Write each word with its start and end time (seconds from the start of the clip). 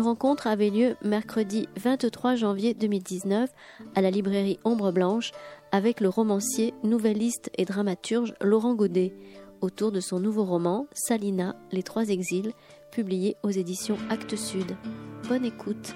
Une 0.00 0.06
rencontre 0.06 0.46
avait 0.46 0.70
lieu 0.70 0.96
mercredi 1.02 1.68
23 1.76 2.34
janvier 2.34 2.72
2019 2.72 3.50
à 3.94 4.00
la 4.00 4.10
librairie 4.10 4.58
Ombre 4.64 4.92
Blanche 4.92 5.32
avec 5.72 6.00
le 6.00 6.08
romancier, 6.08 6.72
nouvelliste 6.82 7.50
et 7.58 7.66
dramaturge 7.66 8.32
Laurent 8.40 8.74
Godet 8.74 9.12
autour 9.60 9.92
de 9.92 10.00
son 10.00 10.18
nouveau 10.18 10.44
roman 10.44 10.86
Salina, 10.94 11.54
Les 11.70 11.82
Trois 11.82 12.08
Exils, 12.08 12.52
publié 12.90 13.36
aux 13.42 13.50
éditions 13.50 13.98
Actes 14.08 14.36
Sud. 14.36 14.74
Bonne 15.28 15.44
écoute. 15.44 15.94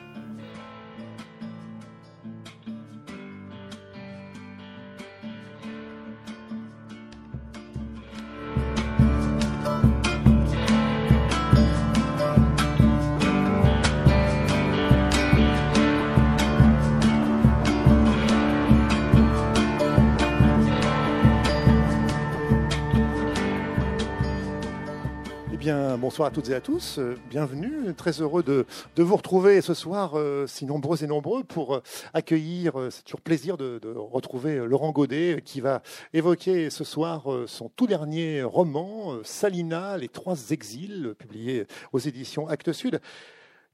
Bonsoir 26.15 26.29
à 26.29 26.31
toutes 26.31 26.51
et 26.51 26.55
à 26.55 26.61
tous. 26.61 27.01
Euh, 27.01 27.17
bienvenue. 27.29 27.93
Très 27.93 28.21
heureux 28.21 28.45
de, 28.45 28.67
vous 28.97 29.17
retrouver 29.17 29.61
ce 29.61 29.75
soir, 29.75 30.13
euh, 30.15 30.47
si 30.47 30.65
nombreux 30.65 31.03
et 31.03 31.09
nombreux, 31.09 31.43
pour 31.43 31.75
euh, 31.75 31.83
accueillir. 32.13 32.75
C'est 32.91 33.03
toujours 33.03 33.21
plaisir 33.21 33.57
de, 33.57 33.81
retrouver 33.97 34.65
Laurent 34.65 34.93
Godet 34.93 35.43
qui 35.45 35.61
va 35.61 35.83
évoquer 36.13 36.71
ce 36.71 36.85
soir 36.85 37.25
son 37.47 37.69
tout 37.69 37.89
dernier 37.89 38.45
roman, 38.45 39.15
Salina, 39.25 39.99
Les 39.99 40.07
Trois 40.07 40.51
Exils, 40.51 41.17
publié 41.19 41.67
aux 41.93 41.99
éditions 41.99 42.47
Actes 42.47 42.73
Sud. 42.73 43.01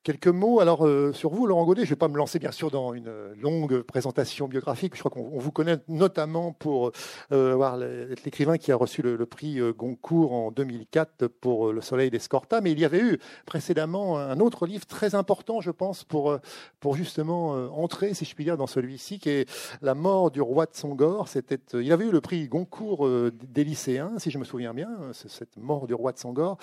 Quelques 0.03 0.29
mots 0.29 0.61
alors 0.61 0.87
euh, 0.87 1.12
sur 1.12 1.29
vous, 1.29 1.47
Laurent 1.47 1.67
Godet. 1.67 1.83
Je 1.83 1.89
ne 1.89 1.91
vais 1.91 1.98
pas 1.98 2.09
me 2.09 2.17
lancer 2.17 2.39
bien 2.39 2.53
sûr 2.53 2.70
dans 2.70 2.95
une 2.95 3.12
longue 3.39 3.83
présentation 3.83 4.48
biographique. 4.48 4.95
Je 4.95 5.01
crois 5.01 5.11
qu'on 5.11 5.39
vous 5.39 5.53
connaît 5.53 5.77
notamment 5.89 6.53
pour 6.53 6.92
euh, 7.33 8.15
l'écrivain 8.25 8.57
qui 8.57 8.73
a 8.73 8.77
reçu 8.77 9.03
le, 9.03 9.27
prix 9.27 9.61
euh, 9.61 9.75
Goncourt 9.75 10.33
en 10.33 10.53
2004 10.53 11.27
pour 11.27 11.70
Le 11.70 11.83
Soleil 11.83 12.09
d'Escorta. 12.09 12.62
Mais 12.62 12.73
il 12.73 12.81
y 12.81 12.87
avait 12.87 13.01
eu 13.01 13.19
précédemment 13.45 14.17
un 14.17 14.41
autre 14.41 14.67
livre 14.67 14.87
très 14.87 15.15
important, 15.15 15.61
je 15.61 15.70
pense, 15.70 16.03
pour, 16.03 16.39
pour 16.81 16.97
justement 16.97 17.51
entrer, 17.70 18.14
si 18.14 18.25
je 18.25 18.35
puis 18.35 18.45
dire, 18.45 18.57
dans 18.57 18.67
celui-ci, 18.67 19.19
qui 19.19 19.29
est 19.29 19.51
La 19.83 19.95
mort 19.95 20.31
du 20.31 20.41
roi 20.41 20.64
de 20.64 20.75
Songor. 20.75 21.29
C'était, 21.29 21.59
il 21.75 21.92
avait 21.92 22.07
eu 22.07 22.11
le 22.11 22.23
prix 22.23 22.48
Goncourt 22.48 23.07
des 23.33 23.64
lycéens, 23.64 24.12
si 24.17 24.31
je 24.31 24.39
me 24.39 24.45
souviens 24.45 24.73
bien, 24.73 24.89
cette 25.12 25.59
mort 25.59 25.87
du 25.87 25.92
roi 25.92 26.12
de 26.12 26.19
Songor. 26.19 26.57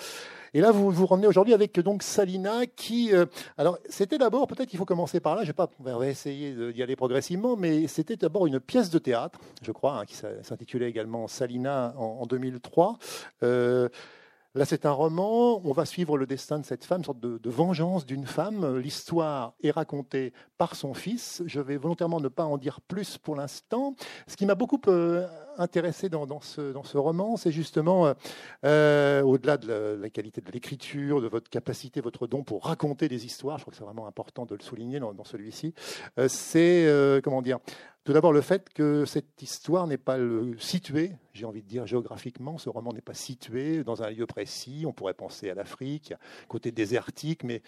Et 0.54 0.60
là, 0.60 0.72
vous 0.72 0.90
vous 0.90 1.06
ramenez 1.06 1.28
aujourd'hui 1.28 1.54
avec 1.54 1.78
donc 1.78 2.02
Salina 2.02 2.66
qui 2.66 3.12
alors, 3.56 3.78
c'était 3.88 4.18
d'abord, 4.18 4.46
peut-être 4.46 4.68
qu'il 4.68 4.78
faut 4.78 4.84
commencer 4.84 5.20
par 5.20 5.36
là, 5.36 5.42
je 5.42 5.48
vais 5.48 5.52
pas, 5.52 5.70
on 5.78 5.98
va 5.98 6.06
essayer 6.06 6.72
d'y 6.72 6.82
aller 6.82 6.96
progressivement, 6.96 7.56
mais 7.56 7.86
c'était 7.86 8.16
d'abord 8.16 8.46
une 8.46 8.60
pièce 8.60 8.90
de 8.90 8.98
théâtre, 8.98 9.38
je 9.62 9.72
crois, 9.72 9.98
hein, 9.98 10.04
qui 10.04 10.14
s'intitulait 10.14 10.88
également 10.88 11.28
Salina 11.28 11.94
en, 11.96 12.26
2003. 12.26 12.98
Là, 14.54 14.64
c'est 14.64 14.86
un 14.86 14.92
roman. 14.92 15.60
On 15.64 15.72
va 15.72 15.84
suivre 15.84 16.16
le 16.16 16.26
destin 16.26 16.58
de 16.58 16.64
cette 16.64 16.84
femme, 16.84 16.98
une 16.98 17.04
sorte 17.04 17.20
de, 17.20 17.50
vengeance 17.50 18.06
d'une 18.06 18.26
femme. 18.26 18.78
L'histoire 18.78 19.52
est 19.62 19.70
racontée 19.70 20.32
par 20.56 20.74
son 20.74 20.94
fils. 20.94 21.42
Je 21.46 21.60
vais 21.60 21.76
volontairement 21.76 22.18
ne 22.18 22.28
pas 22.28 22.44
en 22.44 22.56
dire 22.56 22.80
plus 22.80 23.18
pour 23.18 23.36
l'instant. 23.36 23.94
Ce 24.26 24.36
qui 24.36 24.46
m'a 24.46 24.54
beaucoup 24.54 24.80
euh, 24.88 25.28
intéressé 25.58 26.08
dans, 26.08 26.40
ce, 26.40 26.72
dans, 26.72 26.82
ce, 26.82 26.96
roman, 26.96 27.36
c'est 27.36 27.52
justement, 27.52 28.06
euh, 28.06 28.14
euh, 28.64 29.22
au-delà 29.22 29.56
de 29.56 29.98
la, 30.00 30.10
qualité 30.10 30.40
de 30.40 30.50
l'écriture, 30.50 31.20
de 31.20 31.28
votre 31.28 31.50
capacité, 31.50 32.00
votre 32.00 32.26
don 32.26 32.42
pour 32.42 32.64
raconter 32.64 33.08
des 33.08 33.26
histoires, 33.26 33.58
je 33.58 33.64
crois 33.64 33.72
que 33.72 33.76
c'est 33.76 33.84
vraiment 33.84 34.06
important 34.06 34.46
de 34.46 34.54
le 34.54 34.62
souligner 34.62 35.00
dans, 35.00 35.24
celui-ci, 35.24 35.74
c'est, 36.28 37.20
comment 37.22 37.42
dire, 37.42 37.58
tout 38.08 38.14
d'abord, 38.14 38.32
le 38.32 38.40
fait 38.40 38.70
que 38.70 39.04
cette 39.04 39.42
histoire 39.42 39.86
n'est 39.86 39.98
pas 39.98 40.16
située, 40.58 41.12
j'ai 41.34 41.44
envie 41.44 41.62
de 41.62 41.68
dire 41.68 41.86
géographiquement, 41.86 42.56
ce 42.56 42.70
roman 42.70 42.94
n'est 42.94 43.02
pas 43.02 43.12
situé 43.12 43.84
dans 43.84 44.02
un 44.02 44.08
lieu 44.08 44.24
précis. 44.24 44.84
On 44.86 44.94
pourrait 44.94 45.12
penser 45.12 45.50
à 45.50 45.54
l'Afrique, 45.54 46.14
côté 46.48 46.72
désertique, 46.72 47.44
mais 47.44 47.60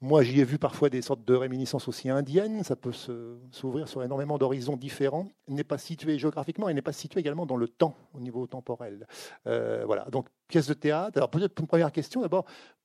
moi 0.00 0.22
j'y 0.22 0.40
ai 0.40 0.44
vu 0.44 0.58
parfois 0.58 0.90
des 0.90 1.02
sortes 1.02 1.24
de 1.24 1.34
réminiscences 1.34 1.88
aussi 1.88 2.08
indiennes. 2.08 2.62
Ça 2.62 2.76
peut 2.76 2.92
s'ouvrir 2.92 3.88
sur 3.88 4.02
énormément 4.02 4.38
d'horizons 4.38 4.76
différents. 4.76 5.28
N'est 5.48 5.64
pas 5.64 5.78
situé 5.78 6.18
géographiquement, 6.18 6.68
il 6.68 6.74
n'est 6.74 6.82
pas 6.82 6.92
situé 6.92 7.20
également 7.20 7.46
dans 7.46 7.56
le 7.56 7.68
temps, 7.68 7.96
au 8.14 8.20
niveau 8.20 8.46
temporel. 8.46 9.06
Euh, 9.46 9.84
voilà, 9.86 10.04
donc 10.10 10.28
pièce 10.46 10.66
de 10.66 10.74
théâtre. 10.74 11.18
Alors 11.18 11.30
peut-être 11.30 11.58
une 11.60 11.66
première 11.66 11.92
question 11.92 12.20
d'abord 12.20 12.44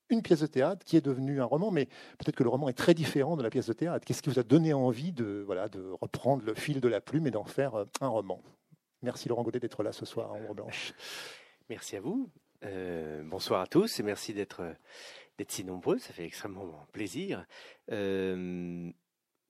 une 0.09 0.21
pièce 0.21 0.41
de 0.41 0.47
théâtre 0.47 0.85
qui 0.85 0.97
est 0.97 1.01
devenue 1.01 1.41
un 1.41 1.45
roman, 1.45 1.71
mais 1.71 1.85
peut-être 2.17 2.35
que 2.35 2.43
le 2.43 2.49
roman 2.49 2.69
est 2.69 2.73
très 2.73 2.93
différent 2.93 3.37
de 3.37 3.43
la 3.43 3.49
pièce 3.49 3.67
de 3.67 3.73
théâtre. 3.73 4.05
Qu'est-ce 4.05 4.21
qui 4.21 4.29
vous 4.29 4.39
a 4.39 4.43
donné 4.43 4.73
envie 4.73 5.11
de, 5.11 5.43
voilà, 5.45 5.69
de 5.69 5.81
reprendre 6.01 6.43
le 6.45 6.53
fil 6.53 6.81
de 6.81 6.87
la 6.87 7.01
plume 7.01 7.25
et 7.27 7.31
d'en 7.31 7.45
faire 7.45 7.75
euh, 7.75 7.85
un 8.01 8.09
roman? 8.09 8.41
Merci 9.01 9.27
Laurent 9.29 9.43
Godet 9.43 9.59
d'être 9.59 9.83
là 9.83 9.91
ce 9.91 10.05
soir 10.05 10.31
en 10.31 10.37
Ombre 10.37 10.55
Blanche. 10.55 10.93
Merci 11.69 11.95
à 11.95 12.01
vous. 12.01 12.29
Euh, 12.63 13.21
bonsoir 13.25 13.59
à 13.61 13.67
tous 13.67 13.99
et 13.99 14.03
merci 14.03 14.33
d'être 14.33 14.61
d'être 15.37 15.51
si 15.51 15.63
nombreux. 15.63 15.97
Ça 15.99 16.13
fait 16.13 16.25
extrêmement 16.25 16.87
plaisir. 16.91 17.45
Euh, 17.91 18.91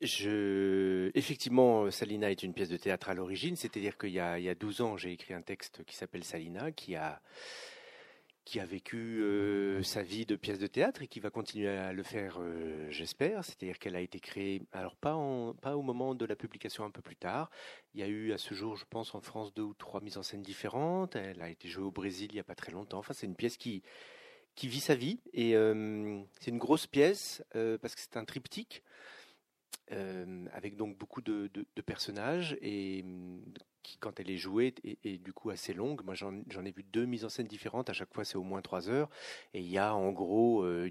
je... 0.01 1.11
Effectivement, 1.15 1.89
Salina 1.91 2.31
est 2.31 2.43
une 2.43 2.53
pièce 2.53 2.69
de 2.69 2.77
théâtre 2.77 3.09
à 3.09 3.13
l'origine, 3.13 3.55
c'est-à-dire 3.55 3.97
qu'il 3.97 4.11
y, 4.11 4.19
a 4.19 4.55
12 4.55 4.81
ans, 4.81 4.97
j'ai 4.97 5.11
écrit 5.11 5.33
un 5.33 5.41
texte 5.41 5.83
qui 5.85 5.95
s'appelle 5.95 6.23
Salina, 6.23 6.71
qui 6.71 6.95
a 6.95 7.21
qui 8.45 8.59
a 8.59 8.65
vécu 8.65 9.21
euh, 9.21 9.81
sa 9.83 10.03
vie 10.03 10.25
de 10.25 10.35
pièce 10.35 10.59
de 10.59 10.67
théâtre 10.67 11.01
et 11.01 11.07
qui 11.07 11.19
va 11.19 11.29
continuer 11.29 11.69
à 11.69 11.93
le 11.93 12.03
faire, 12.03 12.37
euh, 12.39 12.89
j'espère. 12.89 13.45
C'est-à-dire 13.45 13.79
qu'elle 13.79 13.95
a 13.95 14.01
été 14.01 14.19
créée, 14.19 14.61
alors 14.73 14.95
pas, 14.97 15.15
en, 15.15 15.53
pas 15.53 15.77
au 15.77 15.81
moment 15.81 16.13
de 16.13 16.25
la 16.25 16.35
publication, 16.35 16.83
un 16.83 16.91
peu 16.91 17.01
plus 17.01 17.15
tard. 17.15 17.49
Il 17.93 18.01
y 18.01 18.03
a 18.03 18.07
eu 18.07 18.33
à 18.33 18.37
ce 18.37 18.53
jour, 18.53 18.75
je 18.75 18.85
pense, 18.89 19.15
en 19.15 19.21
France 19.21 19.53
deux 19.53 19.63
ou 19.63 19.73
trois 19.73 20.01
mises 20.01 20.17
en 20.17 20.23
scène 20.23 20.41
différentes. 20.41 21.15
Elle 21.15 21.41
a 21.41 21.49
été 21.49 21.69
jouée 21.69 21.85
au 21.85 21.91
Brésil 21.91 22.27
il 22.31 22.35
n'y 22.35 22.39
a 22.41 22.43
pas 22.43 22.55
très 22.55 22.71
longtemps. 22.71 22.99
Enfin, 22.99 23.13
c'est 23.13 23.27
une 23.27 23.35
pièce 23.35 23.55
qui, 23.55 23.81
qui 24.55 24.67
vit 24.67 24.79
sa 24.79 24.95
vie 24.95 25.19
et 25.33 25.55
euh, 25.55 26.21
c'est 26.39 26.51
une 26.51 26.59
grosse 26.59 26.87
pièce 26.87 27.43
parce 27.81 27.95
que 27.95 28.01
c'est 28.01 28.17
un 28.17 28.25
triptyque. 28.25 28.83
avec 29.89 30.75
donc 30.75 30.97
beaucoup 30.97 31.21
de, 31.21 31.49
de, 31.53 31.65
de 31.75 31.81
personnages 31.81 32.57
et 32.61 33.03
qui, 33.83 33.97
quand 33.97 34.19
elle 34.19 34.31
est 34.31 34.37
jouée, 34.37 34.73
est, 34.83 35.17
du 35.23 35.33
coup 35.33 35.49
assez 35.49 35.73
longue. 35.73 36.03
Moi, 36.03 36.15
j'en 36.15 36.65
ai 36.65 36.71
vu 36.71 36.83
deux 36.83 37.05
mises 37.05 37.25
en 37.25 37.29
scène 37.29 37.47
différentes. 37.47 37.89
À 37.89 37.93
chaque 37.93 38.13
fois, 38.13 38.25
c'est 38.25 38.37
au 38.37 38.43
moins 38.43 38.61
trois 38.61 38.89
heures. 38.89 39.09
Et 39.53 39.59
il 39.59 39.67
y 39.67 39.77
a 39.77 39.93
en 39.93 40.11
gros 40.11 40.63
euh, 40.63 40.89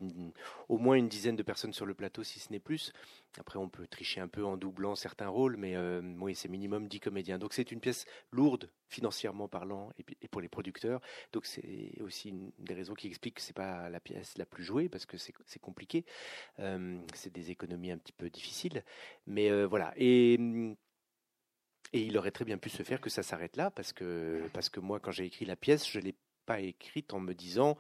au 0.69 0.79
moins 0.79 0.95
une 0.97 1.09
dizaine 1.09 1.37
de 1.37 1.43
personnes 1.43 1.73
sur 1.73 1.87
le 1.87 1.95
plateau, 1.95 2.23
si 2.23 2.39
ce 2.39 2.53
n'est 2.53 2.61
plus. 2.61 2.93
Après, 3.39 3.59
on 3.59 3.69
peut 3.69 3.87
tricher 3.87 4.21
un 4.21 4.29
peu 4.29 4.45
en 4.45 4.59
doublant 4.59 4.95
certains 4.95 5.29
rôles, 5.29 5.57
mais 5.57 5.75
euh, 5.75 6.03
oui, 6.21 6.35
c'est 6.35 6.49
minimum 6.49 6.87
dix 6.87 7.01
comédiens. 7.01 7.39
Donc, 7.39 7.55
c'est 7.55 7.73
une 7.73 7.81
pièce 7.81 8.05
lourde, 8.31 8.69
financièrement 8.89 9.49
parlant, 9.49 9.91
et, 9.99 10.29
pour 10.29 10.43
les 10.43 10.49
producteurs. 10.49 11.01
Donc, 11.33 11.47
c'est 11.47 11.99
aussi 12.03 12.29
une 12.29 12.53
des 12.59 12.75
raisons 12.75 12.95
qui 12.95 13.07
explique 13.07 13.37
que 13.37 13.43
c'est 13.43 13.57
pas 13.57 13.89
la 13.89 14.01
pièce 14.01 14.37
la 14.37 14.45
plus 14.45 14.65
jouée, 14.65 14.91
parce 14.91 15.07
que 15.07 15.17
c'est 15.17 15.61
compliqué. 15.61 16.05
Euh, 16.59 16.99
c'est 17.15 17.33
des 17.33 17.51
économies 17.51 17.91
un 17.91 17.99
petit 17.99 18.13
peu 18.13 18.29
difficiles. 18.29 18.85
Mais 19.27 19.65
voilà. 19.65 19.95
Et 19.97 20.39
et 21.93 22.01
il 22.01 22.17
aurait 22.17 22.31
très 22.31 22.45
bien 22.45 22.59
pu 22.59 22.71
se 22.71 22.83
faire 22.83 23.01
que 23.01 23.11
ça 23.11 23.23
s'arrête 23.23 23.57
là, 23.57 23.71
parce 23.71 23.93
que, 23.93 24.43
parce 24.53 24.69
que 24.69 24.81
moi, 24.81 25.01
quand 25.01 25.11
j'ai 25.11 25.25
écrit 25.25 25.45
la 25.45 25.57
pièce, 25.57 25.89
je 25.89 25.99
ne 25.99 26.05
l'ai 26.05 26.15
pas 26.47 26.61
écrite 26.61 27.13
en 27.13 27.21
me 27.21 27.35
disant 27.35 27.77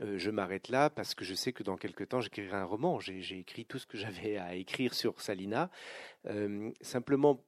euh, 0.00 0.16
je 0.16 0.30
m'arrête 0.30 0.68
là 0.68 0.90
parce 0.90 1.14
que 1.14 1.24
je 1.24 1.34
sais 1.34 1.52
que 1.52 1.62
dans 1.62 1.76
quelques 1.76 2.08
temps 2.08 2.20
j'écrirai 2.20 2.56
un 2.56 2.64
roman. 2.64 3.00
J'ai 3.00 3.38
écrit 3.38 3.64
tout 3.64 3.78
ce 3.78 3.86
que 3.86 3.98
j'avais 3.98 4.36
à 4.36 4.54
écrire 4.54 4.94
sur 4.94 5.20
Salina. 5.20 5.70
Euh, 6.26 6.70
simplement, 6.80 7.44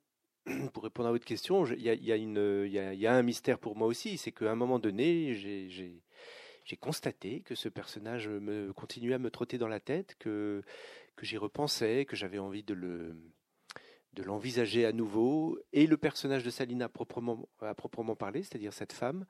pour 0.72 0.82
répondre 0.82 1.08
à 1.08 1.12
votre 1.12 1.24
question, 1.24 1.64
il 1.66 1.80
y 1.80 1.90
a, 1.90 1.94
y, 1.94 2.12
a 2.12 2.16
y, 2.16 2.96
y 2.96 3.06
a, 3.06 3.14
un 3.14 3.22
mystère 3.22 3.58
pour 3.58 3.76
moi 3.76 3.86
aussi, 3.86 4.18
c'est 4.18 4.32
qu'à 4.32 4.50
un 4.50 4.56
moment 4.56 4.78
donné, 4.78 5.34
j'ai 5.34 6.76
constaté 6.76 7.40
que 7.42 7.54
ce 7.54 7.68
personnage 7.68 8.28
me 8.28 8.72
continuait 8.72 9.14
à 9.14 9.18
me 9.18 9.30
trotter 9.30 9.58
dans 9.58 9.68
la 9.68 9.80
tête, 9.80 10.16
que, 10.18 10.62
que 11.16 11.26
j'y 11.26 11.36
repensais, 11.36 12.04
que 12.04 12.16
j'avais 12.16 12.38
envie 12.38 12.62
de 12.64 12.74
le, 12.74 13.14
de 14.12 14.22
l'envisager 14.22 14.84
à 14.84 14.92
nouveau, 14.92 15.58
et 15.72 15.86
le 15.86 15.96
personnage 15.96 16.42
de 16.42 16.50
Salina 16.50 16.88
proprement, 16.88 17.48
à 17.60 17.74
proprement 17.74 18.16
parler, 18.16 18.42
c'est-à-dire 18.42 18.72
cette 18.72 18.92
femme, 18.92 19.24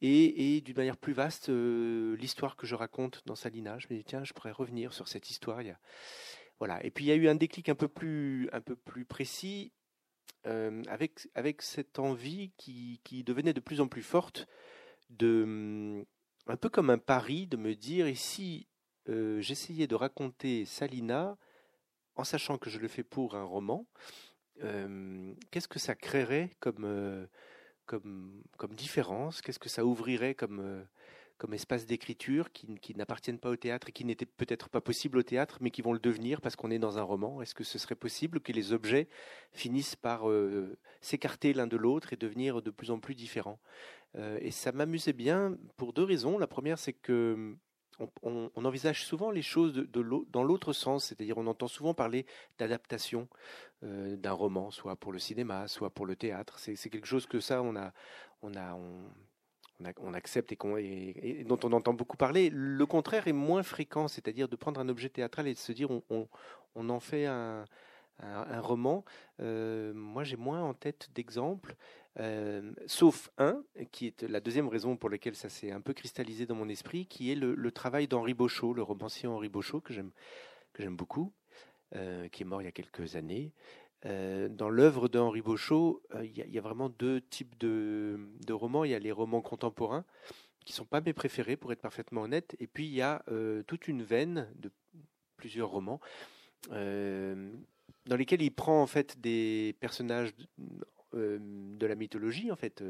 et, 0.00 0.60
d'une 0.62 0.76
manière 0.76 0.96
plus 0.96 1.12
vaste, 1.12 1.50
euh, 1.50 2.16
l'histoire 2.16 2.56
que 2.56 2.66
je 2.66 2.74
raconte 2.74 3.22
dans 3.26 3.34
Salina. 3.34 3.78
Je 3.78 3.88
me 3.90 3.96
dis, 3.96 4.04
tiens, 4.04 4.24
je 4.24 4.32
pourrais 4.32 4.52
revenir 4.52 4.92
sur 4.94 5.08
cette 5.08 5.28
histoire. 5.30 5.60
Voilà. 6.58 6.84
Et 6.84 6.90
puis 6.90 7.04
il 7.04 7.08
y 7.08 7.12
a 7.12 7.16
eu 7.16 7.28
un 7.28 7.34
déclic 7.34 7.68
un 7.68 7.74
peu 7.74 7.88
plus, 7.88 8.48
un 8.52 8.60
peu 8.60 8.76
plus 8.76 9.04
précis, 9.04 9.72
euh, 10.46 10.82
avec, 10.88 11.28
avec 11.34 11.62
cette 11.62 11.98
envie 11.98 12.52
qui, 12.56 13.00
qui, 13.04 13.22
devenait 13.22 13.52
de 13.52 13.60
plus 13.60 13.80
en 13.80 13.86
plus 13.86 14.02
forte, 14.02 14.48
de, 15.10 16.04
un 16.46 16.56
peu 16.56 16.68
comme 16.68 16.90
un 16.90 16.98
pari, 16.98 17.46
de 17.46 17.56
me 17.56 17.74
dire, 17.74 18.08
ici, 18.08 18.66
euh, 19.08 19.40
j'essayais 19.40 19.86
de 19.86 19.94
raconter 19.94 20.64
Salina, 20.64 21.36
en 22.16 22.24
sachant 22.24 22.58
que 22.58 22.70
je 22.70 22.78
le 22.78 22.88
fais 22.88 23.02
pour 23.02 23.34
un 23.34 23.44
roman, 23.44 23.86
euh, 24.62 25.32
qu'est-ce 25.50 25.68
que 25.68 25.78
ça 25.78 25.94
créerait 25.94 26.50
comme, 26.60 26.84
euh, 26.84 27.26
comme, 27.86 28.42
comme 28.58 28.74
différence? 28.74 29.40
Qu'est-ce 29.40 29.58
que 29.58 29.68
ça 29.68 29.84
ouvrirait 29.84 30.34
comme, 30.34 30.60
euh, 30.60 30.82
comme 31.38 31.54
espace 31.54 31.86
d'écriture 31.86 32.52
qui, 32.52 32.76
qui 32.76 32.94
n'appartiennent 32.94 33.38
pas 33.38 33.50
au 33.50 33.56
théâtre 33.56 33.88
et 33.88 33.92
qui 33.92 34.04
n'étaient 34.04 34.26
peut-être 34.26 34.68
pas 34.68 34.80
possibles 34.80 35.18
au 35.18 35.22
théâtre, 35.22 35.58
mais 35.60 35.70
qui 35.70 35.82
vont 35.82 35.92
le 35.92 35.98
devenir 35.98 36.40
parce 36.40 36.54
qu'on 36.54 36.70
est 36.70 36.78
dans 36.78 36.98
un 36.98 37.02
roman? 37.02 37.42
Est-ce 37.42 37.54
que 37.54 37.64
ce 37.64 37.78
serait 37.78 37.94
possible 37.94 38.40
que 38.40 38.52
les 38.52 38.72
objets 38.72 39.08
finissent 39.52 39.96
par 39.96 40.24
s'écarter 41.00 41.52
l'un 41.54 41.66
de 41.66 41.76
l'autre 41.76 42.12
et 42.12 42.16
devenir 42.16 42.62
de 42.62 42.70
plus 42.70 42.90
en 42.90 43.00
plus 43.00 43.14
différents? 43.14 43.58
Et 44.40 44.50
ça 44.50 44.70
m'amusait 44.70 45.14
bien 45.14 45.56
pour 45.76 45.94
deux 45.94 46.04
raisons. 46.04 46.38
La 46.38 46.46
première, 46.46 46.78
c'est 46.78 46.92
que 46.92 47.56
on, 48.22 48.50
envisage 48.64 49.04
souvent 49.04 49.30
les 49.30 49.42
choses 49.42 49.74
dans 50.30 50.42
l'autre 50.42 50.72
sens, 50.72 51.06
c'est-à-dire 51.06 51.38
on 51.38 51.46
entend 51.46 51.68
souvent 51.68 51.94
parler 51.94 52.26
d'adaptation 52.58 53.28
euh, 53.84 54.16
d'un 54.16 54.32
roman, 54.32 54.70
soit 54.70 54.96
pour 54.96 55.12
le 55.12 55.18
cinéma, 55.18 55.68
soit 55.68 55.90
pour 55.90 56.06
le 56.06 56.16
théâtre. 56.16 56.58
C'est 56.58 56.76
quelque 56.90 57.06
chose 57.06 57.26
que 57.26 57.40
ça, 57.40 57.62
on 57.62 57.76
a, 57.76 57.92
on, 58.42 60.14
accepte 60.14 60.52
et, 60.52 61.44
dont 61.44 61.58
on 61.64 61.72
entend 61.72 61.94
beaucoup 61.94 62.16
parler. 62.16 62.50
Le 62.52 62.86
contraire 62.86 63.28
est 63.28 63.32
moins 63.32 63.62
fréquent, 63.62 64.08
c'est-à-dire 64.08 64.48
de 64.48 64.56
prendre 64.56 64.80
un 64.80 64.88
objet 64.88 65.08
théâtral 65.08 65.48
et 65.48 65.54
de 65.54 65.58
se 65.58 65.72
dire 65.72 65.90
on, 65.90 66.28
en 66.88 67.00
fait 67.00 67.26
un, 67.26 67.64
roman. 68.60 69.04
Euh, 69.40 69.92
moi, 69.94 70.22
j'ai 70.22 70.36
moins 70.36 70.62
en 70.62 70.74
tête 70.74 71.10
d'exemples, 71.14 71.74
euh, 72.20 72.72
sauf 72.86 73.30
un, 73.38 73.62
qui 73.90 74.06
est 74.06 74.22
la 74.22 74.40
deuxième 74.40 74.68
raison 74.68 74.96
pour 74.96 75.08
laquelle 75.08 75.34
ça 75.34 75.48
s'est 75.48 75.70
un 75.70 75.80
peu 75.80 75.94
cristallisé 75.94 76.46
dans 76.46 76.54
mon 76.54 76.68
esprit, 76.68 77.06
qui 77.06 77.32
est 77.32 77.34
le, 77.34 77.72
travail 77.72 78.06
d'Henri 78.06 78.34
Beauchot, 78.34 78.74
le 78.74 78.82
romancier 78.82 79.28
Henri 79.28 79.48
Beauchot, 79.48 79.80
que 79.80 79.92
j'aime 79.92 80.96
beaucoup, 80.96 81.32
euh, 81.94 82.28
qui 82.28 82.42
est 82.42 82.46
mort 82.46 82.62
il 82.62 82.66
y 82.66 82.68
a 82.68 82.72
quelques 82.72 83.16
années. 83.16 83.52
Euh, 84.04 84.48
dans 84.48 84.68
l'œuvre 84.68 85.08
d'Henri 85.08 85.42
euh, 85.46 86.24
il 86.24 86.32
y, 86.36 86.58
a 86.58 86.60
vraiment 86.60 86.88
deux 86.88 87.20
types 87.20 87.56
de, 87.58 88.18
romans. 88.50 88.84
Il 88.84 88.90
y 88.90 88.94
a 88.94 88.98
les 88.98 89.12
romans 89.12 89.42
contemporains, 89.42 90.04
qui 90.64 90.72
sont 90.72 90.84
pas 90.84 91.00
mes 91.00 91.12
préférés, 91.12 91.56
pour 91.56 91.72
être 91.72 91.80
parfaitement 91.80 92.22
honnête. 92.22 92.56
Et 92.60 92.66
puis 92.66 92.86
il 92.86 92.94
y 92.94 93.02
a 93.02 93.22
toute 93.66 93.88
une 93.88 94.02
veine 94.02 94.48
de 94.56 94.70
plusieurs 95.36 95.70
romans 95.70 96.00
dans 96.70 98.16
lesquels 98.16 98.42
il 98.42 98.50
prend 98.50 98.82
en 98.82 98.86
fait 98.86 99.20
des 99.20 99.76
personnages 99.80 100.32
de 101.14 101.86
la 101.86 101.94
mythologie, 101.94 102.50
en 102.50 102.56
fait, 102.56 102.82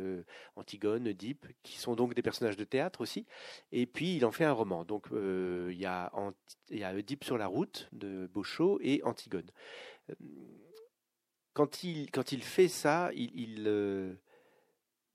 Antigone, 0.56 1.08
Oedipe, 1.08 1.46
qui 1.62 1.78
sont 1.78 1.94
donc 1.94 2.14
des 2.14 2.22
personnages 2.22 2.56
de 2.56 2.64
théâtre 2.64 3.00
aussi. 3.00 3.26
Et 3.72 3.86
puis 3.86 4.16
il 4.16 4.24
en 4.24 4.32
fait 4.32 4.44
un 4.44 4.52
roman. 4.52 4.84
Donc 4.84 5.06
il 5.12 5.78
y 5.78 5.86
a 5.86 6.12
y 6.70 6.84
Oedipe 6.84 7.24
sur 7.24 7.38
la 7.38 7.46
route 7.46 7.88
de 7.92 8.28
Beauchot 8.32 8.78
et 8.82 9.02
Antigone 9.04 9.50
quand 11.52 11.84
il, 11.84 12.10
quand 12.10 12.32
il 12.32 12.42
fait 12.42 12.69
ça, 12.69 13.10
il, 13.14 13.64
euh, 13.66 14.14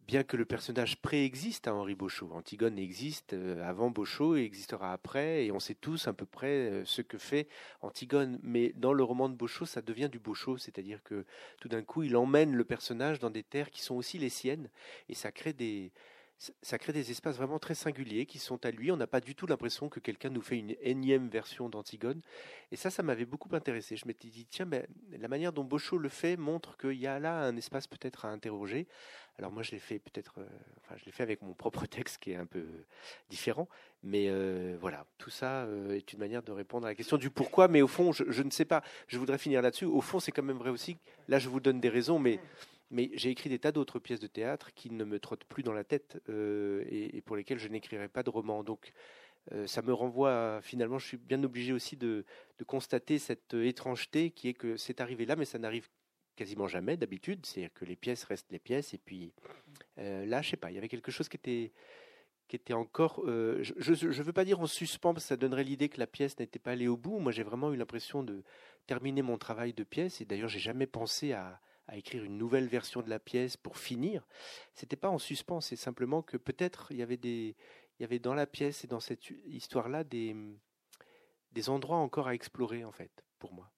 bien 0.07 0.24
que 0.24 0.38
le 0.38 0.45
personnage 0.45 1.01
préexiste 1.01 1.68
à 1.68 1.75
Henri 1.75 1.94
Beauchot, 1.94 2.31
Antigone 2.31 2.80
existe 2.80 3.33
euh, 3.33 3.62
avant 3.68 3.92
Beauchot 3.92 4.38
et 4.38 4.44
existera 4.44 4.94
après, 4.94 5.45
et 5.45 5.51
on 5.51 5.59
sait 5.59 5.75
tous 5.75 6.07
à 6.07 6.13
peu 6.13 6.25
près 6.25 6.48
euh, 6.48 6.86
ce 6.86 7.01
que 7.01 7.18
fait 7.18 7.50
Antigone. 7.81 8.39
Mais 8.42 8.71
dans 8.77 8.94
le 8.94 9.04
roman 9.04 9.27
de 9.27 9.36
Beauchot, 9.36 9.65
ça 9.65 9.81
devient 9.81 10.09
du 10.09 10.19
Beauchot, 10.19 10.57
c'est-à-dire 10.57 11.04
que 11.04 11.25
tout 11.59 11.68
d'un 11.68 11.83
coup, 11.83 12.04
il 12.04 12.15
emmène 12.15 12.56
le 12.56 12.63
personnage 12.63 13.19
dans 13.19 13.30
des 13.30 13.44
terres 13.44 13.69
qui 13.69 13.81
sont 13.81 13.95
aussi 13.95 14.18
les 14.18 14.30
siennes, 14.30 14.69
et 15.09 15.13
ça 15.13 15.33
crée 15.33 15.51
des, 15.51 15.92
ça 16.62 16.77
crée 16.77 16.94
des 16.94 17.10
espaces 17.10 17.38
vraiment 17.38 17.57
très 17.57 17.74
singuliers 17.74 18.25
qui 18.25 18.38
sont 18.38 18.63
à 18.65 18.71
lui. 18.71 18.92
On 18.92 18.98
n'a 18.98 19.07
pas 19.07 19.21
du 19.21 19.33
tout 19.33 19.48
l'impression 19.48 19.89
que 19.89 20.00
quelqu'un 20.00 20.30
nous 20.30 20.42
fait 20.42 20.57
une 20.57 20.75
énième 20.81 21.30
version 21.30 21.68
d'Antigone. 21.68 22.21
Et 22.71 22.75
ça, 22.75 22.89
ça 22.89 23.01
m'avait 23.01 23.25
beaucoup 23.25 23.50
intéressé. 23.56 23.95
Je 23.98 24.06
m'étais 24.06 24.27
dit, 24.27 24.45
tiens, 24.45 24.68
ben, 24.68 24.86
la 25.12 25.27
manière 25.27 25.51
dont 25.51 25.63
Beauchot 25.63 25.98
le 25.98 26.10
fait 26.10 26.38
montre 26.38 26.77
qu'il 26.77 26.94
y 26.94 27.07
a 27.07 27.19
là 27.19 27.42
un 27.42 27.57
espace 27.57 27.88
peut-être 27.88 28.25
à 28.25 28.30
interroger. 28.30 28.88
Alors 29.39 29.51
moi, 29.51 29.62
je 29.62 29.72
l'ai 29.72 29.80
fait 29.80 30.00
peut-être, 30.00 30.39
euh, 30.39 30.48
enfin, 30.80 30.95
je 30.98 31.06
l'ai 31.06 31.12
fait 31.12 31.22
avec 31.22 31.44
mon 31.44 31.54
propre 31.54 31.86
texte 31.88 32.18
qui 32.18 32.31
est 32.31 32.36
un 32.36 32.45
peu 32.45 32.66
différent. 33.30 33.68
Mais 34.04 34.28
euh, 34.30 34.78
voilà, 34.80 35.06
tout 35.18 35.30
ça 35.30 35.66
euh, 35.66 35.95
est 35.95 36.13
une 36.13 36.19
manière 36.19 36.42
de 36.42 36.51
répondre 36.51 36.88
à 36.88 36.89
la 36.89 36.95
question 36.95 37.18
du 37.18 37.30
pourquoi. 37.30 37.68
Mais 37.68 37.81
au 37.81 37.88
fond, 37.88 38.12
je, 38.12 38.42
ne 38.42 38.50
sais 38.50 38.66
pas. 38.66 38.84
Je 39.07 39.19
voudrais 39.19 39.38
finir 39.38 39.62
là-dessus. 39.62 39.86
Au 39.86 40.01
fond, 40.01 40.19
c'est 40.19 40.31
quand 40.31 40.44
même 40.44 40.57
vrai 40.57 40.72
aussi. 40.72 40.98
Là, 41.28 41.38
je 41.38 41.50
vous 41.50 41.60
donne 41.60 41.80
des 41.80 41.89
raisons, 41.89 42.19
mais 42.19 42.39
mais 42.89 43.12
j'ai 43.16 43.30
écrit 43.31 43.50
des 43.50 43.60
tas 43.60 43.74
d'autres 43.74 44.00
pièces 44.00 44.22
de 44.22 44.28
théâtre 44.28 44.74
qui 44.74 44.89
ne 44.89 45.04
me 45.04 45.19
trottent 45.19 45.44
plus 45.44 45.62
dans 45.62 45.74
la 45.74 45.84
tête 45.84 46.22
et, 46.30 47.22
pour 47.25 47.36
lesquelles 47.36 47.60
je 47.60 47.68
n'écrirai 47.68 48.07
pas 48.07 48.24
de 48.24 48.30
roman. 48.30 48.63
Donc 48.63 48.94
ça 49.66 49.81
me 49.81 49.92
renvoie, 49.92 50.62
finalement, 50.62 50.98
je 50.98 51.06
suis 51.06 51.18
bien 51.18 51.44
obligé 51.44 51.74
aussi 51.74 51.98
de, 51.98 52.24
constater 52.66 53.19
cette 53.19 53.54
étrangeté 53.56 54.31
qui 54.31 54.48
est 54.48 54.54
que 54.54 54.78
c'est 54.78 55.01
arrivé 55.01 55.25
là, 55.25 55.36
mais 55.36 55.44
ça 55.44 55.60
n'arrive 55.60 55.89
quasiment 56.38 56.68
jamais 56.68 56.95
d'habitude. 56.95 57.45
C'est-à-dire 57.45 57.74
que 57.74 57.84
les 57.84 57.98
pièces 57.98 58.24
restent 58.24 58.51
les 58.51 58.60
pièces. 58.60 58.94
Et 58.94 58.98
puis 58.98 59.34
euh, 59.98 60.25
là, 60.25 60.42
je 60.42 60.51
sais 60.51 60.57
pas, 60.57 60.72
il 60.72 60.75
y 60.75 60.78
avait 60.78 60.88
quelque 60.88 61.12
chose 61.12 61.28
qui 61.28 61.36
était 61.38 61.74
qui 62.48 62.56
était 62.56 62.74
encore, 62.74 63.24
je 63.25 64.07
ne 64.07 64.24
veux 64.24 64.31
pas 64.31 64.45
dire 64.45 64.62
en 64.62 64.68
suspens, 64.68 65.13
parce 65.13 65.25
que 65.25 65.28
ça 65.28 65.36
donnerait 65.36 65.66
l'idée 65.66 65.89
que 65.89 66.00
la 66.00 66.07
pièce 66.07 66.39
n'était 66.39 66.60
pas 66.60 66.72
allée 66.72 66.88
au 66.88 66.95
bout. 66.95 67.19
Moi, 67.19 67.34
j'ai 67.34 67.44
vraiment 67.44 67.74
eu 67.74 67.75
l'impression 67.75 68.24
de 68.24 68.42
terminer 68.86 69.22
mon 69.22 69.38
travail 69.38 69.74
de 69.74 69.84
pièce, 69.84 70.22
et 70.22 70.25
d'ailleurs, 70.25 70.48
j'ai 70.48 70.60
jamais 70.60 70.88
pensé 70.88 71.34
à, 71.34 71.60
à 71.88 71.98
écrire 71.98 72.24
une 72.24 72.38
nouvelle 72.38 72.68
version 72.68 73.01
de 73.01 73.10
la 73.10 73.19
pièce 73.19 73.57
pour 73.57 73.78
finir. 73.78 74.28
C'était 74.74 74.95
pas 74.95 75.10
en 75.10 75.18
suspens, 75.18 75.62
c'est 75.62 75.75
simplement 75.75 76.22
que 76.22 76.38
peut-être 76.38 76.88
il 76.92 76.98
y 76.98 77.01
avait 77.01 77.18
des, 77.18 77.56
il 77.98 78.01
y 78.01 78.06
avait 78.06 78.19
dans 78.19 78.34
la 78.34 78.45
pièce 78.45 78.84
et 78.84 78.88
dans 78.88 79.00
cette 79.00 79.30
histoire-là 79.48 80.04
des, 80.04 80.36
des 81.51 81.69
endroits 81.69 81.98
encore 81.98 82.28
à 82.28 82.36
explorer 82.36 82.84
en 82.84 82.92
fait 82.92 83.24
pour 83.39 83.54
moi 83.54 83.72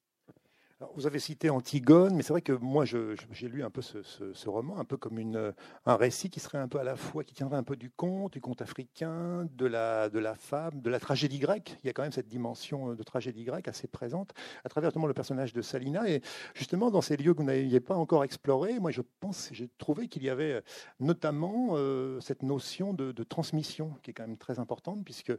vous 0.95 1.05
avez 1.05 1.19
cité 1.19 1.49
Antigone, 1.49 2.15
mais 2.15 2.23
c'est 2.23 2.31
vrai 2.31 2.41
que 2.41 2.53
moi, 2.53 2.85
j'ai 2.85 3.47
lu 3.49 3.63
un 3.63 3.69
peu 3.69 3.81
ce, 3.81 4.49
roman, 4.49 4.79
un 4.79 4.85
peu 4.85 4.95
comme 4.95 5.19
un 5.85 5.95
récit 5.97 6.29
qui 6.29 6.39
serait 6.39 6.57
un 6.57 6.69
peu 6.69 6.79
à 6.79 6.85
la 6.85 6.95
fois, 6.95 7.25
qui 7.25 7.33
tiendrait 7.33 7.57
un 7.57 7.63
peu 7.63 7.75
du 7.75 7.89
conte, 7.89 8.33
du 8.33 8.41
conte 8.41 8.61
africain, 8.61 9.45
de 9.57 9.65
la, 9.65 10.09
de 10.09 10.19
la 10.19 10.35
fable, 10.35 10.81
de 10.81 10.89
la 10.89 11.01
tragédie 11.01 11.39
grecque. 11.39 11.77
Il 11.83 11.87
y 11.87 11.89
a 11.89 11.93
quand 11.93 12.03
même 12.03 12.13
cette 12.13 12.29
dimension 12.29 12.93
de 12.93 13.03
tragédie 13.03 13.43
grecque 13.43 13.67
assez 13.67 13.87
présente 13.87 14.33
à 14.63 14.69
travers 14.69 14.91
le 14.95 15.13
personnage 15.13 15.51
de 15.51 15.61
Salina. 15.61 16.09
Et 16.09 16.21
justement, 16.53 16.91
dans 16.91 17.01
ces 17.01 17.17
lieux 17.17 17.33
que 17.33 17.39
vous 17.39 17.47
n'aviez 17.47 17.81
pas 17.81 17.95
encore 17.95 18.23
explorés, 18.23 18.79
moi, 18.79 18.91
je 18.91 19.01
pense, 19.19 19.49
j'ai 19.51 19.67
trouvé 19.77 20.07
qu'il 20.07 20.23
y 20.23 20.29
avait 20.29 20.63
notamment 21.01 21.71
euh, 21.73 22.21
cette 22.21 22.43
notion 22.43 22.93
de, 22.93 23.11
transmission 23.23 23.93
qui 24.01 24.11
est 24.11 24.13
quand 24.13 24.25
même 24.25 24.37
très 24.37 24.59
importante, 24.59 25.03
puisque 25.03 25.33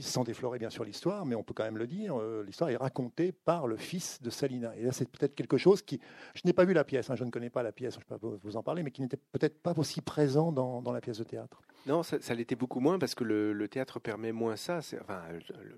sans 0.00 0.24
déflorer 0.24 0.58
bien 0.58 0.70
sûr 0.70 0.84
l'histoire, 0.84 1.24
mais 1.24 1.34
on 1.34 1.42
peut 1.42 1.54
quand 1.54 1.64
même 1.64 1.78
le 1.78 1.86
dire, 1.86 2.18
euh, 2.18 2.42
l'histoire 2.44 2.70
est 2.70 2.76
racontée 2.76 3.32
par 3.32 3.66
le 3.66 3.76
fils 3.76 4.20
de 4.20 4.30
Salina. 4.30 4.73
Et 4.78 4.82
là, 4.82 4.92
c'est 4.92 5.08
peut-être 5.08 5.34
quelque 5.34 5.56
chose 5.56 5.82
qui. 5.82 6.00
Je 6.34 6.42
n'ai 6.44 6.52
pas 6.52 6.64
vu 6.64 6.72
la 6.72 6.84
pièce, 6.84 7.10
hein, 7.10 7.16
je 7.16 7.24
ne 7.24 7.30
connais 7.30 7.50
pas 7.50 7.62
la 7.62 7.72
pièce, 7.72 7.94
je 7.94 7.98
ne 7.98 8.04
peux 8.04 8.18
pas 8.18 8.38
vous 8.42 8.56
en 8.56 8.62
parler, 8.62 8.82
mais 8.82 8.90
qui 8.90 9.02
n'était 9.02 9.18
peut-être 9.32 9.62
pas 9.62 9.74
aussi 9.76 10.00
présent 10.00 10.52
dans, 10.52 10.92
la 10.92 11.00
pièce 11.00 11.18
de 11.18 11.24
théâtre. 11.24 11.60
Non, 11.86 12.02
ça, 12.02 12.34
l'était 12.34 12.54
beaucoup 12.54 12.80
moins 12.80 12.98
parce 12.98 13.14
que 13.14 13.24
le, 13.24 13.68
théâtre 13.68 14.00
permet 14.00 14.32
moins 14.32 14.56
ça. 14.56 14.78
Enfin, 14.78 15.22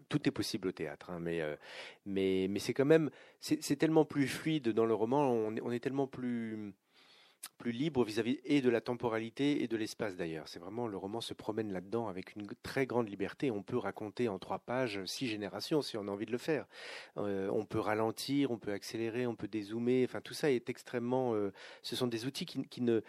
tout 0.09 0.29
est 0.29 0.33
possible 0.33 0.69
au 0.69 0.73
théâtre, 0.73 1.11
hein, 1.11 1.19
mais, 1.21 1.41
euh, 1.41 1.57
mais, 2.05 2.47
mais 2.50 2.59
c'est 2.59 2.75
quand 2.75 2.85
même. 2.85 3.11
C'est 3.41 3.76
tellement 3.76 4.05
plus 4.05 4.26
fluide 4.26 4.71
dans 4.71 4.87
le 4.87 4.95
roman, 4.95 5.31
on, 5.31 5.55
on 5.62 5.71
est 5.71 5.81
tellement 5.81 6.07
plus 6.07 6.75
plus 7.59 7.73
libre 7.73 8.05
vis-à-vis 8.05 8.38
et 8.45 8.61
de 8.61 8.69
la 8.69 8.81
temporalité 8.81 9.62
et 9.62 9.69
de 9.69 9.76
l'espace 9.76 10.16
d'ailleurs. 10.16 10.49
C'est 10.49 10.59
vraiment 10.59 10.87
le 10.87 10.97
roman 10.97 11.21
se 11.21 11.35
promène 11.35 11.73
là-dedans 11.73 12.09
avec 12.09 12.37
une 12.37 12.47
très 12.62 12.87
grande 12.87 13.09
liberté. 13.09 13.50
On 13.50 13.62
peut 13.62 13.78
raconter 13.78 14.28
en 14.28 14.38
trois 14.38 14.59
pages 14.59 15.05
six 15.07 15.26
générations 15.26 15.83
si 15.83 15.97
on 15.97 16.07
a 16.09 16.11
envie 16.11 16.26
de 16.26 16.33
le 16.33 16.38
faire. 16.38 16.66
Euh, 17.16 17.49
on 17.52 17.64
peut 17.64 17.78
ralentir, 17.78 18.50
on 18.50 18.59
peut 18.59 18.73
accélérer, 18.73 19.26
on 19.26 19.35
peut 19.35 19.49
dézoomer. 19.49 20.05
Enfin, 20.05 20.21
tout 20.21 20.35
ça 20.35 20.50
est 20.50 20.69
extrêmement. 20.69 21.35
Euh, 21.35 21.52
ce 21.83 21.97
sont 21.97 22.07
des 22.07 22.26
outils 22.26 22.47
qui, 22.47 22.62
qui 22.69 22.83
ne 22.83 23.00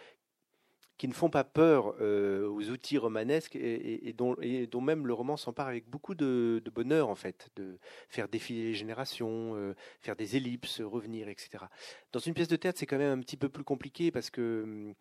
qui 0.98 1.06
ne 1.06 1.12
font 1.12 1.30
pas 1.30 1.44
peur 1.44 1.94
euh, 2.00 2.46
aux 2.48 2.70
outils 2.70 2.98
romanesques 2.98 3.56
et, 3.56 4.12
dont, 4.12 4.36
même 4.80 5.06
le 5.06 5.14
roman 5.14 5.36
s'empare 5.36 5.68
avec 5.68 5.88
beaucoup 5.88 6.14
de, 6.14 6.62
bonheur 6.74 7.08
en 7.08 7.14
fait, 7.14 7.48
de 7.56 7.78
faire 8.08 8.28
défiler 8.28 8.64
les 8.64 8.74
générations, 8.74 9.54
euh, 9.54 9.74
faire 10.00 10.16
des 10.16 10.36
ellipses, 10.36 10.80
revenir, 10.80 11.28
etc. 11.28 11.64
Dans 12.12 12.18
une 12.18 12.34
pièce 12.34 12.48
de 12.48 12.56
théâtre, 12.56 12.78
c'est 12.78 12.86
quand 12.86 12.98
même 12.98 13.18
un 13.18 13.22
petit 13.22 13.36
peu 13.36 13.48
plus 13.48 13.64
compliqué 13.64 14.10
parce 14.10 14.30
que 14.30 14.92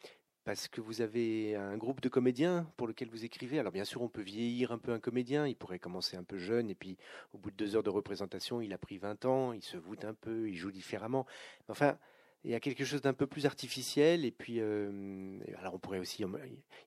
parce 0.45 0.69
que 0.69 0.79
vous 0.79 1.01
avez 1.01 1.55
un 1.55 1.75
groupe 1.75 1.99
de 1.99 2.07
comédiens 2.07 2.71
pour 2.77 2.87
lequel 2.87 3.09
vous 3.09 3.25
écrivez. 3.25 3.59
Alors 3.59 3.73
bien 3.73 3.83
sûr, 3.83 4.01
on 4.01 4.07
peut 4.07 4.21
vieillir 4.21 4.71
un 4.71 4.77
peu 4.77 4.93
un 4.93 4.99
comédien, 4.99 5.45
il 5.45 5.57
pourrait 5.57 5.77
commencer 5.77 6.15
un 6.15 6.23
peu 6.23 6.37
jeune, 6.37 6.69
et 6.69 6.75
puis 6.75 6.97
au 7.33 7.37
bout 7.37 7.51
de 7.51 7.57
deux 7.57 7.75
heures 7.75 7.83
de 7.83 7.89
représentation, 7.89 8.61
il 8.61 8.71
a 8.71 8.77
pris 8.77 8.97
20 8.97 9.25
ans, 9.25 9.51
il 9.51 9.61
se 9.61 9.75
voûte 9.75 10.05
un 10.05 10.13
peu, 10.13 10.47
il 10.47 10.55
joue 10.55 10.71
différemment. 10.71 11.25
Enfin, 11.67 11.97
il 12.43 12.51
y 12.51 12.55
a 12.55 12.59
quelque 12.59 12.85
chose 12.85 13.01
d'un 13.01 13.13
peu 13.13 13.27
plus 13.27 13.45
artificiel. 13.45 14.25
Et 14.25 14.31
puis, 14.31 14.59
euh, 14.59 15.39
alors 15.57 15.75
on 15.75 15.79
pourrait 15.79 15.99
aussi 15.99 16.23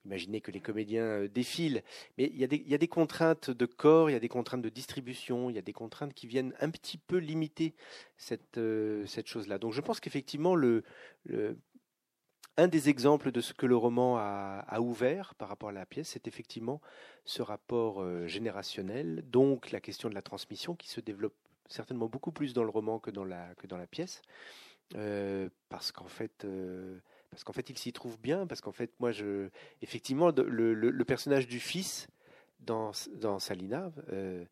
imaginer 0.04 0.40
que 0.40 0.50
les 0.50 0.60
comédiens 0.60 1.02
euh, 1.02 1.28
défilent, 1.28 1.82
mais 2.18 2.30
il 2.32 2.38
y, 2.38 2.44
a 2.74 2.78
des, 2.78 2.88
contraintes 2.88 3.50
de 3.50 3.66
corps, 3.66 4.10
il 4.10 4.14
y 4.14 4.16
a 4.16 4.20
des 4.20 4.28
contraintes 4.28 4.62
de 4.62 4.68
distribution, 4.68 5.50
il 5.50 5.56
y 5.56 5.58
a 5.58 5.62
des 5.62 5.72
contraintes 5.72 6.14
qui 6.14 6.26
viennent 6.26 6.54
un 6.60 6.70
petit 6.70 6.98
peu 6.98 7.18
limiter 7.18 7.74
cette, 8.16 8.58
euh, 8.58 9.06
chose-là. 9.24 9.58
Donc 9.58 9.72
je 9.72 9.80
pense 9.80 10.00
qu'effectivement, 10.00 10.54
le, 10.54 10.82
un 12.56 12.68
des 12.68 12.88
exemples 12.88 13.30
de 13.30 13.40
ce 13.40 13.52
que 13.52 13.66
le 13.66 13.76
roman 13.76 14.16
a, 14.18 14.80
ouvert 14.80 15.34
par 15.34 15.48
rapport 15.48 15.68
à 15.68 15.72
la 15.72 15.86
pièce, 15.86 16.08
c'est 16.08 16.26
effectivement 16.26 16.80
ce 17.24 17.42
rapport 17.42 18.02
générationnel, 18.26 19.22
donc 19.28 19.70
la 19.70 19.80
question 19.80 20.08
de 20.08 20.14
la 20.14 20.22
transmission 20.22 20.74
qui 20.74 20.88
se 20.88 21.00
développe 21.00 21.34
certainement 21.68 22.06
beaucoup 22.06 22.32
plus 22.32 22.54
dans 22.54 22.64
le 22.64 22.70
roman 22.70 22.98
que 22.98 23.10
dans 23.10 23.24
la 23.24 23.86
pièce. 23.86 24.22
Euh, 24.96 25.48
parce 25.68 25.92
qu'en 25.92 26.08
fait, 26.08 26.44
euh, 26.44 26.98
parce 27.30 27.44
qu'en 27.44 27.52
fait, 27.52 27.70
il 27.70 27.78
s'y 27.78 27.92
trouve 27.92 28.18
bien. 28.20 28.46
Parce 28.46 28.60
qu'en 28.60 28.72
fait, 28.72 28.92
moi, 28.98 29.12
je, 29.12 29.48
effectivement, 29.82 30.30
le, 30.30 31.04
personnage 31.04 31.46
du 31.46 31.60
fils 31.60 32.08
dans, 32.60 32.92
dans 33.14 33.38
Salina 33.38 33.92
euh, 34.12 34.44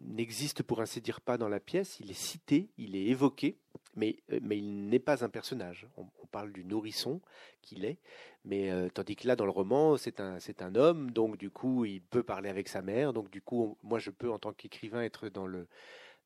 n'existe 0.00 0.62
pour 0.62 0.80
ainsi 0.80 1.00
dire 1.00 1.20
pas 1.20 1.36
dans 1.36 1.48
la 1.48 1.60
pièce. 1.60 1.98
Il 2.00 2.10
est 2.10 2.14
cité, 2.14 2.68
il 2.78 2.96
est 2.96 3.06
évoqué, 3.06 3.58
mais, 3.94 4.16
mais 4.42 4.58
il 4.58 4.88
n'est 4.88 4.98
pas 4.98 5.24
un 5.24 5.28
personnage. 5.28 5.86
On, 5.96 6.06
parle 6.32 6.52
du 6.52 6.64
nourrisson 6.64 7.22
qu'il 7.62 7.86
est, 7.86 7.98
mais 8.44 8.70
tandis 8.90 9.16
que 9.16 9.26
là, 9.26 9.36
dans 9.36 9.46
le 9.46 9.52
roman, 9.52 9.96
c'est 9.96 10.20
un, 10.20 10.38
c'est 10.38 10.60
un 10.60 10.74
homme, 10.74 11.12
donc 11.12 11.38
du 11.38 11.50
coup, 11.50 11.86
il 11.86 12.02
peut 12.02 12.24
parler 12.24 12.50
avec 12.50 12.68
sa 12.68 12.82
mère. 12.82 13.14
Donc 13.14 13.30
du 13.30 13.40
coup, 13.40 13.78
moi, 13.82 13.98
je 14.00 14.10
peux, 14.10 14.30
en 14.30 14.38
tant 14.38 14.52
qu'écrivain, 14.52 15.02
être 15.02 15.28
dans 15.30 15.46
le 15.46 15.66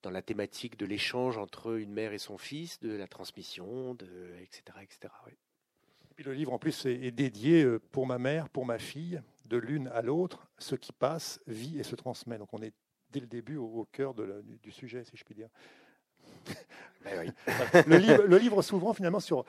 dans 0.02 0.10
la 0.10 0.22
thématique 0.22 0.78
de 0.78 0.86
l'échange 0.86 1.38
entre 1.38 1.78
une 1.78 1.92
mère 1.92 2.12
et 2.12 2.18
son 2.18 2.38
fils, 2.38 2.80
de 2.80 2.92
la 2.92 3.06
transmission, 3.06 3.94
de, 3.94 4.34
etc. 4.40 4.62
etc. 4.82 5.12
Et 6.10 6.14
puis 6.14 6.24
le 6.24 6.32
livre, 6.32 6.52
en 6.52 6.58
plus, 6.58 6.86
est 6.86 7.10
dédié 7.10 7.66
pour 7.92 8.06
ma 8.06 8.18
mère, 8.18 8.48
pour 8.48 8.66
ma 8.66 8.78
fille, 8.78 9.22
de 9.46 9.56
l'une 9.56 9.88
à 9.88 10.00
l'autre, 10.00 10.48
ce 10.58 10.74
qui 10.74 10.92
passe, 10.92 11.40
vit 11.46 11.78
et 11.78 11.82
se 11.82 11.96
transmet. 11.96 12.38
Donc 12.38 12.54
on 12.54 12.62
est 12.62 12.72
dès 13.10 13.20
le 13.20 13.26
début 13.26 13.56
au, 13.56 13.86
cœur 13.90 14.14
du, 14.14 14.70
sujet, 14.70 15.04
si 15.04 15.16
je 15.16 15.24
puis 15.24 15.34
dire. 15.34 15.48
Ben 17.02 17.32
le, 17.86 18.36
livre, 18.36 18.60
s'ouvrant 18.60 18.92
finalement 18.92 19.20
sur 19.20 19.46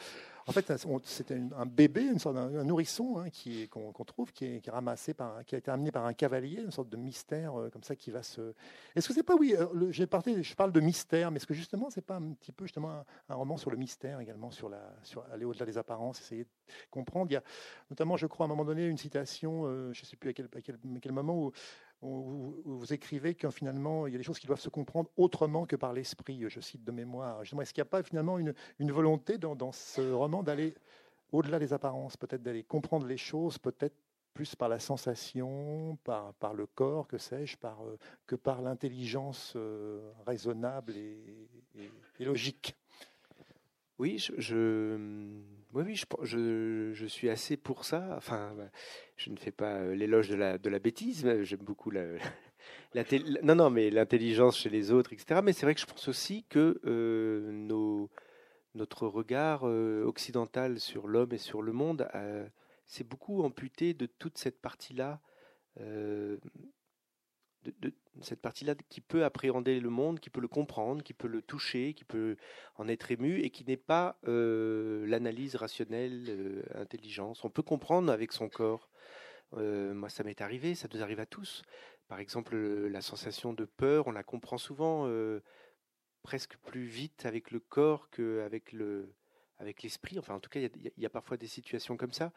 en 0.47 0.51
fait, 0.53 0.73
c'était 1.05 1.39
un 1.55 1.65
bébé, 1.65 2.03
une 2.03 2.17
sorte 2.19 2.35
d'un 2.35 2.63
nourrisson 2.63 3.19
hein, 3.19 3.29
qui 3.29 3.67
qu'on 3.67 3.91
trouve, 4.05 4.31
qui 4.31 4.45
est, 4.45 4.69
ramassé 4.69 5.13
par, 5.13 5.45
qui 5.45 5.55
a 5.55 5.57
été 5.57 5.69
amené 5.69 5.91
par 5.91 6.05
un 6.05 6.13
cavalier, 6.13 6.61
une 6.61 6.71
sorte 6.71 6.89
de 6.89 6.97
mystère 6.97 7.59
euh, 7.59 7.69
comme 7.69 7.83
ça 7.83 7.95
qui 7.95 8.09
va 8.11 8.23
se. 8.23 8.53
Est-ce 8.95 9.07
que 9.07 9.13
c'est 9.13 9.23
pas 9.23 9.35
oui 9.35 9.55
euh, 9.55 9.91
J'ai 9.91 10.07
parlé, 10.07 10.41
je 10.41 10.55
parle 10.55 10.71
de 10.71 10.79
mystère, 10.79 11.29
mais 11.29 11.37
est-ce 11.37 11.45
que 11.45 11.53
justement 11.53 11.89
c'est 11.89 12.05
pas 12.05 12.15
un 12.15 12.33
petit 12.33 12.51
peu 12.51 12.65
justement 12.65 13.03
un, 13.29 13.35
roman 13.35 13.57
sur 13.57 13.69
le 13.69 13.77
mystère 13.77 14.19
également, 14.19 14.49
sur 14.49 14.67
la, 14.67 14.81
sur 15.03 15.23
aller 15.31 15.45
au-delà 15.45 15.65
des 15.65 15.77
apparences, 15.77 16.19
essayer 16.19 16.43
de 16.43 16.49
comprendre? 16.89 17.29
Il 17.29 17.35
y 17.35 17.37
a 17.37 17.43
notamment, 17.89 18.17
je 18.17 18.27
crois, 18.27 18.45
à 18.45 18.47
un 18.47 18.49
moment 18.49 18.65
donné, 18.65 18.87
une 18.87 18.97
citation, 18.97 19.65
euh, 19.65 19.93
je 19.93 20.01
ne 20.01 20.05
sais 20.05 20.17
plus 20.17 20.31
à 20.31 20.33
quel, 20.33 20.45
à 20.45 20.61
quel 20.61 21.11
moment 21.11 21.37
où 21.37 21.51
vous 22.01 22.93
écrivez 22.93 23.35
que 23.35 23.49
finalement, 23.51 24.07
il 24.07 24.13
y 24.13 24.15
a 24.15 24.17
des 24.17 24.23
choses 24.23 24.39
qui 24.39 24.47
doivent 24.47 24.59
se 24.59 24.69
comprendre 24.69 25.09
autrement 25.17 25.65
que 25.65 25.75
par 25.75 25.93
l'esprit, 25.93 26.43
je 26.47 26.59
cite 26.59 26.83
de 26.83 26.91
mémoire. 26.91 27.41
Est-ce 27.41 27.73
qu'il 27.73 27.81
n'y 27.81 27.87
a 27.87 27.89
pas 27.89 28.01
finalement 28.01 28.39
une, 28.39 28.53
volonté 28.91 29.37
dans, 29.37 29.71
ce 29.71 30.11
roman 30.11 30.41
d'aller 30.41 30.73
au-delà 31.31 31.59
des 31.59 31.73
apparences, 31.73 32.17
peut-être 32.17 32.41
d'aller 32.41 32.63
comprendre 32.63 33.05
les 33.05 33.17
choses, 33.17 33.57
peut-être 33.57 33.95
plus 34.33 34.55
par 34.55 34.69
la 34.69 34.79
sensation, 34.79 35.97
par, 36.03 36.33
par 36.35 36.53
le 36.53 36.65
corps, 36.65 37.07
que 37.07 37.17
sais-je, 37.17 37.57
par, 37.57 37.83
euh, 37.83 37.97
que 38.25 38.35
par 38.35 38.61
l'intelligence 38.61 39.53
euh, 39.55 40.11
raisonnable 40.25 40.95
et, 40.95 41.49
logique? 42.19 42.75
Oui, 44.01 44.17
je 44.17 44.97
oui, 45.73 45.83
oui, 45.85 45.95
je, 46.23 46.89
je, 46.91 47.05
suis 47.05 47.29
assez 47.29 47.55
pour 47.55 47.85
ça. 47.85 48.15
Enfin, 48.17 48.51
bah, 48.57 48.71
je 49.15 49.29
ne 49.29 49.37
fais 49.37 49.51
pas 49.51 49.75
euh, 49.75 49.93
l'éloge 49.93 50.27
de 50.27 50.33
la, 50.33 50.57
de 50.57 50.69
la 50.71 50.79
bêtise, 50.79 51.23
j'aime 51.43 51.59
beaucoup 51.59 51.91
la, 51.91 52.03
non, 53.43 53.53
non, 53.53 53.69
mais 53.69 53.91
l'intelligence 53.91 54.57
chez 54.57 54.71
les 54.71 54.91
autres, 54.91 55.13
etc. 55.13 55.41
Mais 55.43 55.53
c'est 55.53 55.67
vrai 55.67 55.75
que 55.75 55.81
je 55.81 55.85
pense 55.85 56.07
aussi 56.07 56.45
que 56.49 56.81
euh, 56.83 57.51
nos, 57.51 58.09
notre 58.73 59.05
regard 59.05 59.67
euh, 59.67 60.03
occidental 60.03 60.79
sur 60.79 61.07
l'homme 61.07 61.33
et 61.33 61.37
sur 61.37 61.61
le 61.61 61.71
monde 61.71 62.07
s'est 62.87 63.03
beaucoup 63.03 63.43
amputé 63.43 63.93
de 63.93 64.07
toute 64.07 64.39
cette 64.39 64.59
partie-là 64.59 65.21
de, 67.63 67.93
cette 68.21 68.41
partie-là 68.41 68.75
qui 68.89 69.01
peut 69.01 69.23
appréhender 69.23 69.79
le 69.79 69.89
monde, 69.89 70.19
qui 70.19 70.29
peut 70.29 70.41
le 70.41 70.47
comprendre, 70.47 71.03
qui 71.03 71.13
peut 71.13 71.27
le 71.27 71.41
toucher, 71.41 71.93
qui 71.93 72.03
peut 72.03 72.35
en 72.75 72.87
être 72.87 73.11
ému 73.11 73.39
et 73.39 73.49
qui 73.49 73.63
n'est 73.65 73.77
pas 73.77 74.17
euh, 74.27 75.05
l'analyse 75.07 75.55
rationnelle, 75.55 76.25
euh, 76.29 76.63
intelligence. 76.75 77.43
On 77.43 77.49
peut 77.49 77.63
comprendre 77.63 78.11
avec 78.11 78.31
son 78.31 78.49
corps. 78.49 78.89
Euh, 79.53 79.93
moi, 79.93 80.09
ça 80.09 80.23
m'est 80.23 80.41
arrivé, 80.41 80.75
ça 80.75 80.87
nous 80.93 81.01
arrive 81.01 81.19
à 81.19 81.25
tous. 81.25 81.63
Par 82.07 82.19
exemple, 82.19 82.55
la 82.55 83.01
sensation 83.01 83.53
de 83.53 83.65
peur, 83.65 84.07
on 84.07 84.11
la 84.11 84.23
comprend 84.23 84.57
souvent 84.57 85.09
presque 86.23 86.57
plus 86.57 86.83
vite 86.83 87.25
avec 87.25 87.51
le 87.51 87.59
corps 87.59 88.09
qu'avec 88.09 88.73
le 88.73 89.13
avec 89.59 89.83
l'esprit. 89.83 90.19
Enfin, 90.19 90.33
en 90.33 90.39
tout 90.39 90.49
cas, 90.49 90.59
il 90.59 90.91
y, 90.97 91.05
a 91.05 91.09
parfois 91.09 91.37
des 91.37 91.47
situations 91.47 91.95
comme 91.95 92.11
ça. 92.11 92.33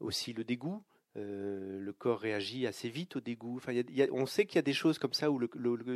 aussi 0.00 0.34
le 0.34 0.44
dégoût. 0.44 0.84
Euh, 1.16 1.78
le 1.78 1.92
corps 1.92 2.18
réagit 2.18 2.66
assez 2.66 2.88
vite 2.88 3.16
au 3.16 3.20
dégoût. 3.20 3.56
Enfin, 3.56 3.72
on 4.10 4.26
sait 4.26 4.46
qu'il 4.46 4.56
y 4.56 4.58
a 4.58 4.62
des 4.62 4.72
choses 4.72 4.98
comme 4.98 5.12
ça 5.12 5.30
où 5.30 5.38
le, 5.38 5.46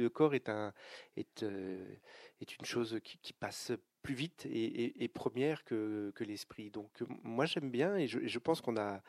corps 0.08 0.32
euh, 0.32 0.70
est 1.18 2.56
une 2.56 2.64
chose 2.64 3.00
qui, 3.02 3.32
passe 3.32 3.72
plus 4.02 4.14
vite 4.14 4.46
et, 4.46 5.08
première 5.08 5.64
que, 5.64 6.12
l'esprit. 6.20 6.70
Donc 6.70 6.90
moi 7.24 7.46
j'aime 7.46 7.70
bien 7.70 7.96
et 7.96 8.06
je, 8.06 8.38
pense 8.38 8.60
qu'on 8.60 8.76
a, 8.76 9.02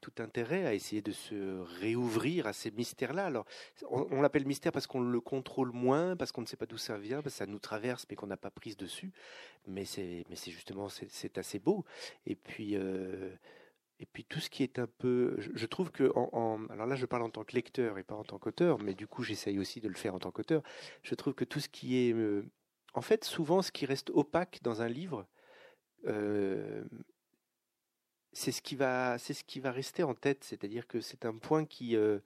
tout 0.00 0.12
intérêt 0.18 0.66
à 0.66 0.74
essayer 0.74 1.02
de 1.02 1.12
se 1.12 1.60
réouvrir 1.78 2.48
à 2.48 2.52
ces 2.52 2.72
mystères-là. 2.72 3.26
Alors, 3.26 3.46
on, 3.90 4.20
l'appelle 4.20 4.44
mystère 4.44 4.72
parce 4.72 4.88
qu'on 4.88 5.00
le 5.00 5.20
contrôle 5.20 5.70
moins, 5.70 6.16
parce 6.16 6.32
qu'on 6.32 6.40
ne 6.40 6.46
sait 6.46 6.56
pas 6.56 6.66
d'où 6.66 6.78
ça 6.78 6.98
vient, 6.98 7.22
parce 7.22 7.34
que 7.34 7.38
ça 7.38 7.46
nous 7.46 7.60
traverse, 7.60 8.06
mais 8.10 8.16
qu'on 8.16 8.26
n'a 8.26 8.36
pas 8.36 8.50
prise 8.50 8.76
dessus. 8.76 9.12
Mais 9.68 9.84
c'est, 9.84 10.24
mais 10.28 10.34
c'est 10.34 10.50
justement, 10.50 10.88
c'est, 10.88 11.38
assez 11.38 11.60
beau. 11.60 11.84
Et 12.26 12.34
puis, 12.34 12.74
euh, 12.74 13.30
et 14.00 14.06
puis 14.06 14.24
tout 14.24 14.40
ce 14.40 14.48
qui 14.48 14.62
est 14.62 14.78
un 14.78 14.86
peu, 14.86 15.36
je, 15.38 15.66
trouve 15.66 15.90
que, 15.90 16.10
en, 16.16 16.66
alors 16.70 16.86
là 16.86 16.96
je 16.96 17.04
parle 17.04 17.22
en 17.22 17.28
tant 17.28 17.44
que 17.44 17.54
lecteur 17.54 17.98
et 17.98 18.02
pas 18.02 18.14
en 18.14 18.24
tant 18.24 18.38
qu'auteur, 18.38 18.78
mais 18.82 18.94
du 18.94 19.06
coup 19.06 19.22
j'essaye 19.22 19.58
aussi 19.58 19.80
de 19.80 19.88
le 19.88 19.94
faire 19.94 20.14
en 20.14 20.18
tant 20.18 20.30
qu'auteur. 20.30 20.62
Je 21.02 21.14
trouve 21.14 21.34
que 21.34 21.44
tout 21.44 21.60
ce 21.60 21.68
qui 21.68 21.98
est, 21.98 22.14
euh, 22.14 22.42
en 22.94 23.02
fait, 23.02 23.24
souvent 23.24 23.60
ce 23.60 23.70
qui 23.70 23.84
reste 23.84 24.08
opaque 24.10 24.60
dans 24.62 24.80
un 24.80 24.88
livre, 24.88 25.26
euh, 26.06 26.82
c'est 28.32 28.52
ce 28.52 28.62
qui 28.62 28.74
va, 28.74 29.18
c'est 29.18 29.34
ce 29.34 29.44
qui 29.44 29.60
va 29.60 29.70
rester 29.70 30.02
en 30.02 30.14
tête. 30.14 30.44
C'est-à-dire 30.44 30.86
que 30.86 31.02
c'est 31.02 31.26
un 31.26 31.36
point 31.36 31.66
qui, 31.66 31.94
euh, 31.94 32.20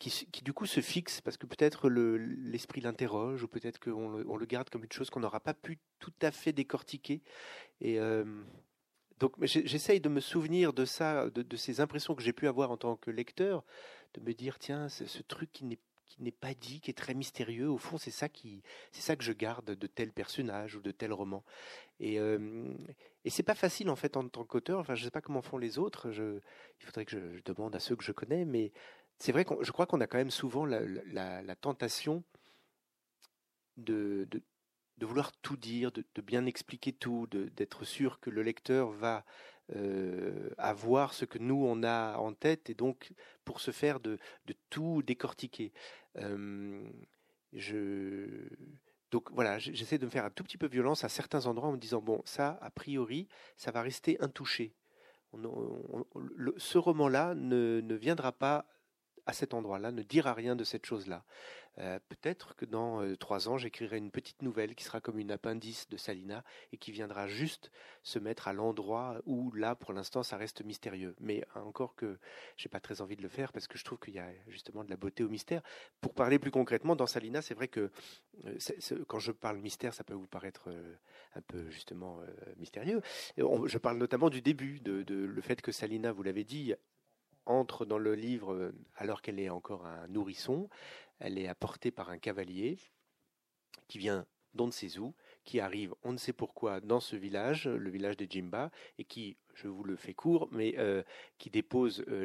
qui, 0.00 0.10
qui, 0.10 0.42
du 0.42 0.52
coup 0.52 0.66
se 0.66 0.80
fixe 0.80 1.20
parce 1.20 1.36
que 1.36 1.46
peut-être 1.46 1.88
l'esprit 1.88 2.80
l'interroge 2.80 3.44
ou 3.44 3.48
peut-être 3.48 3.78
qu'on 3.78 4.08
le, 4.08 4.28
on 4.28 4.36
le 4.36 4.46
garde 4.46 4.70
comme 4.70 4.82
une 4.82 4.92
chose 4.92 5.08
qu'on 5.10 5.20
n'aura 5.20 5.40
pas 5.40 5.54
pu 5.54 5.78
tout 6.00 6.14
à 6.20 6.32
fait 6.32 6.52
décortiquer. 6.52 7.22
Et 7.80 8.00
donc 9.20 9.32
j'essaye 9.42 10.00
de 10.00 10.08
me 10.08 10.20
souvenir 10.20 10.72
de 10.72 10.84
ça, 10.84 11.30
de, 11.30 11.56
ces 11.56 11.80
impressions 11.80 12.14
que 12.14 12.22
j'ai 12.22 12.32
pu 12.32 12.48
avoir 12.48 12.70
en 12.70 12.76
tant 12.76 12.96
que 12.96 13.10
lecteur, 13.10 13.64
de 14.14 14.20
me 14.20 14.32
dire 14.32 14.58
tiens, 14.58 14.88
ce 14.88 15.22
truc 15.22 15.50
qui 15.52 15.64
n'est 15.64 16.32
pas 16.32 16.54
dit, 16.54 16.80
qui 16.80 16.90
est 16.90 16.94
très 16.94 17.14
mystérieux. 17.14 17.68
Au 17.68 17.78
fond, 17.78 17.98
c'est 17.98 18.10
ça 18.10 18.28
qui, 18.28 18.62
c'est 18.92 19.02
ça 19.02 19.16
que 19.16 19.24
je 19.24 19.32
garde 19.32 19.72
de 19.72 19.86
tel 19.86 20.12
personnage 20.12 20.76
ou 20.76 20.80
de 20.80 20.90
tel 20.90 21.12
roman. 21.12 21.44
Et 22.00 22.18
euh, 22.18 22.74
et 23.24 23.30
c'est 23.30 23.42
pas 23.42 23.54
facile 23.54 23.88
en 23.88 23.96
fait 23.96 24.16
en 24.16 24.28
tant 24.28 24.44
qu'auteur. 24.44 24.78
Enfin, 24.80 24.94
je 24.94 25.04
sais 25.04 25.10
pas 25.10 25.22
comment 25.22 25.42
font 25.42 25.58
les 25.58 25.78
autres. 25.78 26.08
Il 26.10 26.86
faudrait 26.86 27.04
que 27.04 27.12
je, 27.12 27.42
demande 27.44 27.74
à 27.74 27.80
ceux 27.80 27.96
que 27.96 28.04
je 28.04 28.12
connais, 28.12 28.44
mais 28.44 28.72
c'est 29.18 29.32
vrai 29.32 29.44
que 29.44 29.54
je 29.62 29.72
crois 29.72 29.86
qu'on 29.86 30.00
a 30.00 30.06
quand 30.06 30.18
même 30.18 30.30
souvent 30.30 30.66
la, 30.66 31.56
tentation 31.56 32.22
de, 33.76 34.28
de 34.98 35.06
vouloir 35.06 35.32
tout 35.32 35.56
dire, 35.56 35.92
de, 35.92 36.04
bien 36.22 36.46
expliquer 36.46 36.92
tout, 36.92 37.26
d'être 37.28 37.84
sûr 37.84 38.20
que 38.20 38.30
le 38.30 38.42
lecteur 38.42 38.90
va 38.90 39.24
euh, 39.74 40.50
avoir 40.58 41.14
ce 41.14 41.24
que 41.24 41.38
nous 41.38 41.64
on 41.64 41.82
a 41.82 42.16
en 42.18 42.34
tête 42.34 42.68
et 42.68 42.74
donc 42.74 43.12
pour 43.44 43.60
se 43.60 43.70
faire 43.70 43.98
de, 44.00 44.18
tout 44.70 45.02
décortiquer. 45.02 45.72
Euh, 46.16 46.86
je 47.52 48.48
donc 49.10 49.30
voilà, 49.30 49.58
j'essaie 49.58 49.98
de 49.98 50.06
me 50.06 50.10
faire 50.10 50.24
un 50.24 50.30
tout 50.30 50.42
petit 50.42 50.58
peu 50.58 50.66
violence 50.66 51.04
à 51.04 51.08
certains 51.08 51.46
endroits 51.46 51.68
en 51.68 51.72
me 51.72 51.78
disant 51.78 52.00
bon 52.00 52.20
ça 52.24 52.58
a 52.60 52.70
priori 52.70 53.28
ça 53.56 53.70
va 53.70 53.80
rester 53.82 54.20
intouché. 54.20 54.74
ce 55.32 56.78
roman-là 56.78 57.34
ne, 57.34 57.80
ne 57.80 57.94
viendra 57.94 58.32
pas 58.32 58.66
à 59.26 59.32
cet 59.32 59.54
endroit-là, 59.54 59.92
ne 59.92 60.02
dira 60.02 60.34
rien 60.34 60.56
de 60.56 60.64
cette 60.64 60.86
chose-là. 60.86 61.24
Euh, 61.78 61.98
peut-être 62.08 62.54
que 62.54 62.64
dans 62.64 63.02
euh, 63.02 63.16
trois 63.16 63.48
ans, 63.48 63.58
j'écrirai 63.58 63.98
une 63.98 64.12
petite 64.12 64.42
nouvelle 64.42 64.76
qui 64.76 64.84
sera 64.84 65.00
comme 65.00 65.18
une 65.18 65.32
appendice 65.32 65.88
de 65.88 65.96
Salina 65.96 66.44
et 66.72 66.76
qui 66.76 66.92
viendra 66.92 67.26
juste 67.26 67.72
se 68.04 68.20
mettre 68.20 68.46
à 68.46 68.52
l'endroit 68.52 69.20
où 69.26 69.50
là, 69.52 69.74
pour 69.74 69.92
l'instant, 69.92 70.22
ça 70.22 70.36
reste 70.36 70.64
mystérieux. 70.64 71.16
Mais 71.18 71.44
encore 71.56 71.96
que 71.96 72.18
j'ai 72.56 72.68
pas 72.68 72.78
très 72.78 73.00
envie 73.00 73.16
de 73.16 73.22
le 73.22 73.28
faire 73.28 73.52
parce 73.52 73.66
que 73.66 73.76
je 73.76 73.84
trouve 73.84 73.98
qu'il 73.98 74.14
y 74.14 74.20
a 74.20 74.28
justement 74.46 74.84
de 74.84 74.90
la 74.90 74.96
beauté 74.96 75.24
au 75.24 75.28
mystère. 75.28 75.62
Pour 76.00 76.14
parler 76.14 76.38
plus 76.38 76.52
concrètement, 76.52 76.94
dans 76.94 77.06
Salina, 77.06 77.42
c'est 77.42 77.54
vrai 77.54 77.66
que 77.66 77.90
euh, 78.44 78.58
quand 79.08 79.18
je 79.18 79.32
parle 79.32 79.58
mystère, 79.58 79.94
ça 79.94 80.04
peut 80.04 80.14
vous 80.14 80.28
paraître 80.28 80.68
un 81.34 81.40
peu 81.40 81.70
justement 81.70 82.20
mystérieux. 82.56 83.00
je 83.36 83.78
parle 83.78 83.98
notamment 83.98 84.30
du 84.30 84.42
début, 84.42 84.80
de, 84.80 85.02
de 85.02 85.14
le 85.16 85.40
fait 85.40 85.60
que 85.60 85.72
Salina, 85.72 86.12
vous 86.12 86.22
l'avez 86.22 86.44
dit, 86.44 86.74
entre 87.46 87.84
dans 87.84 87.98
le 87.98 88.14
livre 88.14 88.72
alors 88.96 89.22
qu'elle 89.22 89.40
est 89.40 89.50
encore 89.50 89.86
un 89.86 90.06
nourrisson. 90.08 90.68
Elle 91.18 91.38
est 91.38 91.48
apportée 91.48 91.90
par 91.90 92.10
un 92.10 92.18
cavalier 92.18 92.78
qui 93.88 93.98
vient 93.98 94.26
d'on 94.54 94.66
ne 94.66 94.72
sait 94.72 94.98
où, 94.98 95.14
qui 95.44 95.60
arrive 95.60 95.94
on 96.02 96.12
ne 96.12 96.16
sait 96.16 96.32
pourquoi 96.32 96.80
dans 96.80 97.00
ce 97.00 97.16
village, 97.16 97.66
le 97.68 97.90
village 97.90 98.16
des 98.16 98.26
Jimba, 98.28 98.70
et 98.98 99.04
qui, 99.04 99.36
je 99.54 99.68
vous 99.68 99.84
le 99.84 99.96
fais 99.96 100.14
court, 100.14 100.48
mais 100.52 100.74
euh, 100.78 101.02
qui 101.38 101.50
dépose 101.50 102.04
euh, 102.08 102.24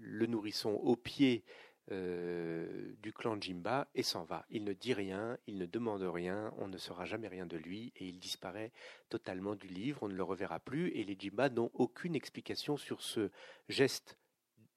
le, 0.00 0.26
nourrisson 0.26 0.70
au 0.70 0.94
pied 0.94 1.44
euh, 1.90 2.92
du 3.00 3.12
clan 3.12 3.40
Jimba 3.40 3.88
et 3.94 4.02
s'en 4.02 4.24
va. 4.24 4.44
Il 4.50 4.64
ne 4.64 4.74
dit 4.74 4.92
rien, 4.92 5.38
il 5.46 5.56
ne 5.56 5.66
demande 5.66 6.02
rien, 6.02 6.52
on 6.58 6.68
ne 6.68 6.76
saura 6.76 7.06
jamais 7.06 7.28
rien 7.28 7.46
de 7.46 7.56
lui 7.56 7.92
et 7.96 8.06
il 8.06 8.18
disparaît 8.18 8.72
totalement 9.08 9.54
du 9.54 9.68
livre, 9.68 10.02
on 10.02 10.08
ne 10.08 10.14
le 10.14 10.22
reverra 10.22 10.60
plus 10.60 10.90
et 10.90 11.04
les 11.04 11.16
Jimba 11.18 11.48
n'ont 11.48 11.70
aucune 11.74 12.14
explication 12.14 12.76
sur 12.76 13.00
ce 13.00 13.30
geste 13.68 14.18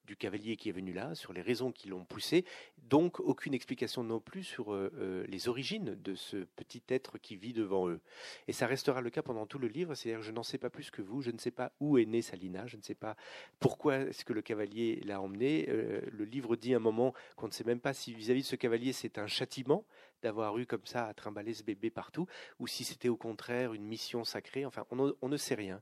du 0.05 0.15
cavalier 0.15 0.57
qui 0.57 0.69
est 0.69 0.71
venu 0.71 0.93
là, 0.93 1.15
sur 1.15 1.33
les 1.33 1.41
raisons 1.41 1.71
qui 1.71 1.87
l'ont 1.87 2.05
poussé, 2.05 2.45
donc 2.77 3.19
aucune 3.19 3.53
explication 3.53 4.03
non 4.03 4.19
plus 4.19 4.43
sur 4.43 4.73
euh, 4.73 4.91
euh, 4.95 5.25
les 5.27 5.47
origines 5.47 5.95
de 5.95 6.15
ce 6.15 6.37
petit 6.55 6.83
être 6.89 7.17
qui 7.17 7.35
vit 7.35 7.53
devant 7.53 7.87
eux. 7.87 8.01
Et 8.47 8.53
ça 8.53 8.67
restera 8.67 9.01
le 9.01 9.09
cas 9.09 9.21
pendant 9.21 9.45
tout 9.45 9.59
le 9.59 9.67
livre, 9.67 9.95
c'est-à-dire 9.95 10.21
je 10.21 10.31
n'en 10.31 10.43
sais 10.43 10.57
pas 10.57 10.69
plus 10.69 10.91
que 10.91 11.01
vous, 11.01 11.21
je 11.21 11.31
ne 11.31 11.37
sais 11.37 11.51
pas 11.51 11.71
où 11.79 11.97
est 11.97 12.05
née 12.05 12.21
Salina, 12.21 12.67
je 12.67 12.77
ne 12.77 12.81
sais 12.81 12.95
pas 12.95 13.15
pourquoi 13.59 13.99
est-ce 13.99 14.25
que 14.25 14.33
le 14.33 14.41
cavalier 14.41 15.01
l'a 15.05 15.21
emmené. 15.21 15.67
Euh, 15.69 16.01
le 16.11 16.25
livre 16.25 16.55
dit 16.55 16.73
un 16.73 16.79
moment 16.79 17.13
qu'on 17.35 17.47
ne 17.47 17.53
sait 17.53 17.63
même 17.63 17.79
pas 17.79 17.93
si 17.93 18.13
vis-à-vis 18.13 18.41
de 18.41 18.47
ce 18.47 18.55
cavalier 18.55 18.93
c'est 18.93 19.17
un 19.17 19.27
châtiment 19.27 19.85
d'avoir 20.21 20.57
eu 20.57 20.65
comme 20.65 20.85
ça 20.85 21.07
à 21.07 21.13
trimballer 21.13 21.53
ce 21.53 21.63
bébé 21.63 21.89
partout, 21.89 22.27
ou 22.59 22.67
si 22.67 22.83
c'était 22.83 23.09
au 23.09 23.17
contraire 23.17 23.73
une 23.73 23.85
mission 23.85 24.23
sacrée, 24.23 24.65
enfin 24.65 24.85
on, 24.91 25.13
on 25.21 25.29
ne 25.29 25.37
sait 25.37 25.55
rien. 25.55 25.81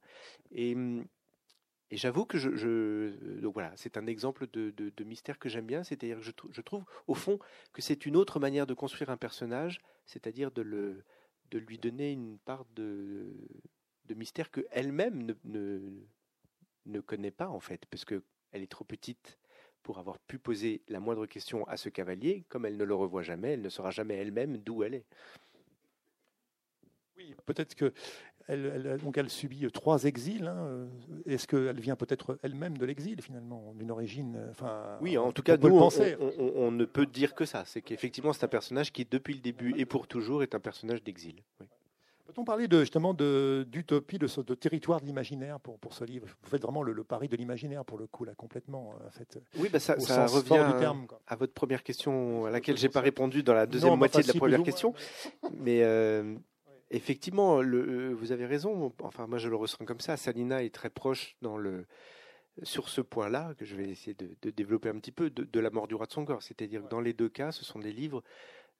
Et 0.52 0.76
hum, 0.76 1.06
et 1.92 1.98
j'avoue 1.98 2.26
que 2.26 2.38
je, 2.38 3.40
donc 3.40 3.54
voilà, 3.54 3.74
c'est 3.76 3.98
un 3.98 4.06
exemple 4.06 4.46
de, 4.48 5.04
mystère 5.04 5.40
que 5.40 5.50
j'aime 5.50 5.66
bien, 5.66 5.84
c'est-à-dire 5.84 6.20
que 6.20 6.24
je, 6.52 6.62
trouve 6.62 6.84
au 7.08 7.16
fond 7.16 7.40
que 7.74 7.82
c'est 7.82 8.06
une 8.06 8.16
autre 8.16 8.40
manière 8.40 8.68
de 8.68 8.76
construire 8.76 9.10
un 9.10 9.18
personnage, 9.18 9.82
c'est-à-dire 10.06 10.52
de 10.52 10.94
lui 11.52 11.78
donner 11.80 12.12
une 12.12 12.38
part 12.40 12.66
de, 12.76 13.34
mystère 14.16 14.52
que 14.52 14.68
elle-même 14.72 15.36
ne, 15.46 17.02
connaît 17.02 17.32
pas 17.32 17.50
en 17.50 17.60
fait, 17.60 17.86
parce 17.88 18.06
que 18.06 18.24
elle 18.52 18.62
est 18.62 18.72
trop 18.72 18.86
petite 18.86 19.40
pour 19.82 19.98
avoir 19.98 20.20
pu 20.20 20.38
poser 20.38 20.84
la 20.90 21.00
moindre 21.00 21.26
question 21.26 21.66
à 21.68 21.78
ce 21.78 21.90
cavalier, 21.90 22.46
comme 22.50 22.66
elle 22.66 22.78
ne 22.78 22.84
le 22.84 22.94
revoit 22.94 23.24
jamais, 23.24 23.54
elle 23.54 23.62
ne 23.62 23.70
saura 23.70 23.90
jamais 23.90 24.16
elle-même 24.16 24.58
d'où 24.58 24.84
elle 24.84 24.94
est. 24.94 25.06
Oui, 27.18 27.36
peut-être 27.46 27.76
que 27.76 27.94
elle, 28.48 28.98
donc 29.04 29.18
elle 29.18 29.30
subit 29.30 29.68
trois 29.72 30.04
exils. 30.06 30.48
Hein. 30.48 30.88
Est-ce 31.26 31.48
qu'elle 31.48 31.80
vient 31.80 31.96
peut-être 31.96 32.40
elle-même 32.44 32.78
de 32.78 32.86
l'exil 32.86 33.22
finalement, 33.22 33.74
d'une 33.76 33.92
origine 33.92 34.40
enfin, 34.50 34.98
Oui, 35.02 35.18
en 35.18 35.32
tout 35.32 35.44
cas, 35.44 35.58
nous, 35.58 35.70
on, 35.70 36.52
on, 36.56 36.72
ne 36.72 36.86
peut 36.86 37.06
dire 37.06 37.36
que 37.36 37.46
ça. 37.46 37.64
C'est 37.66 37.82
qu'effectivement, 37.82 38.34
c'est 38.34 38.44
un 38.44 38.50
personnage 38.50 38.92
qui, 38.92 39.06
depuis 39.06 39.34
le 39.34 39.42
début 39.42 39.74
et 39.78 39.86
pour 39.86 40.08
toujours, 40.08 40.44
est 40.44 40.56
un 40.56 40.60
personnage 40.60 41.04
d'exil. 41.04 41.36
Peut-on 42.30 42.44
parler 42.44 42.68
de, 42.68 42.82
justement 42.82 43.16
d'utopie, 43.16 44.20
de, 44.20 44.28
de, 44.44 44.54
territoire 44.54 45.02
de 45.02 45.06
l'imaginaire 45.08 45.60
pour, 45.60 45.80
pour 45.80 45.96
ce 45.96 46.04
livre? 46.04 46.28
Vous 46.44 46.50
faites 46.52 46.62
vraiment 46.62 46.84
le, 46.84 47.04
pari 47.04 47.28
de 47.28 47.36
l'imaginaire 47.36 47.84
pour 47.84 47.98
le 47.98 48.06
coup, 48.06 48.24
là, 48.24 48.36
complètement. 48.36 48.94
Fait, 49.10 49.40
oui, 49.58 49.68
bah 49.74 49.80
ça, 49.80 49.96
revient 49.96 50.80
terme, 50.80 51.08
à 51.26 51.36
votre 51.36 51.54
première 51.54 51.82
question, 51.82 52.46
à 52.46 52.52
laquelle 52.52 52.78
je 52.78 52.84
n'ai 52.84 52.90
pas 52.90 53.02
répondu 53.02 53.42
dans 53.42 53.56
la 53.56 53.66
deuxième 53.66 53.96
moitié 53.96 54.22
de 54.22 54.28
la 54.28 54.36
première 54.36 54.62
question. 54.62 54.94
Mais 55.58 55.82
euh, 55.82 56.36
Effectivement, 56.92 57.62
le, 57.62 58.10
euh, 58.10 58.14
vous 58.14 58.32
avez 58.32 58.46
raison. 58.46 58.94
Enfin, 59.02 59.28
moi, 59.28 59.38
je 59.38 59.48
le 59.48 59.56
ressens 59.56 59.86
comme 59.86 60.00
ça. 60.00 60.18
Salina 60.18 60.64
est 60.64 60.74
très 60.74 60.90
proche 60.90 61.36
dans 61.42 61.58
le, 61.58 61.86
sur 62.64 62.90
ce 62.90 63.02
point-là, 63.02 63.54
que 63.58 63.66
je 63.66 63.76
vais 63.76 63.90
essayer 63.90 64.16
de, 64.16 64.50
développer 64.50 64.90
un 64.90 65.00
petit 65.00 65.12
peu, 65.12 65.30
de, 65.30 65.60
la 65.60 65.70
mort 65.70 65.88
du 65.88 65.96
roi 65.96 66.06
de 66.06 66.12
son 66.12 66.26
corps. 66.26 66.42
C'est-à-dire 66.42 66.84
que 66.84 66.90
dans 66.90 67.02
les 67.02 67.14
deux 67.14 67.30
cas, 67.30 67.52
ce 67.52 67.64
sont 67.64 67.80
des 67.80 67.94
livres 67.94 68.24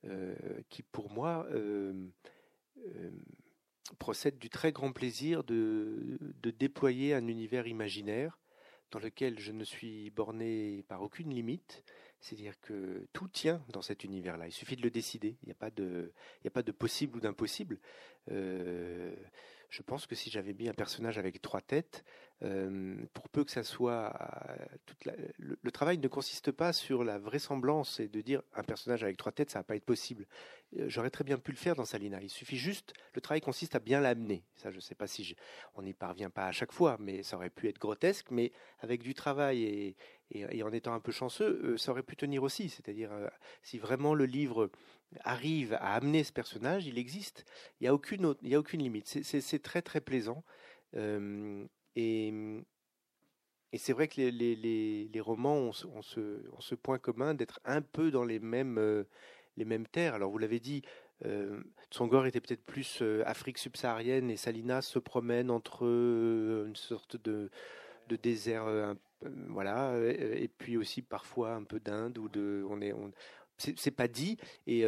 euh, 0.06 0.36
qui, 0.70 0.82
pour 0.82 1.12
moi, 1.12 1.46
euh, 1.52 1.94
procèdent 3.98 4.40
du 4.40 4.50
très 4.50 4.72
grand 4.72 4.92
plaisir 4.92 5.44
de, 5.44 6.18
déployer 6.58 7.14
un 7.14 7.28
univers 7.28 7.68
imaginaire 7.68 8.40
dans 8.92 9.00
lequel 9.00 9.40
je 9.40 9.52
ne 9.52 9.64
suis 9.64 10.10
borné 10.10 10.84
par 10.88 11.02
aucune 11.04 11.34
limite, 11.34 11.84
c'est-à-dire 12.20 12.60
que 12.62 13.08
tout 13.14 13.28
tient 13.28 13.64
dans 13.70 13.82
cet 13.82 14.04
univers-là. 14.04 14.48
Il 14.48 14.52
suffit 14.52 14.76
de 14.76 14.82
le 14.82 14.90
décider. 14.90 15.38
Il 15.44 15.48
n'y 15.48 15.52
a 15.52 15.56
pas 15.56 15.72
de, 15.72 16.12
a 16.46 16.50
pas 16.50 16.64
de 16.64 16.72
possible 16.72 17.18
ou 17.18 17.20
d'impossible. 17.20 17.80
Euh, 18.32 19.16
je 19.70 19.82
pense 19.84 20.08
que 20.08 20.16
si 20.16 20.30
j'avais 20.30 20.54
mis 20.54 20.68
un 20.68 20.74
personnage 20.74 21.18
avec 21.18 21.42
trois 21.42 21.62
têtes, 21.62 22.04
euh, 22.42 22.96
pour 23.14 23.30
peu 23.30 23.44
que 23.44 23.52
ça 23.52 23.64
soit 23.64 24.14
toute 24.86 25.06
le, 25.38 25.72
travail 25.72 25.98
ne 25.98 26.08
consiste 26.08 26.52
pas 26.52 26.72
sur 26.74 27.04
la 27.04 27.20
vraisemblance 27.20 28.00
et 28.00 28.08
de 28.08 28.22
dire 28.22 28.42
un 28.56 28.64
personnage 28.64 29.04
avec 29.04 29.18
trois 29.18 29.32
têtes, 29.32 29.52
ça 29.52 29.60
va 29.60 29.64
pas 29.64 29.76
être 29.76 29.86
possible. 29.86 30.26
Euh, 30.78 30.86
j'aurais 30.88 31.10
très 31.10 31.24
bien 31.24 31.38
pu 31.38 31.52
le 31.52 31.58
faire 31.58 31.76
dans 31.76 31.86
Salina. 31.86 32.20
Il 32.22 32.30
suffit 32.30 32.58
juste, 32.58 32.94
le 33.14 33.22
travail 33.22 33.42
consiste 33.42 33.76
à 33.76 33.80
bien 33.80 34.00
l'amener. 34.00 34.44
Ça, 34.56 34.72
je 34.72 34.78
ne 34.78 34.82
sais 34.82 34.96
pas 34.96 35.08
si 35.08 35.36
on 35.76 35.84
n'y 35.84 35.94
parvient 35.94 36.30
pas 36.30 36.48
à 36.48 36.52
chaque 36.52 36.72
fois, 36.72 36.98
mais 37.00 37.24
ça 37.24 37.36
aurait 37.36 37.50
pu 37.50 37.68
être 37.68 37.80
grotesque. 37.80 38.32
Mais 38.32 38.52
avec 38.80 39.04
du 39.04 39.14
travail 39.14 39.64
et, 39.64 39.96
et, 40.32 40.64
en 40.64 40.72
étant 40.72 40.94
un 40.94 41.00
peu 41.00 41.12
chanceux, 41.12 41.62
euh, 41.64 41.78
ça 41.78 41.92
aurait 41.92 42.04
pu 42.04 42.16
tenir 42.16 42.44
aussi. 42.44 42.70
C'est-à-dire, 42.70 43.12
si 43.64 43.80
vraiment 43.80 44.14
le 44.14 44.26
livre 44.26 44.70
arrive 45.22 45.74
à 45.74 45.96
amener 45.96 46.24
ce 46.24 46.32
personnage, 46.32 46.86
il 46.86 46.98
existe. 46.98 47.46
Il 47.80 47.84
n'y 47.84 47.88
a 47.88 47.94
aucune 47.94 48.26
a 48.26 48.58
aucune 48.58 48.82
limite. 48.82 49.08
C'est 49.08 49.64
très 49.64 49.82
très 49.82 50.02
plaisant. 50.02 50.44
Et, 51.96 52.34
c'est 53.78 53.94
vrai 53.94 54.08
que 54.08 54.22
les, 54.22 55.22
romans 55.22 55.58
ont, 55.58 55.72
ce, 56.02 56.76
point 56.76 56.98
commun 56.98 57.34
d'être 57.34 57.60
un 57.66 57.82
peu 57.82 58.10
dans 58.12 58.24
les 58.24 58.40
mêmes, 58.40 58.78
euh, 58.78 59.04
les 59.58 59.66
mêmes 59.66 59.88
terres. 59.88 60.16
Alors 60.16 60.32
vous 60.32 60.40
l'avez 60.40 60.60
dit, 60.60 60.82
euh, 61.26 61.62
Tsongor 61.92 62.26
était 62.26 62.40
peut-être 62.40 62.66
plus 62.66 63.00
euh, 63.02 63.24
Afrique 63.26 63.58
subsaharienne 63.58 64.30
et 64.30 64.38
Salinas 64.38 64.84
se 64.84 65.00
promène 65.00 65.52
entre 65.52 65.86
euh, 65.86 66.66
une 66.68 66.76
sorte 66.76 67.18
de, 67.18 67.50
désert, 68.24 68.96
voilà, 69.48 69.98
et, 70.08 70.48
puis 70.48 70.78
aussi 70.78 71.02
parfois 71.02 71.54
un 71.54 71.64
peu 71.64 71.80
d'Inde 71.80 72.18
ou 72.18 72.30
de, 72.30 72.66
on 72.70 72.82
est, 72.82 72.94
c'est 73.58 73.92
pas 73.92 74.08
dit 74.08 74.38
et 74.68 74.84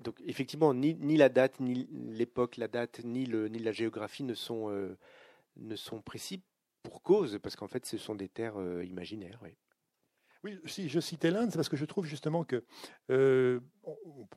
donc 0.00 0.20
effectivement 0.24 0.72
ni, 0.72 0.94
ni 0.94 1.16
la 1.16 1.28
date 1.28 1.58
ni 1.58 1.88
l'époque 1.90 2.56
la 2.56 2.68
date 2.68 3.00
ni 3.02 3.26
le 3.26 3.48
ni 3.48 3.58
la 3.58 3.72
géographie 3.72 4.22
ne 4.22 4.34
sont 4.34 4.70
ne 5.56 5.76
sont 5.76 6.00
précis 6.00 6.42
pour 6.82 7.02
cause, 7.02 7.38
parce 7.42 7.56
qu'en 7.56 7.68
fait, 7.68 7.86
ce 7.86 7.98
sont 7.98 8.14
des 8.14 8.28
terres 8.28 8.58
euh, 8.58 8.84
imaginaires. 8.84 9.38
Oui. 9.42 9.50
Oui, 10.42 10.58
si 10.64 10.88
je 10.88 11.00
citais 11.00 11.30
l'Inde, 11.30 11.50
c'est 11.50 11.58
parce 11.58 11.68
que 11.68 11.76
je 11.76 11.84
trouve 11.84 12.06
justement 12.06 12.44
que 12.44 12.64
euh, 13.10 13.60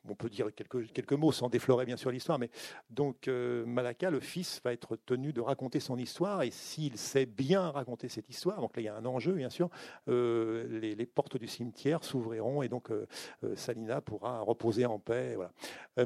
on 0.10 0.16
peut 0.16 0.30
dire 0.30 0.48
quelques, 0.56 0.92
quelques 0.92 1.14
mots 1.14 1.32
sans 1.32 1.50
déflorer 1.50 1.86
bien 1.86 1.98
sûr 1.98 2.12
l'histoire, 2.12 2.40
mais 2.40 2.50
donc 2.90 3.28
euh, 3.28 3.66
Malaka, 3.66 4.10
le 4.10 4.20
fils, 4.20 4.62
va 4.64 4.74
être 4.74 4.96
tenu 5.06 5.34
de 5.34 5.42
raconter 5.42 5.80
son 5.80 5.98
histoire, 5.98 6.44
et 6.44 6.52
s'il 6.52 6.98
sait 6.98 7.26
bien 7.26 7.72
raconter 7.72 8.10
cette 8.10 8.30
histoire, 8.30 8.62
donc 8.62 8.76
là 8.76 8.82
il 8.82 8.86
y 8.86 8.90
a 8.90 8.96
un 8.96 9.06
enjeu 9.06 9.34
bien 9.34 9.50
sûr, 9.50 9.70
euh, 10.08 10.80
les, 10.80 11.06
portes 11.06 11.38
du 11.38 11.48
cimetière 11.48 12.04
s'ouvriront 12.04 12.64
et 12.64 12.70
donc 12.70 12.90
euh, 12.90 13.06
Salina 13.56 14.02
pourra 14.02 14.42
reposer 14.42 14.86
en 14.86 15.00
paix. 15.00 15.36
Voilà. 15.36 15.52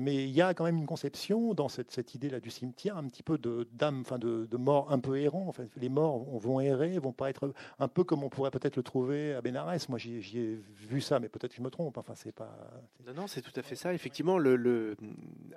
mais 0.02 0.16
il 0.16 0.32
y 0.32 0.42
a 0.42 0.54
quand 0.54 0.66
même 0.66 0.78
une 0.78 0.86
conception 0.86 1.54
dans 1.54 1.70
cette, 1.70 1.92
cette 1.92 2.16
idée-là 2.16 2.40
du 2.40 2.50
cimetière, 2.50 2.98
un 2.98 3.08
petit 3.08 3.24
peu 3.24 3.38
de 3.38 3.68
d'âme, 3.74 4.02
enfin 4.02 4.18
de, 4.18 4.46
de, 4.46 4.58
mort 4.58 4.92
un 4.92 5.00
peu 5.00 5.20
errant. 5.20 5.46
Enfin, 5.48 5.66
les 5.78 5.90
morts 5.90 6.26
vont 6.40 6.60
errer, 6.60 6.98
vont 7.00 7.14
pas 7.14 7.30
être 7.30 7.54
un 7.80 7.88
peu 7.88 8.04
comme 8.04 8.24
on 8.24 8.30
pourrait 8.30 8.52
peut-être 8.52 8.76
le 8.76 8.84
trouver 8.84 9.34
à 9.34 9.42
Benares. 9.42 9.78
Moi 9.90 10.00
j'y 10.00 10.40
ai 10.40 10.60
vu 10.76 11.00
ça, 11.00 11.20
mais 11.20 11.30
peut-être 11.30 11.52
que 11.52 11.58
je 11.58 11.62
me 11.62 11.70
trompe. 11.70 11.98
Enfin 11.98 12.14
c'est 12.16 12.32
pas. 12.32 12.58
C'est 13.28 13.42
tout 13.42 13.58
à 13.58 13.62
fait 13.62 13.76
ça. 13.76 13.94
Effectivement, 13.94 14.40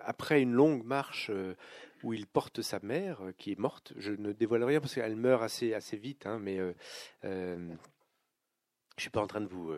après 0.01 0.43
une 0.43 0.53
longue 0.53 0.85
marche 0.85 1.31
euh, 1.31 1.55
où 2.03 2.13
il 2.13 2.27
porte 2.27 2.63
sa 2.63 2.81
mère, 2.83 3.23
euh, 3.23 3.33
qui 3.33 3.53
est 3.53 3.59
morte, 3.59 3.93
je 3.97 4.13
ne 4.13 4.33
dévoile 4.33 4.65
rien 4.65 4.81
parce 4.81 4.95
qu'elle 4.95 5.17
meurt 5.17 5.43
assez, 5.43 5.75
assez 5.75 5.97
vite, 5.97 6.27
hein, 6.27 6.39
mais 6.41 6.59
euh, 6.59 6.73
je 8.97 9.01
suis 9.01 9.11
pas 9.11 9.23
en 9.23 9.27
train 9.27 9.41
de 9.41 9.49
vous. 9.49 9.73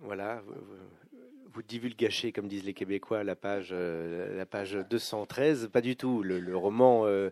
voilà 0.00 0.42
vous 1.52 1.62
divulgachez, 1.62 2.32
comme 2.32 2.48
disent 2.48 2.64
les 2.64 2.74
Québécois, 2.74 3.24
la 3.24 3.36
page, 3.36 3.68
euh, 3.72 4.36
la 4.36 4.46
page 4.46 4.72
213. 4.72 5.68
Pas 5.72 5.80
du 5.80 5.96
tout. 5.96 6.22
Le, 6.22 6.56
roman 6.56 7.06
euh, 7.06 7.30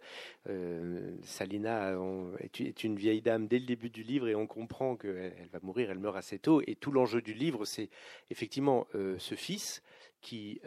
euh, 0.48 1.16
Salina 1.22 1.94
est, 2.40 2.84
une 2.84 2.96
vieille 2.96 3.22
dame 3.22 3.46
dès 3.46 3.58
le 3.58 3.66
début 3.66 3.90
du 3.90 4.02
livre 4.02 4.28
et 4.28 4.34
on 4.34 4.46
comprend 4.46 4.96
qu'elle 4.96 5.34
elle 5.38 5.48
va 5.48 5.60
mourir, 5.62 5.90
elle 5.90 5.98
meurt 5.98 6.16
assez 6.16 6.38
tôt. 6.38 6.62
Et 6.66 6.76
tout 6.76 6.92
l'enjeu 6.92 7.20
du 7.20 7.34
livre, 7.34 7.64
c'est 7.64 7.90
effectivement 8.30 8.86
ce 8.92 9.34
fils 9.34 9.82
qui, 10.20 10.60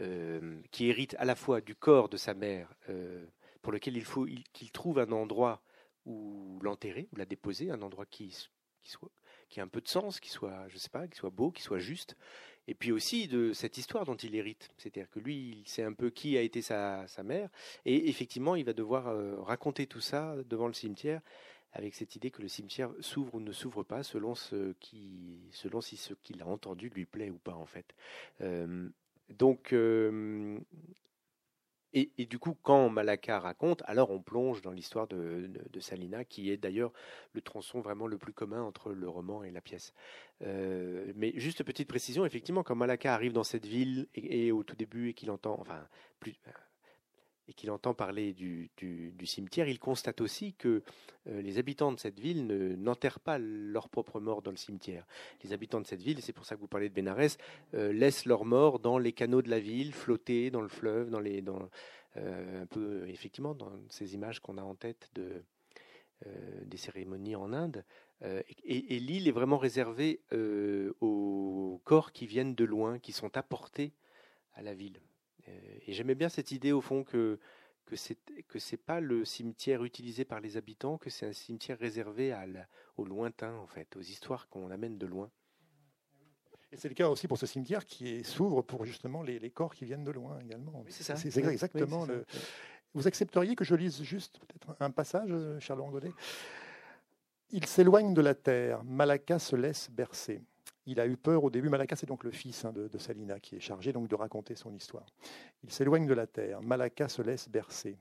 qui 0.71 0.87
hérite 0.87 1.15
à 1.19 1.25
la 1.25 1.35
fois 1.35 1.61
du 1.61 1.75
corps 1.75 2.09
de 2.09 2.17
sa 2.17 2.33
mère, 2.33 2.73
pour 3.61 3.73
lequel 3.73 3.97
il 3.97 4.05
faut 4.05 4.25
qu'il 4.53 4.71
trouve 4.71 4.99
un 4.99 5.11
endroit 5.11 5.61
où 6.05 6.59
l'enterrer, 6.61 7.07
où 7.11 7.17
la 7.17 7.25
déposer, 7.25 7.71
un 7.71 7.81
endroit 7.81 8.05
qui, 8.05 8.35
qui 8.81 8.89
soit 8.89 9.11
qui 9.49 9.59
ait 9.59 9.63
un 9.63 9.67
peu 9.67 9.81
de 9.81 9.87
sens, 9.87 10.19
qui 10.19 10.29
soit, 10.29 10.67
je 10.69 10.77
sais 10.77 10.89
pas, 10.89 11.07
qui 11.07 11.17
soit 11.17 11.31
beau, 11.31 11.51
qui 11.51 11.63
soit 11.63 11.79
juste, 11.79 12.15
et 12.69 12.75
puis 12.75 12.91
aussi 12.91 13.27
de 13.27 13.51
cette 13.51 13.79
histoire 13.79 14.05
dont 14.05 14.15
il 14.15 14.35
hérite. 14.35 14.69
C'est-à-dire 14.77 15.09
que 15.09 15.19
lui, 15.19 15.57
il 15.63 15.67
sait 15.67 15.81
un 15.81 15.93
peu 15.93 16.11
qui 16.11 16.37
a 16.37 16.41
été 16.41 16.61
sa, 16.61 17.07
mère, 17.23 17.49
et 17.83 18.09
effectivement, 18.09 18.55
il 18.55 18.63
va 18.63 18.73
devoir 18.73 19.07
euh, 19.07 19.41
raconter 19.41 19.87
tout 19.87 20.01
ça 20.01 20.35
devant 20.47 20.67
le 20.67 20.73
cimetière, 20.73 21.21
avec 21.73 21.95
cette 21.95 22.15
idée 22.15 22.29
que 22.29 22.43
le 22.43 22.47
cimetière 22.47 22.91
s'ouvre 22.99 23.35
ou 23.35 23.39
ne 23.39 23.51
s'ouvre 23.51 23.81
pas 23.81 24.03
selon 24.03 24.35
ce 24.35 24.73
qui, 24.79 25.39
selon 25.51 25.81
si 25.81 25.97
ce 25.97 26.13
qu'il 26.13 26.43
a 26.43 26.47
entendu 26.47 26.89
lui 26.89 27.05
plaît 27.05 27.31
ou 27.31 27.39
pas 27.39 27.55
en 27.55 27.65
fait. 27.65 27.95
Euh, 28.41 28.87
donc 29.29 29.73
euh, 29.73 30.59
et, 31.93 32.25
du 32.25 32.37
coup, 32.37 32.55
quand 32.61 32.89
Malaka 32.89 33.39
raconte, 33.39 33.81
alors 33.85 34.11
on 34.11 34.21
plonge 34.21 34.61
dans 34.61 34.71
l'histoire 34.71 35.07
de, 35.07 35.49
Salina, 35.79 36.23
qui 36.23 36.51
est 36.51 36.57
d'ailleurs 36.57 36.91
le 37.33 37.41
tronçon 37.41 37.81
vraiment 37.81 38.05
le 38.05 38.17
plus 38.17 38.33
commun 38.33 38.61
entre 38.61 38.91
le 38.91 39.09
roman 39.09 39.43
et 39.43 39.51
la 39.51 39.61
pièce. 39.61 39.93
Euh, 40.43 41.11
mais 41.15 41.33
juste 41.35 41.63
petite 41.63 41.87
précision, 41.87 42.25
effectivement, 42.25 42.63
quand 42.63 42.75
Malaka 42.75 43.13
arrive 43.13 43.33
dans 43.33 43.43
cette 43.43 43.65
ville 43.65 44.07
et, 44.13 44.51
au 44.51 44.63
tout 44.63 44.75
début 44.75 45.09
et 45.09 45.13
qu'il 45.13 45.31
entend, 45.31 45.57
enfin, 45.59 45.87
plus, 46.19 46.35
et 47.49 47.53
qu'il 47.53 47.71
entend 47.71 47.95
parler 47.95 48.33
du, 48.33 48.69
cimetière, 49.25 49.67
il 49.67 49.79
constate 49.79 50.21
aussi 50.21 50.53
que 50.53 50.83
euh, 51.27 51.41
les 51.41 51.57
habitants 51.57 51.91
de 51.91 51.99
cette 51.99 52.19
ville 52.19 52.45
n'enterrent 52.77 53.19
pas 53.19 53.39
leurs 53.39 53.89
propres 53.89 54.19
morts 54.19 54.43
dans 54.43 54.51
le 54.51 54.57
cimetière. 54.57 55.05
Les 55.43 55.51
habitants 55.51 55.81
de 55.81 55.87
cette 55.87 56.03
ville, 56.03 56.21
c'est 56.21 56.31
pour 56.31 56.45
ça 56.45 56.55
que 56.55 56.61
vous 56.61 56.67
parlez 56.67 56.89
de 56.89 56.93
Bénarès, 56.93 57.37
euh, 57.73 57.91
laissent 57.91 58.25
leurs 58.25 58.45
morts 58.45 58.79
dans 58.79 58.99
les 58.99 59.13
canaux 59.13 59.41
de 59.41 59.49
la 59.49 59.59
ville, 59.59 59.93
flotter 59.93 60.51
dans 60.51 60.61
le 60.61 60.67
fleuve, 60.67 61.09
dans 61.09 61.19
les, 61.19 61.41
dans, 61.41 61.69
un 62.15 62.65
peu 62.67 63.07
effectivement 63.07 63.55
dans 63.55 63.71
ces 63.89 64.13
images 64.13 64.39
qu'on 64.39 64.57
a 64.57 64.63
en 64.63 64.75
tête 64.75 65.09
de, 65.15 65.43
des 66.65 66.77
cérémonies 66.77 67.35
en 67.35 67.53
Inde. 67.53 67.85
et 68.21 68.99
l'île 68.99 69.27
est 69.27 69.31
vraiment 69.31 69.57
réservée 69.57 70.19
aux 70.99 71.79
corps 71.85 72.11
qui 72.11 72.25
viennent 72.25 72.55
de 72.55 72.65
loin, 72.65 72.99
qui 72.99 73.11
sont 73.11 73.37
apportés 73.37 73.93
à 74.55 74.61
la 74.61 74.73
ville. 74.73 74.99
Euh, 75.49 75.79
et 75.87 75.93
j'aimais 75.93 76.15
bien 76.15 76.29
cette 76.29 76.51
idée 76.51 76.71
au 76.71 76.81
fond 76.81 77.03
que 77.03 77.39
que 77.85 77.95
c'est 77.95 78.17
que 78.47 78.59
c'est 78.59 78.77
pas 78.77 78.99
le 78.99 79.25
cimetière 79.25 79.83
utilisé 79.83 80.23
par 80.23 80.39
les 80.39 80.57
habitants, 80.57 80.97
que 80.99 81.09
c'est 81.09 81.25
un 81.25 81.33
cimetière 81.33 81.79
réservé 81.79 82.31
à 82.31 82.45
au 82.97 83.05
lointain 83.05 83.55
en 83.55 83.65
fait, 83.65 83.95
aux 83.95 84.01
histoires 84.01 84.47
qu'on 84.47 84.69
amène 84.69 84.97
de 84.97 85.07
loin. 85.07 85.31
Et 86.71 86.77
c'est 86.77 86.87
le 86.87 86.93
cas 86.93 87.09
aussi 87.09 87.27
pour 87.27 87.39
ce 87.39 87.47
cimetière 87.47 87.83
qui 87.85 88.23
s'ouvre 88.23 88.61
pour 88.61 88.85
justement 88.85 89.23
les, 89.23 89.39
les, 89.39 89.49
corps 89.49 89.73
qui 89.73 89.85
viennent 89.85 90.03
de 90.03 90.11
loin 90.11 90.37
également. 90.39 90.85
c'est 90.89 91.01
ça. 91.03 91.15
C'est 91.15 91.35
exactement 91.37 92.05
le. 92.05 92.25
Vous 92.93 93.07
accepteriez 93.07 93.55
que 93.55 93.63
je 93.63 93.75
lise 93.75 94.01
juste 94.03 94.39
peut-être 94.39 94.75
un 94.79 94.91
passage, 94.91 95.31
Charles 95.59 95.81
Angodet 95.81 96.11
Il 97.51 97.65
s'éloigne 97.65 98.13
de 98.13 98.21
la 98.21 98.35
terre, 98.35 98.83
Malaka 98.83 99.39
se 99.39 99.55
laisse 99.55 99.89
bercer 99.89 100.41
il 100.89 100.99
a 100.99 101.05
eu 101.05 101.17
peur 101.17 101.43
au 101.43 101.49
début. 101.51 101.69
Malaka, 101.69 101.95
c'est 101.95 102.07
donc 102.07 102.23
le 102.23 102.31
fils 102.31 102.65
hein, 102.65 102.73
de, 102.73 102.97
Salina 102.97 103.39
qui 103.39 103.55
est 103.55 103.59
chargé 103.59 103.93
donc 103.93 104.07
de 104.07 104.15
raconter 104.15 104.55
son 104.55 104.73
histoire. 104.73 105.05
Il 105.63 105.71
s'éloigne 105.71 106.07
de 106.07 106.13
la 106.13 106.25
terre. 106.25 106.61
Malaka 106.63 107.07
se 107.07 107.21
laisse 107.21 107.47
bercer. 107.47 107.97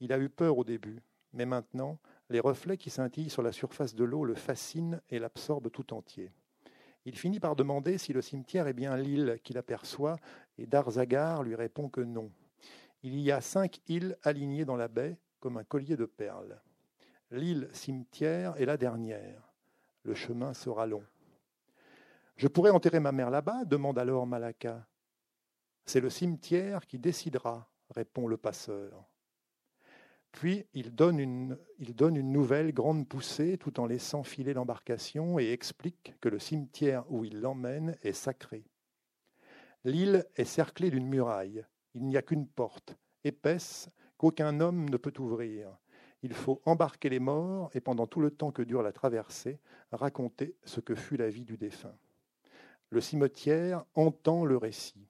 Il 0.00 0.12
a 0.12 0.18
eu 0.18 0.28
peur 0.28 0.58
au 0.58 0.64
début, 0.64 1.00
mais 1.32 1.46
maintenant, 1.46 1.98
les 2.30 2.40
reflets 2.40 2.76
qui 2.76 2.90
scintillent 2.90 3.30
sur 3.30 3.42
la 3.42 3.52
surface 3.52 3.94
de 3.94 4.02
l'eau 4.02 4.24
le 4.24 4.34
fascinent 4.34 5.00
et 5.08 5.20
l'absorbent 5.20 5.70
tout 5.70 5.94
entier. 5.94 6.32
Il 7.04 7.16
finit 7.16 7.38
par 7.38 7.54
demander 7.54 7.96
si 7.96 8.12
le 8.12 8.22
cimetière 8.22 8.66
est 8.66 8.72
bien 8.72 8.96
l'île 8.96 9.38
qu'il 9.44 9.58
aperçoit, 9.58 10.16
et 10.58 10.66
Darzagar 10.66 11.44
lui 11.44 11.54
répond 11.54 11.88
que 11.88 12.00
non. 12.00 12.30
Il 13.04 13.20
y 13.20 13.30
a 13.30 13.40
cinq 13.40 13.80
îles 13.88 14.16
alignées 14.22 14.64
dans 14.64 14.76
la 14.76 14.88
baie 14.88 15.16
comme 15.38 15.58
un 15.58 15.64
collier 15.64 15.96
de 15.96 16.06
perles. 16.06 16.60
L'île 17.30 17.68
cimetière 17.72 18.60
est 18.60 18.66
la 18.66 18.76
dernière. 18.76 19.52
Le 20.02 20.14
chemin 20.14 20.54
sera 20.54 20.86
long. 20.86 21.04
Je 22.36 22.48
pourrais 22.48 22.70
enterrer 22.70 23.00
ma 23.00 23.12
mère 23.12 23.30
là-bas 23.30 23.64
demande 23.64 23.98
alors 23.98 24.26
Malaka. 24.26 24.86
C'est 25.84 26.00
le 26.00 26.10
cimetière 26.10 26.86
qui 26.86 26.98
décidera, 26.98 27.68
répond 27.90 28.26
le 28.26 28.36
passeur. 28.36 29.04
Puis 30.32 30.66
il 30.72 30.94
donne, 30.94 31.18
une, 31.18 31.58
il 31.78 31.94
donne 31.94 32.16
une 32.16 32.32
nouvelle 32.32 32.72
grande 32.72 33.06
poussée 33.06 33.58
tout 33.58 33.78
en 33.78 33.86
laissant 33.86 34.22
filer 34.22 34.54
l'embarcation 34.54 35.38
et 35.38 35.52
explique 35.52 36.14
que 36.20 36.28
le 36.28 36.38
cimetière 36.38 37.04
où 37.12 37.24
il 37.24 37.40
l'emmène 37.40 37.96
est 38.02 38.14
sacré. 38.14 38.64
L'île 39.84 40.24
est 40.36 40.44
cerclée 40.44 40.90
d'une 40.90 41.08
muraille. 41.08 41.66
Il 41.94 42.06
n'y 42.06 42.16
a 42.16 42.22
qu'une 42.22 42.46
porte, 42.46 42.96
épaisse, 43.24 43.90
qu'aucun 44.16 44.60
homme 44.60 44.88
ne 44.88 44.96
peut 44.96 45.12
ouvrir. 45.18 45.76
Il 46.22 46.32
faut 46.32 46.62
embarquer 46.64 47.10
les 47.10 47.18
morts 47.18 47.70
et 47.74 47.80
pendant 47.80 48.06
tout 48.06 48.20
le 48.20 48.30
temps 48.30 48.52
que 48.52 48.62
dure 48.62 48.82
la 48.82 48.92
traversée, 48.92 49.60
raconter 49.90 50.56
ce 50.64 50.80
que 50.80 50.94
fut 50.94 51.16
la 51.16 51.28
vie 51.28 51.44
du 51.44 51.58
défunt 51.58 51.96
le 52.92 53.00
cimetière 53.00 53.86
entend 53.94 54.44
le 54.44 54.58
récit 54.58 55.08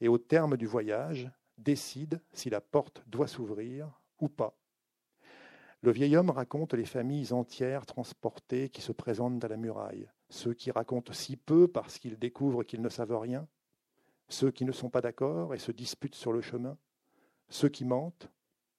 et 0.00 0.06
au 0.06 0.18
terme 0.18 0.56
du 0.56 0.66
voyage 0.66 1.28
décide 1.58 2.22
si 2.32 2.48
la 2.48 2.60
porte 2.60 3.02
doit 3.08 3.26
s'ouvrir 3.26 4.00
ou 4.20 4.28
pas. 4.28 4.56
Le 5.82 5.90
vieil 5.90 6.16
homme 6.16 6.30
raconte 6.30 6.74
les 6.74 6.84
familles 6.84 7.32
entières 7.32 7.86
transportées 7.86 8.68
qui 8.68 8.82
se 8.82 8.92
présentent 8.92 9.42
à 9.42 9.48
la 9.48 9.56
muraille, 9.56 10.08
ceux 10.28 10.54
qui 10.54 10.70
racontent 10.70 11.12
si 11.12 11.36
peu 11.36 11.66
parce 11.66 11.98
qu'ils 11.98 12.20
découvrent 12.20 12.62
qu'ils 12.62 12.82
ne 12.82 12.88
savent 12.88 13.18
rien, 13.18 13.48
ceux 14.28 14.52
qui 14.52 14.64
ne 14.64 14.70
sont 14.70 14.90
pas 14.90 15.00
d'accord 15.00 15.54
et 15.54 15.58
se 15.58 15.72
disputent 15.72 16.14
sur 16.14 16.32
le 16.32 16.40
chemin, 16.40 16.78
ceux 17.48 17.68
qui 17.68 17.84
mentent, 17.84 18.30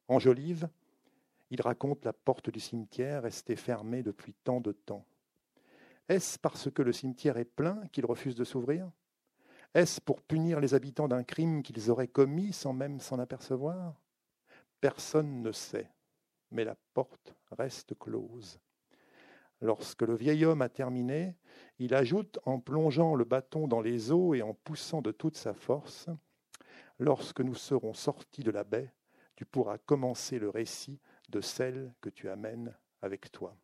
enjolivent. 0.07 0.69
Il 1.49 1.61
raconte 1.61 2.05
la 2.05 2.13
porte 2.13 2.49
du 2.49 2.61
cimetière 2.61 3.23
restée 3.23 3.57
fermée 3.57 4.01
depuis 4.01 4.33
tant 4.45 4.61
de 4.61 4.71
temps. 4.71 5.05
Est-ce 6.11 6.37
parce 6.37 6.69
que 6.69 6.81
le 6.81 6.91
cimetière 6.91 7.37
est 7.37 7.45
plein 7.45 7.87
qu'il 7.93 8.05
refuse 8.05 8.35
de 8.35 8.43
s'ouvrir? 8.43 8.91
Est-ce 9.73 10.01
pour 10.01 10.21
punir 10.21 10.59
les 10.59 10.73
habitants 10.73 11.07
d'un 11.07 11.23
crime 11.23 11.63
qu'ils 11.63 11.89
auraient 11.89 12.09
commis 12.09 12.51
sans 12.51 12.73
même 12.73 12.99
s'en 12.99 13.17
apercevoir? 13.17 13.95
Personne 14.81 15.41
ne 15.41 15.53
sait, 15.53 15.89
mais 16.51 16.65
la 16.65 16.75
porte 16.93 17.33
reste 17.51 17.97
close. 17.97 18.59
Lorsque 19.61 20.01
le 20.01 20.15
vieil 20.15 20.43
homme 20.43 20.61
a 20.61 20.67
terminé, 20.67 21.37
il 21.79 21.95
ajoute 21.95 22.39
en 22.45 22.59
plongeant 22.59 23.15
le 23.15 23.23
bâton 23.23 23.69
dans 23.69 23.79
les 23.79 24.11
eaux 24.11 24.33
et 24.33 24.41
en 24.41 24.53
poussant 24.53 25.01
de 25.01 25.13
toute 25.13 25.37
sa 25.37 25.53
force, 25.53 26.09
Lorsque 26.99 27.39
nous 27.39 27.55
serons 27.55 27.93
sortis 27.93 28.43
de 28.43 28.51
la 28.51 28.65
baie, 28.65 28.93
tu 29.37 29.43
pourras 29.43 29.77
commencer 29.79 30.39
le 30.39 30.49
récit 30.49 30.99
de 31.29 31.39
celle 31.39 31.95
que 32.01 32.09
tu 32.09 32.29
amènes 32.29 32.77
avec 33.01 33.31
toi 33.31 33.55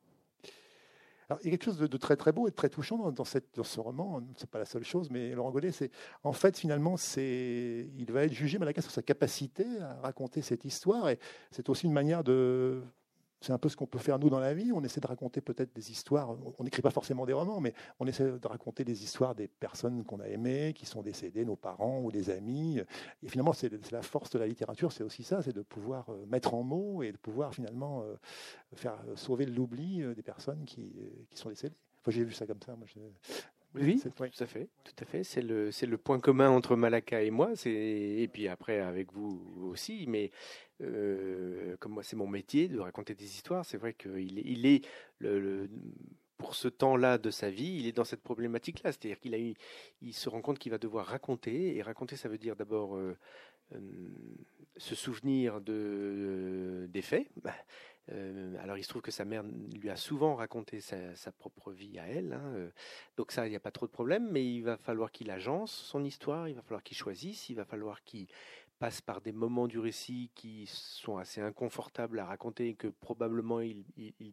il 1.42 1.46
y 1.46 1.48
a 1.48 1.52
quelque 1.52 1.66
chose 1.66 1.78
de, 1.78 1.98
très 1.98 2.16
très 2.16 2.32
beau 2.32 2.48
et 2.48 2.52
de 2.52 2.56
très 2.56 2.70
touchant 2.70 3.12
dans, 3.12 3.26
cette, 3.26 3.56
dans 3.56 3.64
ce 3.64 3.80
roman. 3.80 4.22
Pas 4.50 4.60
la 4.60 4.66
seule 4.66 4.84
chose, 4.84 5.10
mais 5.10 5.32
Laurent 5.32 5.52
Godet, 5.52 5.72
c'est 5.72 5.92
en 6.24 6.32
fait 6.32 6.58
finalement, 6.58 6.96
c'est 6.96 7.90
il 7.98 8.12
va 8.12 8.24
être 8.24 8.34
jugé 8.34 8.58
Malaka 8.58 8.82
sur 8.82 8.92
sa 8.92 9.02
capacité 9.02 9.66
à 9.82 9.96
raconter 10.02 10.42
cette 10.42 10.64
histoire 10.64 11.10
et 11.10 11.20
c'est 11.52 11.68
aussi 11.70 11.86
une 11.86 11.94
manière 11.94 12.24
de 12.24 12.82
c'est 13.42 13.54
un 13.54 13.58
peu 13.58 13.70
ce 13.70 13.76
qu'on 13.76 13.86
peut 13.86 14.00
faire 14.00 14.20
nous 14.20 14.30
dans 14.30 14.40
la 14.40 14.54
vie. 14.54 14.72
On 14.74 14.84
essaie 14.84 15.00
de 15.00 15.08
raconter 15.08 15.42
peut-être 15.42 15.74
des 15.76 15.92
histoires. 15.92 16.36
On 16.58 16.64
n'écrit 16.64 16.82
pas 16.82 16.90
forcément 16.90 17.26
des 17.26 17.34
romans, 17.34 17.60
mais 17.60 17.74
on 18.00 18.08
essaie 18.08 18.32
de 18.40 18.48
raconter 18.48 18.84
des 18.84 19.04
histoires 19.04 19.36
des 19.36 19.48
personnes 19.48 20.04
qu'on 20.04 20.20
a 20.20 20.28
aimées, 20.28 20.74
qui 20.74 20.86
sont 20.86 21.02
décédées, 21.02 21.46
nos 21.46 21.56
parents 21.56 22.02
ou 22.02 22.12
des 22.12 22.30
amis. 22.30 22.80
Et 23.24 23.30
finalement, 23.30 23.54
c'est 23.54 23.92
la 23.92 24.02
force 24.02 24.30
de 24.32 24.40
la 24.40 24.48
littérature, 24.48 24.92
c'est 24.92 25.04
aussi 25.04 25.24
ça, 25.24 25.42
c'est 25.42 25.54
de 25.54 25.62
pouvoir 25.62 26.10
euh, 26.10 26.26
mettre 26.28 26.54
en 26.54 26.64
mots 26.64 27.04
et 27.04 27.12
de 27.12 27.18
pouvoir 27.18 27.54
finalement 27.54 28.04
euh, 28.04 28.16
faire 28.74 28.98
sauver 29.16 29.46
l'oubli 29.46 30.02
euh, 30.02 30.16
des 30.16 30.24
personnes 30.24 30.66
qui, 30.66 30.94
qui 31.30 31.38
sont 31.38 31.50
décédées. 31.50 31.76
Enfin, 32.02 32.12
j'ai 32.12 32.24
vu 32.24 32.34
ça 32.34 32.46
comme 32.48 32.62
ça. 32.62 32.76
Moi, 32.76 32.88
oui, 33.76 34.00
tout 34.02 34.10
à 34.40 34.46
fait, 34.46 34.70
tout 34.84 34.96
à 35.00 35.06
fait. 35.06 35.24
C'est 35.24 35.42
le, 35.42 35.72
c'est 35.72 35.86
le 35.86 35.98
point 35.98 36.20
commun 36.20 36.50
entre 36.50 36.76
Malaka 36.76 37.22
et 37.22 37.32
moi. 37.32 37.56
C'est 37.56 37.72
et 37.72 38.28
puis 38.28 38.48
après 38.48 38.80
avec 38.80 39.14
vous 39.14 39.42
aussi. 39.70 40.06
Mais 40.08 40.32
euh, 40.82 41.76
comme 41.78 41.94
moi, 41.94 42.04
c'est 42.04 42.16
mon 42.16 42.28
métier 42.28 42.68
de 42.68 42.80
raconter 42.80 43.14
des 43.14 43.26
histoires. 43.26 43.66
C'est 43.66 43.78
vrai 43.78 43.94
qu'il 43.94 44.40
est, 44.40 44.44
il 44.46 44.66
est 44.66 44.88
le, 45.20 45.70
pour 46.38 46.56
ce 46.56 46.68
temps-là 46.68 47.18
de 47.18 47.32
sa 47.32 47.50
vie, 47.50 47.78
il 47.80 47.88
est 47.88 47.92
dans 47.92 48.04
cette 48.04 48.22
problématique-là. 48.22 48.92
C'est-à-dire 48.92 49.20
qu'il 49.20 49.34
a 49.34 49.40
eu, 49.40 49.54
il 50.02 50.14
se 50.14 50.30
rend 50.30 50.42
compte 50.42 50.60
qu'il 50.60 50.72
va 50.72 50.78
devoir 50.78 51.06
raconter. 51.06 51.76
Et 51.76 51.82
raconter, 51.82 52.16
ça 52.16 52.30
veut 52.30 52.38
dire 52.38 52.56
d'abord 52.56 52.96
euh, 52.96 53.18
euh, 53.74 53.80
se 54.78 54.96
souvenir 54.96 55.62
de, 55.62 56.88
des 56.90 57.02
faits. 57.02 57.28
Bah, 57.44 57.56
euh, 58.12 58.56
alors 58.62 58.78
il 58.78 58.84
se 58.84 58.90
trouve 58.90 59.02
que 59.02 59.12
sa 59.12 59.26
mère 59.26 59.44
lui 59.44 59.90
a 59.90 59.96
souvent 59.96 60.36
raconté 60.36 60.80
sa, 60.80 61.32
propre 61.32 61.72
vie 61.72 62.00
à 62.00 62.08
elle, 62.08 62.34
hein, 62.34 62.54
euh, 62.56 62.70
donc 63.18 63.32
ça 63.32 63.48
il 63.48 63.50
n'y 63.50 63.56
a 63.56 63.60
pas 63.60 63.72
trop 63.72 63.86
de 63.86 63.92
problème, 63.92 64.30
mais 64.32 64.46
il 64.46 64.62
va 64.62 64.78
falloir 64.78 65.12
qu'il 65.12 65.30
agence 65.30 65.72
son 65.72 66.04
histoire, 66.04 66.48
il 66.48 66.56
va 66.56 66.62
falloir 66.62 66.84
qu'il 66.84 66.98
choisisse, 66.98 67.50
il 67.50 67.56
va 67.56 67.66
falloir 67.66 68.04
qu'il 68.04 68.28
passe 68.80 69.02
par 69.02 69.22
des 69.22 69.32
moments 69.32 69.68
du 69.68 69.80
récit 69.80 70.30
qui 70.36 70.68
sont 70.68 71.18
assez 71.18 71.42
inconfortables 71.42 72.20
à 72.20 72.26
raconter 72.26 72.70
et 72.70 72.76
que 72.76 72.88
probablement 72.88 73.60
il, 73.60 73.86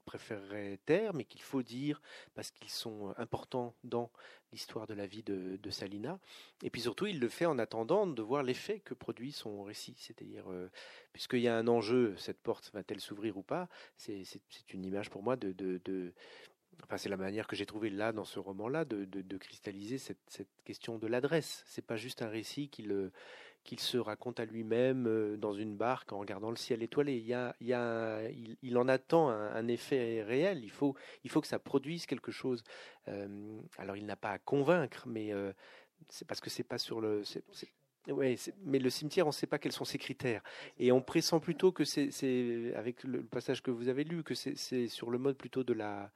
préférerait 0.05 0.79
taire, 0.85 1.15
mais 1.15 1.25
qu'il 1.25 1.41
faut 1.41 1.63
dire 1.63 2.03
parce 2.35 2.51
qu'ils 2.51 2.71
sont 2.71 3.15
importants 3.17 3.75
dans 3.85 4.11
l'histoire 4.53 4.87
de 4.87 4.95
la 4.95 5.07
vie 5.07 5.23
de, 5.23 5.71
Salina. 5.71 6.21
Et 6.63 6.71
puis 6.71 6.83
surtout, 6.83 7.07
il 7.07 7.19
le 7.19 7.29
fait 7.29 7.47
en 7.47 7.59
attendant 7.59 8.07
de 8.07 8.23
voir 8.23 8.43
l'effet 8.43 8.81
que 8.81 8.95
produit 8.95 9.33
son 9.33 9.63
récit. 9.65 9.97
C'est-à-dire, 9.99 10.51
euh, 10.51 10.71
puisqu'il 11.13 11.41
y 11.41 11.49
a 11.49 11.57
un 11.57 11.67
enjeu, 11.67 12.15
cette 12.17 12.41
porte 12.41 12.71
va-t-elle 12.73 13.01
s'ouvrir 13.01 13.37
ou 13.37 13.43
pas? 13.43 13.69
C'est 13.97 14.25
une 14.73 14.85
image 14.85 15.11
pour 15.11 15.23
moi 15.23 15.37
de, 15.37 15.53
de, 15.53 16.13
Enfin, 16.83 16.97
c'est 16.97 17.09
la 17.09 17.17
manière 17.17 17.47
que 17.47 17.55
j'ai 17.57 17.67
trouvé 17.67 17.89
là, 17.89 18.13
dans 18.13 18.25
ce 18.25 18.39
roman-là, 18.41 18.85
de, 18.85 19.05
de, 19.05 19.39
cristalliser 19.39 19.97
cette, 19.97 20.19
cette 20.27 20.49
question 20.65 20.99
de 20.99 21.07
l'adresse. 21.07 21.63
C'est 21.67 21.87
pas 21.87 21.97
juste 21.97 22.21
un 22.21 22.29
récit 22.29 22.69
qui 22.69 22.83
le, 22.83 23.13
qu'il 23.65 23.81
se 23.81 23.97
raconte 23.97 24.39
à 24.39 24.45
lui-même 24.45 25.07
euh, 25.07 25.37
dans 25.37 25.55
une 25.55 25.77
barque 25.77 26.13
en 26.13 26.19
regardant 26.19 26.51
le 26.51 26.57
ciel 26.57 26.83
étoilé. 26.83 27.25
Il, 27.61 28.79
en 28.79 28.89
attend 28.89 29.31
un, 29.31 29.69
effet 29.69 30.23
réel. 30.23 30.63
Il 30.63 30.71
faut, 30.71 30.95
que 31.41 31.47
ça 31.47 31.59
produise 31.59 32.07
quelque 32.07 32.31
chose. 32.31 32.63
Euh, 33.09 33.59
alors 33.79 33.97
il 33.97 34.07
n'a 34.07 34.17
pas 34.17 34.31
à 34.31 34.39
convaincre, 34.39 35.05
mais 35.09 35.33
euh, 35.33 35.53
c'est 36.09 36.27
parce 36.27 36.41
que 36.41 36.51
c'est 36.51 36.63
pas 36.63 36.79
sur 36.79 37.01
le. 37.01 37.23
mais 38.09 38.79
le 38.79 38.91
cimetière, 38.91 39.27
on 39.27 39.31
ne 39.31 39.35
sait 39.35 39.47
pas 39.47 39.59
quels 39.59 39.73
sont 39.73 39.87
ses 39.87 39.99
critères. 39.99 40.43
Et 40.79 40.93
on 40.93 41.01
pressent 41.01 41.41
plutôt 41.41 41.73
que 41.73 41.85
c'est, 41.85 42.75
avec 42.77 43.03
le 43.03 43.25
passage 43.25 43.63
que 43.63 43.71
vous 43.71 43.89
avez 43.89 44.05
lu, 44.05 44.23
que 44.23 44.35
c'est 44.35 44.89
sur 44.89 45.11
le 45.11 45.19
mode 45.19 45.37
plutôt 45.37 45.65
de 45.65 45.73
la, 45.73 46.13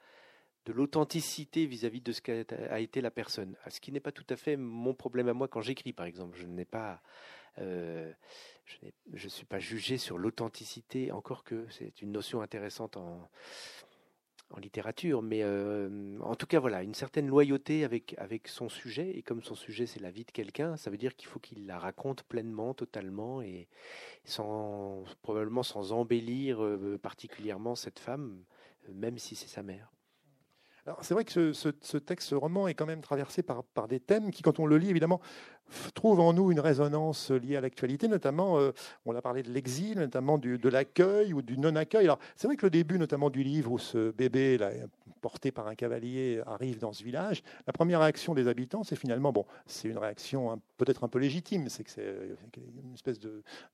de 0.67 0.75
l'authenticité 0.75 1.65
vis-à-vis 1.65 2.03
de 2.03 2.13
ce 2.13 2.21
qu'a 2.21 2.79
été 2.79 3.01
la 3.01 3.11
personne. 3.11 3.57
Ce 3.69 3.81
qui 3.81 3.91
n'est 3.91 4.01
pas 4.01 4.13
tout 4.13 4.27
à 4.29 4.37
fait 4.37 4.59
mon 4.59 4.93
problème 4.93 5.29
à 5.29 5.33
moi 5.33 5.49
quand 5.49 5.63
j'écris, 5.63 5.95
par 5.95 6.05
exemple. 6.05 6.39
Je 6.39 6.47
n'ai 6.47 6.67
pas 6.67 7.01
je 7.57 9.25
ne 9.25 9.29
suis 9.29 9.47
pas 9.47 9.59
jugé 9.59 9.99
sur 9.99 10.19
l'authenticité, 10.19 11.13
encore 11.13 11.45
que 11.45 11.67
c'est 11.71 12.03
une 12.03 12.13
notion 12.13 12.41
intéressante 12.41 12.97
en, 12.97 13.29
littérature, 14.57 15.21
mais 15.21 15.45
en 15.45 16.35
tout 16.35 16.47
cas 16.47 16.59
voilà, 16.59 16.83
une 16.83 16.95
certaine 16.95 17.27
loyauté 17.27 17.85
avec, 17.85 18.15
avec 18.17 18.49
son 18.49 18.71
sujet, 18.71 19.11
et 19.17 19.23
comme 19.23 19.43
son 19.43 19.55
sujet 19.55 19.85
c'est 19.85 20.01
la 20.01 20.11
vie 20.11 20.25
de 20.25 20.31
quelqu'un, 20.31 20.77
ça 20.79 20.91
veut 20.91 20.97
dire 20.97 21.15
qu'il 21.17 21.29
faut 21.29 21.39
qu'il 21.39 21.67
la 21.67 21.79
raconte 21.79 22.23
pleinement, 22.23 22.73
totalement, 22.73 23.43
et 23.43 23.69
sans 24.25 25.05
probablement 25.21 25.63
sans 25.63 25.93
embellir 25.93 26.61
particulièrement 27.03 27.75
cette 27.75 27.99
femme, 27.99 28.43
même 28.89 29.19
si 29.19 29.37
c'est 29.37 29.49
sa 29.49 29.63
mère. 29.63 29.93
C'est 31.03 31.15
vrai 31.15 31.25
que 31.25 31.53
ce, 31.53 31.97
texte, 31.99 32.29
ce 32.29 32.35
roman 32.35 32.69
est 32.69 32.75
quand 32.75 32.87
même 32.87 33.01
traversé 33.01 33.43
par, 33.43 33.89
des 33.89 34.01
thèmes 34.01 34.31
qui, 34.31 34.43
quand 34.43 34.59
on 34.61 34.67
le 34.67 34.79
lit, 34.79 34.91
évidemment, 34.91 35.21
trouve 35.95 36.21
en 36.21 36.33
nous 36.33 36.51
une 36.51 36.61
résonance 36.61 37.31
liée 37.31 37.57
à 37.57 37.61
l'actualité, 37.61 38.09
notamment, 38.09 38.59
euh, 38.59 38.73
on 39.05 39.15
a 39.15 39.23
parlé 39.23 39.43
de 39.43 39.51
l'exil, 39.51 39.99
notamment 39.99 40.39
de 40.39 40.69
l'accueil 40.69 41.33
ou 41.35 41.43
du 41.43 41.59
non-accueil. 41.59 42.05
Alors, 42.05 42.19
c'est 42.37 42.47
vrai 42.47 42.57
que 42.57 42.67
le 42.67 42.71
début, 42.71 42.99
notamment 42.99 43.31
du 43.31 43.43
livre 43.43 43.73
où 43.73 43.79
ce 43.79 44.11
bébé, 44.11 44.59
là, 44.59 44.71
porté 45.19 45.51
par 45.51 45.69
un 45.69 45.75
cavalier, 45.75 46.41
arrive 46.47 46.79
dans 46.79 46.93
ce 46.93 47.03
village, 47.03 47.43
la 47.67 47.73
première 47.73 48.01
réaction 48.01 48.35
des 48.35 48.49
habitants, 48.49 48.85
c'est 48.85 48.97
finalement, 48.97 49.33
bon, 49.33 49.45
c'est 49.67 49.89
une 49.89 49.99
réaction 49.99 50.61
peut-être 50.77 51.05
un 51.05 51.09
peu 51.09 51.19
légitime, 51.19 51.69
c'est 51.69 51.85
que 51.85 51.91
c'est 51.91 52.03
une 52.57 52.95
espèce 52.95 53.19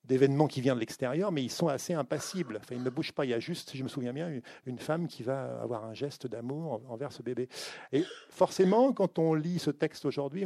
d'événement 0.04 0.46
qui 0.46 0.60
vient 0.60 0.74
de 0.74 0.80
l'extérieur, 0.80 1.32
mais 1.32 1.42
ils 1.42 1.50
sont 1.50 1.68
assez 1.68 1.94
impassibles. 1.94 2.58
Enfin, 2.60 2.74
ils 2.74 2.82
ne 2.82 2.90
bougent 2.90 3.12
pas. 3.12 3.24
Il 3.24 3.30
y 3.30 3.34
a 3.34 3.40
juste, 3.40 3.70
si 3.70 3.78
je 3.78 3.82
me 3.82 3.88
souviens 3.88 4.12
bien, 4.12 4.40
une 4.66 4.78
femme 4.78 5.06
qui 5.06 5.22
va 5.22 5.60
avoir 5.60 5.84
un 5.84 5.94
geste 5.94 6.26
d'amour 6.26 6.82
envers 6.88 7.12
ce 7.12 7.22
bébé. 7.22 7.48
Et 7.92 8.04
forcément, 8.30 8.92
quand 8.92 9.18
on 9.18 9.34
lit 9.34 9.58
ce 9.58 9.70
texte 9.70 10.04
aujourd'hui, 10.04 10.44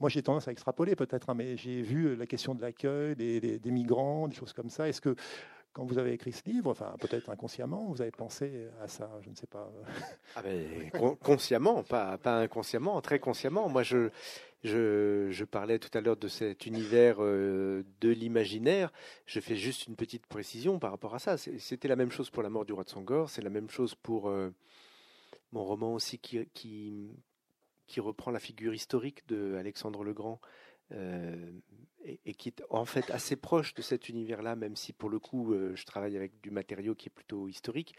moi, 0.00 0.08
j'ai 0.08 0.22
tendance 0.22 0.46
à 0.46 0.52
extrapoler 0.52 0.94
peut-être, 0.94 1.28
hein, 1.28 1.34
mais 1.34 1.56
j'ai 1.56 1.82
vu 1.82 2.14
la 2.14 2.26
question 2.26 2.54
de 2.54 2.62
l'accueil 2.62 3.16
des, 3.16 3.60
migrants, 3.64 4.28
des 4.28 4.36
choses 4.36 4.52
comme 4.52 4.70
ça. 4.70 4.88
Est-ce 4.88 5.00
que, 5.00 5.16
quand 5.78 5.84
vous 5.84 5.98
avez 5.98 6.12
écrit 6.12 6.32
ce 6.32 6.42
livre, 6.44 6.72
enfin 6.72 6.96
peut-être 6.98 7.30
inconsciemment, 7.30 7.86
vous 7.86 8.02
avez 8.02 8.10
pensé 8.10 8.66
à 8.82 8.88
ça 8.88 9.08
Je 9.22 9.30
ne 9.30 9.36
sais 9.36 9.46
pas. 9.46 9.70
Ah 10.34 10.42
ben, 10.42 10.90
consciemment, 11.20 11.84
pas, 11.84 12.18
inconsciemment, 12.24 13.00
très 13.00 13.20
consciemment. 13.20 13.68
Moi, 13.68 13.84
je, 13.84 15.44
parlais 15.44 15.78
tout 15.78 15.96
à 15.96 16.00
l'heure 16.00 16.16
de 16.16 16.26
cet 16.26 16.66
univers 16.66 17.18
euh, 17.20 17.84
de 18.00 18.08
l'imaginaire. 18.08 18.92
Je 19.24 19.38
fais 19.38 19.54
juste 19.54 19.86
une 19.86 19.94
petite 19.94 20.26
précision 20.26 20.80
par 20.80 20.90
rapport 20.90 21.14
à 21.14 21.20
ça. 21.20 21.36
C'était 21.38 21.86
la 21.86 21.96
même 21.96 22.10
chose 22.10 22.28
pour 22.28 22.42
La 22.42 22.50
mort 22.50 22.64
du 22.64 22.72
roi 22.72 22.82
de 22.82 22.88
Sangor, 22.88 23.30
c'est 23.30 23.42
la 23.42 23.48
même 23.48 23.70
chose 23.70 23.94
pour 23.94 24.28
euh, 24.28 24.50
mon 25.52 25.64
roman 25.64 25.94
aussi 25.94 26.18
qui 26.18 27.08
reprend 27.98 28.32
la 28.32 28.40
figure 28.40 28.74
historique 28.74 29.28
de 29.28 29.54
Alexandre 29.54 30.02
le 30.02 30.12
Grand 30.12 30.40
euh, 30.92 31.52
et, 32.24 32.34
qui 32.34 32.48
est 32.48 32.62
en 32.70 32.84
fait 32.84 33.10
assez 33.10 33.36
proche 33.36 33.74
de 33.74 33.82
cet 33.82 34.08
univers-là, 34.08 34.56
même 34.56 34.76
si 34.76 34.92
pour 34.92 35.10
le 35.10 35.18
coup 35.18 35.52
euh, 35.52 35.74
je 35.74 35.84
travaille 35.84 36.16
avec 36.16 36.40
du 36.40 36.50
matériau 36.50 36.94
qui 36.94 37.08
est 37.08 37.14
plutôt 37.14 37.48
historique. 37.48 37.94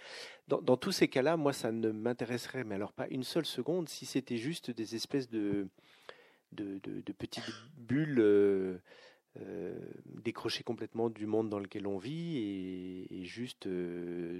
Dans, 0.47 0.77
tous 0.77 0.91
ces 0.91 1.07
cas-là, 1.07 1.37
moi 1.37 1.53
ça 1.53 1.71
ne 1.71 1.91
m'intéresserait, 1.91 2.63
mais 2.63 2.75
alors 2.75 2.93
pas 2.93 3.07
une 3.09 3.23
seule 3.23 3.45
seconde, 3.45 3.89
si 3.89 4.05
c'était 4.05 4.37
juste 4.37 4.71
des 4.71 4.95
espèces 4.95 5.29
de, 5.29 5.67
de, 6.51 7.11
petites 7.17 7.51
bulles. 7.77 8.19
Euh, 9.39 9.77
décrochées 10.05 10.63
complètement 10.63 11.09
du 11.09 11.27
monde 11.27 11.49
dans 11.49 11.59
lequel 11.59 11.85
on 11.85 11.99
vit 11.99 13.05
et, 13.11 13.23
juste 13.25 13.69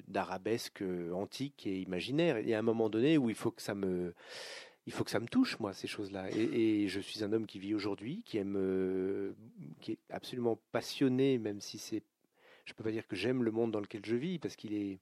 d'arabesque 0.08 0.84
antique 1.14 1.68
et 1.68 1.80
imaginaire. 1.80 2.38
Et 2.38 2.56
à 2.56 2.60
un 2.60 2.64
moment 2.64 2.90
donné 2.90 3.18
où 3.18 3.30
il 3.30 3.36
faut 3.36 3.52
que 3.52 3.62
ça 3.62 3.76
me 3.76 4.16
il 4.90 4.92
faut 4.92 5.04
que 5.04 5.12
ça 5.12 5.20
me 5.20 5.28
touche, 5.28 5.60
moi, 5.60 5.72
ces 5.72 5.86
choses-là. 5.86 6.32
Et, 6.32 6.88
je 6.88 7.00
suis 7.00 7.24
un 7.24 7.32
homme 7.32 7.46
qui 7.46 7.60
vit 7.60 7.76
aujourd'hui, 7.76 8.24
qui 8.26 8.40
aime, 8.40 8.56
euh, 8.58 9.34
qui 9.82 9.92
est 9.92 10.00
absolument 10.10 10.60
passionné, 10.72 11.38
même 11.38 11.62
si 11.62 11.78
c'est, 11.78 12.02
je 12.66 12.74
peux 12.74 12.84
pas 12.84 12.90
dire 12.90 13.08
que 13.08 13.16
j'aime 13.16 13.44
le 13.44 13.52
monde 13.52 13.70
dans 13.70 13.82
lequel 13.82 14.04
je 14.04 14.16
vis, 14.16 14.40
parce 14.40 14.56
qu'il 14.56 14.74
est, 14.74 14.98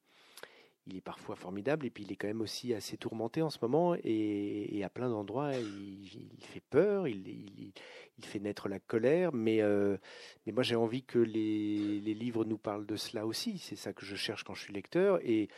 il 0.88 0.98
est 0.98 1.02
parfois 1.02 1.36
formidable 1.36 1.86
et 1.86 1.90
puis 1.90 2.04
il 2.04 2.12
est 2.12 2.16
quand 2.16 2.28
même 2.28 2.42
aussi 2.42 2.74
assez 2.74 2.98
tourmenté 2.98 3.42
en 3.42 3.50
ce 3.50 3.60
moment 3.62 3.96
et, 4.04 4.82
à 4.84 4.90
plein 4.90 5.10
d'endroits 5.10 5.52
il, 5.56 6.46
fait 6.46 6.64
peur, 6.70 7.08
il, 7.08 7.74
fait 8.22 8.40
naître 8.40 8.68
la 8.70 8.80
colère, 8.80 9.34
mais, 9.34 9.62
euh, 9.62 9.98
mais 10.46 10.52
moi 10.52 10.64
j'ai 10.64 10.76
envie 10.76 11.04
que 11.04 11.20
les, 11.20 12.00
livres 12.00 12.46
nous 12.46 12.58
parlent 12.58 12.86
de 12.86 12.96
cela 12.96 13.26
aussi, 13.26 13.58
c'est 13.58 13.76
ça 13.76 13.94
que 13.94 14.06
je 14.06 14.16
cherche 14.16 14.44
quand 14.44 14.54
je 14.54 14.64
suis 14.64 14.74
lecteur 14.74 15.20
et, 15.24 15.50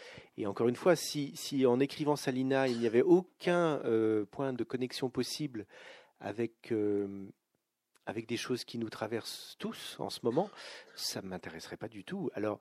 encore 0.46 0.68
une 0.68 0.76
fois, 0.76 0.96
si, 0.96 1.32
si, 1.36 1.66
en 1.66 1.80
écrivant 1.80 2.16
Salina 2.16 2.68
il 2.68 2.80
n'y 2.80 2.88
avait 2.88 3.02
aucun 3.02 3.80
euh, 3.86 4.26
point 4.26 4.54
de 4.54 4.64
connexion 4.64 5.10
possible 5.10 5.66
avec... 6.20 6.72
Euh, 6.72 7.28
avec 8.06 8.28
des 8.28 8.38
choses 8.38 8.64
qui 8.64 8.80
nous 8.80 8.90
traversent 8.90 9.56
tous 9.60 9.96
en 10.00 10.10
ce 10.10 10.22
moment, 10.24 10.50
ça 10.96 11.22
ne 11.22 11.28
m'intéresserait 11.28 11.78
pas 11.78 11.88
du 11.88 12.04
tout. 12.04 12.32
Alors, 12.34 12.60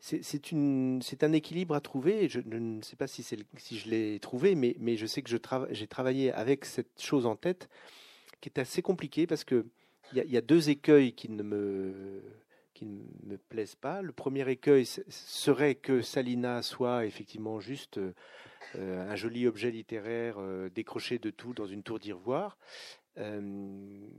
c'est 0.00 1.24
un 1.24 1.32
équilibre 1.32 1.74
à 1.74 1.80
trouver. 1.80 2.28
Je, 2.28 2.40
ne 2.40 2.82
sais 2.82 2.96
pas 2.96 3.06
si, 3.06 3.24
je 3.24 3.88
l'ai 3.88 4.18
trouvé, 4.20 4.54
mais, 4.54 4.96
je 4.96 5.06
sais 5.06 5.22
que 5.22 5.30
j'ai 5.70 5.86
travaillé 5.86 6.32
avec 6.32 6.64
cette 6.64 7.00
chose 7.00 7.26
en 7.26 7.36
tête 7.36 7.68
qui 8.40 8.48
est 8.48 8.58
assez 8.58 8.82
compliquée 8.82 9.26
parce 9.26 9.44
que 9.44 9.66
il 10.12 10.24
y, 10.24 10.36
a 10.36 10.40
deux 10.40 10.70
écueils 10.70 11.12
qui 11.12 11.28
ne 11.28 11.42
me 11.44 12.20
qui 12.74 12.84
ne 12.84 13.32
me 13.32 13.36
plaisent 13.36 13.76
pas. 13.76 14.02
Le 14.02 14.12
premier 14.12 14.48
écueil 14.50 14.86
serait 14.86 15.76
que 15.76 16.00
Salina 16.00 16.62
soit 16.62 17.04
effectivement 17.06 17.60
juste 17.60 18.00
euh, 18.76 19.10
un 19.10 19.16
joli 19.16 19.46
objet 19.46 19.70
littéraire 19.70 20.36
euh, 20.38 20.68
décroché 20.70 21.18
de 21.18 21.30
tout 21.30 21.52
dans 21.52 21.66
une 21.66 21.82
tour 21.82 21.98
d'ivoire 21.98 22.58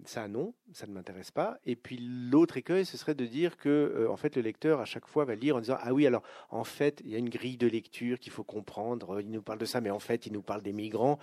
ça 0.05 0.27
non, 0.27 0.53
ça 0.73 0.87
ne 0.87 0.93
m'intéresse 0.93 1.31
pas. 1.31 1.57
Et 1.65 1.75
puis 1.75 1.97
l'autre 1.97 2.57
écueil, 2.57 2.85
ce 2.85 2.97
serait 2.97 3.15
de 3.15 3.25
dire 3.25 3.57
que 3.57 4.07
en 4.09 4.17
fait 4.17 4.35
le 4.35 4.41
lecteur 4.41 4.79
à 4.79 4.85
chaque 4.85 5.07
fois 5.07 5.25
va 5.25 5.35
lire 5.35 5.55
en 5.55 5.59
disant 5.59 5.77
ah 5.79 5.93
oui 5.93 6.05
alors 6.05 6.23
en 6.49 6.63
fait 6.63 7.01
il 7.03 7.09
y 7.09 7.15
a 7.15 7.17
une 7.17 7.29
grille 7.29 7.57
de 7.57 7.67
lecture 7.67 8.19
qu'il 8.19 8.31
faut 8.31 8.43
comprendre. 8.43 9.19
Il 9.19 9.31
nous 9.31 9.41
parle 9.41 9.59
de 9.59 9.65
ça, 9.65 9.81
mais 9.81 9.89
en 9.89 9.99
fait 9.99 10.25
il 10.25 10.33
nous 10.33 10.43
parle 10.43 10.61
des 10.61 10.73
migrants. 10.73 11.19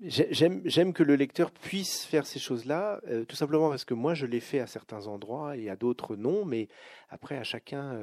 J'aime 0.00 0.92
que 0.92 1.02
le 1.02 1.16
lecteur 1.16 1.50
puisse 1.50 2.04
faire 2.04 2.24
ces 2.24 2.38
choses-là, 2.38 3.00
tout 3.28 3.34
simplement 3.34 3.68
parce 3.68 3.84
que 3.84 3.94
moi 3.94 4.14
je 4.14 4.26
l'ai 4.26 4.38
fait 4.38 4.60
à 4.60 4.68
certains 4.68 5.08
endroits 5.08 5.56
et 5.56 5.68
à 5.70 5.76
d'autres 5.76 6.14
non, 6.14 6.44
mais 6.44 6.68
après 7.08 7.36
à 7.36 7.42
chacun, 7.42 8.00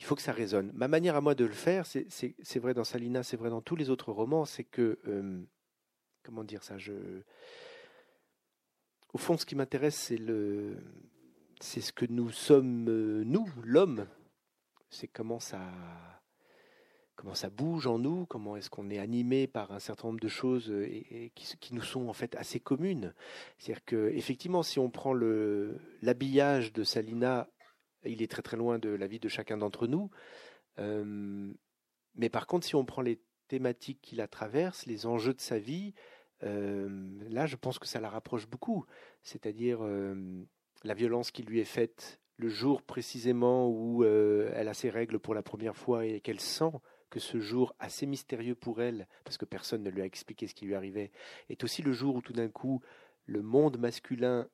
il 0.00 0.04
faut 0.04 0.16
que 0.16 0.22
ça 0.22 0.32
résonne. 0.32 0.72
Ma 0.74 0.88
manière 0.88 1.14
à 1.14 1.20
moi 1.20 1.36
de 1.36 1.44
le 1.44 1.52
faire, 1.52 1.86
c'est 1.86 2.58
vrai 2.58 2.74
dans 2.74 2.82
Salina, 2.82 3.22
c'est 3.22 3.36
vrai 3.36 3.50
dans 3.50 3.60
tous 3.60 3.76
les 3.76 3.88
autres 3.88 4.10
romans, 4.10 4.44
c'est 4.44 4.64
que 4.64 4.98
comment 6.22 6.44
dire 6.44 6.62
ça 6.62 6.76
au 9.12 9.18
fond 9.18 9.36
ce 9.36 9.44
qui 9.44 9.54
m'intéresse 9.54 10.12
c'est 11.60 11.80
ce 11.80 11.92
que 11.92 12.06
nous 12.06 12.30
sommes 12.30 12.88
euh, 12.88 13.22
nous 13.24 13.48
l'homme. 13.62 14.06
C'est 14.90 15.08
comment 15.08 15.38
ça 15.38 15.60
comment 17.14 17.34
ça 17.34 17.50
bouge 17.50 17.86
en 17.86 17.98
nous 17.98 18.26
comment 18.26 18.56
est-ce 18.56 18.68
qu'on 18.68 18.90
est 18.90 18.98
animé 18.98 19.46
par 19.46 19.70
un 19.70 19.78
certain 19.78 20.08
nombre 20.08 20.20
de 20.20 20.28
choses 20.28 20.70
euh, 20.70 21.28
qui, 21.34 21.74
nous 21.74 21.82
sont 21.82 22.08
en 22.08 22.12
fait 22.12 22.34
assez 22.36 22.58
communes. 22.58 23.14
C'est-à-dire 23.58 23.84
que 23.84 24.10
effectivement 24.14 24.62
si 24.62 24.78
on 24.78 24.90
prend 24.90 25.14
l'habillage 25.14 26.72
de 26.72 26.82
Salina 26.82 27.48
il 28.04 28.22
est 28.22 28.30
très 28.30 28.42
très 28.42 28.56
loin 28.56 28.78
de 28.78 28.88
la 28.88 29.06
vie 29.06 29.20
de 29.20 29.28
chacun 29.28 29.56
d'entre 29.56 29.86
nous. 29.86 30.10
Euh, 30.78 31.52
mais 32.16 32.28
par 32.28 32.46
contre 32.46 32.66
si 32.66 32.74
on 32.74 32.84
prend 32.84 33.02
les 33.02 33.20
thématiques 33.46 34.00
qui 34.02 34.16
la 34.16 34.26
traversent, 34.26 34.86
les 34.86 35.06
enjeux 35.06 35.34
de 35.34 35.40
sa 35.40 35.58
vie, 35.58 35.94
là, 36.42 37.46
je 37.46 37.56
pense 37.56 37.78
que 37.78 37.86
ça 37.86 38.00
la 38.00 38.10
rapproche 38.10 38.48
beaucoup. 38.48 38.84
C'est-à-dire 39.22 39.78
euh, 39.82 40.44
la 40.84 40.94
violence 40.94 41.30
qui 41.30 41.42
lui 41.42 41.60
est 41.60 41.64
faite 41.64 42.20
le 42.36 42.48
jour 42.48 42.82
précisément 42.82 43.68
où 43.68 44.04
euh, 44.04 44.50
elle 44.54 44.68
a 44.68 44.74
ses 44.74 44.90
règles 44.90 45.18
pour 45.18 45.34
la 45.34 45.42
première 45.42 45.76
fois 45.76 46.04
et 46.06 46.20
qu'elle 46.20 46.40
sent 46.40 46.72
que 47.10 47.20
ce 47.20 47.40
jour 47.40 47.74
assez 47.78 48.06
mystérieux 48.06 48.54
pour 48.54 48.80
elle, 48.80 49.06
parce 49.24 49.36
que 49.36 49.44
personne 49.44 49.82
ne 49.82 49.90
lui 49.90 50.00
a 50.00 50.06
expliqué 50.06 50.46
ce 50.46 50.54
qui 50.54 50.64
lui 50.64 50.74
arrivait, 50.74 51.12
est 51.50 51.62
aussi 51.62 51.82
le 51.82 51.92
jour 51.92 52.16
où 52.16 52.22
tout 52.22 52.32
d'un 52.32 52.48
coup 52.48 52.80
le 53.26 53.42
monde 53.42 53.78
masculin 53.78 54.48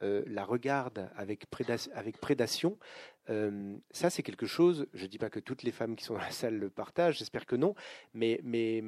la 0.00 0.44
regarde 0.44 1.10
avec, 1.16 1.46
prédation, 1.50 2.78
ça 3.26 4.10
c'est 4.10 4.22
quelque 4.22 4.46
chose, 4.46 4.86
je 4.92 5.02
ne 5.02 5.08
dis 5.08 5.18
pas 5.18 5.30
que 5.30 5.40
toutes 5.40 5.64
les 5.64 5.72
femmes 5.72 5.96
qui 5.96 6.04
sont 6.04 6.14
dans 6.14 6.20
la 6.20 6.30
salle 6.30 6.58
le 6.58 6.70
partagent, 6.70 7.18
j'espère 7.18 7.44
que 7.44 7.56
non, 7.56 7.74
mais, 8.14 8.40
mais 8.44 8.84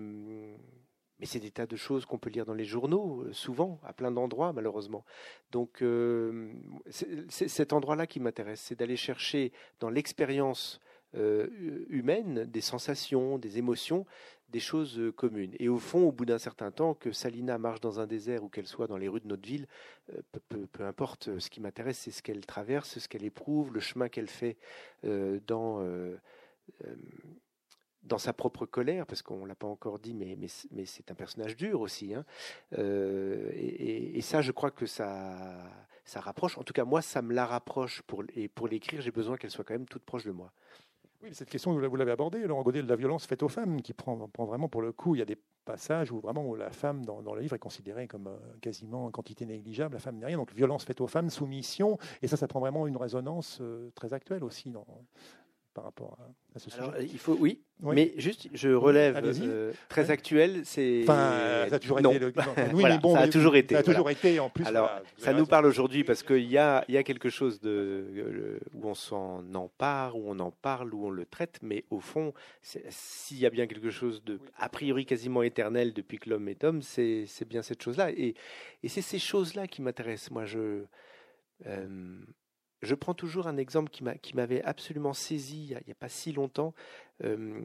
mais 1.19 1.27
c'est 1.27 1.41
des 1.41 1.51
tas 1.51 1.67
de 1.67 1.77
choses 1.77 2.07
qu'on 2.07 2.19
peut 2.19 2.31
lire 2.31 2.47
dans 2.47 2.55
les 2.55 2.65
journaux, 2.65 3.23
euh, 3.23 3.33
souvent, 3.33 3.81
à 3.85 3.93
plein 3.93 4.11
d'endroits, 4.11 4.53
malheureusement. 4.53 5.05
Donc, 5.51 5.83
euh, 5.83 6.53
c'est 6.89 7.49
cet 7.49 7.73
endroit-là 7.73 8.07
qui 8.07 8.21
m'intéresse, 8.21 8.61
c'est 8.61 8.79
d'aller 8.79 8.97
chercher 8.97 9.53
dans 9.81 9.91
l'expérience 9.91 10.81
euh, 11.15 11.49
humaine 11.89 12.45
des 12.45 12.61
sensations, 12.61 13.39
des 13.39 13.59
émotions, 13.59 14.07
des 14.51 14.61
choses 14.61 15.01
communes. 15.17 15.55
Et 15.59 15.69
au 15.69 15.79
fond, 15.79 16.09
au 16.09 16.13
bout 16.13 16.25
d'un 16.25 16.39
certain 16.39 16.71
temps, 16.71 16.95
que 16.95 17.13
Salina 17.13 17.59
marche 17.59 17.81
dans 17.81 18.01
un 18.01 18.07
désert 18.07 18.45
ou 18.45 18.49
qu'elle 18.49 18.67
soit 18.67 18.87
dans 18.87 18.97
les 18.97 19.09
rues 19.09 19.21
de 19.21 19.27
notre 19.27 19.47
ville, 19.47 19.67
peu, 20.49 20.85
importe, 20.85 21.39
ce 21.39 21.51
qui 21.51 21.61
m'intéresse, 21.61 21.99
c'est 21.99 22.11
ce 22.11 22.23
qu'elle 22.23 22.47
traverse, 22.47 22.99
ce 22.99 23.09
qu'elle 23.09 23.25
éprouve, 23.25 23.75
le 23.75 23.81
chemin 23.81 24.09
qu'elle 24.09 24.29
fait 24.29 24.57
dans 25.03 25.83
dans 28.09 28.19
sa 28.19 28.33
propre 28.33 28.67
colère, 28.67 29.07
parce 29.07 29.23
qu'on 29.23 29.45
l'a 29.45 29.55
pas 29.55 29.67
encore 29.67 29.99
dit, 29.99 30.15
mais, 30.15 30.37
mais, 30.71 30.87
c'est 30.87 31.11
un 31.11 31.15
personnage 31.15 31.57
dur 31.57 31.81
aussi. 31.81 32.15
Hein. 32.15 32.25
Euh, 32.79 33.51
et, 33.55 34.21
ça, 34.23 34.43
je 34.43 34.53
crois 34.53 34.71
que 34.71 34.87
ça, 34.87 35.63
ça 36.05 36.21
rapproche. 36.21 36.59
En 36.59 36.63
tout 36.63 36.73
cas, 36.73 36.85
moi, 36.85 37.03
ça 37.03 37.23
me 37.23 37.35
la 37.35 37.47
rapproche. 37.47 38.03
Pour, 38.03 38.25
et 38.35 38.49
pour 38.49 38.69
l'écrire, 38.69 39.01
j'ai 39.01 39.11
besoin 39.11 39.37
qu'elle 39.37 39.51
soit 39.51 39.65
quand 39.65 39.75
même 39.75 39.87
toute 39.87 40.05
proche 40.05 40.25
de 40.25 40.33
moi. 40.33 40.53
Oui, 41.23 41.31
cette 41.33 41.51
question, 41.51 41.73
vous 41.73 41.97
l'avez 41.97 42.13
abordée, 42.13 42.47
Laurent 42.47 42.63
Godet, 42.63 42.83
de 42.83 42.89
la 42.89 42.95
violence 42.95 43.27
faite 43.27 43.43
aux 43.43 43.49
femmes, 43.49 43.83
qui 43.83 43.93
prend, 43.93 44.29
prend, 44.29 44.45
vraiment 44.45 44.69
pour 44.69 44.83
le 44.83 44.93
coup. 44.93 45.17
Il 45.17 45.19
y 45.19 45.23
a 45.23 45.25
des 45.25 45.39
passages 45.65 46.13
où 46.13 46.21
vraiment 46.21 46.55
la 46.55 46.71
femme, 46.71 47.05
dans, 47.05 47.35
le 47.35 47.41
livre, 47.41 47.57
est 47.57 47.59
considérée 47.59 48.07
comme 48.07 48.29
euh, 48.29 48.39
quasiment 48.61 49.07
en 49.07 49.11
quantité 49.11 49.45
négligeable. 49.45 49.95
La 49.95 50.01
femme 50.01 50.17
n'est 50.19 50.27
rien. 50.27 50.37
Donc, 50.37 50.53
violence 50.55 50.85
faite 50.85 51.01
aux 51.01 51.09
femmes, 51.09 51.29
soumission. 51.29 51.99
Et 52.23 52.29
ça, 52.29 52.37
ça 52.37 52.47
prend 52.47 52.61
vraiment 52.61 52.87
une 52.87 52.97
résonance 52.97 53.59
euh, 53.61 53.91
très 53.97 54.13
actuelle 54.13 54.45
aussi 54.45 54.71
par 55.79 55.85
rapport 55.85 56.19
à, 56.55 56.59
ce 56.59 56.71
sujet. 56.71 56.83
Alors, 56.83 56.95
il 57.01 57.19
faut, 57.19 57.37
oui, 57.39 57.63
mais 57.81 58.13
juste, 58.17 58.49
je 58.53 58.71
relève 58.71 59.21
euh, 59.23 59.73
très 59.89 60.11
actuel, 60.11 60.63
c'est. 60.65 61.03
Enfin, 61.05 61.67
ça 61.69 61.77
a 61.77 61.79
toujours 61.79 62.01
été. 62.01 62.19
Le... 62.19 62.33
oui, 62.75 62.83
mais 62.83 62.99
bon, 62.99 63.15
ça 63.15 63.21
a 63.21 63.29
toujours 63.29 63.55
été. 63.55 63.77
Ça 63.77 63.81
a 63.81 63.85
toujours 63.85 64.11
été 64.11 64.41
en 64.41 64.51
plus. 64.51 64.67
Alors, 64.67 64.91
ça 65.19 65.33
nous 65.33 65.47
parle 65.47 65.67
aujourd'hui 65.67 66.03
parce 66.03 66.25
qu'il 66.25 66.51
y 66.51 66.59
a, 66.59 66.85
y 66.89 66.97
a 66.97 67.05
quelque 67.05 67.31
chose 67.31 67.61
de 67.61 68.59
où 68.75 68.89
on 68.89 68.95
s'en 68.95 69.45
empare, 69.55 70.17
où 70.17 70.25
on 70.27 70.41
en 70.41 70.51
parle, 70.51 70.93
où 70.95 71.07
on 71.07 71.11
le 71.11 71.25
traite, 71.25 71.61
mais 71.63 71.85
au 71.91 72.01
fond, 72.01 72.35
s'il 72.61 73.39
y 73.39 73.47
a 73.47 73.51
bien 73.51 73.69
quelque 73.69 73.91
chose 73.91 74.25
de 74.25 74.41
a 74.57 74.69
priori 74.69 75.07
quasiment 75.07 75.45
éternel 75.45 75.93
depuis 75.93 76.19
que 76.19 76.29
l'homme 76.29 76.49
est 76.49 76.65
homme, 76.65 76.83
c'est 76.83 77.29
bien 77.49 77.63
cette 77.63 77.83
chose-là, 77.83 78.11
et, 78.11 78.35
et 78.83 78.89
c'est 78.89 79.03
ces 79.03 79.21
choses-là 79.21 79.69
qui 79.69 79.81
m'intéressent. 79.81 80.33
Moi, 80.33 80.45
je 80.45 80.83
euh, 81.67 82.19
je 82.83 82.95
prends 82.95 83.15
toujours 83.15 83.47
un 83.47 83.57
exemple 83.57 83.91
qui 83.91 84.35
m'avait 84.35 84.63
absolument 84.63 85.13
saisi 85.13 85.69
il 85.71 85.83
n'y 85.87 85.93
a, 85.93 85.95
pas 85.95 86.09
si 86.09 86.33
longtemps, 86.33 86.75
euh, 87.25 87.61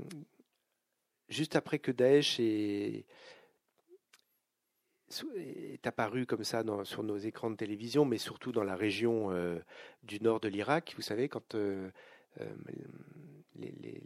juste 1.30 1.56
après 1.56 1.80
que 1.80 1.92
Daesh 1.92 2.40
est, 2.40 3.06
apparu 5.84 6.26
comme 6.26 6.44
ça 6.44 6.64
sur 6.86 7.04
nos 7.04 7.18
écrans 7.18 7.52
de 7.52 7.56
télévision, 7.56 8.06
mais 8.06 8.18
surtout 8.18 8.52
dans 8.52 8.64
la 8.64 8.76
région 8.76 9.32
euh, 9.32 9.60
du 10.02 10.20
nord 10.20 10.40
de 10.40 10.48
l'Irak. 10.48 10.94
Vous 10.96 11.04
savez, 11.04 11.30
quand 11.30 11.54
euh, 11.54 11.90
les 13.56 14.02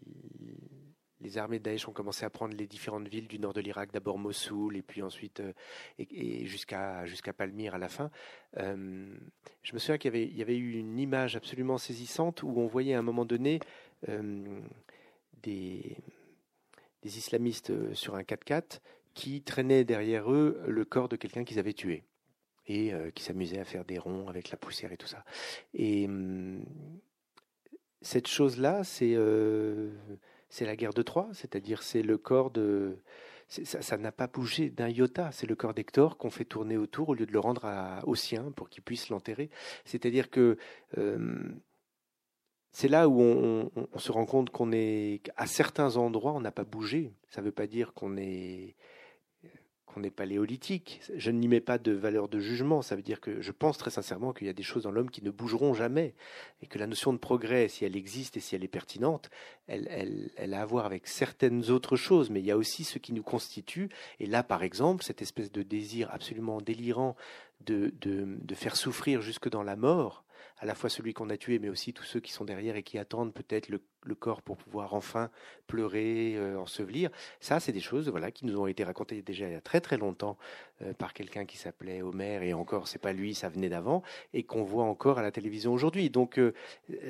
armées 1.38 1.60
de 1.60 1.64
Daesh 1.64 1.88
ont 1.88 1.94
commencé 1.94 2.26
à 2.26 2.30
prendre 2.30 2.56
les 2.56 2.68
différentes 2.68 3.08
villes 3.08 3.28
du 3.28 3.40
nord 3.40 3.54
de 3.54 3.62
l'Irak, 3.62 3.92
d'abord 3.92 4.18
Mossoul 4.18 4.78
et 4.78 4.82
puis 4.82 5.02
ensuite 5.02 5.40
euh, 5.40 5.54
et, 6.00 6.46
jusqu'à 6.46 7.04
Palmyre 7.36 7.76
à 7.76 7.78
la 7.78 7.90
fin. 7.90 8.12
Euh, 8.58 9.16
je 9.64 9.74
me 9.74 9.80
souviens 9.80 9.98
qu'il 9.98 10.14
y 10.14 10.16
avait, 10.16 10.28
y 10.28 10.42
avait 10.42 10.58
eu 10.58 10.78
une 10.80 11.00
image 11.00 11.36
absolument 11.36 11.78
saisissante 11.78 12.44
où 12.44 12.54
on 12.58 12.68
voyait 12.68 12.94
à 12.94 13.00
un 13.00 13.04
moment 13.04 13.26
donné 13.26 13.60
euh, 14.10 14.62
des, 15.42 15.98
des 17.02 17.18
islamistes 17.18 17.94
sur 17.94 18.16
un 18.16 18.22
4x4 18.22 18.80
qui 19.14 19.42
traînaient 19.42 19.84
derrière 19.84 20.32
eux 20.32 20.62
le 20.68 20.86
corps 20.86 21.10
de 21.10 21.16
quelqu'un 21.16 21.44
qu'ils 21.44 21.60
avaient 21.60 21.74
tué 21.74 22.04
et 22.68 22.92
qui 23.16 23.24
s'amusaient 23.24 23.60
à 23.60 23.64
faire 23.64 23.86
des 23.86 23.98
ronds 23.98 24.28
avec 24.28 24.52
la 24.52 24.58
poussière 24.58 24.92
et 24.92 24.98
tout 24.98 25.08
ça. 25.08 25.24
Et 25.74 26.06
hum, 26.06 26.66
cette 28.02 28.28
chose-là, 28.28 28.84
c'est 28.84 29.16
c'est 30.50 30.66
la 30.66 30.76
guerre 30.76 30.94
de 30.94 31.02
Troie, 31.02 31.30
c'est-à-dire 31.34 31.84
c'est 31.84 32.02
le 32.02 32.18
corps 32.18 32.52
de... 32.52 32.98
Ça 33.50 33.98
n'a 33.98 34.12
pas 34.12 34.28
bougé 34.28 34.70
d'un 34.70 34.90
iota, 34.90 35.32
c'est 35.32 35.48
le 35.48 35.56
corps 35.56 35.74
d'Hector 35.74 36.18
qu'on 36.18 36.30
fait 36.30 36.44
tourner 36.44 36.76
autour 36.76 37.10
au 37.10 37.14
lieu 37.14 37.26
de 37.26 37.32
le 37.32 37.40
rendre 37.40 37.64
à, 37.64 38.06
au 38.06 38.14
sien 38.14 38.52
pour 38.52 38.70
qu'il 38.70 38.84
puisse 38.84 39.08
l'enterrer. 39.08 39.50
C'est-à-dire 39.86 40.30
que 40.30 40.58
euh, 40.98 41.40
c'est 42.72 42.90
là 42.90 43.08
où 43.08 43.22
on, 43.22 43.72
on, 43.74 44.00
se 44.00 44.12
rend 44.12 44.26
compte 44.26 44.50
qu'on 44.50 44.74
est... 44.74 45.22
À 45.38 45.48
certains 45.48 45.96
endroits, 45.96 46.34
on 46.34 46.42
n'a 46.42 46.52
pas 46.52 46.66
bougé. 46.66 47.14
Ça 47.30 47.40
ne 47.40 47.46
veut 47.46 47.54
pas 47.54 47.68
dire 47.68 47.94
qu'on 47.94 48.18
est 48.18 48.76
on 49.96 50.00
n'est 50.00 50.12
pas 50.12 50.26
léolithique. 50.26 51.02
Je 51.16 51.32
n'y 51.32 51.48
mets 51.48 51.60
pas 51.60 51.78
de 51.78 51.92
valeur 51.92 52.28
de 52.28 52.40
jugement. 52.40 52.82
Ça 52.82 52.96
veut 52.96 53.02
dire 53.02 53.20
que 53.20 53.42
je 53.42 53.52
pense 53.52 53.78
très 53.78 53.90
sincèrement 53.90 54.34
qu'il 54.34 54.48
y 54.48 54.50
a 54.50 54.54
des 54.54 54.64
choses 54.64 54.84
dans 54.84 54.92
l'homme 54.92 55.10
qui 55.10 55.24
ne 55.24 55.32
bougeront 55.32 55.74
jamais. 55.74 56.14
Et 56.62 56.68
que 56.68 56.78
la 56.78 56.88
notion 56.88 57.14
de 57.14 57.18
progrès, 57.18 57.68
si 57.68 57.84
elle 57.84 57.96
existe 57.96 58.38
et 58.38 58.40
si 58.40 58.56
elle 58.56 58.64
est 58.64 58.68
pertinente, 58.68 59.30
elle, 59.68 60.32
elle, 60.38 60.54
a 60.54 60.62
à 60.62 60.66
voir 60.66 60.86
avec 60.86 61.08
certaines 61.08 61.72
autres 61.72 61.96
choses. 61.96 62.30
Mais 62.30 62.40
il 62.40 62.46
y 62.46 62.52
a 62.52 62.58
aussi 62.58 62.84
ce 62.84 63.00
qui 63.00 63.14
nous 63.14 63.24
constitue. 63.24 63.90
Et 64.20 64.28
là, 64.28 64.44
par 64.44 64.64
exemple, 64.64 65.04
cette 65.04 65.22
espèce 65.22 65.52
de 65.52 65.64
désir 65.64 66.10
absolument 66.12 66.62
délirant 66.62 67.16
de, 67.66 67.92
de 68.00 68.56
faire 68.56 68.76
souffrir 68.76 69.22
jusque 69.22 69.50
dans 69.50 69.64
la 69.64 69.76
mort, 69.76 70.24
à 70.60 70.66
la 70.66 70.76
fois 70.76 70.90
celui 70.90 71.14
qu'on 71.14 71.30
a 71.30 71.38
tué, 71.38 71.60
mais 71.60 71.70
aussi 71.70 71.94
tous 71.94 72.04
ceux 72.04 72.20
qui 72.20 72.32
sont 72.32 72.46
derrière 72.46 72.76
et 72.76 72.84
qui 72.84 72.98
attendent 72.98 73.34
peut-être 73.34 73.70
le, 73.70 73.82
corps 74.20 74.42
pour 74.42 74.56
pouvoir 74.56 74.94
enfin 74.94 75.30
pleurer, 75.68 76.36
euh, 76.38 76.58
ensevelir. 76.58 77.10
Ça, 77.42 77.60
c'est 77.60 77.74
des 77.74 77.82
choses 77.82 78.08
voilà, 78.08 78.32
qui 78.32 78.46
nous 78.46 78.58
ont 78.58 78.66
été 78.66 78.86
racontées 78.86 79.22
déjà 79.22 79.48
il 79.48 79.52
y 79.52 79.56
a 79.56 79.60
très 79.60 79.82
très 79.82 79.98
longtemps 79.98 80.38
euh, 80.82 80.94
par 80.94 81.14
quelqu'un 81.14 81.44
qui 81.44 81.58
s'appelait 81.58 82.02
Homer, 82.02 82.40
et 82.42 82.54
encore, 82.54 82.88
c'est 82.88 83.02
pas 83.02 83.12
lui, 83.12 83.36
ça 83.36 83.50
venait 83.50 83.68
d'avant, 83.68 84.04
et 84.34 84.44
qu'on 84.44 84.64
voit 84.64 84.86
encore 84.86 85.20
à 85.20 85.22
la 85.22 85.32
télévision 85.32 85.74
aujourd'hui. 85.74 86.10
Donc 86.10 86.40
euh, 86.40 86.54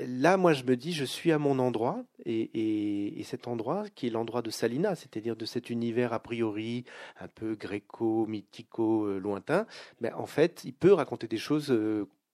là, 0.07 0.37
moi, 0.37 0.53
je 0.53 0.63
me 0.63 0.75
dis, 0.75 0.91
je 0.91 1.05
suis 1.05 1.31
à 1.31 1.37
mon 1.37 1.59
endroit, 1.59 2.03
et, 2.25 3.19
et 3.19 3.23
cet 3.23 3.47
endroit 3.47 3.83
qui 3.93 4.07
est 4.07 4.09
l'endroit 4.09 4.41
de 4.41 4.49
Salina, 4.49 4.95
c'est-à-dire 4.95 5.35
de 5.35 5.45
cet 5.45 5.69
univers 5.69 6.13
a 6.13 6.19
priori 6.19 6.83
un 7.19 7.27
peu 7.27 7.53
gréco-mythico 7.53 9.19
lointain, 9.19 9.67
mais 10.01 10.11
en 10.13 10.25
fait, 10.25 10.63
il 10.65 10.73
peut 10.73 10.93
raconter 10.93 11.27
des 11.27 11.37
choses 11.37 11.71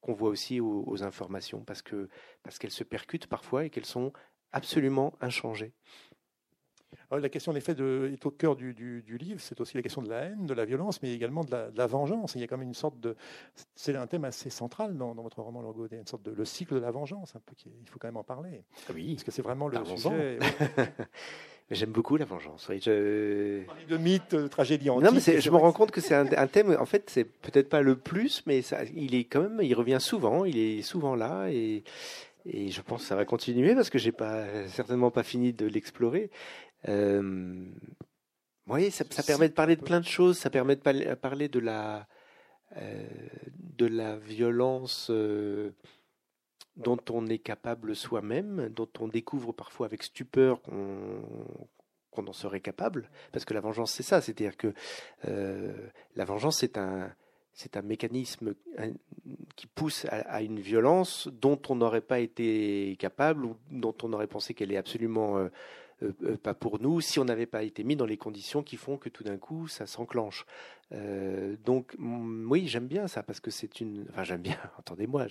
qu'on 0.04 0.13
voit 0.13 0.30
aussi 0.30 0.60
aux, 0.60 1.04
informations, 1.04 1.63
parce 1.63 1.82
que 1.82 2.10
parce 2.44 2.60
qu'elles 2.60 2.72
se 2.72 2.84
percutent 2.84 3.28
parfois 3.28 3.66
et 3.66 3.70
qu'elles 3.70 3.86
sont 3.86 4.12
absolument 4.52 5.13
inchangées. 5.22 5.74
la 7.12 7.30
question 7.30 7.52
en 7.52 7.56
effet 7.56 7.74
de, 7.74 8.10
est 8.13 8.26
au 8.26 8.32
cœur 8.32 8.56
du, 8.56 8.74
livre, 9.20 9.39
c'est 9.39 9.60
aussi 9.62 9.76
la 9.76 9.82
question 9.82 10.02
de 10.02 10.10
la 10.10 10.26
haine, 10.26 10.46
de 10.46 10.54
la 10.54 10.66
violence, 10.66 11.02
mais 11.02 11.13
également 11.13 11.44
de 11.44 11.72
la, 11.76 11.88
vengeance. 11.88 12.36
Il 12.36 12.42
y 12.42 12.44
a 12.44 12.48
quand 12.48 12.58
même 12.58 12.68
une 12.68 12.74
sorte 12.74 13.00
de, 13.00 13.16
c'est 13.76 13.96
un 13.96 14.06
thème 14.06 14.26
assez 14.26 14.50
central 14.50 14.98
dans, 14.98 15.13
votre 15.16 15.42
roman 15.42 15.62
Lorgodet, 15.62 15.98
une 15.98 16.08
sorte 16.08 16.24
de 16.24 16.32
le 16.32 16.46
cycle 16.46 16.76
de 16.76 16.80
la 16.80 16.92
vengeance, 16.92 17.36
un 17.36 17.39
peu. 17.39 17.56
Il 17.66 17.89
faut 17.89 17.98
quand 17.98 18.08
même 18.08 18.18
en 18.18 18.24
parler. 18.24 18.66
Oui. 18.94 19.16
Parce 19.16 19.24
que 19.24 19.32
c'est 19.32 19.42
vraiment 19.42 19.68
le 19.68 19.84
sujet. 19.86 20.39
J'aime 21.71 21.91
beaucoup 21.91 22.17
la 22.17 22.26
vengeance. 22.26 22.67
Oui, 22.69 22.80
je... 22.84 23.63
De 23.88 23.97
mythes, 23.97 24.36
de 24.36 24.47
tragédies 24.47 24.88
Non, 24.88 25.12
mais 25.12 25.19
je 25.19 25.49
me 25.49 25.58
rends 25.58 25.71
compte 25.71 25.91
que 25.91 26.02
c'est 26.02 26.15
un, 26.15 26.47
thème. 26.47 26.76
En 26.80 26.86
fait, 26.86 27.10
c'est 27.10 27.23
peut-être 27.23 27.69
pas 27.69 27.82
le 27.82 27.95
plus, 27.95 28.43
mais 28.45 28.62
ça, 28.62 28.84
il 28.95 29.15
est 29.15 29.23
quand 29.23 29.41
même, 29.41 29.60
il 29.62 29.73
revient 29.73 29.99
souvent. 29.99 30.45
Il 30.45 30.58
est 30.58 30.82
souvent 30.82 31.15
là 31.15 31.47
et, 31.49 31.84
et 32.45 32.69
je 32.69 32.82
pense 32.82 33.02
que 33.02 33.08
ça 33.08 33.15
va 33.15 33.26
continuer 33.26 33.76
parce 33.76 33.89
que 33.89 33.97
j'ai 33.97 34.12
pas 34.12 34.45
certainement 34.67 35.10
pas 35.10 35.23
fini 35.23 35.54
de 35.54 35.65
l'explorer. 35.65 36.30
Euh, 36.89 37.65
oui, 38.67 38.91
ça, 38.91 39.06
ça, 39.10 39.23
permet 39.23 39.49
de 39.49 39.54
parler 39.54 39.76
de 39.76 39.82
plein 39.82 39.99
de 39.99 40.06
choses. 40.06 40.38
Ça 40.38 40.49
permet 40.49 40.76
de 40.76 40.82
parler 41.15 41.47
de 41.47 41.60
la 41.60 42.08
euh, 42.78 43.04
de 43.58 43.86
la 43.86 44.17
violence. 44.17 45.08
Euh, 45.10 45.71
dont 46.75 46.99
on 47.09 47.27
est 47.27 47.39
capable 47.39 47.95
soi-même, 47.95 48.69
dont 48.69 48.89
on 48.99 49.07
découvre 49.07 49.51
parfois 49.51 49.86
avec 49.86 50.03
stupeur 50.03 50.62
qu'on 50.62 52.27
en 52.27 52.33
serait 52.33 52.62
capable, 52.62 53.09
parce 53.31 53.45
que 53.45 53.53
la 53.53 53.62
vengeance 53.62 53.91
c'est 53.91 54.03
ça, 54.03 54.21
c'est-à-dire 54.21 54.57
que 54.57 54.73
euh, 55.27 55.73
la 56.15 56.25
vengeance 56.25 56.59
c'est 56.59 56.77
un 56.77 57.13
c'est 57.55 57.77
un 57.77 57.83
mécanisme 57.83 58.55
qui 59.55 59.67
pousse 59.67 60.07
à, 60.09 60.41
une 60.41 60.59
violence 60.59 61.27
dont 61.27 61.62
on 61.69 61.75
n'aurait 61.75 62.01
pas 62.01 62.19
été 62.19 62.95
capable 62.97 63.45
ou 63.45 63.55
dont 63.69 63.93
on 64.01 64.12
aurait 64.13 64.25
pensé 64.25 64.55
qu'elle 64.55 64.71
est 64.71 64.77
absolument 64.77 65.47
euh, 66.04 66.13
euh, 66.24 66.38
pas 66.38 66.54
pour 66.54 66.82
nous 66.82 67.02
si 67.02 67.20
on 67.20 67.26
n'avait 67.26 67.46
pas 67.46 67.63
été 67.63 67.84
mis 67.84 67.96
dans 67.96 68.06
les 68.06 68.18
conditions 68.18 68.63
qui 68.63 68.78
font 68.78 68.98
que 68.98 69.10
tout 69.10 69.24
d'un 69.24 69.38
coup 69.38 69.68
ça 69.68 69.86
s'enclenche. 69.86 70.46
Euh, 70.92 71.56
donc 71.66 71.96
mm, 71.98 72.52
oui, 72.52 72.68
j'aime 72.68 72.88
bien 72.88 73.08
ça 73.08 73.24
parce 73.24 73.39
que 73.39 73.52
c'est 73.52 73.80
une. 73.80 74.06
Enfin, 74.10 74.24
j'aime 74.24 74.42
bien. 74.42 74.58
Entendez-moi, 74.80 75.28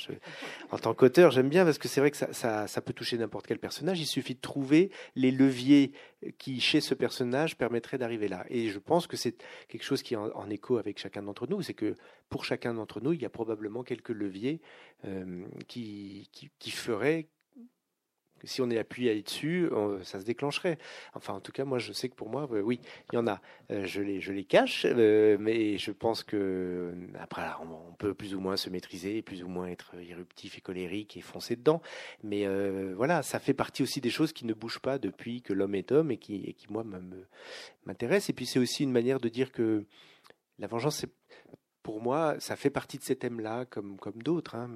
en 0.71 0.79
tant 0.79 0.95
qu'auteur, 0.95 1.31
j'aime 1.31 1.49
bien 1.49 1.65
parce 1.65 1.79
que 1.79 1.89
c'est 1.89 2.01
vrai 2.01 2.11
que 2.11 2.17
ça, 2.17 2.67
ça, 2.67 2.81
peut 2.81 2.93
toucher 2.93 3.19
n'importe 3.19 3.47
quel 3.47 3.59
personnage. 3.59 4.01
Il 4.01 4.07
suffit 4.07 4.35
de 4.35 4.41
trouver 4.41 4.91
les 5.15 5.31
leviers 5.31 5.93
qui, 6.39 6.61
chez 6.61 6.81
ce 6.81 6.95
personnage, 6.95 7.57
permettraient 7.57 7.99
d'arriver 7.99 8.29
là. 8.29 8.45
Et 8.49 8.68
je 8.68 8.79
pense 8.79 9.07
que 9.07 9.16
c'est 9.16 9.37
quelque 9.68 9.85
chose 9.85 10.03
qui 10.03 10.14
est 10.14 10.16
en, 10.16 10.51
écho 10.51 10.79
avec 10.79 10.99
chacun 10.99 11.23
d'entre 11.23 11.47
nous. 11.47 11.62
C'est 11.62 11.75
que 11.75 11.95
pour 12.29 12.45
chacun 12.45 12.75
d'entre 12.75 13.01
nous, 13.01 13.12
il 13.12 13.23
y 13.23 13.27
a 13.27 13.31
probablement 13.31 13.83
quelques 13.83 14.11
leviers 14.11 14.61
qui, 15.68 16.29
qui, 16.33 16.51
qui 16.59 16.70
feraient 16.70 17.29
si 18.45 18.61
on 18.61 18.70
est 18.70 18.78
appuyé 18.78 19.22
dessus, 19.22 19.70
ça 20.03 20.20
se 20.20 20.24
déclencherait. 20.24 20.78
Enfin, 21.14 21.34
en 21.34 21.40
tout 21.40 21.53
cas, 21.53 21.64
moi, 21.64 21.78
je 21.78 21.93
sais 21.93 22.09
que 22.09 22.14
pour 22.14 22.28
moi, 22.28 22.49
euh, 22.53 22.61
oui, 22.61 22.80
il 23.12 23.16
y 23.16 23.18
en 23.18 23.26
a. 23.26 23.40
Euh, 23.70 23.86
je 23.86 24.01
les, 24.01 24.20
je 24.20 24.32
les 24.32 24.45
cache, 24.45 24.86
euh, 24.88 25.36
mais 25.38 25.78
je 25.78 25.90
pense 25.90 26.22
que 26.22 26.93
après, 27.18 27.43
on, 27.61 27.93
peut 27.95 28.14
plus 28.14 28.34
ou 28.34 28.40
moins 28.40 28.57
se 28.57 28.70
maîtriser, 28.70 29.22
plus 29.22 29.45
ou 29.45 29.49
moins 29.49 29.68
être 29.68 29.95
éruptif 29.97 30.59
et 30.59 30.61
colérique 30.61 31.16
et 31.16 31.20
foncer 31.20 31.57
dedans. 31.57 31.82
Mais 32.24 32.47
voilà, 32.95 33.22
ça 33.22 33.38
fait 33.38 33.55
partie 33.55 33.82
aussi 33.82 34.01
des 34.01 34.11
choses 34.11 34.32
qui 34.32 34.45
ne 34.45 34.55
bougent 34.55 34.80
pas 34.80 34.99
depuis 34.99 35.43
que 35.43 35.53
l'homme 35.53 35.74
est 35.74 35.93
homme 35.93 36.11
et 36.11 36.16
qui, 36.16 36.55
qui 36.55 36.66
moi, 36.72 36.84
m'intéressent. 37.84 38.30
Et 38.30 38.32
puis, 38.32 38.47
c'est 38.47 38.59
aussi 38.59 38.82
une 38.82 38.93
manière 38.93 39.20
de 39.20 39.28
dire 39.28 39.53
que 39.53 39.84
la 40.59 40.66
vengeance, 40.66 41.05
pour 41.82 42.01
moi, 42.01 42.36
ça 42.40 42.57
fait 42.57 42.70
partie 42.70 42.99
de 42.99 43.05
ces 43.05 43.16
thèmes-là, 43.16 43.66
comme, 43.66 43.99
comme 43.99 44.20
d'autres. 44.22 44.57
Hein, 44.57 44.70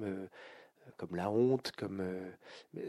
comme 0.95 1.15
la 1.15 1.29
honte, 1.29 1.71
comme 1.73 2.03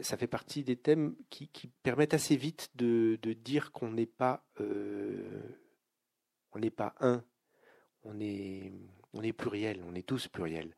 ça 0.01 0.17
fait 0.17 0.27
partie 0.27 0.63
des 0.63 0.77
thèmes 0.77 1.15
qui, 1.29 1.49
permettent 1.83 2.13
assez 2.13 2.35
vite 2.35 2.69
de, 2.75 3.17
dire 3.33 3.71
qu'on 3.71 3.91
n'est 3.91 4.05
pas 4.05 4.45
on 4.59 6.59
n'est 6.59 6.71
pas 6.71 6.95
un, 6.99 7.23
on 8.03 8.19
est 8.19 8.73
on 9.13 9.23
est 9.23 9.33
pluriel, 9.33 9.81
on 9.87 9.95
est 9.95 10.07
tous 10.07 10.27
pluriels. 10.27 10.75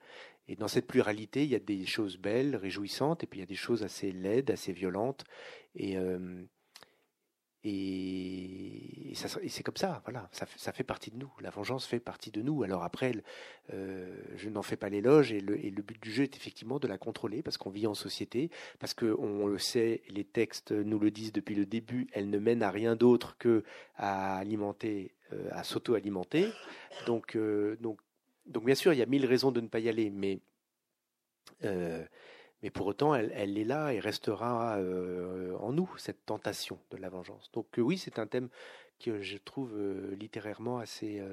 Et 0.48 0.56
dans 0.56 0.68
cette 0.68 0.88
pluralité, 0.88 1.44
il 1.44 1.50
y 1.50 1.56
a 1.56 1.60
des 1.60 1.86
choses 1.86 2.18
belles, 2.18 2.56
réjouissantes, 2.56 3.24
et 3.24 3.28
puis 3.28 3.40
il 3.40 3.42
y 3.42 3.44
a 3.44 3.48
des 3.48 3.56
choses 3.56 3.84
assez 3.84 4.12
laides, 4.12 4.52
assez 4.52 4.74
violentes. 4.74 5.24
Et, 5.76 5.98
euh, 5.98 6.44
et, 7.64 9.14
c'est 9.14 9.64
comme 9.64 9.78
ça, 9.78 10.02
voilà, 10.06 10.30
ça, 10.32 10.72
fait 10.72 10.84
partie 10.84 11.12
de 11.12 11.18
nous. 11.18 11.32
La 11.42 11.50
vengeance 11.50 11.86
fait 11.86 12.00
partie 12.00 12.32
de 12.32 12.42
nous. 12.42 12.64
Alors 12.64 12.84
après, 12.84 13.14
euh, 13.74 14.16
je 14.36 14.50
n'en 14.50 14.62
fais 14.62 14.78
pas 14.78 14.90
l'éloge, 14.90 15.32
et 15.32 15.42
le, 15.42 15.82
but 15.82 16.02
du 16.02 16.12
jeu 16.12 16.24
est 16.24 16.36
effectivement 16.36 16.80
de 16.80 16.88
la 16.88 16.98
contrôler, 16.98 17.42
parce 17.42 17.58
qu'on 17.58 17.70
vit 17.70 17.88
en 17.88 17.94
société, 17.94 18.50
parce 18.80 18.94
qu'on 18.94 19.46
le 19.46 19.60
sait, 19.60 20.02
les 20.10 20.24
textes 20.24 20.72
nous 20.72 21.00
le 21.00 21.12
disent 21.12 21.34
depuis 21.34 21.56
le 21.56 21.66
début, 21.66 22.08
elle 22.14 22.30
ne 22.30 22.40
mène 22.40 22.64
à 22.64 22.72
rien 22.72 22.96
d'autre 22.96 23.38
que 23.38 23.64
à 23.96 24.38
alimenter, 24.38 25.14
euh, 25.34 25.50
à 25.52 25.64
s'auto-alimenter. 25.64 26.48
Donc, 27.06 27.38
donc 27.82 28.00
donc 28.46 28.66
bien 28.66 28.76
sûr, 28.76 28.94
il 28.94 29.00
y 29.00 29.02
a 29.02 29.06
mille 29.06 29.26
raisons 29.26 29.52
de 29.52 29.62
ne 29.62 29.68
pas 29.68 29.80
y 29.80 29.90
aller, 29.90 30.10
mais, 30.10 30.40
euh, 31.64 32.04
mais 32.64 32.70
pour 32.70 32.88
autant, 32.88 33.16
elle, 33.16 33.58
est 33.58 33.64
là 33.64 33.92
et 33.92 34.00
restera 34.00 34.78
euh, 34.78 35.56
en 35.58 35.74
nous, 35.74 35.90
cette 35.98 36.26
tentation 36.26 36.80
de 36.92 36.98
la 36.98 37.10
vengeance. 37.10 37.52
Donc 37.52 37.80
euh, 37.80 37.82
oui, 37.82 37.98
c'est 37.98 38.20
un 38.20 38.28
thème 38.28 38.50
que 39.00 39.22
je 39.22 39.38
trouve 39.38 39.76
littérairement 40.12 40.78
assez, 40.78 41.24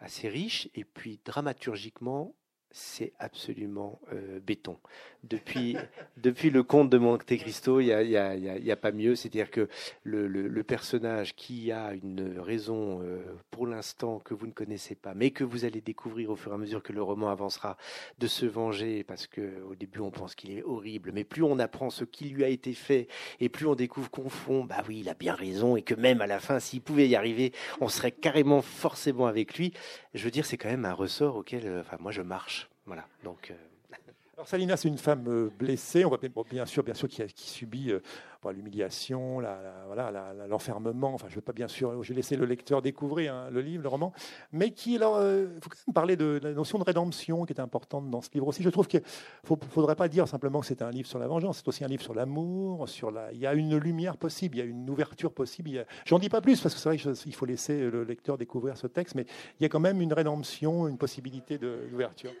assez 0.00 0.28
riche, 0.28 0.68
et 0.74 0.84
puis 0.84 1.20
dramaturgiquement 1.24 2.34
c'est 2.76 3.12
absolument 3.20 4.00
euh, 4.12 4.40
béton. 4.40 4.76
Depuis, 5.22 5.76
depuis 6.16 6.50
le 6.50 6.64
conte 6.64 6.90
de 6.90 6.98
Monte 6.98 7.24
Cristo, 7.24 7.78
il 7.78 7.86
n'y 7.86 7.92
a, 7.92 8.02
y 8.02 8.70
a, 8.70 8.76
pas 8.76 8.90
mieux. 8.90 9.14
C'est-à-dire 9.14 9.52
que 9.52 9.68
le, 10.02 10.62
personnage 10.64 11.36
qui 11.36 11.70
a 11.70 11.92
une 11.92 12.40
raison 12.40 13.00
euh, 13.02 13.22
pour 13.52 13.68
l'instant 13.68 14.18
que 14.18 14.34
vous 14.34 14.48
ne 14.48 14.52
connaissez 14.52 14.96
pas, 14.96 15.14
mais 15.14 15.30
que 15.30 15.44
vous 15.44 15.64
allez 15.64 15.80
découvrir 15.80 16.30
au 16.30 16.36
fur 16.36 16.50
et 16.50 16.54
à 16.54 16.58
mesure 16.58 16.82
que 16.82 16.92
le 16.92 17.02
roman 17.02 17.30
avancera, 17.30 17.76
de 18.18 18.26
se 18.26 18.44
venger, 18.44 19.04
parce 19.04 19.28
que 19.28 19.62
au 19.70 19.76
début 19.76 20.00
on 20.00 20.10
pense 20.10 20.34
qu'il 20.34 20.50
est 20.50 20.62
horrible, 20.64 21.12
mais 21.14 21.22
plus 21.22 21.42
on 21.42 21.58
apprend 21.60 21.90
ce 21.90 22.04
qui 22.04 22.30
lui 22.30 22.42
a 22.42 22.48
été 22.48 22.72
fait, 22.72 23.06
et 23.38 23.48
plus 23.48 23.66
on 23.66 23.76
découvre 23.76 24.10
qu'au 24.10 24.28
fond, 24.28 24.64
bah 24.64 24.82
oui, 24.88 25.00
il 25.00 25.08
a 25.08 25.14
bien 25.14 25.34
raison, 25.34 25.76
et 25.76 25.82
que 25.82 25.94
même 25.94 26.20
à 26.20 26.26
la 26.26 26.40
fin, 26.40 26.58
s'il 26.58 26.80
pouvait 26.80 27.08
y 27.08 27.14
arriver, 27.14 27.52
on 27.80 27.88
serait 27.88 28.10
carrément 28.10 28.62
forcément 28.62 29.26
avec 29.26 29.56
lui. 29.58 29.72
Je 30.14 30.24
veux 30.24 30.30
dire, 30.30 30.46
c'est 30.46 30.56
quand 30.56 30.70
même 30.70 30.86
un 30.86 30.92
ressort 30.92 31.36
auquel, 31.36 31.66
euh, 31.66 31.80
enfin, 31.80 31.98
moi 32.00 32.10
je 32.10 32.22
marche. 32.22 32.63
Voilà. 32.86 33.06
Donc. 33.22 33.50
Euh, 33.50 33.54
Alors 34.36 34.48
Salina, 34.48 34.76
c'est 34.76 34.88
une 34.88 34.98
femme 34.98 35.28
euh, 35.28 35.48
blessée, 35.60 36.04
on 36.04 36.10
va 36.10 36.18
bien 36.50 36.66
sûr, 36.66 36.82
bien 36.82 36.94
sûr, 36.94 37.06
qui, 37.06 37.22
subit 37.36 37.92
euh, 37.92 38.00
l'humiliation, 38.52 39.38
l'enfermement. 40.48 41.14
enfin, 41.14 41.28
je 41.28 41.36
veux 41.36 41.40
pas 41.40 41.52
bien 41.52 41.68
sûr, 41.68 42.02
j'ai 42.02 42.14
laissé 42.14 42.34
le 42.34 42.44
lecteur 42.44 42.82
découvrir 42.82 43.32
hein, 43.32 43.48
le 43.52 43.60
livre, 43.60 43.84
le 43.84 43.88
roman, 43.88 44.12
mais 44.50 44.72
qui, 44.72 44.96
alors, 44.96 45.22
il 45.22 45.60
faut 45.62 45.70
quand 45.70 45.78
même 45.86 45.94
parler 45.94 46.16
de, 46.16 46.40
la 46.42 46.52
notion 46.52 46.80
de 46.80 46.84
rédemption 46.84 47.44
qui 47.44 47.52
est 47.52 47.60
importante 47.60 48.10
dans 48.10 48.20
ce 48.22 48.28
livre 48.34 48.48
aussi. 48.48 48.64
Je 48.64 48.70
trouve 48.70 48.88
qu'il 48.88 49.02
ne 49.48 49.56
faudrait 49.70 49.94
pas 49.94 50.08
dire 50.08 50.26
simplement 50.26 50.60
que 50.60 50.66
c'est 50.66 50.82
un 50.82 50.90
livre 50.90 51.08
sur 51.08 51.20
la 51.20 51.28
vengeance, 51.28 51.58
c'est 51.58 51.68
aussi 51.68 51.84
un 51.84 51.88
livre 51.88 52.02
sur 52.02 52.12
l'amour, 52.12 52.88
sur 52.88 53.12
la. 53.12 53.32
Il 53.32 53.38
y 53.38 53.46
a 53.46 53.54
une 53.54 53.76
lumière 53.76 54.16
possible, 54.16 54.56
il 54.56 54.58
y 54.58 54.62
a 54.62 54.66
une 54.66 54.90
ouverture 54.90 55.32
possible. 55.32 55.86
J'en 56.04 56.18
dis 56.18 56.28
pas 56.28 56.40
plus 56.40 56.60
parce 56.60 56.74
que 56.74 56.80
c'est 56.80 56.88
vrai 56.88 56.98
qu'il 56.98 57.34
faut 57.34 57.46
laisser 57.46 57.88
le 57.88 58.02
lecteur 58.02 58.36
découvrir 58.36 58.76
ce 58.76 58.88
texte, 58.88 59.14
mais 59.14 59.26
il 59.60 59.62
y 59.62 59.66
a 59.66 59.68
quand 59.68 59.80
même 59.80 60.00
une 60.00 60.12
rédemption, 60.12 60.88
une 60.88 60.98
possibilité 60.98 61.56
d'ouverture. 61.56 62.32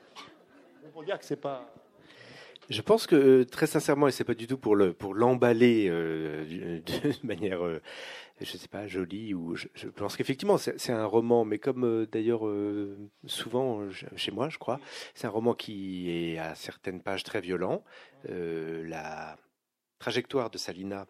Je 2.70 2.80
pense 2.80 3.06
que 3.06 3.14
euh, 3.14 3.44
très 3.44 3.66
sincèrement, 3.66 4.08
et 4.08 4.10
c'est 4.10 4.24
pas 4.24 4.34
du 4.34 4.46
tout 4.46 4.56
pour 4.56 4.74
le 4.74 4.94
pour 4.94 5.14
l'emballer 5.14 5.88
euh, 5.90 6.80
de 6.86 7.26
manière, 7.26 7.64
euh, 7.64 7.82
je 8.40 8.56
sais 8.56 8.68
pas, 8.68 8.86
jolie 8.86 9.34
ou 9.34 9.54
je, 9.54 9.88
pense 9.88 10.16
qu'effectivement 10.16 10.56
c'est 10.56 10.92
un 10.92 11.04
roman, 11.04 11.44
mais 11.44 11.58
comme 11.58 12.06
d'ailleurs 12.10 12.42
souvent 13.26 13.88
chez 14.16 14.30
moi, 14.30 14.48
je 14.48 14.58
crois, 14.58 14.80
c'est 15.14 15.26
un 15.26 15.30
roman 15.30 15.54
qui 15.54 16.10
est 16.10 16.38
à 16.38 16.54
certaines 16.54 17.02
pages 17.02 17.24
très 17.24 17.40
violent. 17.40 17.84
la 18.28 19.36
trajectoire 19.98 20.50
de 20.50 20.58
Salina 20.58 21.06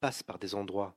passe 0.00 0.22
par 0.22 0.38
des 0.38 0.54
endroits 0.54 0.94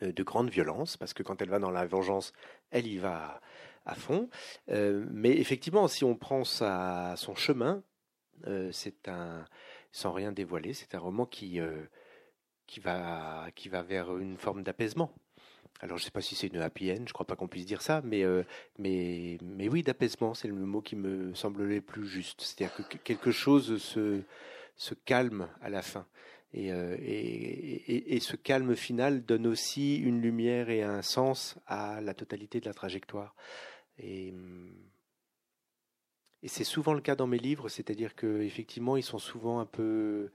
de 0.00 0.22
grande 0.22 0.50
violence 0.50 0.96
parce 0.96 1.12
que 1.12 1.22
quand 1.22 1.42
elle 1.42 1.50
va 1.50 1.58
dans 1.58 1.70
la 1.70 1.86
vengeance, 1.86 2.32
elle 2.70 2.86
y 2.86 2.96
va 2.96 3.40
à 3.86 3.94
fond. 3.94 4.28
mais 4.68 5.36
effectivement, 5.36 5.88
si 5.88 6.04
on 6.04 6.16
prend 6.16 6.44
sa, 6.44 7.14
son 7.16 7.34
chemin, 7.34 7.82
euh, 8.46 8.70
c'est 8.72 9.08
un, 9.08 9.44
sans 9.92 10.12
rien 10.12 10.32
dévoiler, 10.32 10.72
c'est 10.72 10.94
un 10.94 10.98
roman 10.98 11.26
qui, 11.26 11.60
euh, 11.60 11.84
qui, 12.66 12.80
va, 12.80 13.48
qui 13.54 13.68
va 13.68 13.82
vers 13.82 14.16
une 14.16 14.36
forme 14.36 14.62
d'apaisement. 14.62 15.12
Alors 15.80 15.96
je 15.96 16.02
ne 16.02 16.06
sais 16.06 16.10
pas 16.10 16.20
si 16.20 16.34
c'est 16.34 16.48
une 16.48 16.60
happy 16.60 16.90
end, 16.90 16.96
je 16.96 17.00
ne 17.02 17.12
crois 17.12 17.26
pas 17.26 17.36
qu'on 17.36 17.48
puisse 17.48 17.66
dire 17.66 17.82
ça, 17.82 18.02
mais, 18.04 18.22
euh, 18.22 18.44
mais, 18.78 19.38
mais 19.42 19.68
oui, 19.68 19.82
d'apaisement, 19.82 20.34
c'est 20.34 20.48
le 20.48 20.54
mot 20.54 20.82
qui 20.82 20.96
me 20.96 21.34
semble 21.34 21.64
le 21.64 21.80
plus 21.80 22.06
juste. 22.06 22.42
C'est-à-dire 22.42 22.74
que 22.88 22.96
quelque 22.98 23.30
chose 23.30 23.80
se, 23.82 24.22
se 24.76 24.94
calme 24.94 25.48
à 25.60 25.70
la 25.70 25.82
fin. 25.82 26.06
Et, 26.52 28.16
et, 28.16 28.18
ce 28.18 28.34
calme 28.34 28.74
final 28.74 29.24
donne 29.24 29.46
aussi 29.46 29.96
une 29.98 30.20
lumière 30.20 30.68
et 30.68 30.82
un 30.82 31.00
sens 31.00 31.56
à 31.66 32.00
la 32.00 32.12
totalité 32.12 32.60
de 32.60 32.66
la 32.66 32.74
trajectoire. 32.74 33.36
Et 33.98 34.32
hum, 34.32 34.74
c'est 36.48 36.64
souvent 36.64 36.94
le 36.94 37.00
cas 37.00 37.16
dans 37.16 37.26
mes 37.26 37.38
livres, 37.38 37.68
c'est-à-dire 37.68 38.14
qu'effectivement, 38.14 38.96
ils 38.96 39.02
sont 39.02 39.18
souvent 39.18 39.60
un 39.60 39.66
peu. 39.66 40.30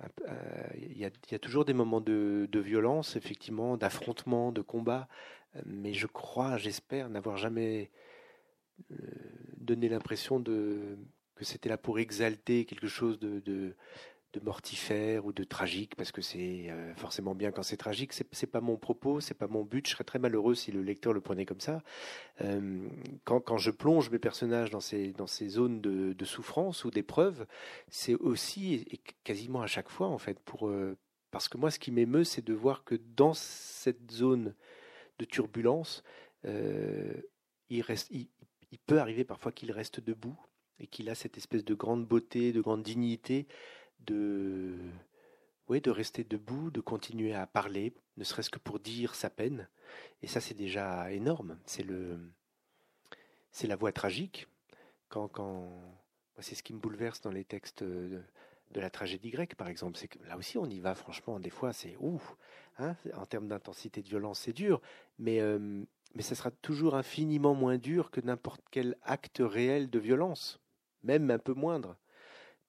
Euh, 0.00 0.66
il 0.76 0.96
y, 0.96 1.04
a, 1.04 1.38
toujours 1.38 1.66
des 1.66 1.74
moments 1.74 2.00
de, 2.00 2.48
violence, 2.54 3.16
effectivement, 3.16 3.76
d'affrontement, 3.76 4.50
de 4.50 4.62
combat, 4.62 5.08
mais 5.66 5.92
je 5.92 6.06
crois, 6.06 6.56
j'espère, 6.56 7.10
n'avoir 7.10 7.36
jamais 7.36 7.90
euh, 8.92 8.96
donné 9.58 9.88
l'impression 9.90 10.40
de 10.40 10.96
que 11.34 11.44
c'était 11.44 11.68
là 11.70 11.78
pour 11.78 11.98
exalter 11.98 12.66
quelque 12.66 12.86
chose 12.86 13.18
de 13.18 13.74
mortifère 14.38 15.26
ou 15.26 15.32
de 15.32 15.42
tragique, 15.42 15.96
parce 15.96 16.12
que 16.12 16.22
c'est 16.22 16.70
euh, 16.70 16.94
forcément 16.94 17.34
bien 17.34 17.50
quand 17.50 17.64
c'est 17.64 17.76
tragique. 17.76 18.12
C'est, 18.12 18.26
c'est 18.32 18.46
pas 18.46 18.60
mon 18.60 18.76
propos, 18.76 19.20
c'est 19.20 19.34
pas 19.34 19.48
mon 19.48 19.64
but. 19.64 19.86
Je 19.86 19.92
serais 19.92 20.04
très 20.04 20.20
malheureux 20.20 20.54
si 20.54 20.70
le 20.70 20.82
lecteur 20.82 21.12
le 21.12 21.20
prenait 21.20 21.46
comme 21.46 21.60
ça. 21.60 21.82
Euh, 22.42 22.86
quand, 23.24 23.40
quand, 23.40 23.58
je 23.58 23.70
plonge 23.72 24.10
mes 24.10 24.20
personnages 24.20 24.70
dans 24.70 24.80
ces, 24.80 25.12
dans 25.12 25.26
ces 25.26 25.48
zones 25.48 25.80
de, 25.80 26.12
de 26.12 26.24
souffrance 26.24 26.84
ou 26.84 26.90
d'épreuve, 26.90 27.46
c'est 27.88 28.14
aussi 28.14 28.86
et 28.90 29.00
quasiment 29.24 29.62
à 29.62 29.66
chaque 29.66 29.88
fois 29.88 30.06
en 30.06 30.18
fait 30.18 30.38
pour 30.38 30.68
euh, 30.68 30.96
parce 31.32 31.48
que 31.48 31.58
moi, 31.58 31.70
ce 31.70 31.78
qui 31.78 31.90
m'émeut, 31.90 32.24
c'est 32.24 32.44
de 32.44 32.54
voir 32.54 32.84
que 32.84 32.96
dans 33.16 33.34
cette 33.34 34.10
zone 34.10 34.54
de 35.18 35.24
turbulence, 35.24 36.02
il, 36.42 37.82
reste, 37.82 38.10
il 38.10 38.78
peut 38.86 38.98
arriver 38.98 39.22
parfois 39.22 39.52
qu'il 39.52 39.70
reste 39.70 40.00
debout 40.00 40.36
et 40.80 40.86
qu'il 40.86 41.08
a 41.08 41.14
cette 41.14 41.36
espèce 41.36 41.64
de 41.64 41.74
grande 41.74 42.06
beauté, 42.06 42.52
de 42.52 42.60
grande 42.60 42.82
dignité 42.82 43.46
de, 44.06 44.76
de 45.68 45.90
rester 45.90 46.24
debout, 46.24 46.70
de 46.70 46.80
continuer 46.80 47.34
à 47.34 47.46
parler, 47.46 47.94
ne 48.16 48.24
serait-ce 48.24 48.50
que 48.50 48.58
pour 48.58 48.80
dire 48.80 49.14
sa 49.14 49.30
peine. 49.30 49.68
Et 50.22 50.26
ça, 50.26 50.40
c'est 50.40 50.54
déjà 50.54 51.12
énorme. 51.12 51.58
C'est 51.64 51.82
le, 51.82 52.18
c'est 53.52 53.66
la 53.66 53.76
voix 53.76 53.92
tragique. 53.92 54.48
Quand, 55.08 55.28
quand, 55.28 55.70
c'est 56.40 56.54
ce 56.54 56.62
qui 56.62 56.72
me 56.72 56.80
bouleverse 56.80 57.20
dans 57.20 57.30
les 57.30 57.44
textes 57.44 57.84
de, 57.84 58.22
la 58.74 58.90
tragédie 58.90 59.30
grecque, 59.30 59.54
par 59.54 59.68
exemple. 59.68 59.96
C'est 59.96 60.14
là 60.26 60.36
aussi, 60.36 60.58
on 60.58 60.66
y 60.66 60.80
va. 60.80 60.94
Franchement, 60.94 61.38
des 61.40 61.50
fois, 61.50 61.72
c'est 61.72 61.96
ouf. 62.00 62.36
Hein, 62.78 62.96
en 63.14 63.26
termes 63.26 63.48
d'intensité 63.48 64.02
de 64.02 64.08
violence, 64.08 64.40
c'est 64.40 64.52
dur. 64.52 64.80
Mais 65.18 65.40
euh, 65.40 65.84
mais 66.14 66.22
ça 66.22 66.34
sera 66.34 66.50
toujours 66.50 66.94
infiniment 66.94 67.54
moins 67.54 67.78
dur 67.78 68.10
que 68.10 68.20
n'importe 68.20 68.62
quel 68.70 68.96
acte 69.02 69.40
réel 69.40 69.90
de 69.90 69.98
violence, 69.98 70.60
même 71.02 71.30
un 71.30 71.38
peu 71.38 71.54
moindre 71.54 71.96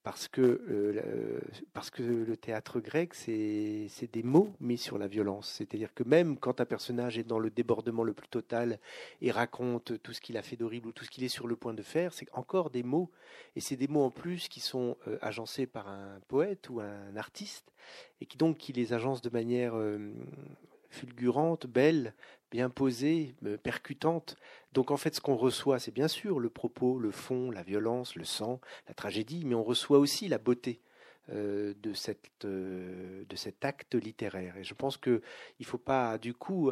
parce 0.04 0.28
que, 0.28 0.42
euh, 0.42 1.40
parce 1.74 1.92
que 1.92 2.02
le 2.02 2.36
théâtre 2.36 2.80
grec, 2.80 3.14
c'est 3.14 3.88
des 4.12 4.24
mots 4.24 4.54
mis 4.60 4.78
sur 4.78 4.98
la 4.98 5.08
violence. 5.08 5.50
C'est-à-dire 5.58 5.94
que 5.94 6.04
même 6.04 6.38
quand 6.38 6.60
un 6.60 6.66
personnage 6.66 7.18
est 7.18 7.24
dans 7.24 7.40
le 7.40 7.52
débordement 7.52 8.04
le 8.04 8.14
plus 8.14 8.28
total 8.28 8.80
et 9.22 9.32
raconte 9.32 10.02
tout 10.02 10.14
ce 10.14 10.22
qu'il 10.22 10.38
a 10.38 10.42
fait 10.42 10.56
d'horrible 10.56 10.88
ou 10.88 10.92
tout 10.92 11.06
ce 11.06 11.12
qu'il 11.12 11.24
est 11.24 11.30
sur 11.30 11.48
le 11.48 11.56
point 11.56 11.74
de 11.74 11.84
faire, 11.84 12.14
c'est 12.14 12.28
encore 12.34 12.72
des 12.72 12.84
mots. 12.84 13.12
Et 13.56 13.62
c'est 13.62 13.76
des 13.76 13.88
mots 13.88 14.04
en 14.04 14.12
plus 14.12 14.48
qui 14.48 14.60
sont 14.60 14.98
euh, 15.08 15.18
agencés 15.22 15.68
par 15.68 15.88
un 15.88 16.20
poète 16.28 16.70
ou 16.70 16.80
un 16.80 17.16
artiste 17.16 17.72
et 18.20 18.26
qui 18.26 18.38
donc 18.38 18.58
qui 18.58 18.74
les 18.74 18.94
agence 18.94 19.22
de 19.22 19.30
manière 19.30 19.76
euh, 19.76 20.14
fulgurante, 20.90 21.68
belle, 21.68 22.14
bien 22.52 22.70
posée, 22.70 23.34
euh, 23.46 23.58
percutante. 23.58 24.36
Donc 24.74 24.92
en 24.92 24.98
fait, 24.98 25.16
ce 25.16 25.22
qu'on 25.22 25.36
reçoit, 25.36 25.80
c'est 25.80 25.94
bien 25.94 26.08
sûr 26.08 26.40
le 26.40 26.50
propos, 26.50 27.00
le 27.00 27.12
fond, 27.12 27.52
la 27.52 27.64
violence, 27.64 28.16
le 28.16 28.24
sang, 28.24 28.60
la 28.88 28.94
tragédie, 28.94 29.44
mais 29.46 29.56
on 29.56 29.64
reçoit 29.64 30.00
aussi 30.00 30.28
la 30.28 30.38
beauté 30.38 30.80
euh, 31.30 31.74
euh, 32.46 33.24
de 33.28 33.36
cet 33.36 33.66
acte 33.66 33.96
littéraire. 33.96 34.58
Et 34.58 34.64
je 34.64 34.74
pense 34.74 34.98
qu'il 34.98 35.22
ne 35.60 35.66
faut 35.66 35.78
pas, 35.78 36.18
du 36.18 36.34
coup, 36.34 36.72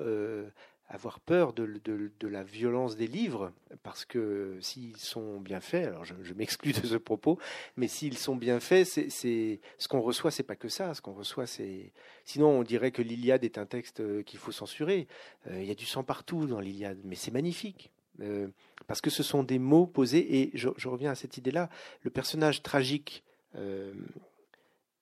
avoir 0.90 1.20
peur 1.20 1.54
de, 1.54 2.10
la 2.24 2.44
violence 2.44 2.96
des 2.96 3.06
livres, 3.06 3.54
parce 3.84 4.06
que 4.06 4.58
s'ils 4.60 4.98
sont 4.98 5.40
bien 5.40 5.62
faits, 5.62 5.88
alors 5.88 6.04
je, 6.04 6.34
m'exclus 6.34 6.74
de 6.74 6.86
ce 6.86 6.96
propos, 6.96 7.38
mais 7.78 7.88
s'ils 7.88 8.18
sont 8.18 8.36
bien 8.36 8.60
faits, 8.60 8.88
c'est 8.88 9.60
ce 9.78 9.88
qu'on 9.88 10.02
reçoit, 10.02 10.32
c'est 10.32 10.44
pas 10.44 10.56
que 10.56 10.68
ça. 10.68 10.96
Ce 10.96 11.02
qu'on 11.02 11.14
reçoit, 11.14 11.46
c'est 11.46 11.94
sinon 12.26 12.50
on 12.50 12.64
dirait 12.64 12.92
que 12.92 13.04
l'Iliade 13.04 13.44
est 13.44 13.60
un 13.60 13.68
texte 13.68 14.00
euh, 14.00 14.24
qu'il 14.24 14.40
faut 14.40 14.52
censurer. 14.52 15.08
Euh, 15.48 15.62
il 15.62 15.68
y 15.68 15.72
a 15.72 15.76
du 15.76 15.86
sang 15.86 16.04
partout 16.04 16.48
dans 16.48 16.60
l'Iliade, 16.60 17.00
mais 17.04 17.16
c'est 17.16 17.32
magnifique. 17.32 17.92
Euh, 18.22 18.48
parce 18.88 19.00
que 19.00 19.12
ce 19.12 19.22
sont 19.22 19.44
des 19.44 19.60
mots 19.60 19.86
posés, 19.86 20.42
et 20.42 20.52
je, 20.56 20.88
reviens 20.88 21.12
à 21.12 21.16
cette 21.16 21.38
idée-là, 21.38 21.70
le 22.02 22.10
personnage 22.10 22.64
tragique 22.64 23.24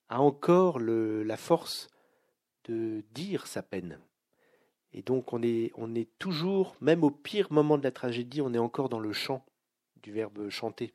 a 0.09 0.21
encore 0.21 0.79
la 0.79 1.37
force 1.37 1.89
de 2.65 3.03
dire 3.13 3.45
sa 3.47 3.61
peine. 3.61 3.99
Et 4.97 5.03
donc 5.03 5.31
on 5.31 5.43
est, 5.43 5.71
on 5.75 5.93
est 5.93 6.09
toujours, 6.17 6.75
même 6.81 7.03
au 7.03 7.11
pire 7.11 7.47
moment 7.51 7.77
de 7.77 7.83
la 7.83 7.91
tragédie, 7.91 8.41
on 8.41 8.51
est 8.55 8.57
encore 8.57 8.89
dans 8.89 8.99
le 8.99 9.13
chant 9.13 9.45
du 10.01 10.11
verbe 10.11 10.49
chanter. 10.49 10.91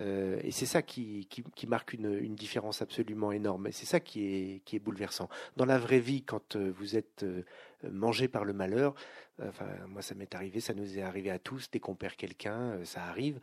Euh, 0.00 0.40
et 0.42 0.50
c'est 0.50 0.66
ça 0.66 0.82
qui, 0.82 1.28
marque 1.68 1.92
une, 1.92 2.34
différence 2.34 2.82
absolument 2.82 3.30
énorme. 3.30 3.68
Et 3.68 3.72
c'est 3.72 3.86
ça 3.86 4.00
qui 4.00 4.60
est, 4.66 4.78
bouleversant. 4.80 5.28
Dans 5.56 5.64
la 5.64 5.78
vraie 5.78 6.00
vie, 6.00 6.24
quand 6.24 6.56
euh, 6.56 6.72
vous 6.76 6.96
êtes 6.96 7.22
euh, 7.22 7.44
mangé 7.88 8.26
par 8.26 8.44
le 8.44 8.52
malheur, 8.52 8.96
enfin, 9.40 9.68
moi 9.88 10.02
ça 10.02 10.16
m'est 10.16 10.34
arrivé, 10.34 10.58
ça 10.58 10.74
nous 10.74 10.98
est 10.98 11.02
arrivé 11.02 11.30
à 11.30 11.38
tous, 11.38 11.70
dès 11.70 11.78
qu'on 11.78 11.94
perd 11.94 12.16
quelqu'un, 12.16 12.84
ça 12.84 13.04
arrive. 13.04 13.38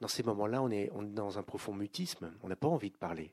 Dans 0.00 0.08
ces 0.08 0.22
moments-là, 0.22 0.62
on 0.62 0.70
est 0.70 0.92
dans 1.12 1.40
un 1.40 1.42
profond 1.42 1.74
mutisme. 1.74 2.32
On 2.44 2.48
n'a 2.48 2.56
pas 2.56 2.68
envie 2.68 2.90
de 2.90 2.96
parler. 2.96 3.32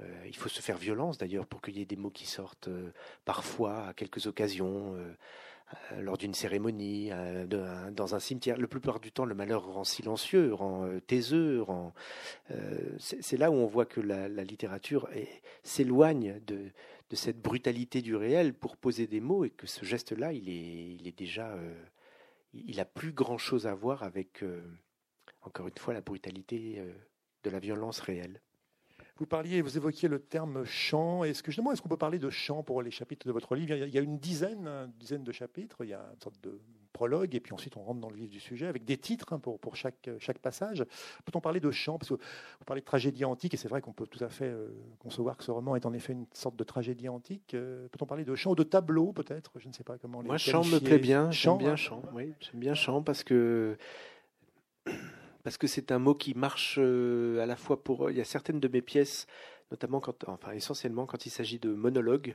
Euh, 0.00 0.24
il 0.26 0.36
faut 0.36 0.48
se 0.48 0.60
faire 0.60 0.76
violence 0.76 1.18
d'ailleurs 1.18 1.46
pour 1.46 1.62
qu'il 1.62 1.78
y 1.78 1.82
ait 1.82 1.86
des 1.86 1.96
mots 1.96 2.10
qui 2.10 2.26
sortent 2.26 2.68
euh, 2.68 2.90
parfois 3.24 3.88
à 3.88 3.94
quelques 3.94 4.26
occasions, 4.26 4.94
euh, 4.94 5.14
lors 5.98 6.18
d'une 6.18 6.34
cérémonie, 6.34 7.10
dans 7.48 8.14
un 8.14 8.20
cimetière. 8.20 8.58
Le 8.58 8.68
plupart 8.68 9.00
du 9.00 9.10
temps, 9.10 9.24
le 9.24 9.34
malheur 9.34 9.64
rend 9.64 9.82
silencieux, 9.82 10.54
rend 10.54 10.88
taiseux, 11.08 11.64
c'est 12.98 13.36
là 13.36 13.50
où 13.50 13.54
on 13.54 13.66
voit 13.66 13.86
que 13.86 14.00
la, 14.00 14.28
littérature 14.44 15.08
s'éloigne 15.64 16.38
de, 16.46 16.70
cette 17.12 17.40
brutalité 17.40 18.02
du 18.02 18.14
réel 18.14 18.54
pour 18.54 18.76
poser 18.76 19.08
des 19.08 19.20
mots 19.20 19.44
et 19.44 19.50
que 19.50 19.66
ce 19.66 19.84
geste-là, 19.84 20.32
il 20.32 20.48
est, 20.48 20.94
il 20.94 21.08
est 21.08 21.18
déjà. 21.18 21.56
il 22.52 22.78
a 22.78 22.84
plus 22.84 23.12
grand 23.12 23.38
chose 23.38 23.66
à 23.66 23.74
voir 23.74 24.04
avec, 24.04 24.44
encore 25.42 25.66
une 25.66 25.78
fois, 25.78 25.94
la 25.94 26.02
brutalité 26.02 26.84
de 27.42 27.50
la 27.50 27.58
violence 27.58 27.98
réelle. 27.98 28.40
Vous 29.16 29.26
parliez, 29.26 29.62
vous 29.62 29.76
évoquiez 29.76 30.08
le 30.08 30.18
terme 30.18 30.64
chant. 30.64 31.22
Est-ce 31.22 31.42
que 31.42 31.52
justement, 31.52 31.70
est-ce 31.70 31.80
qu'on 31.80 31.88
peut 31.88 31.96
parler 31.96 32.18
de 32.18 32.30
chant 32.30 32.64
pour 32.64 32.82
les 32.82 32.90
chapitres 32.90 33.26
de 33.26 33.32
votre 33.32 33.54
livre? 33.54 33.74
Il 33.76 33.94
y 33.94 33.98
a 33.98 34.00
une 34.00 34.18
dizaine, 34.18 34.66
une 34.66 34.92
dizaine 34.98 35.22
de 35.22 35.30
chapitres. 35.30 35.76
Il 35.84 35.90
y 35.90 35.94
a 35.94 36.04
une 36.12 36.20
sorte 36.20 36.40
de 36.42 36.60
prologue 36.92 37.34
et 37.34 37.40
puis 37.40 37.52
ensuite 37.52 37.76
on 37.76 37.82
rentre 37.82 38.00
dans 38.00 38.08
le 38.08 38.16
vif 38.16 38.30
du 38.30 38.40
sujet 38.40 38.66
avec 38.66 38.84
des 38.84 38.96
titres 38.96 39.32
hein, 39.32 39.38
pour, 39.38 39.58
pour 39.58 39.76
chaque, 39.76 40.08
chaque 40.18 40.38
passage. 40.38 40.84
Peut-on 41.24 41.40
parler 41.40 41.60
de 41.60 41.70
chant? 41.70 41.98
Parce 41.98 42.08
que 42.08 42.14
vous 42.14 42.64
parlez 42.64 42.80
de 42.80 42.86
tragédie 42.86 43.24
antique 43.24 43.52
et 43.52 43.56
c'est 43.56 43.68
vrai 43.68 43.80
qu'on 43.80 43.92
peut 43.92 44.06
tout 44.06 44.22
à 44.24 44.28
fait 44.28 44.46
euh, 44.46 44.68
concevoir 45.00 45.36
que 45.36 45.44
ce 45.44 45.50
roman 45.50 45.76
est 45.76 45.86
en 45.86 45.92
effet 45.92 46.12
une 46.12 46.26
sorte 46.32 46.56
de 46.56 46.64
tragédie 46.64 47.08
antique. 47.08 47.54
Euh, 47.54 47.88
peut-on 47.88 48.06
parler 48.06 48.24
de 48.24 48.34
chant 48.34 48.52
ou 48.52 48.56
de 48.56 48.62
tableau 48.62 49.12
peut-être? 49.12 49.52
Je 49.58 49.68
ne 49.68 49.72
sais 49.72 49.84
pas 49.84 49.98
comment. 49.98 50.22
Moi, 50.22 50.38
chant 50.38 50.64
me 50.64 50.78
plaît 50.78 50.98
bien. 50.98 51.30
J'aime 51.30 51.58
bien 51.58 51.72
hein? 51.72 51.76
chant. 51.76 52.02
Oui, 52.14 52.32
j'aime 52.40 52.60
bien 52.60 52.74
chant 52.74 53.02
parce 53.02 53.24
que 53.24 53.76
parce 55.44 55.58
que 55.58 55.66
c'est 55.66 55.92
un 55.92 55.98
mot 55.98 56.14
qui 56.14 56.34
marche 56.34 56.78
euh, 56.78 57.40
à 57.40 57.46
la 57.46 57.54
fois 57.54 57.84
pour. 57.84 58.10
Il 58.10 58.16
y 58.16 58.20
a 58.20 58.24
certaines 58.24 58.60
de 58.60 58.66
mes 58.66 58.80
pièces, 58.80 59.26
notamment 59.70 60.00
quand, 60.00 60.26
enfin 60.26 60.52
essentiellement 60.52 61.04
quand 61.04 61.26
il 61.26 61.30
s'agit 61.30 61.58
de 61.58 61.68
monologues, 61.68 62.34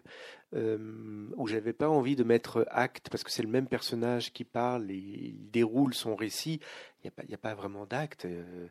euh, 0.53 1.27
où 1.35 1.47
j'avais 1.47 1.73
pas 1.73 1.89
envie 1.89 2.15
de 2.15 2.23
mettre 2.23 2.67
acte, 2.69 3.09
parce 3.09 3.23
que 3.23 3.31
c'est 3.31 3.41
le 3.41 3.49
même 3.49 3.67
personnage 3.67 4.31
qui 4.31 4.43
parle 4.43 4.91
et 4.91 4.97
il 4.97 5.49
déroule 5.49 5.95
son 5.95 6.15
récit. 6.15 6.59
Il 7.03 7.07
n'y 7.07 7.07
a, 7.07 7.11
pas, 7.11 7.23
a 7.33 7.37
pas 7.37 7.55
vraiment 7.55 7.87
d'acte. 7.87 8.25
Euh, 8.25 8.67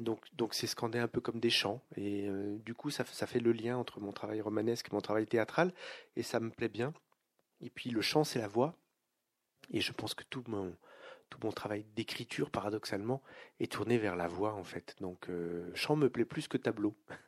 donc, 0.00 0.20
donc 0.34 0.54
c'est 0.54 0.66
scandé 0.66 0.98
un 0.98 1.08
peu 1.08 1.20
comme 1.20 1.38
des 1.38 1.50
chants. 1.50 1.82
Et 1.96 2.28
du 2.64 2.74
coup, 2.74 2.90
ça, 2.90 3.04
ça 3.04 3.26
fait 3.26 3.40
le 3.40 3.52
lien 3.52 3.76
entre 3.76 4.00
mon 4.00 4.12
travail 4.12 4.40
romanesque 4.40 4.88
et 4.90 4.94
mon 4.94 5.02
travail 5.02 5.26
théâtral, 5.26 5.72
et 6.16 6.22
ça 6.22 6.40
me 6.40 6.48
plaît 6.50 6.70
bien. 6.70 6.94
Et 7.60 7.68
puis 7.68 7.90
le 7.90 8.00
chant, 8.00 8.24
c'est 8.24 8.38
la 8.38 8.48
voix. 8.48 8.74
Et 9.70 9.80
je 9.80 9.92
pense 9.92 10.14
que 10.14 10.24
tout 10.30 10.44
mon, 10.46 10.72
tout 11.30 11.38
mon 11.42 11.52
travail 11.52 11.84
d'écriture, 11.96 12.50
paradoxalement, 12.50 13.22
est 13.60 13.70
tourné 13.70 13.98
vers 13.98 14.16
la 14.16 14.28
voix, 14.28 14.54
en 14.54 14.64
fait. 14.64 14.96
Donc, 15.00 15.28
euh, 15.28 15.70
chant 15.74 15.96
me 15.96 16.08
plaît 16.08 16.24
plus 16.24 16.48
que 16.48 16.56
tableau. 16.56 16.94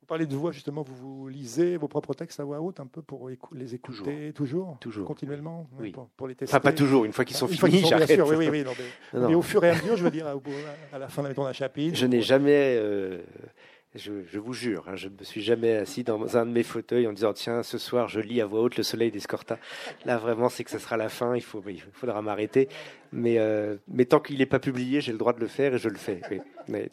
Vous 0.00 0.06
parlez 0.06 0.26
de 0.26 0.36
voix, 0.36 0.52
justement, 0.52 0.82
vous, 0.82 0.94
vous 0.94 1.28
lisez 1.28 1.76
vos 1.76 1.88
propres 1.88 2.14
texextes 2.14 2.38
à 2.38 2.44
voix 2.44 2.60
haute 2.60 2.78
un 2.78 2.86
peu 2.86 3.02
pour 3.02 3.28
les 3.28 3.74
écouter 3.74 4.32
toujours, 4.32 4.78
toujours, 4.78 5.04
continuellement 5.04 5.68
oui. 5.80 5.92
pour, 6.16 6.28
les 6.28 6.36
tester. 6.36 6.54
Enfin, 6.54 6.60
pas 6.60 6.72
toujours, 6.72 7.04
une 7.04 7.12
fois 7.12 7.24
qu'ils 7.24 7.34
sont 7.34 7.48
finis, 7.48 7.84
j'arrête. 7.84 8.20
Oui, 8.24 8.36
oui, 8.36 8.48
oui, 8.48 8.64
mais, 9.14 9.34
au 9.34 9.42
fur 9.42 9.64
et 9.64 9.70
à 9.70 9.74
mesure, 9.74 9.96
je 9.96 10.04
veux 10.04 10.12
dire, 10.12 10.28
à, 10.92 10.98
la 11.00 11.08
fin 11.08 11.24
d'un 11.24 11.52
chapitre. 11.52 11.98
Je 11.98 12.06
n'ai 12.06 12.22
jamais. 12.22 12.76
Euh, 12.78 13.20
je, 13.96 14.38
vous 14.38 14.52
jure, 14.52 14.88
hein, 14.88 14.96
je 14.96 15.08
ne 15.08 15.14
me 15.18 15.24
suis 15.24 15.42
jamais 15.42 15.74
assis 15.76 16.04
dans 16.04 16.36
un 16.36 16.46
de 16.46 16.50
mes 16.50 16.62
fauteuils 16.62 17.06
en 17.06 17.12
disant 17.12 17.32
tiens, 17.32 17.62
ce 17.62 17.78
soir 17.78 18.08
je 18.08 18.20
lis 18.20 18.40
à 18.40 18.46
voix 18.46 18.60
haute 18.60 18.76
Le 18.76 18.82
Soleil 18.82 19.10
d'Escorta. 19.10 19.58
Là 20.04 20.18
vraiment, 20.18 20.48
c'est 20.48 20.64
que 20.64 20.70
ce 20.70 20.78
sera 20.78 20.96
la 20.96 21.08
fin. 21.08 21.34
Il, 21.34 21.42
faut, 21.42 21.62
il 21.68 21.80
faudra 21.92 22.22
m'arrêter. 22.22 22.68
Mais, 23.12 23.38
euh, 23.38 23.76
mais 23.88 24.04
tant 24.04 24.20
qu'il 24.20 24.38
n'est 24.38 24.46
pas 24.46 24.58
publié, 24.58 25.00
j'ai 25.00 25.12
le 25.12 25.18
droit 25.18 25.32
de 25.32 25.40
le 25.40 25.46
faire 25.46 25.74
et 25.74 25.78
je 25.78 25.88
le 25.88 25.96
fais. 25.96 26.20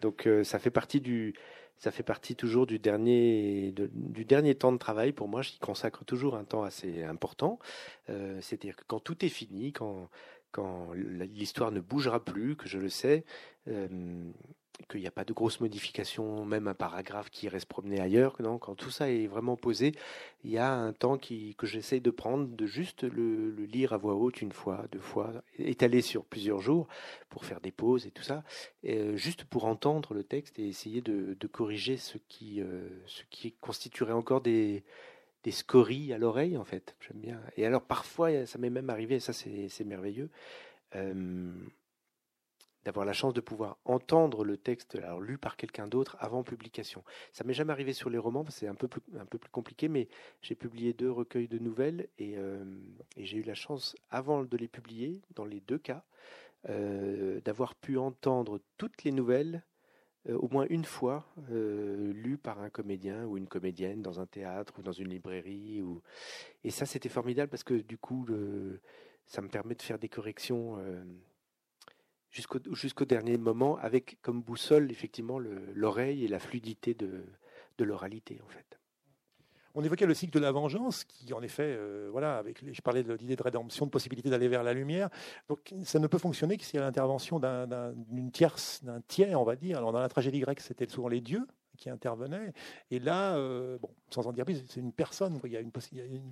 Donc 0.01 0.27
euh, 0.27 0.43
ça 0.43 0.59
fait 0.59 0.71
partie 0.71 1.01
du, 1.01 1.33
ça 1.77 1.91
fait 1.91 2.03
partie 2.03 2.35
toujours 2.35 2.65
du 2.65 2.79
dernier, 2.79 3.73
du 3.75 4.25
dernier 4.25 4.55
temps 4.55 4.71
de 4.71 4.77
travail. 4.77 5.11
Pour 5.11 5.27
moi, 5.27 5.41
j'y 5.41 5.59
consacre 5.59 6.05
toujours 6.05 6.35
un 6.35 6.43
temps 6.43 6.63
assez 6.63 7.03
important. 7.03 7.59
Euh, 8.09 8.39
c'est-à-dire 8.41 8.75
que 8.75 8.83
quand 8.87 8.99
tout 8.99 9.25
est 9.25 9.29
fini, 9.29 9.73
quand, 9.73 10.09
quand 10.51 10.91
l'histoire 10.93 11.71
ne 11.71 11.81
bougera 11.81 12.23
plus, 12.23 12.55
que 12.55 12.67
je 12.67 12.77
le 12.77 12.89
sais, 12.89 13.25
qu'il 14.89 15.01
n'y 15.01 15.07
a 15.07 15.11
pas 15.11 15.23
de 15.23 15.33
grosses 15.33 15.59
modifications, 15.59 16.45
même 16.45 16.67
un 16.67 16.73
paragraphe 16.73 17.29
qui 17.29 17.47
reste 17.47 17.67
promené 17.67 17.99
ailleurs. 17.99 18.37
Quand 18.59 18.75
tout 18.75 18.89
ça 18.89 19.09
est 19.09 19.27
vraiment 19.27 19.55
posé, 19.55 19.93
il 20.43 20.51
y 20.51 20.57
a 20.57 20.71
un 20.71 20.93
temps 20.93 21.17
que 21.17 21.65
j'essaye 21.65 22.01
de 22.01 22.11
prendre, 22.11 22.47
de 22.47 22.65
juste 22.65 23.03
le, 23.03 23.51
lire 23.65 23.93
à 23.93 23.97
voix 23.97 24.15
haute 24.15 24.41
une 24.41 24.51
fois, 24.51 24.85
deux 24.91 24.99
fois, 24.99 25.31
étalé 25.57 26.01
sur 26.01 26.25
plusieurs 26.25 26.59
jours 26.59 26.87
pour 27.29 27.45
faire 27.45 27.61
des 27.61 27.71
pauses 27.71 28.05
et 28.05 28.11
tout 28.11 28.23
ça, 28.23 28.43
euh, 28.85 29.15
juste 29.15 29.43
pour 29.45 29.65
entendre 29.65 30.13
le 30.13 30.23
texte 30.23 30.59
et 30.59 30.67
essayer 30.67 31.01
de, 31.01 31.35
corriger 31.47 31.97
ce 31.97 32.17
qui, 32.27 32.61
euh, 32.61 32.89
constituerait 33.61 34.13
encore 34.13 34.41
des, 34.41 34.83
scories 35.49 36.13
à 36.13 36.17
l'oreille, 36.17 36.57
en 36.57 36.63
fait. 36.63 36.95
J'aime 37.01 37.19
bien. 37.19 37.41
Et 37.57 37.65
alors, 37.65 37.83
parfois, 37.83 38.45
ça 38.45 38.57
m'est 38.57 38.69
même 38.69 38.89
arrivé, 38.89 39.19
ça 39.19 39.33
c'est 39.33 39.85
merveilleux. 39.85 40.29
D'avoir 42.85 43.05
la 43.05 43.13
chance 43.13 43.33
de 43.33 43.41
pouvoir 43.41 43.77
entendre 43.85 44.43
le 44.43 44.57
texte 44.57 44.97
lu 45.21 45.37
par 45.37 45.57
quelqu'un 45.57 45.87
d'autre 45.87 46.17
avant 46.19 46.43
publication. 46.43 47.03
Ça 47.31 47.43
m'est 47.43 47.53
jamais 47.53 47.71
arrivé 47.71 47.93
sur 47.93 48.09
les 48.09 48.17
romans, 48.17 48.45
c'est 48.49 48.67
un 48.67 48.75
peu 48.75 48.87
plus, 48.87 49.01
un 49.17 49.25
peu 49.25 49.37
plus 49.37 49.49
compliqué, 49.49 49.87
mais 49.87 50.07
j'ai 50.41 50.55
publié 50.55 50.93
deux 50.93 51.11
recueils 51.11 51.47
de 51.47 51.59
nouvelles 51.59 52.07
et, 52.17 52.37
euh, 52.37 52.63
j'ai 53.17 53.37
eu 53.37 53.43
la 53.43 53.55
chance, 53.55 53.95
avant 54.11 54.43
de 54.43 54.57
les 54.57 54.67
publier, 54.67 55.21
dans 55.35 55.45
les 55.45 55.61
deux 55.61 55.77
cas, 55.77 56.03
euh, 56.69 57.41
d'avoir 57.41 57.75
pu 57.75 57.97
entendre 57.97 58.59
toutes 58.77 59.03
les 59.03 59.11
nouvelles 59.11 59.63
euh, 60.29 60.37
au 60.37 60.47
moins 60.47 60.65
une 60.69 60.85
fois 60.85 61.25
lues 61.49 62.37
par 62.37 62.61
un 62.61 62.69
comédien 62.69 63.25
ou 63.25 63.37
une 63.37 63.47
comédienne 63.47 64.01
dans 64.01 64.19
un 64.19 64.25
théâtre 64.25 64.73
ou 64.79 64.81
dans 64.81 64.93
une 64.93 65.09
librairie. 65.09 65.83
Et 66.63 66.71
ça, 66.71 66.85
c'était 66.85 67.09
formidable 67.09 67.49
parce 67.49 67.63
que 67.63 67.73
du 67.73 67.97
coup, 67.97 68.25
ça 69.25 69.41
me 69.41 69.49
permet 69.49 69.75
de 69.75 69.81
faire 69.81 69.99
des 69.99 70.09
corrections 70.09 70.77
jusqu'au 72.33 73.05
dernier 73.05 73.37
moment, 73.37 73.77
avec 73.77 74.17
comme 74.21 74.41
boussole 74.41 74.91
effectivement 74.91 75.39
l'oreille 75.39 76.25
et 76.25 76.27
la 76.27 76.39
fluidité 76.39 76.93
de, 76.93 77.23
de 77.77 77.83
l'oralité 77.83 78.39
en 78.43 78.49
fait. 78.49 78.79
On 79.75 79.83
évoquait 79.83 80.05
le 80.05 80.13
cycle 80.13 80.33
de 80.33 80.39
la 80.39 80.51
vengeance, 80.51 81.03
qui 81.03 81.33
en 81.33 81.41
effet, 81.41 81.75
euh, 81.75 82.07
voilà, 82.11 82.37
avec 82.37 82.63
je 82.71 82.81
parlais 82.81 83.01
de 83.01 83.13
l'idée 83.13 83.35
de 83.35 83.41
rédemption, 83.41 83.87
de 83.87 83.91
possibilité 83.91 84.29
d'aller 84.29 84.47
vers 84.47 84.61
la 84.61 84.73
lumière. 84.73 85.09
Donc 85.49 85.73
ça 85.83 85.97
ne 85.97 86.05
peut 86.05 86.19
fonctionner 86.19 86.57
que 86.57 86.63
s'il 86.63 86.75
y 86.75 86.83
a 86.83 86.85
l'intervention 86.85 87.39
d'une 87.39 88.31
tierce, 88.31 88.83
d'un 88.83 89.01
tiers, 89.01 89.39
on 89.41 89.43
va 89.43 89.55
dire. 89.55 89.79
Alors 89.79 89.91
dans 89.91 89.99
la 89.99 90.09
tragédie 90.09 90.39
grecque, 90.41 90.59
c'était 90.59 90.87
souvent 90.87 91.07
les 91.07 91.21
dieux, 91.21 91.47
qui 91.77 91.89
intervenait. 91.89 92.53
Et 92.91 92.99
là, 92.99 93.35
euh, 93.35 93.77
bon, 93.81 93.89
sans 94.09 94.27
en 94.27 94.31
dire 94.31 94.45
plus, 94.45 94.63
c'est 94.67 94.79
une 94.79 94.91
personne 94.91 95.39
il 95.43 95.51
y 95.51 95.57
a 95.57 95.59
une, 95.59 95.71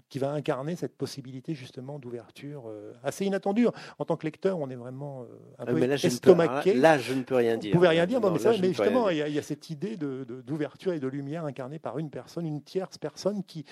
qui 0.09 0.19
va 0.19 0.31
incarner 0.31 0.75
cette 0.75 0.95
possibilité 0.95 1.53
justement 1.55 1.99
d'ouverture 1.99 2.63
euh, 2.67 2.93
assez 3.03 3.25
inattendue. 3.25 3.67
En 3.97 4.05
tant 4.05 4.17
que 4.17 4.25
lecteur, 4.25 4.59
on 4.59 4.69
est 4.69 4.75
vraiment 4.75 5.23
euh, 5.23 5.25
un 5.59 5.65
ah, 5.67 5.73
peu 5.73 5.85
là, 5.85 5.95
estomaqué. 5.95 6.73
là, 6.73 6.97
je 6.97 7.13
ne 7.13 7.23
peux 7.23 7.35
rien 7.35 7.57
dire. 7.57 7.71
Vous 7.71 7.77
pouvez 7.77 7.89
rien 7.89 8.05
dire, 8.05 8.19
mais, 8.21 8.67
justement, 8.69 9.09
il 9.09 9.17
y, 9.17 9.39
a, 9.39 9.41
cette 9.41 9.69
idée 9.69 9.97
d'ouverture 9.97 10.91
de, 10.91 10.97
et 10.97 10.99
de 10.99 11.07
lumière 11.07 11.45
incarnée 11.45 11.79
par 11.79 11.97
une 11.97 12.09
personne, 12.09 12.45
une 12.45 12.61
tierce 12.61 12.97
personne 12.97 13.43
qui, 13.43 13.65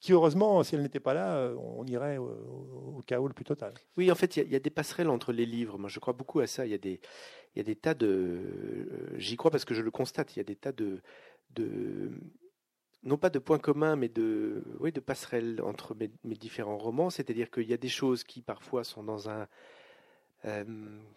qui 0.00 0.12
heureusement, 0.12 0.62
si 0.62 0.74
elle 0.74 0.82
n'était 0.82 1.00
pas 1.00 1.14
là, 1.14 1.50
on 1.58 1.84
irait 1.86 2.18
au, 2.18 3.00
chaos 3.06 3.28
le 3.28 3.34
plus 3.34 3.44
total. 3.44 3.72
Oui, 3.96 4.10
en 4.10 4.14
fait, 4.14 4.36
il 4.36 4.50
y, 4.50 4.56
a 4.56 4.60
des 4.60 4.70
passerelles 4.70 5.08
entre 5.08 5.32
les 5.32 5.46
livres. 5.46 5.78
Moi, 5.78 5.88
je 5.88 5.98
crois 5.98 6.12
beaucoup 6.12 6.40
à 6.40 6.46
ça. 6.46 6.66
Il 6.66 6.72
y 6.72 6.74
a 6.74 6.78
des, 6.78 7.00
il 7.56 7.60
y 7.60 7.62
a 7.62 7.64
des 7.64 7.76
tas 7.76 7.94
de. 7.94 8.38
J'y 9.16 9.36
crois 9.36 9.50
parce 9.50 9.64
que 9.64 9.72
je 9.72 9.80
le 9.80 9.90
constate. 9.90 10.36
Il 10.36 10.38
y 10.38 10.40
a 10.40 10.44
des 10.44 10.56
tas 10.56 10.72
de, 10.72 11.00
de, 11.54 12.10
non 13.02 13.16
pas 13.16 13.30
de 13.30 13.38
points 13.38 13.58
communs, 13.58 13.96
mais 13.96 14.10
de, 14.10 14.62
oui, 14.78 14.92
de 14.92 15.00
passerelles 15.00 15.62
entre 15.62 15.94
mes, 15.94 16.10
différents 16.36 16.76
romans. 16.76 17.08
C'est-à-dire 17.08 17.50
qu'il 17.50 17.64
y 17.64 17.72
a 17.72 17.78
des 17.78 17.88
choses 17.88 18.24
qui 18.24 18.42
parfois 18.42 18.84
sont 18.84 19.02
dans 19.02 19.30
un, 19.30 19.48
euh, 20.44 20.64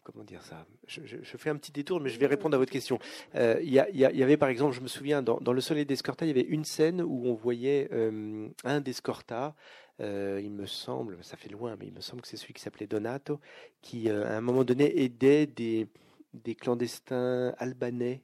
comment 0.04 0.24
dire 0.24 0.42
ça? 0.44 0.66
Je, 0.88 1.18
fais 1.38 1.50
un 1.50 1.58
petit 1.58 1.74
détour, 1.74 2.00
mais 2.00 2.10
je 2.10 2.18
vais 2.18 2.28
répondre 2.28 2.56
à 2.56 2.58
votre 2.58 2.72
question. 2.72 3.00
Euh, 3.36 3.60
il 3.62 3.70
y, 3.70 3.74
y, 3.74 4.24
avait 4.24 4.38
par 4.38 4.48
exemple, 4.48 4.74
je 4.74 4.82
me 4.82 4.88
souviens, 4.88 5.22
dans, 5.22 5.52
Le 5.52 5.62
Soleil 5.62 5.86
d'Escorta, 5.86 6.24
il 6.24 6.30
y 6.30 6.32
avait 6.32 6.48
une 6.48 6.64
scène 6.64 7.02
où 7.02 7.26
on 7.26 7.34
voyait 7.34 7.90
euh, 7.92 8.48
un 8.64 8.80
d'Escorta, 8.80 9.56
il 10.02 10.52
me 10.52 10.66
semble, 10.66 11.18
ça 11.24 11.36
fait 11.36 11.50
loin, 11.50 11.76
mais 11.78 11.88
il 11.88 11.94
me 11.94 12.00
semble 12.00 12.22
que 12.22 12.30
c'est 12.30 12.38
celui 12.38 12.54
qui 12.54 12.62
s'appelait 12.62 12.88
Donato, 12.88 13.42
qui 13.82 14.10
à 14.10 14.38
un 14.38 14.40
moment 14.40 14.64
donné 14.64 15.04
aidait 15.04 15.46
des, 15.46 15.90
des 16.34 16.56
clandestins 16.56 17.54
albanais 17.58 18.24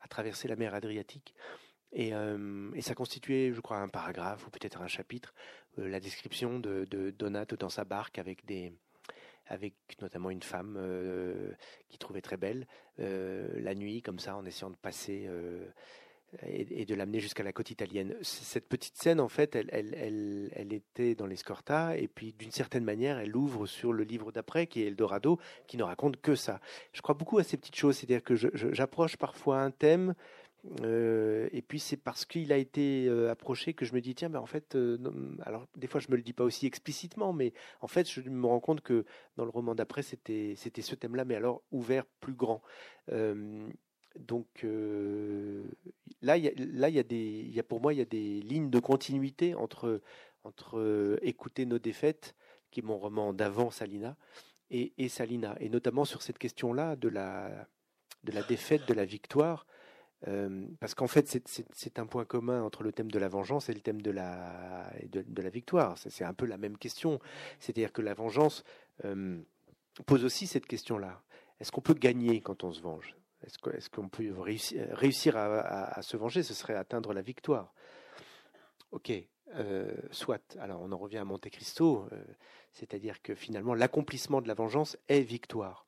à 0.00 0.08
traverser 0.08 0.48
la 0.48 0.56
mer 0.56 0.74
Adriatique. 0.74 1.34
Et, 1.92 2.08
et, 2.08 2.80
ça 2.80 2.94
constituait, 2.94 3.52
je 3.52 3.60
crois, 3.60 3.76
un 3.76 3.88
paragraphe 3.88 4.46
ou 4.46 4.50
peut-être 4.50 4.80
un 4.82 4.88
chapitre, 4.88 5.32
la 5.76 6.00
description 6.00 6.58
de, 6.58 6.84
de, 6.90 7.10
Donato 7.10 7.56
dans 7.56 7.68
sa 7.68 7.84
barque 7.84 8.18
avec 8.18 8.44
des, 8.44 8.72
avec 9.46 9.74
notamment 10.00 10.30
une 10.30 10.42
femme 10.42 10.76
euh, 10.78 11.52
qui 11.88 11.98
trouvait 11.98 12.20
très 12.20 12.36
belle 12.36 12.66
euh, 13.00 13.48
la 13.60 13.74
nuit, 13.74 14.02
comme 14.02 14.18
ça, 14.18 14.36
en 14.36 14.44
essayant 14.44 14.70
de 14.70 14.76
passer 14.76 15.28
et, 16.42 16.84
de 16.84 16.94
l'amener 16.94 17.20
jusqu'à 17.20 17.42
la 17.42 17.52
côte 17.52 17.70
italienne. 17.70 18.16
Cette 18.22 18.68
petite 18.68 18.96
scène, 18.96 19.20
en 19.20 19.28
fait, 19.28 19.56
elle, 19.56 19.68
elle, 19.72 20.50
elle, 20.54 20.72
était 20.72 21.14
dans 21.14 21.26
l'Escorta, 21.26 21.96
et 21.96 22.08
puis 22.08 22.32
d'une 22.32 22.50
certaine 22.50 22.84
manière, 22.84 23.18
elle 23.18 23.36
ouvre 23.36 23.66
sur 23.66 23.92
le 23.92 24.04
livre 24.04 24.32
d'après, 24.32 24.66
qui 24.66 24.82
est 24.82 24.86
Eldorado, 24.86 25.38
qui 25.66 25.76
ne 25.76 25.82
raconte 25.82 26.20
que 26.20 26.34
ça. 26.34 26.60
Je 26.92 27.02
crois 27.02 27.14
beaucoup 27.14 27.38
à 27.38 27.44
ces 27.44 27.56
petites 27.56 27.76
choses, 27.76 27.96
c'est-à-dire 27.96 28.22
que 28.22 28.34
j'approche 28.34 29.16
parfois 29.16 29.60
un 29.60 29.70
thème 29.70 30.14
euh, 30.82 31.48
et 31.52 31.60
puis 31.60 31.78
c'est 31.78 31.98
parce 31.98 32.24
qu'il 32.24 32.50
a 32.50 32.56
été 32.56 33.06
euh, 33.06 33.30
approché 33.30 33.74
que 33.74 33.84
je 33.84 33.92
me 33.92 34.00
dis 34.00 34.14
tiens 34.14 34.30
ben 34.30 34.40
en 34.40 34.46
fait 34.46 34.74
euh, 34.76 34.96
alors 35.42 35.66
des 35.76 35.86
fois 35.86 36.00
je 36.00 36.10
me 36.10 36.16
le 36.16 36.22
dis 36.22 36.32
pas 36.32 36.44
aussi 36.44 36.64
explicitement 36.64 37.34
mais 37.34 37.52
en 37.82 37.86
fait 37.86 38.10
je 38.10 38.22
me 38.22 38.46
rends 38.46 38.60
compte 38.60 38.80
que 38.80 39.04
dans 39.36 39.44
le 39.44 39.50
roman 39.50 39.74
d'après 39.74 40.00
c'était 40.00 40.54
c'était 40.56 40.80
ce 40.80 40.94
thème-là 40.94 41.26
mais 41.26 41.34
alors 41.34 41.62
ouvert 41.70 42.06
plus 42.20 42.32
grand 42.32 42.62
donc 44.18 44.64
a, 44.64 44.68
là 46.22 46.36
il 46.36 46.44
y 46.44 46.48
a 46.48 47.04
y 47.10 47.60
a 47.60 47.62
pour 47.62 47.80
moi 47.80 47.92
il 47.92 47.98
y 47.98 48.02
a 48.02 48.06
des 48.06 48.40
lignes 48.42 48.70
de 48.70 48.78
continuité 48.78 49.54
entre 49.54 50.00
entre 50.44 51.18
écouter 51.22 51.66
nos 51.66 51.78
défaites 51.78 52.34
qui 52.70 52.80
est 52.80 52.82
mon 52.82 52.98
roman 52.98 53.32
d'avant 53.32 53.70
Salina 53.70 54.16
et, 54.70 54.92
et 54.98 55.08
Salina 55.08 55.56
et 55.60 55.68
notamment 55.68 56.04
sur 56.04 56.22
cette 56.22 56.38
question 56.38 56.72
là 56.72 56.96
de 56.96 57.08
la 57.08 57.68
de 58.22 58.32
la 58.32 58.42
défaite 58.42 58.86
de 58.88 58.94
la 58.94 59.04
victoire 59.04 59.66
euh, 60.28 60.66
parce 60.80 60.94
qu'en 60.94 61.06
fait, 61.06 61.38
c'est 61.72 61.98
un 61.98 62.06
point 62.06 62.24
commun 62.24 62.62
entre 62.62 62.82
le 62.82 62.92
thème 62.92 63.10
de 63.10 63.18
la 63.18 63.28
vengeance 63.28 63.68
et 63.68 63.74
le 63.74 63.80
thème 63.80 64.00
de 64.00 64.10
la, 64.10 64.90
de, 65.10 65.42
la 65.42 65.50
victoire. 65.50 65.98
C'est 65.98 66.24
un 66.24 66.34
peu 66.34 66.46
la 66.46 66.56
même 66.56 66.78
question. 66.78 67.20
C'est-à-dire 67.58 67.92
que 67.92 68.02
la 68.02 68.14
vengeance 68.14 68.64
euh, 69.04 69.40
pose 70.06 70.24
aussi 70.24 70.46
cette 70.46 70.66
question-là. 70.66 71.22
Est-ce 71.60 71.72
qu'on 71.72 71.82
peut 71.82 71.94
gagner 71.94 72.40
quand 72.40 72.64
on 72.64 72.72
se 72.72 72.80
venge? 72.80 73.14
Est-ce 73.46 73.90
qu'on 73.90 74.08
peut 74.08 74.32
réussir, 74.36 75.36
à, 75.36 76.02
se 76.02 76.16
venger? 76.16 76.42
Ce 76.42 76.54
serait 76.54 76.74
atteindre 76.74 77.12
la 77.12 77.22
victoire. 77.22 77.74
Ok, 78.90 79.12
euh, 79.54 79.92
soit. 80.10 80.56
Alors 80.58 80.80
on 80.80 80.92
en 80.92 80.98
revient 80.98 81.18
à 81.18 81.24
Monte 81.24 81.48
Cristo, 81.50 82.08
c'est-à-dire 82.72 83.22
que 83.22 83.34
finalement 83.34 83.74
l'accomplissement 83.74 84.40
de 84.40 84.48
la 84.48 84.54
vengeance 84.54 84.96
est 85.08 85.22
victoire. 85.22 85.86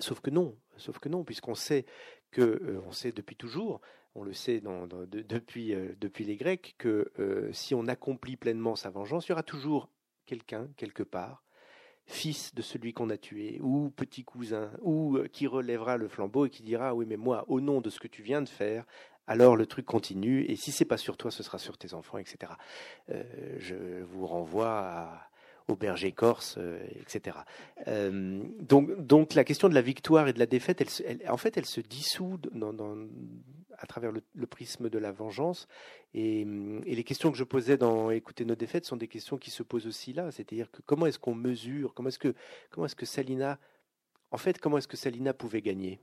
Sauf 0.00 0.20
que 0.20 0.30
non, 0.30 0.56
sauf 0.78 0.98
que 0.98 1.08
non, 1.10 1.24
puisqu'on 1.24 1.54
sait 1.54 1.84
que 2.30 2.40
euh, 2.40 2.80
on 2.86 2.92
sait 2.92 3.12
depuis 3.12 3.36
toujours, 3.36 3.80
on 4.14 4.24
le 4.24 4.32
sait 4.32 4.60
depuis, 4.60 5.74
euh, 5.74 5.94
les 6.18 6.36
Grecs, 6.36 6.74
que 6.78 7.12
euh, 7.18 7.52
si 7.52 7.74
on 7.74 7.86
accomplit 7.86 8.36
pleinement 8.36 8.76
sa 8.76 8.90
vengeance, 8.90 9.26
il 9.26 9.30
y 9.30 9.32
aura 9.32 9.42
toujours 9.42 9.90
quelqu'un, 10.26 10.68
quelque 10.76 11.02
part, 11.02 11.44
fils 12.10 12.54
de 12.54 12.62
celui 12.62 12.92
qu'on 12.92 13.10
a 13.10 13.16
tué, 13.16 13.58
ou 13.62 13.90
petit 13.90 14.24
cousin, 14.24 14.70
ou 14.82 15.18
qui 15.32 15.46
relèvera 15.46 15.96
le 15.96 16.08
flambeau 16.08 16.46
et 16.46 16.50
qui 16.50 16.62
dira 16.62 16.94
oui 16.94 17.06
mais 17.08 17.16
moi, 17.16 17.44
au 17.48 17.60
nom 17.60 17.80
de 17.80 17.88
ce 17.90 18.00
que 18.00 18.08
tu 18.08 18.22
viens 18.22 18.42
de 18.42 18.48
faire, 18.48 18.84
alors 19.26 19.56
le 19.56 19.66
truc 19.66 19.86
continue, 19.86 20.44
et 20.44 20.56
si 20.56 20.72
c'est 20.72 20.84
pas 20.84 20.96
sur 20.96 21.16
toi, 21.16 21.30
ce 21.30 21.42
sera 21.42 21.58
sur 21.58 21.78
tes 21.78 21.94
enfants, 21.94 22.18
etc. 22.18 22.52
je 23.08 24.02
vous 24.02 24.26
renvoie 24.26 24.78
à 24.78 25.29
au 25.70 25.76
berger 25.76 26.12
corse, 26.12 26.56
euh, 26.58 26.78
etc. 27.00 27.38
Euh, 27.88 28.42
donc, 28.60 29.00
donc 29.00 29.34
la 29.34 29.44
question 29.44 29.68
de 29.68 29.74
la 29.74 29.82
victoire 29.82 30.28
et 30.28 30.32
de 30.32 30.38
la 30.38 30.46
défaite, 30.46 30.80
elle, 31.06 31.30
en 31.30 31.36
fait, 31.36 31.56
elle 31.56 31.66
se 31.66 31.80
dissout 31.80 32.38
à 33.78 33.86
travers 33.86 34.12
le, 34.12 34.46
prisme 34.46 34.90
de 34.90 34.98
la 34.98 35.12
vengeance. 35.12 35.66
Et, 36.14 36.44
les 36.44 37.04
questions 37.04 37.30
que 37.30 37.38
je 37.38 37.44
posais 37.44 37.76
dans 37.76 38.10
Écouter 38.10 38.44
nos 38.44 38.56
défaites 38.56 38.84
sont 38.84 38.96
des 38.96 39.08
questions 39.08 39.38
qui 39.38 39.50
se 39.50 39.62
posent 39.62 39.86
aussi 39.86 40.12
là. 40.12 40.30
C'est-à-dire 40.30 40.70
que 40.70 40.82
comment 40.82 41.06
est-ce 41.06 41.18
qu'on 41.18 41.34
mesure, 41.34 41.94
comment 41.94 42.08
est-ce 42.08 42.18
que, 42.18 42.34
comment 42.70 42.86
est-ce 42.86 42.96
que 42.96 43.06
Salina, 43.06 43.58
en 44.30 44.38
fait, 44.38 44.58
comment 44.58 44.78
est-ce 44.78 44.88
que 44.88 44.96
Salina 44.96 45.32
pouvait 45.32 45.62
gagner? 45.62 46.00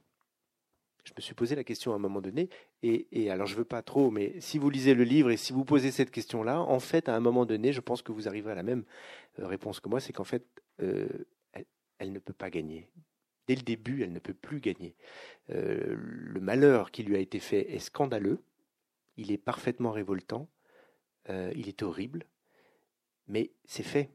Je 1.08 1.14
me 1.16 1.22
suis 1.22 1.34
posé 1.34 1.56
la 1.56 1.64
question 1.64 1.94
à 1.94 1.96
un 1.96 2.00
moment 2.00 2.20
donné, 2.20 2.50
et, 2.84 3.32
alors 3.32 3.48
je 3.48 3.56
veux 3.56 3.64
pas 3.64 3.82
trop, 3.82 4.12
mais 4.12 4.34
si 4.42 4.58
vous 4.58 4.70
lisez 4.70 4.94
le 4.94 5.06
livre 5.06 5.32
et 5.32 5.38
si 5.38 5.54
vous 5.54 5.64
posez 5.64 5.90
cette 5.90 6.12
question-là, 6.12 6.60
en 6.60 6.82
fait, 6.82 7.08
à 7.08 7.16
un 7.16 7.22
moment 7.22 7.46
donné, 7.46 7.72
je 7.72 7.80
pense 7.80 8.02
que 8.02 8.12
vous 8.12 8.28
arriverez 8.28 8.52
à 8.52 8.56
la 8.56 8.64
même 8.64 8.84
euh, 9.40 9.48
réponse 9.48 9.80
que 9.80 9.88
moi, 9.88 10.02
c'est 10.02 10.12
qu'en 10.12 10.26
fait, 10.26 10.46
euh, 10.82 11.08
elle, 12.00 12.12
ne 12.12 12.20
peut 12.20 12.34
pas 12.34 12.50
gagner. 12.50 12.90
Dès 13.48 13.56
le 13.56 13.62
début, 13.62 14.04
elle 14.04 14.12
ne 14.12 14.20
peut 14.20 14.34
plus 14.34 14.60
gagner. 14.60 14.96
Euh, 15.50 15.96
le 15.98 16.42
malheur 16.42 16.92
qui 16.92 17.04
lui 17.04 17.16
a 17.16 17.20
été 17.20 17.40
fait 17.40 17.74
est 17.74 17.80
scandaleux, 17.80 18.44
il 19.16 19.32
est 19.32 19.38
parfaitement 19.38 19.92
révoltant, 19.92 20.50
il 21.30 21.68
est 21.68 21.84
horrible, 21.84 22.26
mais 23.28 23.52
c'est 23.66 23.84
fait. 23.84 24.10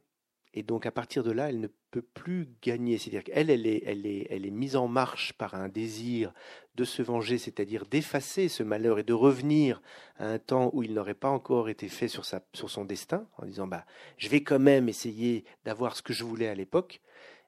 Et 0.55 0.63
donc 0.63 0.85
à 0.85 0.91
partir 0.91 1.23
de 1.23 1.31
là, 1.31 1.49
elle 1.49 1.61
ne 1.61 1.69
peut 1.91 2.03
plus 2.03 2.49
gagner. 2.63 2.99
C'est-à-dire 2.99 3.25
qu'elle, 3.25 3.51
elle 3.51 3.67
est, 3.67 3.83
elle, 3.87 4.07
est, 4.07 4.27
elle 4.31 4.47
est 4.47 4.51
mise 4.51 4.77
en 4.77 4.87
marche 4.87 5.33
par 5.33 5.55
un 5.55 5.69
désir 5.69 6.33
de 6.75 6.85
se 6.85 7.03
venger, 7.03 7.39
c'est-à-dire 7.39 7.87
d'effacer 7.87 8.49
ce 8.49 8.63
malheur 8.63 8.99
et 8.99 9.03
de 9.03 9.13
revenir 9.13 9.81
à 10.19 10.27
un 10.27 10.39
temps 10.39 10.71
où 10.73 10.83
il 10.83 10.95
n'aurait 10.95 11.15
pas 11.15 11.31
encore 11.31 11.69
été 11.69 11.89
fait 11.89 12.09
sur, 12.09 12.25
sa, 12.25 12.43
sur 12.53 12.71
son 12.71 12.85
destin, 12.85 13.27
en 13.39 13.47
disant 13.47 13.67
bah, 13.67 13.85
je 14.19 14.29
vais 14.29 14.43
quand 14.43 14.59
même 14.59 14.89
essayer 14.89 15.45
d'avoir 15.65 15.97
ce 15.97 16.03
que 16.03 16.13
je 16.13 16.25
voulais 16.25 16.49
à 16.49 16.55
l'époque. 16.55 17.01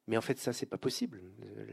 Mais 0.07 0.17
en 0.17 0.21
fait, 0.21 0.39
ça, 0.39 0.53
c'est 0.53 0.67
pas 0.67 0.77
possible. 0.77 1.23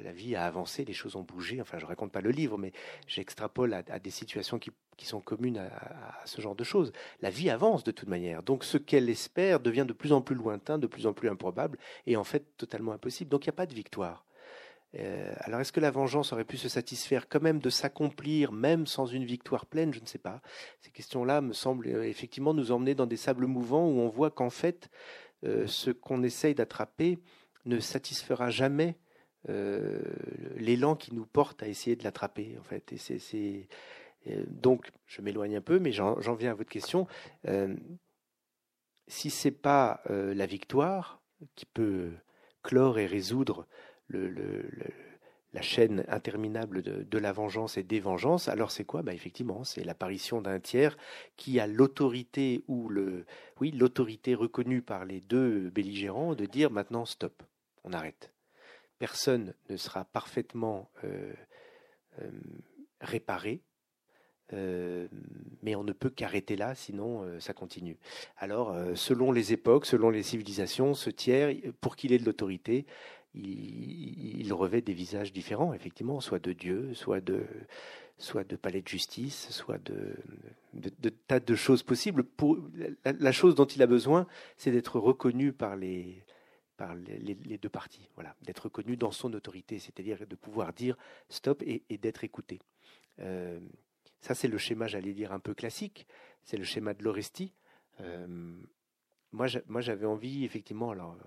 La 0.03 0.13
vie 0.13 0.35
a 0.35 0.45
avancé, 0.45 0.85
les 0.85 0.93
choses 0.93 1.15
ont 1.15 1.23
bougé. 1.23 1.59
Enfin, 1.61 1.77
je 1.79 1.85
raconte 1.85 2.11
pas 2.11 2.21
le 2.21 2.31
livre, 2.31 2.57
mais 2.57 2.71
j'extrapole 3.07 3.73
à, 3.73 3.99
des 3.99 4.09
situations 4.09 4.57
qui, 4.57 4.71
sont 5.05 5.19
communes 5.19 5.57
à, 5.57 6.21
ce 6.25 6.41
genre 6.41 6.55
de 6.55 6.63
choses. 6.63 6.93
La 7.21 7.29
vie 7.29 7.49
avance 7.49 7.83
de 7.83 7.91
toute 7.91 8.07
manière. 8.07 8.43
Donc, 8.43 8.63
ce 8.63 8.77
qu'elle 8.77 9.09
espère 9.09 9.59
devient 9.59 9.85
de 9.87 9.93
plus 9.93 10.13
en 10.13 10.21
plus 10.21 10.35
lointain, 10.35 10.77
de 10.77 10.87
plus 10.87 11.07
en 11.07 11.13
plus 11.13 11.29
improbable, 11.29 11.77
et 12.05 12.15
en 12.15 12.23
fait 12.23 12.45
totalement 12.57 12.93
impossible. 12.93 13.29
Donc, 13.29 13.45
il 13.45 13.49
n'y 13.49 13.53
a 13.53 13.57
pas 13.57 13.65
de 13.65 13.73
victoire. 13.73 14.25
Euh, 14.97 15.33
alors, 15.39 15.61
est-ce 15.61 15.71
que 15.71 15.79
la 15.79 15.91
vengeance 15.91 16.33
aurait 16.33 16.45
pu 16.45 16.57
se 16.57 16.69
satisfaire 16.69 17.29
quand 17.29 17.41
même 17.41 17.59
de 17.59 17.69
s'accomplir, 17.69 18.51
même 18.51 18.87
sans 18.87 19.05
une 19.05 19.25
victoire 19.25 19.65
pleine? 19.65 19.93
Je 19.93 20.01
ne 20.01 20.05
sais 20.05 20.17
pas. 20.17 20.41
Ces 20.81 20.91
questions-là 20.91 21.41
me 21.41 21.53
semblent 21.53 21.87
euh, 21.87 22.03
effectivement 22.03 22.53
nous 22.53 22.71
emmener 22.71 22.95
dans 22.95 23.05
des 23.05 23.17
sables 23.17 23.45
mouvants 23.45 23.87
où 23.87 23.99
on 23.99 24.09
voit 24.09 24.31
qu'en 24.31 24.49
fait, 24.49 24.89
euh, 25.45 25.65
ce 25.65 25.91
qu'on 25.91 26.23
essaye 26.23 26.55
d'attraper, 26.55 27.19
ne 27.65 27.79
satisfera 27.79 28.49
jamais 28.49 28.97
euh, 29.49 30.01
l'élan 30.57 30.95
qui 30.95 31.15
nous 31.15 31.25
porte 31.25 31.63
à 31.63 31.67
essayer 31.67 31.95
de 31.95 32.03
l'attraper. 32.03 32.57
En 32.59 32.63
fait, 32.63 32.93
euh, 34.27 34.43
donc 34.47 34.91
je 35.07 35.21
m'éloigne 35.21 35.57
un 35.57 35.61
peu, 35.61 35.79
mais 35.79 35.91
j'en, 35.91 36.15
viens 36.35 36.51
à 36.51 36.55
votre 36.55 36.69
question. 36.69 37.07
Euh, 37.47 37.75
si 39.07 39.29
c'est 39.29 39.51
pas 39.51 40.01
la 40.07 40.45
victoire 40.45 41.21
qui 41.55 41.65
peut 41.65 42.11
clore 42.63 42.97
et 42.97 43.07
résoudre 43.07 43.67
la 44.09 45.61
chaîne 45.61 46.05
interminable 46.07 46.81
de, 46.81 47.17
la 47.17 47.33
vengeance 47.33 47.77
et 47.77 47.83
des 47.83 47.99
vengeances, 47.99 48.47
alors 48.47 48.71
c'est 48.71 48.85
quoi? 48.85 49.01
Bah 49.01 49.13
Effectivement, 49.13 49.65
c'est 49.65 49.83
l'apparition 49.83 50.41
d'un 50.41 50.61
tiers 50.61 50.95
qui 51.35 51.59
a 51.59 51.67
l'autorité 51.67 52.63
ou 52.69 52.87
le, 52.87 53.25
oui, 53.59 53.71
l'autorité 53.71 54.33
reconnue 54.33 54.81
par 54.81 55.03
les 55.03 55.19
deux 55.19 55.69
belligérants 55.71 56.33
de 56.33 56.45
dire 56.45 56.71
maintenant 56.71 57.03
stop 57.03 57.43
on 57.83 57.93
arrête. 57.93 58.31
Personne 58.99 59.53
ne 59.69 59.77
sera 59.77 60.05
parfaitement 60.05 60.91
euh, 61.03 61.33
euh, 62.21 62.29
réparé, 62.99 63.61
euh, 64.53 65.07
mais 65.63 65.75
on 65.75 65.83
ne 65.83 65.93
peut 65.93 66.09
qu'arrêter 66.09 66.55
là, 66.55 66.75
sinon 66.75 67.39
ça 67.39 67.53
continue. 67.53 67.97
Alors, 68.37 68.75
selon 68.95 69.31
les 69.31 69.53
époques, 69.53 69.85
selon 69.85 70.09
les 70.09 70.23
civilisations, 70.23 70.93
ce 70.93 71.09
tiers, 71.09 71.55
pour 71.79 71.95
qu'il 71.95 72.11
ait 72.11 72.19
de 72.19 72.25
l'autorité, 72.25 72.85
il, 73.33 74.51
revêt 74.53 74.81
des 74.81 74.93
visages 74.93 75.31
différents, 75.31 75.73
effectivement, 75.73 76.19
soit 76.19 76.39
de 76.39 76.51
Dieu, 76.51 76.93
soit 76.93 77.21
de, 77.21 77.45
soit 78.17 78.43
de 78.43 78.55
palais 78.55 78.81
de 78.81 78.87
justice, 78.87 79.49
soit 79.49 79.79
de, 79.79 81.09
tas 81.27 81.39
de 81.39 81.55
choses 81.55 81.81
possibles. 81.81 82.25
La 83.03 83.31
chose 83.31 83.55
dont 83.55 83.65
il 83.65 83.81
a 83.81 83.87
besoin, 83.87 84.27
c'est 84.57 84.71
d'être 84.71 84.99
reconnu 84.99 85.53
par 85.53 85.75
les, 85.75 86.23
par 86.77 86.95
les, 86.95 87.35
deux 87.57 87.69
parties, 87.69 88.09
voilà, 88.15 88.35
d'être 88.41 88.65
reconnu 88.65 88.97
dans 88.97 89.11
son 89.11 89.33
autorité, 89.33 89.77
c'est-à-dire 89.79 90.25
de 90.25 90.35
pouvoir 90.35 90.73
dire 90.73 90.97
stop 91.29 91.61
et, 91.63 91.83
d'être 91.97 92.23
écouté. 92.23 92.59
Euh, 93.19 93.59
ça, 94.19 94.33
c'est 94.33 94.47
le 94.47 94.57
schéma, 94.57 94.87
j'allais 94.87 95.13
dire, 95.13 95.31
un 95.31 95.39
peu 95.39 95.53
classique. 95.53 96.07
C'est 96.43 96.57
le 96.57 96.63
schéma 96.63 96.93
de 96.93 97.03
l'Oresti. 97.03 97.53
moi, 99.31 99.47
j'avais 99.47 100.05
envie, 100.05 100.43
effectivement, 100.43 100.91
alors 100.91 101.17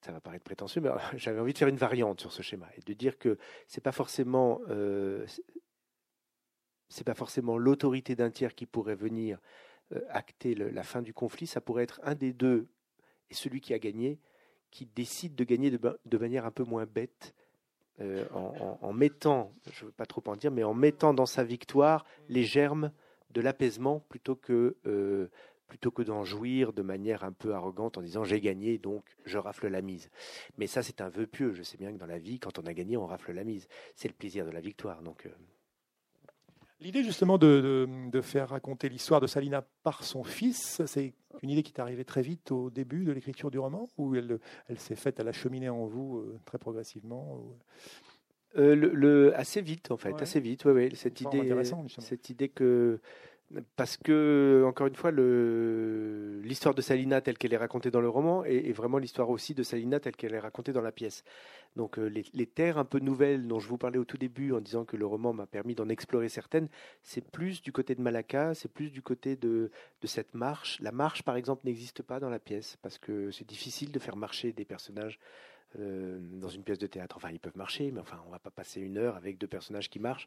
ça 0.00 0.12
va 0.12 0.20
paraître 0.20 0.44
prétentieux, 0.44 0.80
mais 0.80 0.90
j'avais 1.16 1.40
envie 1.40 1.52
de 1.52 1.58
faire 1.58 1.68
une 1.68 1.76
variante 1.76 2.20
sur 2.20 2.32
ce 2.32 2.42
schéma 2.42 2.68
et 2.76 2.80
de 2.80 2.92
dire 2.94 3.18
que 3.18 3.38
c'est 3.66 3.80
pas 3.80 3.92
forcément 3.92 4.60
euh, 4.68 5.26
c'est 6.88 7.04
pas 7.04 7.14
forcément 7.14 7.56
l'autorité 7.56 8.16
d'un 8.16 8.30
tiers 8.30 8.54
qui 8.54 8.66
pourrait 8.66 8.96
venir 8.96 9.38
euh, 9.92 10.00
acter 10.08 10.54
la 10.54 10.82
fin 10.82 11.02
du 11.02 11.14
conflit, 11.14 11.46
ça 11.46 11.60
pourrait 11.60 11.84
être 11.84 12.00
un 12.02 12.14
des 12.14 12.32
deux 12.32 12.68
et 13.30 13.34
celui 13.34 13.60
qui 13.60 13.74
a 13.74 13.78
gagné 13.78 14.18
qui 14.70 14.86
décide 14.86 15.34
de 15.34 15.42
gagner 15.42 15.70
de, 15.70 16.18
manière 16.18 16.46
un 16.46 16.52
peu 16.52 16.62
moins 16.62 16.86
bête 16.86 17.34
euh, 18.00 18.24
en, 18.32 18.92
mettant, 18.92 19.52
je 19.72 19.84
ne 19.84 19.86
veux 19.86 19.92
pas 19.92 20.06
trop 20.06 20.22
en 20.26 20.36
dire, 20.36 20.52
mais 20.52 20.62
en 20.62 20.74
mettant 20.74 21.12
dans 21.12 21.26
sa 21.26 21.42
victoire 21.42 22.06
les 22.28 22.44
germes 22.44 22.92
de 23.30 23.40
l'apaisement 23.40 24.00
plutôt 24.08 24.36
que 24.36 24.76
plutôt 25.70 25.92
que 25.92 26.02
d'en 26.02 26.24
jouir 26.24 26.72
de 26.72 26.82
manière 26.82 27.22
un 27.24 27.32
peu 27.32 27.54
arrogante 27.54 27.96
en 27.96 28.02
disant 28.02 28.24
j'ai 28.24 28.40
gagné 28.40 28.76
donc 28.76 29.04
je 29.24 29.38
rafle 29.38 29.68
la 29.68 29.80
mise. 29.80 30.10
Mais 30.58 30.66
ça 30.66 30.82
c'est 30.82 31.00
un 31.00 31.08
vœu 31.08 31.26
pieux. 31.26 31.52
Je 31.54 31.62
sais 31.62 31.78
bien 31.78 31.92
que 31.92 31.96
dans 31.96 32.06
la 32.06 32.18
vie 32.18 32.40
quand 32.40 32.58
on 32.58 32.66
a 32.66 32.74
gagné 32.74 32.96
on 32.96 33.06
rafle 33.06 33.32
la 33.32 33.44
mise. 33.44 33.68
C'est 33.94 34.08
le 34.08 34.14
plaisir 34.14 34.44
de 34.44 34.50
la 34.50 34.60
victoire. 34.60 35.00
Donc 35.00 35.26
euh. 35.26 35.30
L'idée 36.80 37.02
justement 37.02 37.36
de, 37.36 37.86
faire 38.22 38.48
raconter 38.48 38.88
l'histoire 38.88 39.20
de 39.20 39.26
Salina 39.26 39.64
par 39.82 40.02
son 40.02 40.24
fils, 40.24 40.82
c'est 40.86 41.12
une 41.42 41.50
idée 41.50 41.62
qui 41.62 41.72
est 41.72 41.80
arrivée 41.80 42.04
très 42.04 42.22
vite 42.22 42.52
au 42.52 42.70
début 42.70 43.04
de 43.04 43.12
l'écriture 43.12 43.50
du 43.50 43.58
roman 43.58 43.88
ou 43.98 44.14
elle, 44.14 44.40
elle 44.68 44.78
s'est 44.78 44.96
faite, 44.96 45.20
à 45.20 45.24
la 45.24 45.32
cheminée 45.32 45.68
en 45.68 45.84
vous 45.84 46.18
euh, 46.18 46.38
très 46.46 46.58
progressivement 46.58 47.38
euh, 48.56 48.74
le, 48.74 49.36
assez 49.36 49.60
vite 49.60 49.90
en 49.90 49.96
fait, 49.96 50.20
assez 50.20 50.40
vite. 50.40 50.64
Ouais, 50.64 50.72
ouais, 50.72 50.90
cette 50.94 51.20
idée, 51.20 51.52
cette 51.98 52.30
idée 52.30 52.48
que 52.48 53.00
parce 53.74 53.96
que, 53.96 54.64
encore 54.66 54.86
une 54.86 54.94
fois, 54.94 55.10
l'histoire 55.10 56.74
de 56.74 56.80
Salina 56.82 57.20
telle 57.20 57.36
qu'elle 57.36 57.52
est 57.52 57.56
racontée 57.56 57.90
dans 57.90 58.00
le 58.00 58.08
roman 58.08 58.44
est, 58.44 58.72
vraiment 58.72 58.98
l'histoire 58.98 59.28
aussi 59.28 59.54
de 59.54 59.64
Salina 59.64 59.98
telle 59.98 60.14
qu'elle 60.14 60.34
est 60.34 60.40
racontée 60.40 60.72
dans 60.72 60.82
la 60.82 60.92
pièce. 60.92 61.24
Donc 61.74 61.98
euh, 61.98 62.06
les, 62.06 62.46
terres 62.46 62.78
un 62.78 62.84
peu 62.84 63.00
nouvelles 63.00 63.46
dont 63.46 63.58
je 63.58 63.68
vous 63.68 63.78
parlais 63.78 63.98
au 63.98 64.04
tout 64.04 64.18
début 64.18 64.52
en 64.52 64.60
disant 64.60 64.84
que 64.84 64.96
le 64.96 65.06
roman 65.06 65.32
m'a 65.32 65.46
permis 65.46 65.74
d'en 65.74 65.88
explorer 65.88 66.28
certaines, 66.28 66.68
c'est 67.02 67.28
plus 67.28 67.60
du 67.62 67.72
côté 67.72 67.94
de 67.94 68.02
Malacca, 68.02 68.54
c'est 68.54 68.72
plus 68.72 68.90
du 68.90 69.02
côté 69.02 69.36
de, 69.36 69.70
de 70.00 70.06
cette 70.06 70.34
marche. 70.34 70.78
La 70.80 70.92
marche, 70.92 71.22
par 71.22 71.36
exemple, 71.36 71.66
n'existe 71.66 72.02
pas 72.02 72.20
dans 72.20 72.30
la 72.30 72.38
pièce 72.38 72.76
parce 72.82 72.98
que 72.98 73.30
c'est 73.32 73.48
difficile 73.48 73.90
de 73.90 73.98
faire 73.98 74.16
marcher 74.16 74.52
des 74.52 74.64
personnages 74.64 75.18
euh, 75.78 76.18
dans 76.20 76.48
une 76.48 76.64
pièce 76.64 76.78
de 76.78 76.86
théâtre. 76.86 77.16
Enfin, 77.16 77.30
ils 77.30 77.38
peuvent 77.38 77.56
marcher, 77.56 77.90
mais 77.92 78.00
enfin, 78.00 78.20
on 78.26 78.30
va 78.30 78.38
pas 78.38 78.50
passer 78.50 78.80
une 78.80 78.98
heure 78.98 79.16
avec 79.16 79.38
deux 79.38 79.46
personnages 79.46 79.88
qui 79.88 80.00
marchent, 80.00 80.26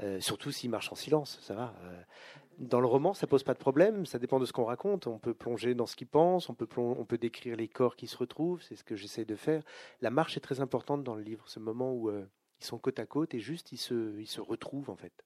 euh, 0.00 0.20
surtout 0.20 0.50
s'ils 0.50 0.70
marchent 0.70 0.90
en 0.90 0.96
silence, 0.96 1.38
ça 1.42 1.54
va. 1.54 1.74
Euh, 1.84 2.02
dans 2.58 2.80
le 2.80 2.86
roman, 2.86 3.14
ça 3.14 3.26
pose 3.26 3.42
pas 3.42 3.54
de 3.54 3.58
problème, 3.58 4.04
ça 4.04 4.18
dépend 4.18 4.40
de 4.40 4.46
ce 4.46 4.52
qu'on 4.52 4.64
raconte. 4.64 5.06
On 5.06 5.18
peut 5.18 5.34
plonger 5.34 5.74
dans 5.74 5.86
ce 5.86 5.96
qu'ils 5.96 6.08
pensent, 6.08 6.48
on 6.48 6.54
peut, 6.54 6.68
on 6.76 7.04
peut 7.04 7.18
décrire 7.18 7.56
les 7.56 7.68
corps 7.68 7.96
qui 7.96 8.06
se 8.06 8.16
retrouvent, 8.16 8.62
c'est 8.62 8.76
ce 8.76 8.84
que 8.84 8.96
j'essaie 8.96 9.24
de 9.24 9.36
faire. 9.36 9.62
La 10.00 10.10
marche 10.10 10.36
est 10.36 10.40
très 10.40 10.60
importante 10.60 11.04
dans 11.04 11.14
le 11.14 11.22
livre, 11.22 11.48
ce 11.48 11.60
moment 11.60 11.94
où 11.94 12.10
ils 12.10 12.64
sont 12.64 12.78
côte 12.78 12.98
à 12.98 13.06
côte 13.06 13.34
et 13.34 13.40
juste 13.40 13.72
ils 13.72 13.78
se, 13.78 14.18
ils 14.18 14.26
se 14.26 14.40
retrouvent 14.40 14.90
en 14.90 14.96
fait. 14.96 15.24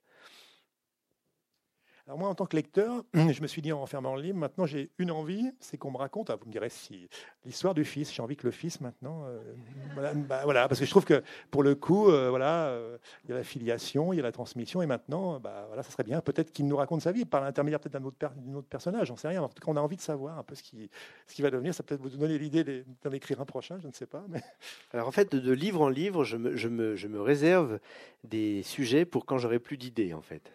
Alors 2.06 2.18
moi, 2.18 2.28
en 2.28 2.34
tant 2.34 2.44
que 2.44 2.54
lecteur, 2.54 3.02
je 3.14 3.40
me 3.40 3.46
suis 3.46 3.62
dit 3.62 3.72
en 3.72 3.86
fermant 3.86 4.14
le 4.14 4.20
livre, 4.20 4.36
maintenant 4.36 4.66
j'ai 4.66 4.90
une 4.98 5.10
envie, 5.10 5.50
c'est 5.58 5.78
qu'on 5.78 5.90
me 5.90 5.96
raconte, 5.96 6.28
ah, 6.28 6.36
vous 6.36 6.46
me 6.46 6.52
direz 6.52 6.68
si 6.68 7.08
l'histoire 7.46 7.72
du 7.72 7.86
fils, 7.86 8.12
j'ai 8.12 8.20
envie 8.20 8.36
que 8.36 8.46
le 8.46 8.50
fils 8.50 8.82
maintenant, 8.82 9.24
euh, 9.26 10.12
bah, 10.28 10.42
voilà, 10.44 10.68
parce 10.68 10.80
que 10.80 10.84
je 10.84 10.90
trouve 10.90 11.06
que 11.06 11.22
pour 11.50 11.62
le 11.62 11.74
coup, 11.74 12.10
euh, 12.10 12.28
voilà, 12.28 12.66
euh, 12.66 12.98
il 13.24 13.30
y 13.30 13.32
a 13.32 13.36
la 13.36 13.42
filiation, 13.42 14.12
il 14.12 14.16
y 14.16 14.20
a 14.20 14.22
la 14.22 14.32
transmission, 14.32 14.82
et 14.82 14.86
maintenant, 14.86 15.40
bah, 15.40 15.64
voilà, 15.68 15.82
ça 15.82 15.90
serait 15.90 16.04
bien 16.04 16.20
peut-être 16.20 16.52
qu'il 16.52 16.66
nous 16.66 16.76
raconte 16.76 17.00
sa 17.00 17.10
vie 17.10 17.24
par 17.24 17.40
l'intermédiaire 17.40 17.80
peut-être 17.80 17.94
d'un 17.94 18.04
autre, 18.04 18.18
autre, 18.54 18.68
personnage, 18.68 19.08
j'en 19.08 19.16
sais 19.16 19.28
rien. 19.28 19.42
En 19.42 19.48
tout 19.48 19.64
cas, 19.64 19.72
on 19.72 19.76
a 19.76 19.80
envie 19.80 19.96
de 19.96 20.02
savoir 20.02 20.38
un 20.38 20.42
peu 20.42 20.54
ce 20.54 20.62
qui, 20.62 20.90
ce 21.26 21.34
qui 21.34 21.40
va 21.40 21.50
devenir. 21.50 21.74
Ça 21.74 21.82
peut-être 21.82 22.02
vous 22.02 22.10
donner 22.10 22.36
l'idée 22.36 22.84
d'en 23.02 23.12
écrire 23.12 23.40
un 23.40 23.46
prochain, 23.46 23.78
je 23.80 23.86
ne 23.86 23.92
sais 23.92 24.06
pas. 24.06 24.24
Mais... 24.28 24.42
Alors 24.92 25.08
en 25.08 25.12
fait, 25.12 25.34
de 25.34 25.52
livre 25.52 25.80
en 25.80 25.88
livre, 25.88 26.22
je 26.22 26.36
me, 26.36 26.54
je 26.54 26.68
me, 26.68 26.96
je 26.96 27.08
me 27.08 27.20
réserve 27.22 27.78
des 28.24 28.62
sujets 28.62 29.06
pour 29.06 29.24
quand 29.24 29.38
j'aurai 29.38 29.58
plus 29.58 29.78
d'idées, 29.78 30.12
en 30.12 30.22
fait. 30.22 30.52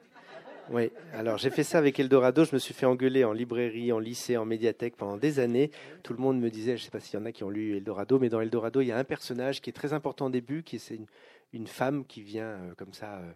Oui, 0.72 0.91
alors 1.13 1.39
j'ai 1.39 1.49
fait 1.49 1.63
ça 1.63 1.80
avec 1.80 1.99
Eldorado. 1.99 2.45
Je 2.45 2.53
me 2.53 2.59
suis 2.59 2.76
fait 2.76 2.86
engueuler 2.86 3.24
en 3.24 3.34
librairie, 3.34 3.91
en 3.91 3.97
lycée, 3.97 4.38
en 4.38 4.45
médiathèque 4.45 4.95
pendant 4.97 5.17
des 5.17 5.39
années. 5.39 5.72
Tout 6.03 6.13
le 6.13 6.20
monde 6.20 6.39
me 6.39 6.51
disait, 6.51 6.78
je 6.78 6.84
ne 6.84 6.86
sais 6.86 6.91
pas 6.91 6.99
s'il 6.99 7.20
y 7.20 7.22
en 7.22 7.26
a 7.26 7.32
qui 7.32 7.43
ont 7.43 7.49
lu 7.49 7.76
Eldorado, 7.76 8.20
mais 8.20 8.30
dans 8.30 8.39
Eldorado, 8.39 8.80
il 8.82 8.88
y 8.88 8.91
a 8.91 8.97
un 8.97 9.03
personnage 9.03 9.61
qui 9.61 9.72
est 9.72 9.74
très 9.74 9.93
important 9.93 10.28
au 10.28 10.30
début, 10.30 10.61
qui 10.61 10.76
est 10.76 10.89
une, 10.91 11.07
une 11.53 11.67
femme 11.67 12.05
qui 12.05 12.21
vient 12.21 12.43
euh, 12.43 12.75
comme 12.75 12.93
ça. 12.93 13.17
Euh, 13.17 13.31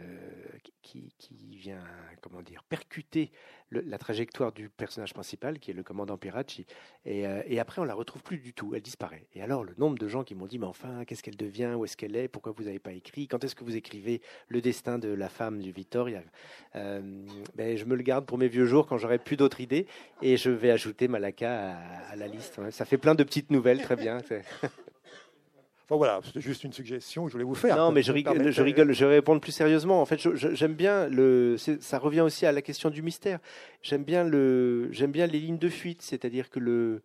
euh, 0.00 0.58
qui, 0.82 1.12
vient 1.56 1.82
comment 2.20 2.42
dire 2.42 2.64
percuter 2.64 3.30
la 3.70 3.98
trajectoire 3.98 4.52
du 4.52 4.68
personnage 4.68 5.14
principal 5.14 5.60
qui 5.60 5.70
est 5.70 5.74
le 5.74 5.84
commandant 5.84 6.18
Piracci 6.18 6.66
et, 7.04 7.24
après 7.60 7.80
on 7.80 7.84
la 7.84 7.94
retrouve 7.94 8.22
plus 8.22 8.38
du 8.38 8.52
tout. 8.52 8.74
Elle 8.74 8.82
disparaît. 8.82 9.26
Et 9.34 9.42
alors 9.42 9.62
le 9.62 9.74
nombre 9.78 9.96
de 9.96 10.08
gens 10.08 10.24
qui 10.24 10.34
m'ont 10.34 10.46
dit 10.46 10.58
mais 10.58 10.66
enfin 10.66 11.04
qu'est-ce 11.04 11.22
qu'elle 11.22 11.36
devient? 11.36 11.74
Où 11.76 11.84
est-ce 11.84 11.96
qu'elle 11.96 12.16
est? 12.16 12.26
Pourquoi 12.26 12.52
vous 12.52 12.64
n'avez 12.64 12.80
pas 12.80 12.92
écrit? 12.92 13.28
Quand 13.28 13.44
est-ce 13.44 13.54
que 13.54 13.62
vous 13.62 13.76
écrivez 13.76 14.22
le 14.48 14.60
destin 14.60 14.98
de 14.98 15.08
la 15.08 15.28
femme 15.28 15.60
du 15.60 15.70
Vittoria 15.70 16.22
ben, 16.74 17.76
je 17.76 17.84
me 17.84 17.94
le 17.94 18.02
garde 18.02 18.26
pour 18.26 18.38
mes 18.38 18.48
vieux 18.48 18.66
jours 18.66 18.86
quand 18.86 18.98
j'aurai 18.98 19.18
plus 19.18 19.36
d'autres 19.36 19.60
idées. 19.60 19.86
Et 20.20 20.36
je 20.36 20.50
vais 20.50 20.72
ajouter 20.72 21.06
Malaka 21.06 21.76
à, 22.10 22.16
la 22.16 22.26
liste 22.26 22.60
ça 22.70 22.84
fait 22.84 22.98
plein 22.98 23.14
de 23.14 23.22
petites 23.22 23.50
nouvelles. 23.50 23.82
Très 23.82 23.96
bien 23.96 24.18
Enfin 25.88 25.96
voilà, 25.98 26.20
c'était 26.24 26.40
juste 26.40 26.64
une 26.64 26.72
suggestion 26.72 27.24
que 27.24 27.28
je 27.28 27.34
voulais 27.34 27.44
vous 27.44 27.54
faire. 27.54 27.76
Non, 27.76 27.92
mais 27.92 28.02
je 28.02 28.10
rigole, 28.10 28.50
je 28.50 28.62
rigole, 28.62 28.92
je 28.92 29.04
vais 29.04 29.14
répondre 29.14 29.40
plus 29.40 29.52
sérieusement. 29.52 30.02
En 30.02 30.04
fait, 30.04 30.18
j'aime 30.34 30.74
bien 30.74 31.08
le. 31.08 31.56
Ça 31.56 31.98
revient 32.00 32.22
aussi 32.22 32.44
à 32.44 32.50
la 32.50 32.60
question 32.60 32.90
du 32.90 33.02
mystère. 33.02 33.38
J'aime 33.82 34.02
bien 34.02 34.24
le. 34.24 34.88
J'aime 34.90 35.12
bien 35.12 35.28
les 35.28 35.38
lignes 35.38 35.58
de 35.58 35.68
fuite, 35.68 36.02
c'est-à-dire 36.02 36.50
que 36.50 36.58
le 36.58 37.02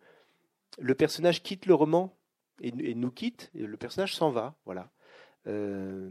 le 0.79 0.95
personnage 0.95 1.43
quitte 1.43 1.67
le 1.67 1.75
roman 1.75 2.17
et, 2.61 2.95
nous 2.95 3.11
quitte, 3.11 3.51
et 3.55 3.65
le 3.65 3.77
personnage 3.77 4.15
s'en 4.15 4.29
va, 4.29 4.55
voilà. 4.65 4.91
Euh, 5.47 6.09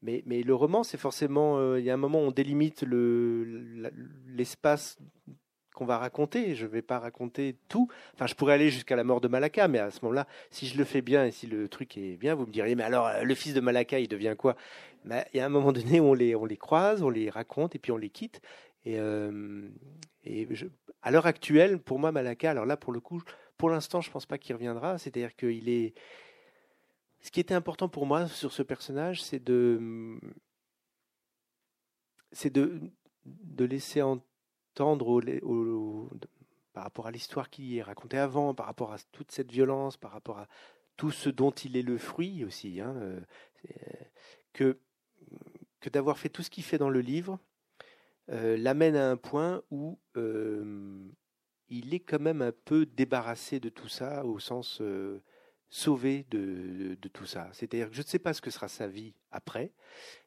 mais, 0.00 0.22
mais, 0.26 0.42
le 0.42 0.54
roman, 0.54 0.82
c'est 0.82 0.98
forcément. 0.98 1.58
Euh, 1.58 1.78
il 1.78 1.84
y 1.84 1.90
a 1.90 1.94
un 1.94 1.98
moment 1.98 2.20
où 2.20 2.26
on 2.26 2.30
délimite 2.30 2.84
l'espace 4.26 4.98
qu'on 5.74 5.84
va 5.84 5.98
raconter. 5.98 6.54
Je 6.54 6.66
ne 6.66 6.70
vais 6.70 6.82
pas 6.82 6.98
raconter 6.98 7.56
tout. 7.68 7.88
Enfin, 8.14 8.26
je 8.26 8.34
pourrais 8.34 8.54
aller 8.54 8.70
jusqu'à 8.70 8.96
la 8.96 9.04
mort 9.04 9.20
de 9.20 9.28
Malaka, 9.28 9.68
mais 9.68 9.78
à 9.78 9.90
ce 9.90 10.00
moment-là, 10.02 10.26
si 10.50 10.66
je 10.66 10.78
le 10.78 10.84
fais 10.84 11.02
bien 11.02 11.24
et 11.24 11.30
si 11.30 11.46
le 11.46 11.68
truc 11.68 11.96
est 11.96 12.16
bien, 12.16 12.34
vous 12.34 12.46
me 12.46 12.52
diriez, 12.52 12.74
mais 12.74 12.84
alors 12.84 13.06
euh, 13.06 13.22
le 13.22 13.34
fils 13.34 13.54
de 13.54 13.60
Malaka, 13.60 13.98
il 13.98 14.08
devient 14.08 14.34
quoi? 14.36 14.56
Ben, 15.04 15.24
Il 15.34 15.38
y 15.38 15.40
a 15.40 15.46
un 15.46 15.50
moment 15.50 15.72
donné 15.72 16.00
où 16.00 16.04
on 16.04 16.14
les, 16.14 16.34
on 16.36 16.44
les 16.44 16.56
croise, 16.56 17.02
on 17.02 17.10
les 17.10 17.30
raconte 17.30 17.74
et 17.74 17.78
puis 17.78 17.92
on 17.92 17.96
les 17.96 18.10
quitte. 18.10 18.40
Et, 18.84 18.98
euh, 18.98 19.68
à 21.02 21.10
l'heure 21.10 21.26
actuelle, 21.26 21.78
pour 21.78 21.98
moi, 21.98 22.12
Malaka, 22.12 22.50
alors 22.50 22.66
là, 22.66 22.76
pour 22.76 22.92
le 22.92 23.00
coup, 23.00 23.22
pour 23.56 23.70
l'instant, 23.70 24.00
je 24.00 24.08
ne 24.08 24.12
pense 24.12 24.26
pas 24.26 24.38
qu'il 24.38 24.54
reviendra. 24.54 24.98
C'est-à-dire 24.98 25.34
qu'il 25.36 25.68
est. 25.68 25.94
Ce 27.20 27.30
qui 27.30 27.40
était 27.40 27.54
important 27.54 27.88
pour 27.88 28.06
moi 28.06 28.26
sur 28.26 28.52
ce 28.52 28.62
personnage, 28.62 29.22
c'est 29.22 29.42
de. 29.42 30.18
C'est 32.32 32.50
de, 32.50 32.80
de 33.24 33.64
laisser 33.64 34.02
en 34.02 34.20
tendre 34.74 35.20
par 36.72 36.84
rapport 36.84 37.06
à 37.06 37.10
l'histoire 37.10 37.50
qui 37.50 37.78
est 37.78 37.82
racontée 37.82 38.18
avant, 38.18 38.54
par 38.54 38.66
rapport 38.66 38.92
à 38.92 38.98
toute 39.12 39.30
cette 39.30 39.50
violence, 39.50 39.96
par 39.96 40.12
rapport 40.12 40.38
à 40.38 40.48
tout 40.96 41.10
ce 41.10 41.28
dont 41.28 41.50
il 41.50 41.76
est 41.76 41.82
le 41.82 41.98
fruit 41.98 42.44
aussi, 42.44 42.80
hein, 42.80 42.94
euh, 42.96 43.20
que, 44.52 44.78
que 45.80 45.90
d'avoir 45.90 46.18
fait 46.18 46.28
tout 46.28 46.42
ce 46.42 46.50
qu'il 46.50 46.64
fait 46.64 46.78
dans 46.78 46.90
le 46.90 47.00
livre 47.00 47.38
euh, 48.30 48.56
l'amène 48.56 48.96
à 48.96 49.10
un 49.10 49.16
point 49.16 49.62
où 49.70 49.98
euh, 50.16 51.10
il 51.68 51.92
est 51.92 52.00
quand 52.00 52.20
même 52.20 52.40
un 52.40 52.52
peu 52.52 52.86
débarrassé 52.86 53.58
de 53.58 53.68
tout 53.68 53.88
ça, 53.88 54.24
au 54.24 54.38
sens 54.38 54.80
sauvé 55.70 56.26
de, 56.30 56.96
de 57.00 57.08
tout 57.08 57.26
ça. 57.26 57.50
C'est-à-dire 57.52 57.88
que 57.88 57.96
je 57.96 58.02
ne 58.02 58.06
sais 58.06 58.18
pas 58.18 58.34
ce 58.34 58.40
que 58.40 58.50
sera 58.50 58.68
sa 58.68 58.86
vie 58.86 59.14
après, 59.30 59.72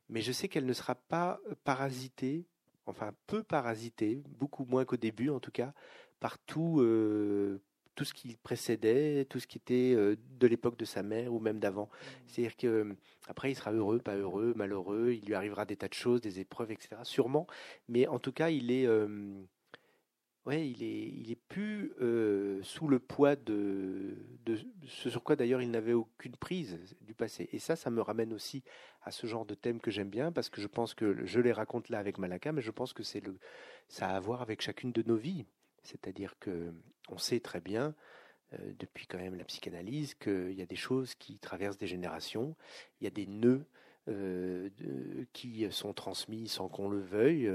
mais 0.10 0.22
je 0.22 0.32
sais 0.32 0.50
qu'elle 0.50 0.66
ne 0.66 0.74
sera 0.74 0.96
pas 0.96 1.40
parasitée 1.64 2.48
enfin 2.86 3.12
peu 3.28 3.44
parasité, 3.44 4.24
beaucoup 4.40 4.66
moins 4.66 4.86
qu'au 4.86 4.98
début 4.98 5.30
en 5.30 5.40
tout 5.40 5.52
cas, 5.52 5.74
par 6.20 6.40
tout, 6.40 6.80
euh, 6.80 7.62
tout 7.96 8.06
ce 8.06 8.14
qui 8.14 8.36
précédait, 8.38 9.26
tout 9.26 9.40
ce 9.40 9.48
qui 9.48 9.58
était 9.58 9.94
euh, 9.96 10.16
de 10.40 10.48
l'époque 10.48 10.78
de 10.78 10.86
sa 10.86 11.04
mère 11.04 11.34
ou 11.34 11.40
même 11.40 11.60
d'avant. 11.60 11.86
Mmh. 11.86 12.08
C'est-à-dire 12.28 12.58
que 12.58 12.68
euh, 12.68 12.94
après 13.28 13.52
il 13.52 13.56
sera 13.56 13.72
heureux, 13.72 14.00
pas 14.00 14.16
heureux, 14.16 14.54
malheureux, 14.56 15.14
il 15.14 15.26
lui 15.26 15.34
arrivera 15.34 15.66
des 15.66 15.76
tas 15.76 15.88
de 15.88 15.94
choses, 15.94 16.22
des 16.22 16.40
épreuves, 16.40 16.72
etc. 16.72 16.98
Sûrement, 17.04 17.48
mais 17.88 18.08
en 18.08 18.20
tout 18.20 18.32
cas 18.32 18.50
il 18.50 18.72
est 18.72 18.88
ouais, 20.46 20.70
il 20.70 20.84
est, 20.84 21.08
il 21.08 21.32
est 21.32 21.40
plus 21.50 21.94
euh, 22.02 22.62
sous 22.64 22.88
le 22.88 23.00
poids 23.00 23.36
de, 23.36 24.16
de 24.46 24.58
ce 24.88 25.10
sur 25.10 25.24
quoi 25.24 25.36
d'ailleurs 25.36 25.62
il 25.62 25.72
n'avait 25.72 25.94
aucune 25.94 26.36
prise 26.36 26.80
du 27.02 27.14
passé. 27.14 27.50
Et 27.52 27.60
ça, 27.60 27.76
ça 27.76 27.90
me 27.90 28.02
ramène 28.02 28.34
aussi 28.34 28.64
à 29.02 29.12
ce 29.12 29.28
genre 29.28 29.46
de 29.46 29.56
thème 29.56 29.80
que 29.80 29.92
j'aime 29.92 30.10
bien 30.10 30.32
parce 30.32 30.50
que 30.50 30.62
je 30.62 30.68
pense 30.68 30.94
que 30.94 31.26
je 31.26 31.40
les 31.40 31.52
raconte 31.52 31.90
là 31.90 32.00
avec 32.00 32.18
Malaka, 32.18 32.52
mais 32.52 32.62
je 32.62 32.72
pense 32.72 32.94
que 32.94 33.04
c'est 33.04 33.22
le, 33.22 33.38
ça 33.88 34.10
a 34.10 34.16
à 34.16 34.20
voir 34.20 34.42
avec 34.42 34.62
chacune 34.62 34.92
de 34.92 35.04
nos 35.04 35.18
vies. 35.18 35.46
C'est-à-dire 35.84 36.38
que 36.40 36.74
on 37.10 37.18
sait 37.18 37.40
très 37.40 37.62
bien 37.62 37.94
euh, 38.54 38.58
depuis 38.80 39.08
quand 39.08 39.18
même 39.18 39.36
la 39.36 39.46
psychanalyse 39.46 40.16
qu'il 40.16 40.54
y 40.54 40.62
a 40.62 40.66
des 40.66 40.76
choses 40.76 41.16
qui 41.16 41.38
traversent 41.38 41.78
des 41.78 41.88
générations, 41.88 42.56
il 43.00 43.06
y 43.06 43.08
a 43.08 43.12
des 43.12 43.28
nœuds 43.28 43.66
euh, 44.08 44.70
qui 45.34 45.68
sont 45.72 45.94
transmis 45.94 46.48
sans 46.48 46.68
qu'on 46.68 46.90
le 46.90 47.00
veuille 47.00 47.52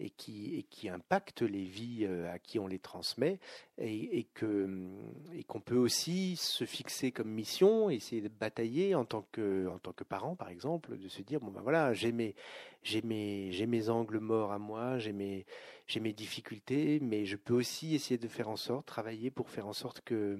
et 0.00 0.10
qui, 0.10 0.56
et 0.56 0.62
qui 0.64 0.88
impactent 0.88 1.42
les 1.42 1.64
vies 1.64 2.06
à 2.06 2.38
qui 2.38 2.58
on 2.58 2.66
les 2.66 2.78
transmet 2.78 3.38
et, 3.78 4.26
que 4.34 4.88
et 5.32 5.44
qu'on 5.44 5.60
peut 5.60 5.76
aussi 5.76 6.36
se 6.36 6.64
fixer 6.64 7.12
comme 7.12 7.30
mission, 7.30 7.90
essayer 7.90 8.20
de 8.20 8.28
batailler 8.28 8.94
en 8.94 9.04
tant 9.04 9.26
que 9.32 9.66
en 9.68 9.78
tant 9.78 9.92
que 9.92 10.04
parent 10.04 10.36
par 10.36 10.48
exemple, 10.48 10.98
de 10.98 11.08
se 11.08 11.22
dire 11.22 11.40
bon 11.40 11.50
ben 11.50 11.62
voilà 11.62 11.94
j'ai 11.94 12.12
mes 12.12 12.34
j'ai 12.82 13.02
mes 13.02 13.50
mes 13.66 13.88
angles 13.88 14.18
morts 14.18 14.52
à 14.52 14.58
moi, 14.58 14.98
j'ai 14.98 15.12
mes 15.12 15.46
j'ai 15.86 16.00
mes 16.00 16.12
difficultés, 16.12 17.00
mais 17.00 17.24
je 17.24 17.36
peux 17.36 17.54
aussi 17.54 17.94
essayer 17.94 18.18
de 18.18 18.28
faire 18.28 18.48
en 18.48 18.56
sorte, 18.56 18.86
travailler 18.86 19.30
pour 19.30 19.50
faire 19.50 19.66
en 19.66 19.72
sorte 19.72 20.00
que 20.02 20.38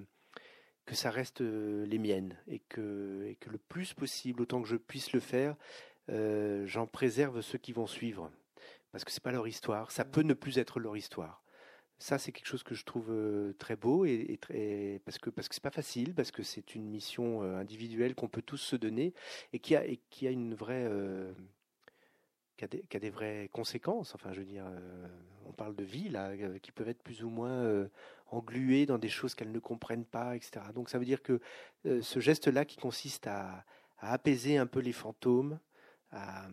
que 0.84 0.94
ça 0.94 1.10
reste 1.10 1.40
les 1.40 1.98
miennes 1.98 2.36
et 2.48 2.58
que, 2.58 3.24
et 3.28 3.36
que 3.36 3.50
le 3.50 3.58
plus 3.58 3.94
possible, 3.94 4.42
autant 4.42 4.62
que 4.62 4.68
je 4.68 4.76
puisse 4.76 5.12
le 5.12 5.20
faire, 5.20 5.56
euh, 6.10 6.66
j'en 6.66 6.86
préserve 6.86 7.40
ceux 7.40 7.58
qui 7.58 7.72
vont 7.72 7.86
suivre. 7.86 8.30
Parce 8.90 9.04
que 9.04 9.10
c'est 9.10 9.22
pas 9.22 9.32
leur 9.32 9.48
histoire, 9.48 9.90
ça 9.90 10.04
peut 10.04 10.22
ne 10.22 10.34
plus 10.34 10.58
être 10.58 10.80
leur 10.80 10.96
histoire. 10.96 11.42
Ça, 11.98 12.18
c'est 12.18 12.32
quelque 12.32 12.46
chose 12.46 12.64
que 12.64 12.74
je 12.74 12.84
trouve 12.84 13.14
très 13.58 13.76
beau 13.76 14.04
et, 14.04 14.36
très, 14.40 15.00
parce 15.04 15.18
que 15.18 15.30
parce 15.30 15.48
que 15.48 15.54
c'est 15.54 15.62
pas 15.62 15.70
facile, 15.70 16.14
parce 16.14 16.32
que 16.32 16.42
c'est 16.42 16.74
une 16.74 16.88
mission 16.90 17.42
individuelle 17.42 18.16
qu'on 18.16 18.28
peut 18.28 18.42
tous 18.42 18.56
se 18.56 18.74
donner 18.74 19.14
et 19.52 19.60
qui 19.60 19.76
a 19.76 19.86
et 19.86 20.00
qui 20.10 20.26
a 20.26 20.30
une 20.30 20.54
vraie 20.54 20.90
qui 22.56 22.64
a, 22.64 22.68
des, 22.68 22.82
qui 22.82 22.96
a, 22.96 23.00
des, 23.00 23.10
vraies 23.10 23.48
conséquences. 23.52 24.16
Enfin, 24.16 24.32
je 24.32 24.40
veux 24.40 24.44
dire, 24.44 24.66
on 25.46 25.52
parle 25.52 25.76
de 25.76 25.84
vie 25.84 26.08
là, 26.08 26.32
qui 26.58 26.72
peuvent 26.72 26.88
être 26.88 27.02
plus 27.04 27.22
ou 27.22 27.30
moins 27.30 27.88
engluées 28.32 28.86
dans 28.86 28.98
des 28.98 29.08
choses 29.08 29.34
qu'elles 29.34 29.52
ne 29.52 29.58
comprennent 29.58 30.04
pas, 30.04 30.36
etc. 30.36 30.66
Donc, 30.74 30.88
ça 30.88 30.98
veut 30.98 31.04
dire 31.04 31.22
que 31.22 31.40
ce 31.84 32.20
geste-là, 32.20 32.64
qui 32.64 32.76
consiste 32.76 33.26
à, 33.26 33.64
apaiser 33.98 34.56
un 34.56 34.66
peu 34.66 34.80
les 34.80 34.92
fantômes, 34.92 35.58
à, 36.10 36.48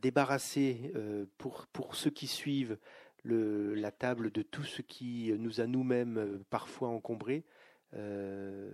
débarrasser 0.00 0.90
euh, 0.94 1.26
pour, 1.38 1.66
pour 1.66 1.96
ceux 1.96 2.10
qui 2.10 2.26
suivent 2.26 2.78
la 3.24 3.92
table 3.92 4.30
de 4.32 4.42
tout 4.42 4.64
ce 4.64 4.82
qui 4.82 5.32
nous 5.38 5.60
a 5.60 5.66
nous-mêmes 5.66 6.18
euh, 6.18 6.44
parfois 6.50 6.88
encombrés. 6.88 7.44
Euh, 7.94 8.70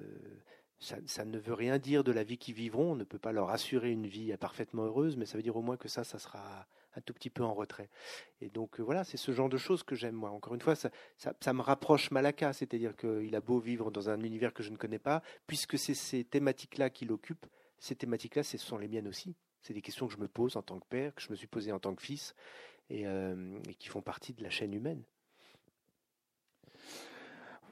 ça, 0.79 0.97
ça, 1.07 1.25
ne 1.25 1.39
veut 1.39 1.55
rien 1.55 1.79
dire 1.79 2.05
de 2.05 2.13
la 2.13 2.23
vie 2.23 2.39
qu'ils 2.39 2.55
vivront. 2.55 2.93
On 2.93 2.97
ne 2.97 3.05
peut 3.05 3.19
pas 3.19 3.33
leur 3.33 3.51
assurer 3.51 3.91
une 3.91 4.07
vie 4.07 4.35
parfaitement 4.37 4.85
heureuse, 4.85 5.17
mais 5.17 5.27
ça 5.27 5.37
veut 5.37 5.43
dire 5.43 5.57
au 5.57 5.63
moins 5.63 5.77
que 5.77 5.89
ça, 5.89 6.05
ça 6.05 6.19
sera 6.19 6.67
un 6.99 7.01
tout 7.01 7.14
petit 7.14 7.30
peu 7.30 7.44
en 7.44 7.55
retrait. 7.55 7.88
Et 8.40 8.51
donc 8.51 8.80
voilà, 8.80 9.05
c'est 9.05 9.16
ce 9.16 9.32
genre 9.32 9.49
de 9.49 9.57
choses 9.57 9.82
que 9.82 9.94
j'aime 9.94 10.14
moi. 10.14 10.30
Encore 10.30 10.55
une 10.55 10.61
fois, 10.61 10.74
ça, 10.74 11.53
me 11.53 11.62
rapproche 11.62 12.11
Malaka, 12.11 12.53
c'est-à-dire 12.53 12.96
qu'il 12.96 13.34
a 13.34 13.40
beau 13.40 13.59
vivre 13.61 13.90
dans 13.90 14.11
un 14.11 14.20
univers 14.22 14.53
que 14.53 14.62
je 14.62 14.70
ne 14.70 14.76
connais 14.76 14.99
pas, 14.99 15.22
puisque 15.46 15.78
c'est 15.78 15.94
ces 15.94 16.24
thématiques-là 16.24 16.90
qui 16.90 17.07
l'occupent. 17.07 17.46
Ces 17.78 17.94
thématiques-là, 17.94 18.42
ce 18.42 18.59
sont 18.59 18.78
les 18.78 18.88
miennes 18.88 19.09
aussi. 19.09 19.36
C'est 19.61 19.74
des 19.74 19.82
questions 19.82 20.07
que 20.07 20.14
je 20.14 20.18
me 20.18 20.28
pose 20.28 20.57
en 20.57 20.62
tant 20.62 20.78
que 20.78 20.86
père, 20.86 21.14
que 21.14 21.22
je 21.22 21.30
me 21.30 21.36
suis 21.36 21.46
posé 21.46 21.72
en 21.72 21.78
tant 21.78 21.94
que 21.94 22.03
fils, 22.03 22.34
et, 22.90 23.07
euh, 23.07 23.59
et 23.68 23.74
qui 23.74 23.88
font 23.88 24.03
partie 24.03 24.34
de 24.34 24.42
la 24.42 24.51
chaîne 24.51 24.74
humaine. 24.74 25.03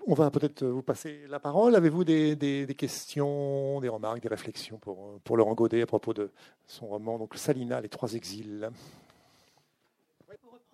On 0.08 0.14
va 0.14 0.30
peut-être 0.30 0.64
vous 0.64 0.84
passer 0.84 1.26
la 1.28 1.40
parole. 1.40 1.74
Avez-vous 1.74 2.04
des, 2.04 2.76
questions, 2.78 3.80
des 3.80 3.88
remarques, 3.88 4.20
des 4.20 4.28
réflexions 4.28 4.78
pour, 4.78 5.18
pour 5.24 5.36
Laurent 5.36 5.54
Godet 5.54 5.82
à 5.82 5.86
propos 5.86 6.14
de 6.14 6.30
son 6.64 6.86
roman 6.86 7.18
donc 7.18 7.34
Salina, 7.34 7.80
les 7.80 7.88
trois 7.88 8.14
exils? 8.14 8.70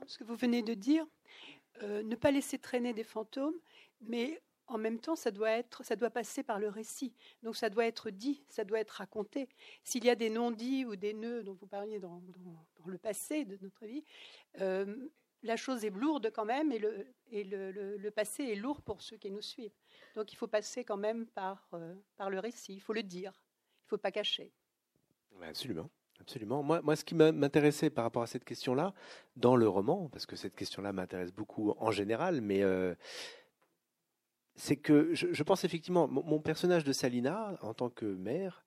Ce 0.07 0.18
que 0.18 0.24
vous 0.24 0.36
venez 0.36 0.62
de 0.62 0.74
dire, 0.74 1.07
euh, 1.82 2.03
ne 2.03 2.14
pas 2.16 2.30
laisser 2.30 2.59
traîner 2.59 2.92
des 2.92 3.05
fantômes, 3.05 3.55
mais 4.00 4.40
en 4.66 4.78
même 4.78 4.98
temps, 4.98 5.16
ça 5.16 5.30
doit, 5.30 5.50
être, 5.50 5.84
ça 5.84 5.96
doit 5.96 6.11
passer 6.11 6.42
par 6.42 6.59
le 6.59 6.68
récit. 6.68 7.12
Donc 7.42 7.57
ça 7.57 7.68
doit 7.68 7.86
être 7.86 8.11
dit, 8.11 8.42
ça 8.48 8.64
doit 8.64 8.80
être 8.80 8.90
raconté. 8.90 9.48
S'il 9.82 10.05
y 10.05 10.11
a 10.11 10.14
des 10.14 10.30
non-dits 10.30 10.84
ou 10.86 10.96
des 10.96 11.12
nœuds 11.12 11.42
dont 11.42 11.53
vous 11.55 11.66
parliez 11.66 11.98
dans, 11.98 12.22
le 12.86 12.98
passé 12.98 13.44
de 13.44 13.59
notre 13.61 13.84
vie, 13.84 14.05
euh, 14.61 15.09
la 15.42 15.57
chose 15.57 15.84
est 15.84 15.90
lourde 15.90 16.30
quand 16.32 16.44
même 16.44 16.72
et, 16.72 16.78
le, 17.44 18.11
passé 18.11 18.44
est 18.44 18.55
lourd 18.55 18.80
pour 18.82 19.03
ceux 19.03 19.16
qui 19.16 19.30
nous 19.30 19.42
suivent. 19.42 19.74
Donc 20.14 20.32
il 20.32 20.36
faut 20.36 20.46
passer 20.46 20.84
quand 20.84 20.96
même 20.96 21.26
par, 21.26 21.68
euh, 21.74 21.94
par 22.16 22.30
le 22.30 22.38
récit, 22.38 22.74
il 22.74 22.80
faut 22.80 22.92
le 22.92 23.03
dire, 23.03 23.32
il 23.34 23.84
ne 23.86 23.88
faut 23.88 23.98
pas 23.98 24.12
cacher. 24.12 24.53
Absolument. 25.42 25.90
Absolument. 26.23 26.62
Moi, 26.62 26.81
moi, 26.83 26.95
ce 26.95 27.05
qui 27.05 27.16
m'intéressait 27.16 27.91
par 27.91 28.05
rapport 28.05 28.23
à 28.23 28.29
cette 28.29 28.45
question-là, 28.45 28.95
dans 29.37 29.57
le 29.57 29.68
roman, 29.68 30.09
parce 30.09 30.25
que 30.25 30.37
cette 30.37 30.55
question-là 30.55 30.93
m'intéresse 30.93 31.33
beaucoup 31.33 31.75
en 31.79 31.91
général, 31.91 32.41
mais 32.41 32.62
euh, 32.62 32.95
c'est 34.55 34.77
que 34.77 35.12
je, 35.14 35.43
pense 35.43 35.64
effectivement, 35.64 36.07
mon, 36.07 36.23
mon, 36.23 36.41
personnage 36.41 36.85
de 36.85 36.93
Salina, 36.93 37.59
en 37.61 37.75
tant 37.75 37.91
que 37.91 38.07
mère, 38.07 38.64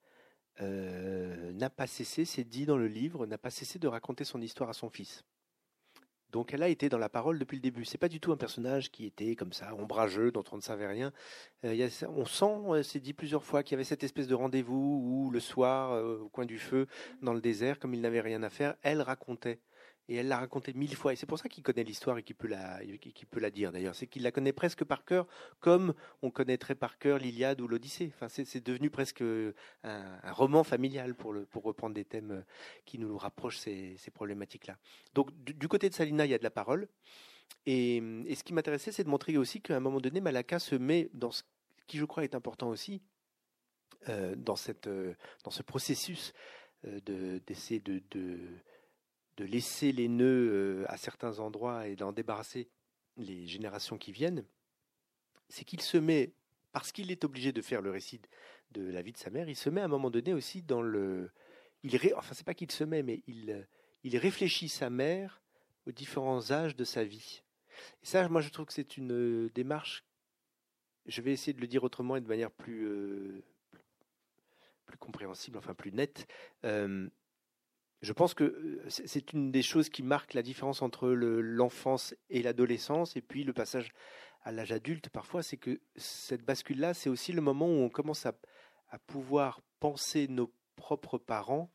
euh, 0.59 1.53
n'a 1.53 1.69
pas 1.69 1.87
cessé, 1.87 2.25
c'est 2.25 2.43
dit 2.43 2.65
dans 2.65 2.77
le 2.77 2.87
livre, 2.87 3.25
n'a 3.25 3.37
pas 3.37 3.49
cessé 3.49 3.79
de 3.79 3.87
raconter 3.87 4.25
son 4.25 4.41
histoire 4.41 4.69
à 4.69 4.73
son 4.73 4.89
fils. 4.89 5.23
Donc 6.35 6.53
elle 6.53 6.63
a 6.63 6.67
été 6.67 6.89
dans 6.89 6.97
la 6.97 7.07
parole 7.07 7.39
depuis 7.39 7.55
le 7.55 7.61
début. 7.61 7.85
C'est 7.85 7.97
pas 7.97 8.09
du 8.09 8.19
tout 8.19 8.33
un 8.33 8.35
personnage 8.35 8.91
qui 8.91 9.05
était 9.05 9.37
comme 9.37 9.53
ça, 9.53 9.73
ombrageux, 9.73 10.33
dont 10.33 10.43
on 10.51 10.57
ne 10.57 10.61
savait 10.61 10.85
rien. 10.85 11.13
Euh, 11.63 11.73
y 11.73 11.81
a, 11.81 11.87
on 12.09 12.25
sent, 12.25 12.83
c'est 12.83 12.99
dit 12.99 13.13
plusieurs 13.13 13.45
fois, 13.45 13.63
qu'il 13.63 13.71
y 13.71 13.75
avait 13.75 13.85
cette 13.85 14.03
espèce 14.03 14.27
de 14.27 14.35
rendez-vous 14.35 15.01
où 15.01 15.31
le 15.31 15.39
soir, 15.39 15.93
euh, 15.93 16.17
au 16.17 16.27
coin 16.27 16.45
du 16.45 16.59
feu, 16.59 16.87
dans 17.21 17.31
le 17.31 17.39
désert, 17.39 17.79
comme 17.79 17.93
il 17.93 18.01
n'avait 18.01 18.19
rien 18.19 18.43
à 18.43 18.49
faire, 18.49 18.75
elle 18.81 19.01
racontait 19.01 19.61
et 20.07 20.15
elle 20.15 20.27
l'a 20.27 20.37
raconté 20.37 20.73
mille 20.73 20.95
fois. 20.95 21.13
Et 21.13 21.15
c'est 21.15 21.25
pour 21.25 21.39
ça 21.39 21.49
qu'il 21.49 21.63
connaît 21.63 21.83
l'histoire 21.83 22.17
et 22.17 22.23
qu'il 22.23 22.35
peut 22.35 22.47
la, 22.47 22.79
qu'il 22.83 23.27
peut 23.27 23.39
la 23.39 23.51
dire 23.51 23.71
d'ailleurs. 23.71 23.95
C'est 23.95 24.07
qu'il 24.07 24.23
la 24.23 24.31
connaît 24.31 24.53
presque 24.53 24.83
par 24.83 25.05
cœur, 25.05 25.27
comme 25.59 25.93
on 26.21 26.31
connaîtrait 26.31 26.75
par 26.75 26.97
cœur 26.97 27.17
l'Iliade 27.17 27.61
ou 27.61 27.67
l'Odyssée. 27.67 28.11
Enfin, 28.13 28.27
c'est 28.29 28.63
devenu 28.63 28.89
presque 28.89 29.23
un, 29.83 30.31
roman 30.31 30.63
familial 30.63 31.15
pour, 31.15 31.33
le, 31.33 31.45
pour 31.45 31.63
reprendre 31.63 31.95
des 31.95 32.05
thèmes 32.05 32.43
qui 32.85 32.99
nous 32.99 33.17
rapprochent 33.17 33.57
ces, 33.57 33.95
ces 33.97 34.11
problématiques-là. 34.11 34.77
Donc, 35.13 35.31
du, 35.43 35.67
côté 35.67 35.89
de 35.89 35.93
Salina, 35.93 36.25
il 36.25 36.31
y 36.31 36.35
a 36.35 36.39
de 36.39 36.43
la 36.43 36.51
parole. 36.51 36.87
Et, 37.65 37.97
et 38.25 38.35
ce 38.35 38.43
qui 38.43 38.53
m'intéressait, 38.53 38.91
c'est 38.91 39.03
de 39.03 39.09
montrer 39.09 39.37
aussi 39.37 39.61
qu'à 39.61 39.77
un 39.77 39.79
moment 39.79 39.99
donné, 39.99 40.21
Malaka 40.21 40.59
se 40.59 40.75
met 40.75 41.09
dans 41.13 41.31
ce 41.31 41.43
qui, 41.87 41.97
je 41.97 42.05
crois, 42.05 42.23
est 42.23 42.35
important 42.35 42.69
aussi, 42.69 43.01
euh, 44.09 44.35
dans, 44.35 44.55
cette, 44.55 44.85
euh, 44.85 45.15
dans 45.43 45.51
ce 45.51 45.63
processus 45.63 46.33
euh, 46.85 47.39
d'essayer 47.47 47.79
de, 47.79 48.03
de, 48.11 48.19
de 48.19 48.39
de 49.37 49.45
laisser 49.45 49.91
les 49.91 50.07
nœuds 50.07 50.49
euh, 50.51 50.85
à 50.87 50.97
certains 50.97 51.39
endroits 51.39 51.87
et 51.87 51.95
d'en 51.95 52.11
débarrasser 52.11 52.69
les 53.17 53.47
générations 53.47 53.97
qui 53.97 54.11
viennent, 54.11 54.45
c'est 55.49 55.65
qu'il 55.65 55.81
se 55.81 55.97
met, 55.97 56.33
parce 56.71 56.91
qu'il 56.91 57.11
est 57.11 57.23
obligé 57.23 57.51
de 57.51 57.61
faire 57.61 57.81
le 57.81 57.91
récit 57.91 58.21
de 58.71 58.89
la 58.91 59.01
vie 59.01 59.11
de 59.11 59.17
sa 59.17 59.29
mère, 59.29 59.47
il 59.49 59.55
se 59.55 59.69
met 59.69 59.81
à 59.81 59.85
un 59.85 59.89
moment 59.89 60.09
donné 60.09 60.33
aussi 60.33 60.61
dans 60.61 60.81
le... 60.81 61.31
Il 61.83 61.95
ré, 61.97 62.13
enfin, 62.15 62.33
c'est 62.33 62.45
pas 62.45 62.55
qu'il 62.55 62.71
se 62.71 62.83
met, 62.83 63.03
mais 63.03 63.21
il, 63.27 63.67
il 64.03 64.17
réfléchit 64.17 64.69
sa 64.69 64.89
mère 64.89 65.41
aux 65.87 65.91
différents 65.91 66.51
âges 66.51 66.75
de 66.75 66.83
sa 66.83 67.03
vie. 67.03 67.43
Et 68.01 68.05
ça, 68.05 68.27
moi, 68.27 68.41
je 68.41 68.49
trouve 68.49 68.65
que 68.65 68.73
c'est 68.73 68.97
une 68.97 69.49
démarche, 69.49 70.03
je 71.05 71.21
vais 71.21 71.31
essayer 71.31 71.53
de 71.53 71.61
le 71.61 71.67
dire 71.67 71.83
autrement 71.83 72.15
et 72.15 72.21
de 72.21 72.27
manière 72.27 72.51
plus, 72.51 72.87
euh, 72.87 73.43
plus 74.85 74.97
compréhensible, 74.97 75.57
enfin 75.57 75.73
plus 75.73 75.91
nette. 75.91 76.27
Euh, 76.63 77.07
je 78.01 78.13
pense 78.13 78.33
que 78.33 78.79
c'est 78.87 79.33
une 79.33 79.51
des 79.51 79.61
choses 79.61 79.89
qui 79.89 80.03
marque 80.03 80.33
la 80.33 80.41
différence 80.41 80.81
entre 80.81 81.09
l'enfance 81.09 82.15
et 82.29 82.41
l'adolescence, 82.41 83.15
et 83.15 83.21
puis 83.21 83.43
le 83.43 83.53
passage 83.53 83.93
à 84.43 84.51
l'âge 84.51 84.71
adulte, 84.71 85.09
parfois, 85.09 85.41
c'est 85.41 85.57
que 85.57 85.81
cette 85.95 86.43
bascule-là, 86.43 86.93
c'est 86.93 87.09
aussi 87.09 87.31
le 87.31 87.41
moment 87.41 87.67
où 87.67 87.79
on 87.79 87.89
commence 87.89 88.25
à, 88.25 88.33
pouvoir 89.07 89.59
penser 89.81 90.29
nos 90.29 90.53
propres 90.77 91.17
parents 91.17 91.69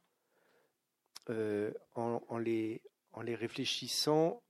euh, 1.28 1.70
en, 1.94 2.38
les, 2.38 2.80
réfléchissant 3.14 4.42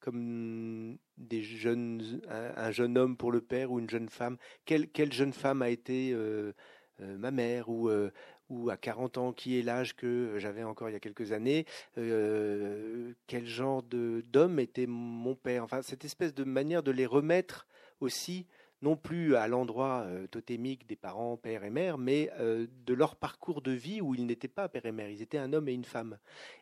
comme 0.00 0.98
des 1.16 1.42
jeunes, 1.42 2.20
un, 2.28 2.54
un, 2.56 2.70
jeune 2.72 2.98
homme 2.98 3.16
pour 3.16 3.30
le 3.30 3.40
père 3.40 3.70
ou 3.70 3.78
une 3.78 3.88
jeune 3.88 4.08
femme. 4.08 4.36
Quelle, 4.64 5.12
jeune 5.12 5.32
femme 5.32 5.62
a 5.62 5.68
été 5.68 6.12
euh, 6.12 6.52
euh, 7.00 7.16
ma 7.16 7.30
mère 7.30 7.68
ou, 7.68 7.88
euh, 7.88 8.10
ou 8.48 8.70
à 8.70 8.76
40 8.76 9.18
ans, 9.18 9.32
qui 9.32 9.58
est 9.58 9.62
l'âge 9.62 9.94
que 9.94 10.38
j'avais 10.38 10.62
encore 10.62 10.88
il 10.88 10.92
y 10.92 10.96
a 10.96 11.00
quelques 11.00 11.32
années, 11.32 11.66
euh, 11.98 13.12
quel 13.26 13.46
genre 13.46 13.82
d'homme 13.82 14.58
était 14.58 14.86
mon 14.86 15.34
père? 15.34 15.64
Enfin, 15.64 15.82
cette 15.82 16.04
espèce 16.04 16.34
de 16.34 16.44
manière 16.44 16.82
de 16.82 16.90
les 16.90 17.06
remettre 17.06 17.66
aussi, 18.00 18.46
non 18.80 18.96
plus 18.96 19.34
à 19.34 19.48
l'endroit 19.48 20.04
euh, 20.06 20.26
totémique 20.26 20.86
des 20.86 20.96
parents, 20.96 21.36
père 21.36 21.64
et 21.64 21.70
mère, 21.70 21.98
mais 21.98 22.30
euh, 22.38 22.66
de 22.86 22.94
leur 22.94 23.16
parcours 23.16 23.60
de 23.60 23.72
vie 23.72 24.00
où 24.00 24.14
ils 24.14 24.24
n'étaient 24.24 24.48
pas 24.48 24.68
père 24.68 24.86
et 24.86 24.92
mère, 24.92 25.10
ils 25.10 25.22
étaient 25.22 25.38
un 25.38 25.52
homme 25.52 25.68
et 25.68 25.72
une 25.72 25.84
femme. 25.84 26.18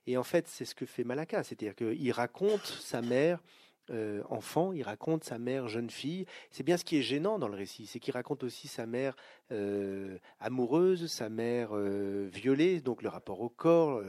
Et 0.07 0.17
en 0.17 0.25
fait, 0.25 0.49
c'est 0.49 0.65
ce 0.65 0.75
que 0.75 0.87
fait 0.87 1.05
Malaka, 1.05 1.43
c'est-à-dire 1.43 1.75
qu'il 1.75 2.13
raconte 2.13 2.65
sa 2.65 3.03
mère 3.03 3.43
euh, 3.91 4.23
enfant, 4.29 4.73
il 4.73 4.83
raconte 4.83 5.25
sa 5.25 5.39
mère 5.39 5.69
jeune 5.69 5.91
fille. 5.91 6.27
C'est 6.51 6.63
bien 6.63 6.77
ce 6.77 6.85
qui 6.85 6.99
est 6.99 7.03
gênant 7.03 7.39
dans 7.39 7.49
le 7.49 7.57
récit, 7.57 7.87
c'est 7.87 8.01
qu'il 8.01 8.15
raconte 8.15 8.43
aussi 8.43 8.69
sa 8.69 8.87
mère 8.87 9.17
euh, 9.53 10.19
amoureuse, 10.41 11.07
sa 11.07 11.29
mère 11.29 11.71
euh, 11.73 12.29
violée, 12.33 12.81
donc 12.81 13.03
le 13.03 13.09
rapport 13.09 13.41
au 13.41 13.49
corps, 13.49 14.03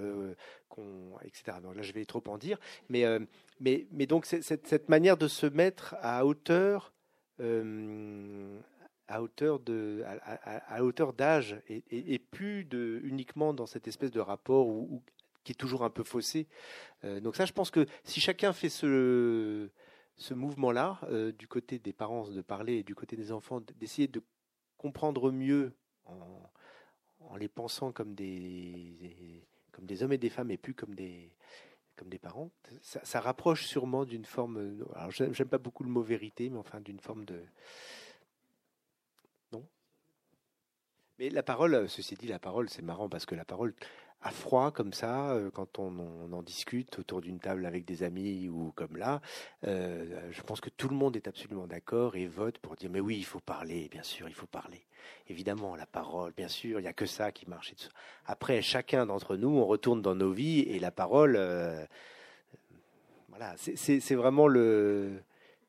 etc. 1.23 1.57
Là, 1.75 1.81
je 1.81 1.91
vais 1.93 2.05
trop 2.05 2.23
en 2.27 2.37
dire, 2.37 2.59
mais 2.89 3.03
mais 3.59 3.87
mais 3.91 4.05
donc 4.05 4.25
cette, 4.25 4.67
cette, 4.67 4.89
manière 4.89 5.17
de 5.17 5.27
se 5.27 5.47
mettre 5.47 5.95
à 6.01 6.25
hauteur 6.25 6.93
à 9.07 9.21
hauteur 9.21 9.59
de, 9.59 10.03
à, 10.67 10.83
hauteur 10.83 11.13
d'âge 11.13 11.57
et, 11.69 12.19
plus 12.19 12.65
de, 12.65 12.99
uniquement 13.03 13.53
dans 13.53 13.65
cette 13.65 13.87
espèce 13.87 14.11
de 14.11 14.19
rapport 14.19 14.67
où, 14.67 15.01
qui 15.47 15.53
est 15.53 15.55
toujours 15.55 15.85
un 15.85 15.89
peu 15.89 16.03
faussé. 16.03 16.45
Euh, 17.05 17.21
donc 17.21 17.37
ça, 17.37 17.45
je 17.45 17.53
pense 17.53 17.71
que 17.71 17.85
si 18.03 18.19
chacun 18.19 18.51
fait 18.51 18.67
ce, 18.67 19.69
ce 20.17 20.33
mouvement-là, 20.33 20.99
euh, 21.03 21.31
du 21.31 21.47
côté 21.47 21.79
des 21.79 21.93
parents 21.93 22.27
de 22.27 22.41
parler 22.41 22.79
et 22.79 22.83
du 22.83 22.95
côté 22.95 23.15
des 23.15 23.31
enfants 23.31 23.61
d'essayer 23.79 24.09
de 24.09 24.21
comprendre 24.77 25.31
mieux 25.31 25.71
en, 26.05 27.37
les 27.37 27.47
pensant 27.47 27.93
comme 27.93 28.13
des, 28.13 29.47
comme 29.71 29.85
des 29.85 30.03
hommes 30.03 30.11
et 30.11 30.17
des 30.17 30.29
femmes 30.29 30.51
et 30.51 30.57
plus 30.57 30.73
comme 30.73 30.95
des, 30.95 31.31
comme 31.95 32.09
des 32.09 32.19
parents, 32.19 32.51
ça, 32.81 33.21
rapproche 33.21 33.65
sûrement 33.65 34.03
d'une 34.03 34.25
forme. 34.25 34.85
Alors, 34.95 35.11
j'aime 35.11 35.47
pas 35.47 35.59
beaucoup 35.59 35.83
le 35.85 35.89
mot 35.89 36.01
vérité, 36.01 36.49
mais 36.49 36.57
enfin 36.57 36.81
d'une 36.81 36.99
forme 36.99 37.23
de, 37.23 37.41
Mais 41.19 41.29
la 41.29 41.43
parole, 41.43 41.89
ceci 41.89 42.15
dit, 42.15 42.27
la 42.27 42.39
parole, 42.39 42.69
c'est 42.69 42.83
marrant 42.83 43.09
parce 43.09 43.25
que 43.25 43.35
la 43.35 43.45
parole 43.45 43.73
à 44.21 44.31
froid 44.31 44.71
comme 44.71 44.93
ça, 44.93 45.31
euh, 45.31 45.49
quand 45.51 45.79
on, 45.79 46.31
en 46.31 46.41
discute 46.41 46.99
autour 46.99 47.21
d'une 47.21 47.39
table 47.39 47.65
avec 47.65 47.85
des 47.85 48.03
amis 48.03 48.49
ou 48.49 48.71
comme 48.75 48.97
là, 48.97 49.21
euh, 49.65 50.29
je 50.31 50.41
pense 50.41 50.61
que 50.61 50.69
tout 50.69 50.89
le 50.89 50.95
monde 50.95 51.15
est 51.15 51.27
absolument 51.27 51.67
d'accord 51.67 52.15
et 52.15 52.27
vote 52.27 52.57
pour 52.57 52.75
dire 52.75 52.89
mais 52.89 52.99
oui, 52.99 53.17
il 53.17 53.25
faut 53.25 53.39
parler, 53.39 53.87
bien 53.89 54.03
sûr, 54.03 54.27
il 54.27 54.33
faut 54.33 54.47
parler. 54.47 54.85
Évidemment, 55.27 55.75
la 55.75 55.85
parole, 55.85 56.33
bien 56.35 56.47
sûr, 56.47 56.79
il 56.79 56.83
n'y 56.83 56.89
a 56.89 56.93
que 56.93 57.05
ça 57.05 57.31
qui 57.31 57.47
marche. 57.47 57.73
Après, 58.25 58.61
chacun 58.61 59.05
d'entre 59.05 59.35
nous, 59.35 59.49
on 59.49 59.65
retourne 59.65 60.01
dans 60.01 60.15
nos 60.15 60.31
vies 60.31 60.61
et 60.61 60.79
la 60.79 60.91
parole, 60.91 61.39
voilà, 63.29 63.55
c'est 63.57 64.15
vraiment 64.15 64.47
le 64.47 65.21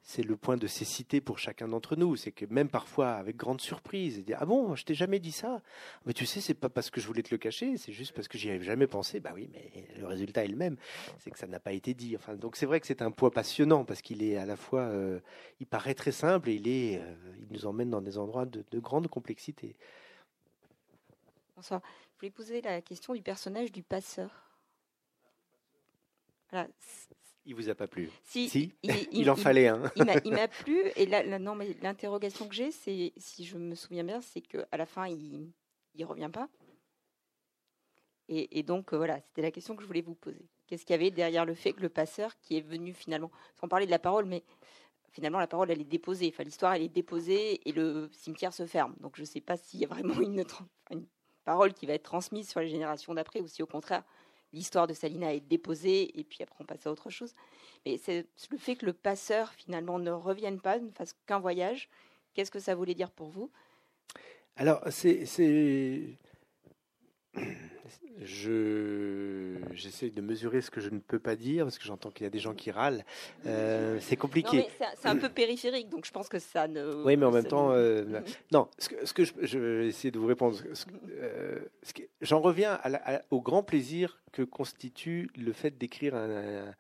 c'est 0.09 0.23
le 0.23 0.39
point 0.39 0.57
de 0.57 0.67
cécité 0.67 1.21
pour 1.21 1.39
chacun 1.39 1.69
d'entre 1.69 1.95
nous. 1.95 2.17
C'est 2.17 2.33
que 2.33 2.47
même 2.47 2.71
parfois, 2.71 3.11
avec 3.11 3.37
grande 3.37 3.61
surprise, 3.61 4.25
dire, 4.25 4.39
ah 4.41 4.47
bon, 4.47 4.75
je 4.75 4.87
t'ai 4.87 4.95
jamais 4.95 5.19
dit 5.19 5.33
ça? 5.33 5.61
Mais 6.07 6.15
tu 6.15 6.25
sais, 6.25 6.41
c'est 6.41 6.55
pas 6.55 6.71
parce 6.71 6.89
que 6.89 6.99
je 6.99 7.07
voulais 7.07 7.23
te 7.23 7.29
le 7.31 7.37
cacher, 7.37 7.77
c'est 7.77 7.93
juste 7.93 8.13
parce 8.15 8.27
que 8.27 8.39
j'y 8.39 8.49
avais 8.49 8.65
jamais 8.65 8.87
pensé. 8.87 9.21
Bah 9.21 9.33
oui, 9.35 9.51
mais 9.53 9.71
le 9.99 10.07
résultat 10.07 10.47
est 10.47 10.49
le 10.49 10.57
même. 10.57 10.79
C'est 11.19 11.31
que 11.31 11.39
ça 11.39 11.47
n'a 11.47 11.61
pas 11.61 11.73
été 11.73 11.93
dit. 11.93 12.17
Enfin, 12.17 12.37
donc 12.37 12.57
c'est 12.57 12.65
vrai 12.65 12.81
que 12.81 12.87
c'est 12.87 13.03
un 13.03 13.11
poids 13.11 13.31
passionnant 13.31 13.85
parce 13.85 14.01
qu'il 14.01 14.23
est 14.23 14.39
à 14.39 14.47
la 14.47 14.57
fois, 14.57 14.81
euh, 14.81 15.21
il 15.61 15.67
paraît 15.67 15.95
très 15.95 16.13
simple 16.13 16.49
et 16.49 16.55
il 16.55 16.69
est, 16.69 17.03
euh, 17.03 17.15
il 17.43 17.49
nous 17.51 17.67
emmène 17.67 17.91
dans 17.91 18.01
des 18.01 18.17
endroits 18.17 18.47
de, 18.47 18.65
de 18.71 18.79
grande 18.79 19.09
complexité. 19.09 19.77
Bonsoir. 21.55 21.83
Je 22.15 22.21
voulais 22.21 22.31
poser 22.31 22.63
la 22.63 22.81
question 22.81 23.13
du 23.13 23.21
personnage 23.21 23.73
du 23.73 23.83
passeur. 23.83 24.31
Il 27.49 27.55
vous 27.55 27.71
a 27.71 27.75
pas 27.75 27.89
plu 27.89 28.11
Si, 28.25 28.73
il, 29.13 29.31
en 29.31 29.37
fallait 29.37 29.69
un. 29.69 29.91
il 29.97 30.33
m'a 30.33 30.49
plu. 30.49 30.83
Et 30.97 31.07
là, 31.07 31.39
non, 31.39 31.55
mais 31.55 31.75
l'interrogation 31.83 32.47
que 32.47 32.55
j'ai, 32.55 32.71
c'est, 32.71 33.13
si 33.17 33.47
je 33.47 33.57
me 33.57 33.75
souviens 33.75 34.05
bien, 34.05 34.21
c'est 34.21 34.43
qu'à 34.43 34.77
la 34.77 34.85
fin, 34.85 35.09
il 35.09 35.51
ne 35.99 36.05
revient 36.05 36.31
pas. 36.31 36.49
Et, 38.31 38.63
donc, 38.63 38.93
euh, 38.93 38.99
voilà, 38.99 39.19
c'était 39.23 39.41
la 39.41 39.51
question 39.51 39.75
que 39.75 39.81
je 39.83 39.87
voulais 39.87 40.03
vous 40.03 40.15
poser. 40.15 40.45
Qu'est-ce 40.67 40.85
qu'il 40.85 40.93
y 40.93 40.99
avait 40.99 41.11
derrière 41.11 41.47
le 41.47 41.55
fait 41.55 41.73
que 41.73 41.81
le 41.81 41.89
passeur, 41.89 42.39
qui 42.41 42.59
est 42.59 42.61
venu 42.61 42.93
finalement, 42.93 43.31
sans 43.59 43.69
parler 43.69 43.87
de 43.87 43.91
la 43.91 43.99
parole, 43.99 44.27
mais 44.27 44.45
finalement, 45.13 45.39
la 45.39 45.47
parole, 45.47 45.71
elle 45.71 45.81
est 45.81 45.85
déposée. 45.85 46.29
Enfin, 46.29 46.45
l'histoire, 46.45 46.75
elle 46.75 46.83
est 46.83 46.89
déposée 46.89 47.67
et 47.67 47.73
le 47.73 48.11
cimetière 48.13 48.53
se 48.53 48.67
ferme. 48.67 48.95
Donc, 49.01 49.17
je 49.17 49.23
ne 49.23 49.27
sais 49.27 49.41
pas 49.41 49.57
s'il 49.57 49.81
y 49.81 49.87
a 49.87 49.89
vraiment 49.89 50.21
une, 50.21 50.45
une 50.91 51.07
parole 51.47 51.73
qui 51.73 51.87
va 51.87 51.95
être 51.95 52.03
transmise 52.03 52.51
sur 52.51 52.61
les 52.61 52.69
générations 52.69 53.15
d'après 53.15 53.41
ou 53.41 53.49
si, 53.49 53.63
au 53.63 53.67
contraire, 53.67 54.05
l'histoire 54.53 54.87
de 54.87 54.95
Salina 54.95 55.35
est 55.35 55.41
déposée 55.41 56.19
et 56.19 56.25
puis 56.25 56.43
après 56.43 56.57
on 56.61 56.65
passe 56.65 56.87
à 56.87 56.91
autre 56.91 57.11
chose. 57.11 57.35
Mais 57.85 57.99
c'est 57.99 58.27
le 58.51 58.59
fait 58.59 58.77
que 58.77 58.87
le 58.87 58.93
passeur 58.93 59.53
finalement 59.53 59.99
ne 59.99 60.11
revienne 60.11 60.61
pas, 60.61 60.79
ne 60.79 60.91
fasse 60.91 61.15
qu'un 61.27 61.39
voyage. 61.39 61.89
Qu'est-ce 62.35 62.51
que 62.51 62.61
ça 62.61 62.75
voulait 62.75 62.95
dire 62.95 63.11
pour 63.11 63.29
vous? 63.29 63.51
Alors 64.57 64.83
c'est 64.91 65.25
je 68.23 69.55
j'essaie 69.73 70.11
de 70.11 70.21
mesurer 70.21 70.61
ce 70.61 70.71
que 70.71 70.81
je 70.81 70.91
ne 70.91 70.99
peux 70.99 71.19
pas 71.19 71.37
dire 71.37 71.65
parce 71.65 71.79
que 71.79 71.85
j'entends 71.85 72.11
qu'il 72.11 72.25
y 72.25 72.27
a 72.27 72.31
des 72.31 72.39
gens 72.39 72.55
qui 72.55 72.71
râlent. 72.71 73.05
Euh, 73.47 73.99
c'est 74.01 74.17
compliqué. 74.17 74.67
C'est 75.01 75.09
un 75.09 75.17
peu 75.17 75.29
périphérique, 75.29 75.89
donc 75.89 76.05
je 76.05 76.11
pense 76.11 76.29
que 76.29 76.39
ça 76.39 76.69
ne. 76.69 77.03
Oui, 77.05 77.17
mais 77.17 77.27
en 77.27 77.31
même 77.31 77.47
temps, 77.47 77.71
euh, 77.73 78.21
non. 78.53 78.69
Ce 78.79 78.89
que, 78.89 79.07
ce 79.07 79.13
que 79.13 79.25
je, 79.25 79.33
je, 79.43 79.59
vais 79.59 79.87
essayer 79.89 80.11
de 80.11 80.19
vous 80.19 80.27
répondre. 80.27 80.59
Euh, 81.21 81.59
j'en 82.21 82.41
reviens 82.41 82.81
au 83.31 83.41
grand 83.41 83.63
plaisir 83.63 84.21
que 84.33 84.43
constitue 84.43 85.31
le 85.37 85.53
fait 85.53 85.79
d'écrire 85.79 86.15
un, 86.15 86.29
un 86.31 86.75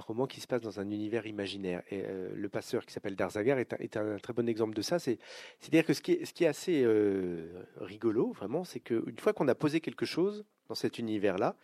roman 0.00 0.26
qui 0.26 0.40
se 0.40 0.46
passe 0.46 0.60
dans 0.60 0.80
un 0.80 0.90
univers 0.90 1.26
imaginaire. 1.26 1.82
Et 1.90 2.02
euh, 2.04 2.30
le 2.34 2.48
passeur 2.48 2.84
qui 2.84 2.92
s'appelle 2.92 3.16
Darzagar 3.16 3.58
est, 3.58 3.96
un 3.96 4.16
très 4.18 4.32
bon 4.32 4.48
exemple 4.48 4.74
de 4.74 4.82
ça. 4.82 4.98
C'est-à-dire 4.98 5.84
que 5.84 5.94
ce 5.94 6.00
qui 6.00 6.12
est, 6.12 6.24
ce 6.24 6.32
qui 6.32 6.44
est 6.44 6.48
assez 6.48 6.82
euh, 6.84 7.64
rigolo, 7.76 8.32
vraiment, 8.32 8.64
c'est 8.64 8.80
qu'une 8.80 9.18
fois 9.18 9.32
qu'on 9.32 9.48
a 9.48 9.54
posé 9.54 9.80
quelque 9.80 10.06
chose 10.06 10.44
dans 10.68 10.74
cet 10.74 10.98
univers-là, 10.98 11.56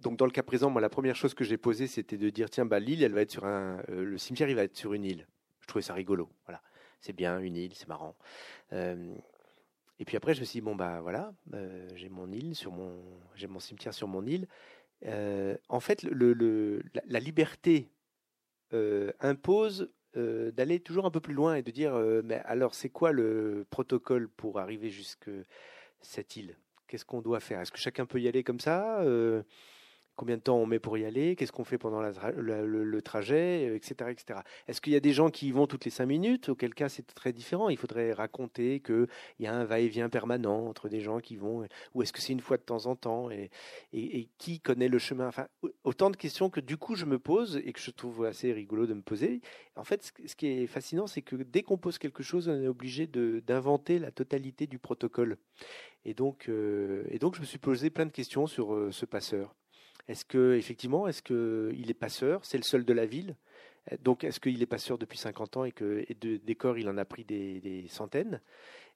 donc 0.00 0.16
dans 0.16 0.24
le 0.24 0.30
cas 0.30 0.42
présent, 0.42 0.70
moi, 0.70 0.80
la 0.80 0.88
première 0.88 1.16
chose 1.16 1.34
que 1.34 1.44
j'ai 1.44 1.58
posée, 1.58 1.86
c'était 1.86 2.16
de 2.16 2.30
dire 2.30 2.48
tiens, 2.48 2.64
bah, 2.64 2.78
l'île, 2.78 3.02
elle 3.02 3.12
va 3.12 3.22
être 3.22 3.30
sur 3.30 3.44
un, 3.44 3.82
euh, 3.90 4.04
le 4.04 4.18
cimetière, 4.18 4.48
il 4.48 4.56
va 4.56 4.62
être 4.62 4.76
sur 4.76 4.94
une 4.94 5.04
île. 5.04 5.26
Je 5.60 5.66
trouvais 5.66 5.82
ça 5.82 5.94
rigolo. 5.94 6.28
Voilà, 6.46 6.62
c'est 7.00 7.12
bien 7.12 7.38
une 7.40 7.56
île, 7.56 7.74
c'est 7.74 7.88
marrant. 7.88 8.16
et 8.72 10.04
puis 10.06 10.16
après, 10.16 10.34
je 10.34 10.40
me 10.40 10.44
suis 10.44 10.60
dit 10.60 10.64
bon 10.64 10.74
bah 10.74 11.00
voilà, 11.02 11.34
j'ai 11.94 12.08
mon 12.08 12.32
île 12.32 12.54
sur 12.54 12.72
mon, 12.72 13.02
j'ai 13.34 13.46
mon 13.46 13.60
cimetière 13.60 13.92
sur 13.92 14.08
mon 14.08 14.24
île. 14.26 14.46
Euh, 15.06 15.56
en 15.68 15.80
fait, 15.80 16.02
la, 16.02 17.20
liberté 17.20 17.90
euh, 18.72 19.12
impose 19.20 19.90
euh, 20.16 20.50
d'aller 20.50 20.80
toujours 20.80 21.06
un 21.06 21.10
peu 21.10 21.20
plus 21.20 21.34
loin 21.34 21.56
et 21.56 21.62
de 21.62 21.70
dire, 21.70 21.94
mais 22.24 22.40
alors 22.44 22.74
c'est 22.74 22.90
quoi 22.90 23.12
le 23.12 23.66
protocole 23.70 24.28
pour 24.28 24.58
arriver 24.58 24.90
jusqu'à 24.90 25.30
cette 26.00 26.36
île? 26.36 26.56
Qu'est-ce 26.86 27.04
qu'on 27.04 27.22
doit 27.22 27.40
faire? 27.40 27.60
Est-ce 27.60 27.72
que 27.72 27.78
chacun 27.78 28.06
peut 28.06 28.20
y 28.20 28.28
aller 28.28 28.42
comme 28.42 28.60
ça? 28.60 29.04
Combien 30.20 30.36
de 30.36 30.42
temps 30.42 30.58
on 30.58 30.66
met 30.66 30.78
pour 30.78 30.98
y 30.98 31.06
aller, 31.06 31.34
qu'est-ce 31.34 31.50
qu'on 31.50 31.64
fait 31.64 31.78
pendant 31.78 32.02
le, 32.02 33.00
trajet, 33.00 33.74
etc. 33.74 33.94
Euh, 34.02 34.08
etc. 34.10 34.40
Est-ce 34.68 34.82
qu'il 34.82 34.92
y 34.92 34.96
a 34.96 35.00
des 35.00 35.14
gens 35.14 35.30
qui 35.30 35.48
y 35.48 35.50
vont 35.50 35.66
toutes 35.66 35.86
les 35.86 35.90
cinq 35.90 36.04
minutes? 36.04 36.50
Auquel 36.50 36.74
cas, 36.74 36.90
c'est 36.90 37.06
très 37.06 37.32
différent. 37.32 37.70
Il 37.70 37.78
faudrait 37.78 38.12
raconter 38.12 38.80
qu'il 38.80 39.06
y 39.38 39.46
a 39.46 39.54
un 39.54 39.64
va-et-vient 39.64 40.10
permanent 40.10 40.66
entre 40.66 40.90
des 40.90 41.00
gens 41.00 41.20
qui 41.20 41.36
vont, 41.36 41.66
ou 41.94 42.02
est-ce 42.02 42.12
que 42.12 42.20
c'est 42.20 42.34
une 42.34 42.40
fois 42.40 42.58
de 42.58 42.62
temps 42.62 42.84
en 42.84 42.96
temps 42.96 43.30
et, 43.30 43.50
qui 44.36 44.60
connaît 44.60 44.88
le 44.88 44.98
chemin? 44.98 45.26
Enfin, 45.26 45.48
autant 45.84 46.10
de 46.10 46.16
questions 46.16 46.50
que 46.50 46.60
du 46.60 46.76
coup 46.76 46.96
je 46.96 47.06
me 47.06 47.18
pose 47.18 47.56
et 47.64 47.72
que 47.72 47.80
je 47.80 47.90
trouve 47.90 48.26
assez 48.26 48.52
rigolo 48.52 48.86
de 48.86 48.92
me 48.92 49.02
poser. 49.02 49.40
En 49.74 49.84
fait, 49.84 50.12
ce 50.26 50.36
qui 50.36 50.48
est 50.48 50.66
fascinant, 50.66 51.06
c'est 51.06 51.22
que 51.22 51.36
dès 51.36 51.62
qu'on 51.62 51.78
pose 51.78 51.96
quelque 51.96 52.22
chose, 52.22 52.46
on 52.46 52.62
est 52.62 52.68
obligé 52.68 53.06
d'inventer 53.06 53.98
la 53.98 54.10
totalité 54.10 54.66
du 54.66 54.78
protocole. 54.78 55.38
Et 56.04 56.12
donc, 56.12 56.50
euh, 56.50 57.04
et 57.08 57.18
donc, 57.18 57.36
je 57.36 57.40
me 57.40 57.46
suis 57.46 57.58
posé 57.58 57.88
plein 57.88 58.04
de 58.04 58.12
questions 58.12 58.46
sur 58.46 58.74
euh, 58.74 58.92
ce 58.92 59.06
passeur. 59.06 59.54
Est-ce 60.08 60.24
que 60.24 60.54
effectivement, 60.54 61.06
est-ce 61.06 61.22
que 61.22 61.72
il 61.76 61.90
est 61.90 61.94
passeur? 61.94 62.44
C'est 62.44 62.58
le 62.58 62.64
seul 62.64 62.84
de 62.84 62.92
la 62.92 63.06
ville. 63.06 63.36
Donc, 64.02 64.24
est-ce 64.24 64.40
qu'il 64.40 64.62
est 64.62 64.66
passeur 64.66 64.98
depuis 64.98 65.18
50 65.18 65.56
ans 65.56 65.64
et 65.64 65.72
que 65.72 66.04
de, 66.20 66.36
des 66.36 66.54
corps, 66.54 66.78
il 66.78 66.88
en 66.88 66.96
a 66.98 67.04
pris 67.04 67.24
des, 67.24 67.86
centaines? 67.88 68.40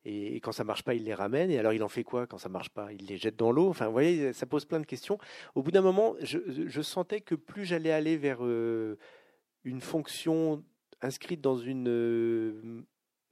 Et, 0.05 0.37
quand 0.41 0.53
ça 0.53 0.63
marche 0.63 0.83
pas, 0.83 0.95
il 0.95 1.05
les 1.05 1.15
ramène. 1.15 1.51
Et 1.51 1.59
alors, 1.59 1.73
il 1.73 1.83
en 1.83 1.89
fait 1.89 2.05
quoi 2.05 2.27
quand 2.27 2.39
ça 2.39 2.49
marche 2.49 2.69
pas? 2.69 2.93
Il 2.93 3.07
les 3.07 3.17
jette 3.17 3.37
dans 3.37 3.51
l'eau? 3.51 3.69
Enfin, 3.69 3.87
vous 3.87 3.93
voyez, 3.93 4.33
ça 4.33 4.47
pose 4.47 4.65
plein 4.67 4.81
de 4.81 4.87
questions. 4.87 5.19
Au 5.55 5.63
bout 5.63 5.71
d'un 5.71 5.81
moment, 5.81 6.15
je, 6.21 6.83
sentais 6.83 7.21
que 7.21 7.35
plus 7.35 7.65
j'allais 7.65 7.91
aller 7.91 8.17
vers 8.17 8.39
euh, 8.43 8.99
une 9.65 9.81
fonction 9.81 10.63
inscrite 11.01 11.41
dans 11.41 11.57
une 11.57 11.89
euh, 11.89 12.85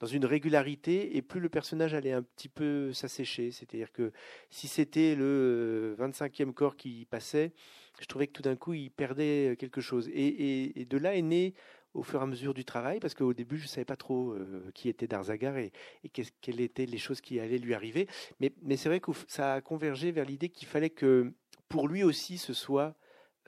dans 0.03 0.09
une 0.09 0.25
régularité 0.25 1.17
et 1.17 1.23
plus 1.23 1.39
le 1.39 1.49
personnage 1.49 1.95
allait 1.95 2.11
un 2.11 2.23
petit 2.23 2.49
peu 2.49 2.93
s'assécher. 2.93 3.53
C'est-à-dire 3.53 3.93
que 3.93 4.11
si 4.51 4.67
c'était 4.67 5.15
le 5.15 5.95
25e 5.97 6.49
euh, 6.49 6.53
corps 6.53 6.77
qui 6.77 7.07
passait, 7.09 7.53
je 8.01 8.07
trouvais 8.07 8.27
que 8.27 8.33
tout 8.33 8.43
d'un 8.43 8.57
coup 8.57 8.75
il 8.75 8.91
perdait 8.91 9.55
quelque 9.57 9.81
chose. 9.81 10.11
Et, 10.13 10.87
de 10.91 10.99
là 10.99 11.15
est 11.15 11.23
né 11.23 11.55
au 11.95 12.03
fur 12.03 12.19
et 12.19 12.25
à 12.25 12.27
mesure 12.27 12.53
du 12.53 12.65
travail, 12.65 12.99
parce 12.99 13.15
qu'au 13.15 13.33
début 13.33 13.59
je 13.59 13.63
ne 13.63 13.69
savais 13.69 13.85
pas 13.85 13.95
trop 13.95 14.33
euh, 14.33 14.73
qui 14.75 14.89
était 14.89 15.07
Darzagar 15.07 15.57
et, 15.57 15.71
et 16.03 16.09
quelles 16.09 16.61
étaient 16.61 16.87
les 16.87 16.99
choses 16.99 17.21
qui 17.21 17.39
allaient 17.39 17.59
lui 17.59 17.73
arriver. 17.73 18.09
Mais, 18.41 18.77
c'est 18.77 18.89
vrai 18.89 18.99
que 18.99 19.13
ça 19.29 19.55
a 19.55 19.61
convergé 19.61 20.11
vers 20.11 20.25
l'idée 20.25 20.49
qu'il 20.49 20.67
fallait 20.67 20.91
que 20.91 21.33
pour 21.69 21.87
lui 21.87 22.03
aussi 22.03 22.39
ce 22.39 22.55
soit 22.55 22.97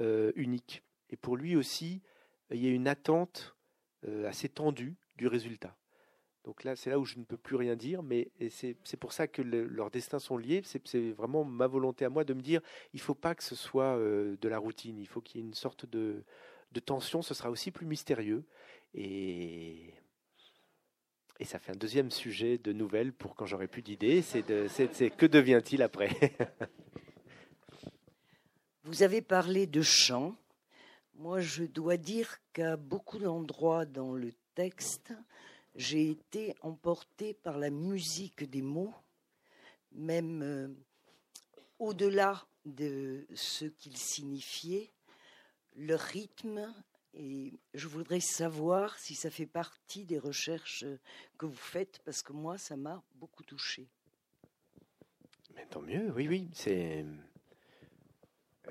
euh, 0.01 0.31
unique. 0.37 0.85
Et 1.11 1.17
pour 1.17 1.37
lui 1.37 1.57
aussi, 1.57 2.01
il 2.53 2.59
y 2.59 2.69
ait 2.69 2.75
une 2.75 2.87
attente 2.87 3.57
assez 4.25 4.51
tendue 4.51 4.97
du 5.17 5.27
résultat. 5.27 5.77
Donc 6.45 6.63
là, 6.63 6.77
c'est 6.77 6.91
là 6.91 6.99
où 6.99 7.07
je 7.07 7.19
ne 7.19 7.25
peux 7.25 7.39
plus 7.39 7.57
rien 7.57 7.75
dire, 7.75 8.03
mais 8.03 8.29
c'est 8.51 8.97
pour 8.99 9.13
ça 9.15 9.27
que 9.27 9.41
leurs 9.41 9.91
destins 9.91 10.19
sont 10.19 10.37
liés. 10.37 10.63
C'est 10.65 11.11
vraiment 11.13 11.43
ma 11.43 11.67
volonté 11.67 12.05
à 12.05 12.11
moi 12.11 12.25
de 12.25 12.35
me 12.35 12.43
dire, 12.43 12.61
il 12.93 13.01
faut 13.01 13.15
pas 13.15 13.35
que 13.35 13.43
ce 13.43 13.55
soit 13.55 13.97
euh, 13.97 14.37
de 14.41 14.49
la 14.49 14.59
routine, 14.59 14.99
il 14.99 15.07
faut 15.07 15.23
qu'il 15.23 15.41
y 15.41 15.45
ait 15.45 15.47
une 15.47 15.55
sorte 15.55 15.87
de, 15.87 16.23
tension, 16.85 17.23
ce 17.23 17.33
sera 17.33 17.51
aussi 17.51 17.71
plus 17.71 17.87
mystérieux. 17.87 18.45
Et, 18.95 19.95
et 21.41 21.45
ça 21.45 21.59
fait 21.59 21.73
un 21.73 21.77
deuxième 21.77 22.11
sujet 22.11 22.59
de 22.59 22.73
nouvelles 22.73 23.13
pour 23.13 23.35
quand 23.35 23.47
j'aurai 23.47 23.67
plus 23.67 23.83
d'idées, 23.83 24.21
c'est 24.21 24.43
que 24.43 25.27
devient-il 25.27 25.83
après? 25.83 26.11
Vous 28.85 29.03
avez 29.03 29.23
parlé 29.23 29.67
de 29.67 29.81
chant. 29.81 30.37
Moi, 31.15 31.41
je 31.41 31.65
dois 31.65 31.97
dire 31.97 32.37
qu'à 32.53 32.77
beaucoup 32.77 33.19
d'endroits 33.19 33.87
dans 33.87 34.13
le 34.13 34.33
texte, 34.55 35.15
j'ai 35.75 36.11
été 36.11 36.55
emportée 36.61 37.35
par 37.35 37.59
la 37.59 37.71
musique 37.71 38.49
des 38.49 38.63
mots, 38.63 38.95
même 39.93 40.43
euh, 40.43 40.69
au-delà 41.79 42.47
de 42.65 43.27
ce 43.35 43.65
qu'ils 43.67 43.97
signifiaient, 43.97 44.91
leur 45.77 46.01
rythme. 46.01 46.73
Et 47.15 47.53
je 47.75 47.87
voudrais 47.87 48.21
savoir 48.21 48.99
si 48.99 49.15
ça 49.15 49.31
fait 49.31 49.47
partie 49.47 50.05
des 50.05 50.19
recherches 50.19 50.85
que 51.39 51.47
vous 51.47 51.55
faites, 51.55 52.01
parce 52.05 52.23
que 52.23 52.33
moi, 52.33 52.59
ça 52.59 52.77
m'a 52.77 53.03
beaucoup 53.15 53.45
touchée. 53.45 53.89
Mais 55.55 55.67
tant 55.67 55.83
mieux, 55.83 56.13
oui, 56.13 56.27
oui. 56.29 56.49
C'est. 56.53 57.05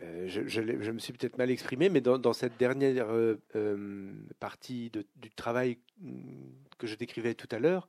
Euh, 0.02 0.28
je, 0.28 0.92
me 0.92 1.00
suis 1.00 1.14
peut-être 1.14 1.38
mal 1.38 1.52
exprimé, 1.52 1.90
mais 1.90 2.02
dans, 2.02 2.34
cette 2.34 2.58
dernière 2.58 3.10
euh, 3.10 3.40
euh, 3.56 4.12
partie 4.40 4.92
du 5.16 5.30
travail 5.30 5.78
mm, 6.00 6.50
que 6.78 6.88
je 6.88 6.96
décrivais 6.96 7.36
tout 7.36 7.48
à 7.52 7.60
l'heure, 7.60 7.88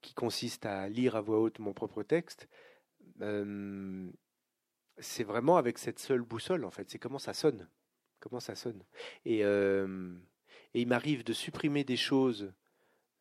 qui 0.00 0.12
consiste 0.14 0.66
à 0.66 0.88
lire 0.88 1.14
à 1.14 1.20
voix 1.20 1.38
haute 1.38 1.58
mon 1.58 1.72
propre 1.72 2.02
texte, 2.02 2.48
c'est 4.98 5.24
vraiment 5.24 5.56
avec 5.56 5.78
cette 5.78 5.98
seule 5.98 6.22
boussole, 6.22 6.64
en 6.64 6.70
fait. 6.70 6.90
C'est 6.90 6.98
comment 6.98 7.18
ça 7.18 7.34
sonne. 7.34 7.68
Comment 8.18 8.40
ça 8.40 8.54
sonne. 8.54 8.82
Et, 9.24 9.40
il 10.72 10.86
m'arrive 10.86 11.24
de 11.24 11.32
supprimer 11.32 11.84
des 11.84 11.96
choses. 11.96 12.52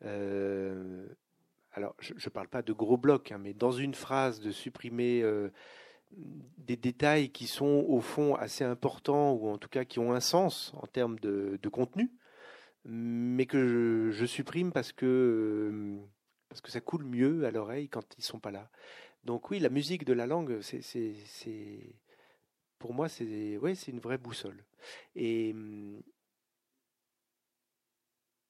Alors, 0.02 1.96
je 2.00 2.14
ne 2.14 2.30
parle 2.30 2.48
pas 2.48 2.62
de 2.62 2.74
gros 2.74 2.98
blocs, 2.98 3.32
hein, 3.32 3.40
mais 3.40 3.54
dans 3.54 3.72
une 3.72 3.94
phrase, 3.94 4.40
de 4.40 4.52
supprimer 4.52 5.22
des 6.12 6.76
détails 6.76 7.32
qui 7.32 7.48
sont 7.48 7.86
au 7.88 8.00
fond 8.02 8.36
assez 8.36 8.64
importants, 8.64 9.34
ou 9.34 9.50
en 9.50 9.58
tout 9.58 9.70
cas 9.70 9.86
qui 9.86 10.00
ont 10.00 10.14
un 10.14 10.20
sens 10.20 10.74
en 10.76 10.88
termes 10.88 11.20
de, 11.20 11.60
contenu, 11.72 12.12
mais 12.86 13.46
que 13.46 14.10
je, 14.12 14.26
supprime 14.26 14.72
parce 14.72 14.92
que, 14.92 15.98
parce 16.50 16.62
que 16.62 16.72
ça 16.72 16.82
coule 16.82 17.04
mieux 17.04 17.46
à 17.46 17.52
l'oreille 17.52 17.90
quand 17.90 18.16
ils 18.18 18.22
ne 18.22 18.26
sont 18.26 18.40
pas 18.40 18.52
là. 18.52 18.70
Donc 19.24 19.50
oui, 19.52 19.60
la 19.60 19.70
musique 19.70 20.06
de 20.06 20.14
la 20.14 20.28
langue, 20.28 20.60
c'est, 20.62 21.96
pour 22.80 22.94
moi, 22.94 23.10
c'est 23.10 23.58
ouais, 23.58 23.76
c'est 23.76 23.92
une 23.92 24.00
vraie 24.00 24.18
boussole. 24.18 24.64
Et, 25.16 25.56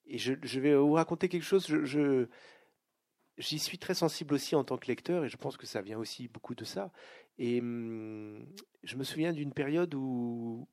et 0.06 0.18
je, 0.18 0.34
je 0.42 0.60
vais 0.60 0.76
vous 0.76 0.94
raconter 0.94 1.30
quelque 1.30 1.44
chose. 1.44 1.66
Je, 1.68 2.28
j'y 3.40 3.58
suis 3.58 3.78
très 3.78 3.94
sensible 3.94 4.34
aussi 4.36 4.56
en 4.56 4.64
tant 4.64 4.78
que 4.78 4.88
lecteur, 4.88 5.26
et 5.26 5.30
je 5.30 5.38
pense 5.38 5.58
que 5.58 5.66
ça 5.66 5.82
vient 5.82 5.98
aussi 5.98 6.28
beaucoup 6.28 6.56
de 6.56 6.64
ça. 6.64 6.92
Et 7.40 7.60
je 7.60 8.96
me 8.96 9.04
souviens 9.04 9.34
d'une 9.34 9.54
période 9.54 9.96
où, 9.96 10.68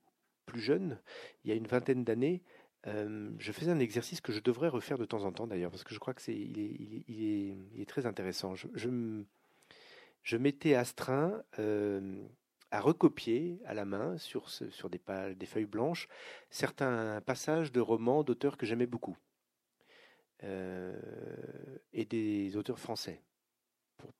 plus 0.44 0.60
jeune, 0.60 1.00
il 1.44 1.50
y 1.50 1.52
a 1.52 1.56
une 1.56 1.66
vingtaine 1.66 2.04
d'années, 2.04 2.42
euh, 2.86 3.30
je 3.38 3.52
faisais 3.52 3.70
un 3.70 3.78
exercice 3.78 4.20
que 4.20 4.32
je 4.32 4.40
devrais 4.40 4.68
refaire 4.68 4.98
de 4.98 5.04
temps 5.04 5.24
en 5.24 5.32
temps 5.32 5.46
d'ailleurs, 5.46 5.70
parce 5.70 5.84
que 5.84 5.94
je 5.94 5.98
crois 5.98 6.14
que 6.14 6.22
c'est, 6.22 6.36
il 6.36 6.58
est, 6.60 7.86
très 7.86 8.06
intéressant. 8.06 8.54
Je, 8.54 10.36
m'étais 10.36 10.74
astreint 10.74 11.42
euh, 11.58 12.24
à 12.70 12.80
recopier 12.80 13.60
à 13.64 13.74
la 13.74 13.84
main 13.84 14.18
sur, 14.18 14.50
sur 14.50 14.90
des, 14.90 14.98
pages, 14.98 15.36
des 15.36 15.46
feuilles 15.46 15.66
blanches 15.66 16.08
certains 16.50 17.20
passages 17.20 17.72
de 17.72 17.80
romans 17.80 18.24
d'auteurs 18.24 18.56
que 18.56 18.66
j'aimais 18.66 18.86
beaucoup 18.86 19.16
et 20.42 22.04
des 22.04 22.56
auteurs 22.56 22.78
français. 22.78 23.22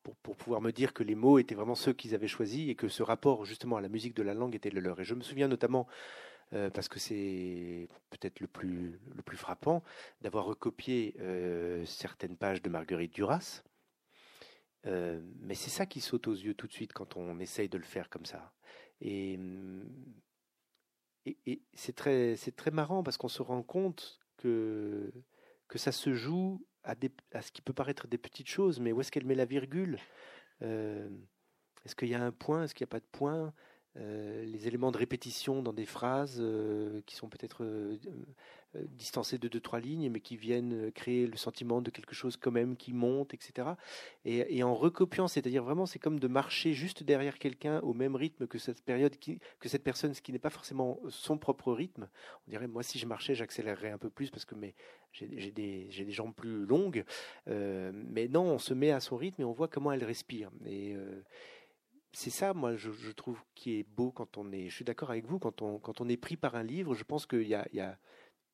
Pour, 0.02 0.16
pour, 0.16 0.36
pouvoir 0.36 0.62
me 0.62 0.72
dire 0.72 0.94
que 0.94 1.02
les 1.02 1.14
mots 1.14 1.38
étaient 1.38 1.54
vraiment 1.54 1.74
ceux 1.74 1.92
qu'ils 1.92 2.14
avaient 2.14 2.28
choisis 2.28 2.70
et 2.70 2.74
que 2.74 2.88
ce 2.88 3.02
rapport 3.02 3.44
justement 3.44 3.76
à 3.76 3.82
la 3.82 3.90
musique 3.90 4.14
de 4.14 4.22
la 4.22 4.32
langue 4.32 4.54
était 4.54 4.70
le 4.70 4.80
leur. 4.80 4.98
Et 5.00 5.04
je 5.04 5.14
me 5.14 5.20
souviens 5.20 5.48
notamment, 5.48 5.86
euh, 6.52 6.70
parce 6.70 6.88
que 6.88 6.98
c'est 6.98 7.88
peut-être 8.10 8.40
le 8.40 8.46
plus, 8.46 9.00
le 9.14 9.22
plus 9.22 9.36
frappant, 9.36 9.82
d'avoir 10.20 10.44
recopié 10.44 11.16
euh, 11.18 11.84
certaines 11.84 12.36
pages 12.36 12.62
de 12.62 12.70
Marguerite 12.70 13.12
Duras. 13.12 13.62
Euh, 14.86 15.20
mais 15.40 15.54
c'est 15.54 15.70
ça 15.70 15.86
qui 15.86 16.00
saute 16.00 16.28
aux 16.28 16.34
yeux 16.34 16.54
tout 16.54 16.68
de 16.68 16.72
suite 16.72 16.92
quand 16.92 17.16
on 17.16 17.40
essaye 17.40 17.68
de 17.68 17.78
le 17.78 17.84
faire 17.84 18.08
comme 18.08 18.24
ça. 18.24 18.52
Et, 19.00 19.38
et, 21.26 21.62
c'est 21.74 21.96
très, 21.96 22.36
très 22.56 22.70
marrant 22.70 23.02
parce 23.02 23.16
qu'on 23.16 23.28
se 23.28 23.42
rend 23.42 23.62
compte 23.62 24.20
que, 24.36 25.12
que 25.68 25.78
ça 25.78 25.92
se 25.92 26.14
joue 26.14 26.64
à, 26.84 26.94
ce 27.42 27.52
qui 27.52 27.62
peut 27.62 27.72
paraître 27.72 28.06
des 28.06 28.18
petites 28.18 28.48
choses, 28.48 28.80
mais 28.80 28.92
où 28.92 29.00
est-ce 29.00 29.10
qu'elle 29.10 29.26
met 29.26 29.34
la 29.34 29.44
virgule? 29.44 29.98
Euh, 30.62 31.08
Est-ce 31.84 31.96
qu'il 31.96 32.08
y 32.08 32.14
a 32.14 32.22
un 32.22 32.32
point? 32.32 32.64
Est-ce 32.64 32.74
qu'il 32.74 32.84
n'y 32.84 32.90
a 32.90 32.94
pas 32.94 33.00
de 33.00 33.10
point? 33.10 33.52
Euh, 33.96 34.44
les 34.44 34.68
éléments 34.68 34.92
de 34.92 34.98
répétition 34.98 35.62
dans 35.62 35.72
des 35.72 35.86
phrases 35.86 36.38
euh, 36.38 37.00
qui 37.06 37.16
sont 37.16 37.28
peut-être 37.28 37.64
distancés 38.96 39.38
de 39.38 39.48
deux 39.48 39.60
trois 39.60 39.80
lignes, 39.80 40.10
mais 40.10 40.20
qui 40.20 40.36
viennent 40.36 40.90
créer 40.92 41.26
le 41.26 41.36
sentiment 41.36 41.80
de 41.80 41.90
quelque 41.90 42.14
chose 42.14 42.36
quand 42.36 42.50
même 42.50 42.76
qui 42.76 42.92
monte, 42.92 43.34
etc. 43.34 43.68
Et, 44.24 44.62
en 44.62 44.74
recopiant, 44.74 45.28
c'est-à-dire 45.28 45.62
vraiment, 45.62 45.86
c'est 45.86 45.98
comme 45.98 46.18
de 46.18 46.28
marcher 46.28 46.72
juste 46.72 47.02
derrière 47.02 47.38
quelqu'un 47.38 47.80
au 47.80 47.92
même 47.92 48.16
rythme 48.16 48.46
que 48.46 48.58
cette 48.58 48.82
période, 48.82 49.16
que 49.18 49.68
cette 49.68 49.84
personne, 49.84 50.14
ce 50.14 50.22
qui 50.22 50.32
n'est 50.32 50.38
pas 50.38 50.50
forcément 50.50 51.00
son 51.08 51.38
propre 51.38 51.72
rythme. 51.72 52.08
On 52.46 52.50
dirait, 52.50 52.66
moi, 52.66 52.82
si 52.82 52.98
je 52.98 53.06
marchais, 53.06 53.34
j'accélérerais 53.34 53.90
un 53.90 53.98
peu 53.98 54.10
plus 54.10 54.30
parce 54.30 54.44
que 54.44 54.54
mais 54.54 54.74
j'ai 55.12 55.50
des, 55.50 55.88
des 55.88 56.10
jambes 56.10 56.34
plus 56.34 56.66
longues. 56.66 57.04
Euh, 57.48 57.90
mais 57.94 58.28
non, 58.28 58.44
on 58.44 58.58
se 58.58 58.74
met 58.74 58.90
à 58.90 59.00
son 59.00 59.16
rythme 59.16 59.42
et 59.42 59.44
on 59.44 59.52
voit 59.52 59.68
comment 59.68 59.92
elle 59.92 60.04
respire. 60.04 60.50
Et 60.66 60.94
euh, 60.94 61.22
c'est 62.12 62.30
ça, 62.30 62.54
moi, 62.54 62.76
je, 62.76 62.90
je, 62.90 63.10
trouve 63.10 63.40
qui 63.54 63.78
est 63.78 63.84
beau 63.84 64.10
quand 64.10 64.38
on 64.38 64.52
est. 64.52 64.68
Je 64.68 64.74
suis 64.74 64.84
d'accord 64.84 65.10
avec 65.10 65.26
vous, 65.26 65.38
quand 65.38 65.62
on, 65.62 65.78
quand 65.78 66.00
on 66.00 66.08
est 66.08 66.16
pris 66.16 66.36
par 66.36 66.54
un 66.54 66.62
livre, 66.62 66.94
je 66.94 67.04
pense 67.04 67.26
qu'il 67.26 67.46
y 67.46 67.54
a, 67.54 67.66
il 67.72 67.76
y 67.76 67.80
a 67.80 67.98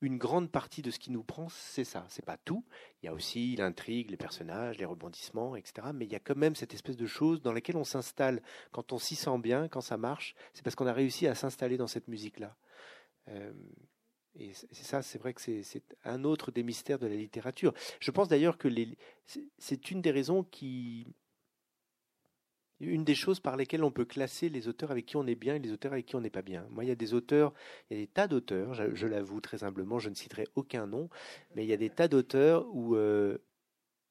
une 0.03 0.19
grande 0.19 0.51
partie 0.51 0.83
de 0.83 0.91
ce 0.91 0.99
qui 0.99 1.11
nous 1.11 1.23
prend, 1.23 1.49
c'est 1.49 1.85
ça. 1.85 2.05
C'est 2.09 2.25
pas 2.25 2.37
tout. 2.37 2.65
Il 3.03 3.07
y 3.07 3.09
a 3.09 3.15
aussi 3.15 3.57
l'intrigue, 3.57 4.11
les 4.11 4.17
personnages, 4.17 4.77
les 4.79 4.85
rebondissements, 4.85 5.57
etc. 5.57 5.89
Mais 5.95 6.05
il 6.05 6.13
y 6.13 6.17
a 6.17 6.21
quand 6.21 6.37
même 6.37 6.57
cette 6.57 6.75
espèce 6.75 6.97
de 6.97 7.07
chose 7.07 7.41
dans 7.41 7.53
laquelle 7.53 7.77
on 7.77 7.85
s'installe 7.85 8.43
quand 8.73 8.93
on 8.93 8.99
s'y 8.99 9.15
sent 9.15 9.39
bien, 9.39 9.69
quand 9.69 9.81
ça 9.81 9.97
marche. 9.97 10.35
C'est 10.53 10.63
parce 10.63 10.75
qu'on 10.75 10.89
a 10.89 10.93
réussi 10.93 11.27
à 11.29 11.35
s'installer 11.35 11.77
dans 11.77 11.87
cette 11.87 12.09
musique-là. 12.09 12.57
Euh, 13.29 13.53
et 14.35 14.53
c'est 14.55 14.85
ça, 14.85 15.03
c'est 15.03 15.19
vrai 15.19 15.35
que 15.35 15.41
c'est 15.41 15.83
un 16.05 16.25
autre 16.25 16.51
des 16.51 16.63
mystères 16.63 16.99
de 16.99 17.07
la 17.07 17.15
littérature. 17.15 17.73
Je 18.01 18.11
pense 18.11 18.29
d'ailleurs 18.29 18.59
que 18.59 18.69
c'est 19.59 19.91
une 19.91 20.01
des 20.01 20.11
raisons 20.11 20.43
qui 20.43 21.07
une 22.87 23.05
des 23.05 23.15
choses 23.15 23.41
par 23.41 23.57
lesquelles 23.57 23.85
on 23.85 23.91
peut 23.91 24.05
classer 24.05 24.49
les 24.49 24.69
auteurs 24.69 24.91
avec 24.91 25.07
qui 25.07 25.17
on 25.17 25.27
est 25.27 25.35
bien 25.35 25.55
et 25.55 25.59
les 25.59 25.73
auteurs 25.73 25.93
avec 25.93 26.07
qui 26.07 26.17
on 26.17 26.21
n'est 26.21 26.31
pas 26.31 26.43
bien. 26.43 26.67
Moi, 26.71 26.85
il 26.85 26.89
y 26.89 26.93
a 26.93 26.97
des 26.97 27.15
auteurs, 27.15 27.53
il 27.91 27.97
y 27.97 28.01
a 28.01 28.03
des 28.03 28.09
tas 28.09 28.29
d'auteurs, 28.29 28.75
je, 28.75 29.07
l'avoue 29.07 29.41
très 29.41 29.65
humblement, 29.65 29.99
je 29.99 30.09
ne 30.09 30.15
citerai 30.15 30.49
aucun 30.55 30.87
nom, 30.87 31.09
mais 31.55 31.65
il 31.65 31.69
y 31.69 31.73
a 31.73 31.77
des 31.77 31.91
tas 31.91 32.09
d'auteurs 32.09 32.67
où 32.75 32.97
euh, 32.97 33.39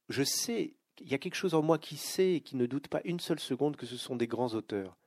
je 0.10 0.24
sais, 0.24 0.76
il 1.00 1.10
y 1.10 1.14
a 1.14 1.18
quelque 1.18 1.36
chose 1.36 1.54
en 1.54 1.62
moi 1.62 1.78
qui 1.78 1.98
sait 1.98 2.36
et 2.36 2.42
qui 2.42 2.56
ne 2.56 2.66
doute 2.66 2.88
pas 2.88 3.02
une 3.04 3.20
seule 3.20 3.40
seconde 3.40 3.76
que 3.76 3.86
ce 3.86 3.98
sont 3.98 4.16
des 4.16 4.28
grands 4.28 4.54
auteurs. 4.54 4.98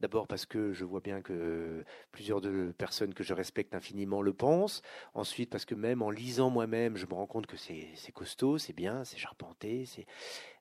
D'abord 0.00 0.26
parce 0.26 0.46
que 0.46 0.72
je 0.72 0.84
vois 0.84 1.00
bien 1.00 1.20
que 1.20 1.84
plusieurs 2.10 2.40
de 2.40 2.72
personnes 2.78 3.12
que 3.12 3.22
je 3.22 3.34
respecte 3.34 3.74
infiniment 3.74 4.22
le 4.22 4.32
pensent. 4.32 4.82
Ensuite 5.14 5.50
parce 5.50 5.64
que 5.64 5.74
même 5.74 6.02
en 6.02 6.10
lisant 6.10 6.50
moi-même, 6.50 6.96
je 6.96 7.06
me 7.06 7.12
rends 7.12 7.26
compte 7.26 7.46
que 7.46 7.56
c'est 7.56 8.12
costaud, 8.12 8.58
c'est 8.58 8.72
bien, 8.72 9.04
c'est 9.04 9.18
charpenté, 9.18 9.84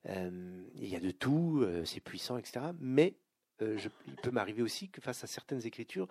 euh, 0.06 0.64
il 0.76 0.88
y 0.88 0.96
a 0.96 1.00
de 1.00 1.12
tout, 1.12 1.62
euh, 1.62 1.84
c'est 1.86 2.00
puissant, 2.00 2.38
etc. 2.38 2.68
Mais 2.80 3.16
euh, 3.62 3.78
il 4.08 4.16
peut 4.18 4.32
m'arriver 4.32 4.62
aussi 4.62 4.90
que 4.90 5.02
face 5.02 5.24
à 5.24 5.28
certaines 5.28 5.66
écritures, 5.66 6.08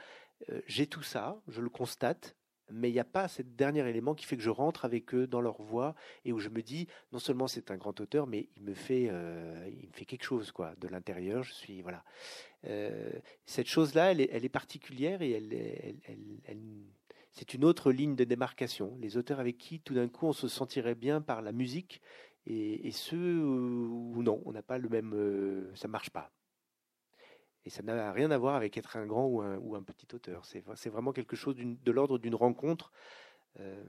j'ai 0.66 0.86
tout 0.86 1.02
ça, 1.02 1.42
je 1.48 1.60
le 1.60 1.68
constate, 1.68 2.36
mais 2.70 2.90
il 2.90 2.92
n'y 2.92 3.00
a 3.00 3.04
pas 3.04 3.26
ce 3.26 3.42
dernier 3.42 3.84
élément 3.88 4.14
qui 4.14 4.24
fait 4.24 4.36
que 4.36 4.42
je 4.42 4.50
rentre 4.50 4.84
avec 4.84 5.12
eux 5.12 5.26
dans 5.26 5.40
leur 5.40 5.60
voix 5.60 5.96
et 6.24 6.32
où 6.32 6.38
je 6.38 6.48
me 6.48 6.62
dis 6.62 6.86
non 7.10 7.18
seulement 7.18 7.48
c'est 7.48 7.72
un 7.72 7.76
grand 7.76 7.98
auteur, 8.00 8.28
mais 8.28 8.48
il 8.54 8.62
me 8.62 8.72
fait, 8.74 9.04
il 9.04 9.88
me 9.88 9.92
fait 9.92 10.04
quelque 10.04 10.22
chose 10.22 10.52
quoi 10.52 10.74
de 10.76 10.86
l'intérieur. 10.86 11.42
Je 11.42 11.52
suis 11.52 11.82
voilà. 11.82 12.04
Euh, 12.66 13.10
cette 13.46 13.68
chose-là, 13.68 14.12
elle 14.12 14.20
est, 14.20 14.48
particulière 14.48 15.22
et 15.22 15.30
elle, 15.30 16.58
c'est 17.32 17.54
une 17.54 17.64
autre 17.64 17.92
ligne 17.92 18.16
de 18.16 18.24
démarcation. 18.24 18.96
Les 19.00 19.16
auteurs 19.16 19.40
avec 19.40 19.58
qui 19.58 19.80
tout 19.80 19.94
d'un 19.94 20.08
coup 20.08 20.26
on 20.26 20.32
se 20.32 20.48
sentirait 20.48 20.96
bien 20.96 21.20
par 21.20 21.40
la 21.40 21.52
musique 21.52 22.00
et, 22.46 22.90
ceux 22.92 23.44
où 23.44 24.22
non, 24.22 24.42
on 24.46 24.52
n'a 24.52 24.62
pas 24.62 24.78
le 24.78 24.88
même, 24.88 25.12
euh, 25.14 25.70
ça 25.74 25.86
marche 25.86 26.10
pas. 26.10 26.32
Et 27.66 27.70
ça 27.70 27.82
n'a 27.82 28.10
rien 28.12 28.30
à 28.30 28.38
voir 28.38 28.54
avec 28.54 28.78
être 28.78 28.96
un 28.96 29.06
grand 29.06 29.26
ou 29.26 29.74
un, 29.74 29.82
petit 29.82 30.06
auteur. 30.14 30.46
C'est 30.46 30.88
vraiment 30.88 31.12
quelque 31.12 31.36
chose 31.36 31.54
de 31.56 31.92
l'ordre 31.92 32.18
d'une 32.18 32.34
rencontre. 32.34 32.90
Euh, 33.60 33.84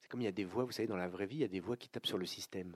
c'est 0.00 0.08
comme 0.08 0.22
il 0.22 0.24
y 0.24 0.28
a 0.28 0.32
des 0.32 0.44
voix, 0.44 0.64
vous 0.64 0.72
savez, 0.72 0.88
dans 0.88 0.96
la 0.96 1.08
vraie 1.08 1.26
vie, 1.26 1.36
il 1.36 1.42
y 1.42 1.44
a 1.44 1.48
des 1.48 1.60
voix 1.60 1.76
qui 1.76 1.90
tapent 1.90 2.06
sur 2.06 2.16
le 2.16 2.24
système. 2.24 2.74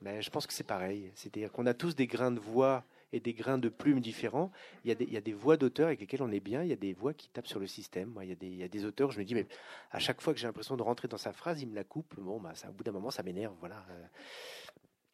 Mais 0.00 0.22
je 0.22 0.30
pense 0.30 0.46
que 0.46 0.52
c'est 0.52 0.62
pareil. 0.62 1.10
C'est-à-dire 1.16 1.50
qu'on 1.50 1.66
a 1.66 1.74
tous 1.74 1.96
des 1.96 2.06
grains 2.06 2.30
de 2.30 2.38
voix 2.38 2.84
des 3.20 3.34
grains 3.34 3.58
de 3.58 3.68
plumes 3.68 4.00
différents. 4.00 4.50
Il 4.84 4.90
y 4.90 5.16
a 5.16 5.20
des, 5.20 5.32
voix 5.32 5.56
d'auteurs 5.56 5.86
avec 5.86 6.00
lesquelles 6.00 6.22
on 6.22 6.30
est 6.30 6.40
bien. 6.40 6.62
Il 6.62 6.68
y 6.68 6.72
a 6.72 6.76
des 6.76 6.92
voix 6.92 7.14
qui 7.14 7.28
tapent 7.28 7.46
sur 7.46 7.60
le 7.60 7.66
système. 7.66 8.10
Moi, 8.10 8.24
il, 8.24 8.56
y 8.56 8.62
a 8.62 8.68
des, 8.68 8.84
auteurs, 8.84 9.10
je 9.10 9.18
me 9.18 9.24
dis, 9.24 9.34
mais 9.34 9.46
à 9.90 9.98
chaque 9.98 10.20
fois 10.20 10.32
que 10.32 10.40
j'ai 10.40 10.46
l'impression 10.46 10.76
de 10.76 10.82
rentrer 10.82 11.08
dans 11.08 11.18
sa 11.18 11.32
phrase, 11.32 11.62
il 11.62 11.68
me 11.68 11.74
la 11.74 11.84
coupe. 11.84 12.14
Bon, 12.18 12.40
bah, 12.40 12.52
ça, 12.54 12.70
au 12.70 12.72
bout 12.72 12.84
d'un 12.84 12.92
moment, 12.92 13.10
ça 13.10 13.22
m'énerve. 13.22 13.54
Voilà. 13.60 13.84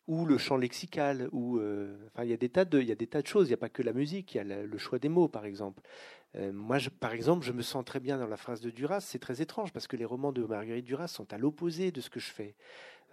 ou 0.09 0.27
le 0.27 0.39
chant 0.39 0.57
lexical, 0.57 1.29
ou 1.33 1.61
enfin 2.07 2.25
il 2.25 2.31
y 2.31 2.35
a 2.35 2.37
des 2.37 2.49
tas 2.49 2.65
de 2.65 2.81
il 2.81 2.89
y 2.89 2.93
a 2.93 2.97
des 2.97 3.07
tas 3.07 3.23
de 3.23 3.27
choses. 3.27 3.47
Il 3.47 3.51
n'y 3.51 3.55
a 3.55 3.59
pas 3.59 3.69
que 3.69 3.83
la 3.83 3.93
musique, 3.93 4.35
il 4.35 4.39
y 4.39 4.41
a 4.41 4.45
le 4.45 4.79
choix 4.79 4.99
des 4.99 5.09
mots 5.09 5.29
par 5.29 5.45
exemple. 5.45 5.83
moi, 6.35 6.79
je, 6.79 6.91
par 6.91 7.13
exemple, 7.13 7.45
je 7.47 7.53
me 7.53 7.63
sens 7.63 7.85
très 7.85 8.01
bien 8.01 8.19
dans 8.19 8.27
la 8.27 8.37
phrase 8.37 8.61
de 8.61 8.71
Duras. 8.71 9.01
C'est 9.01 9.19
très 9.19 9.41
étrange 9.43 9.73
parce 9.73 9.87
que 9.87 9.97
les 9.97 10.05
romans 10.05 10.33
de 10.33 10.45
Marguerite 10.45 10.85
Duras 10.85 11.09
sont 11.09 11.33
à 11.33 11.39
l'opposé 11.39 11.93
de 11.93 12.01
ce 12.01 12.11
que 12.11 12.21
je 12.21 12.31
fais. 12.31 12.55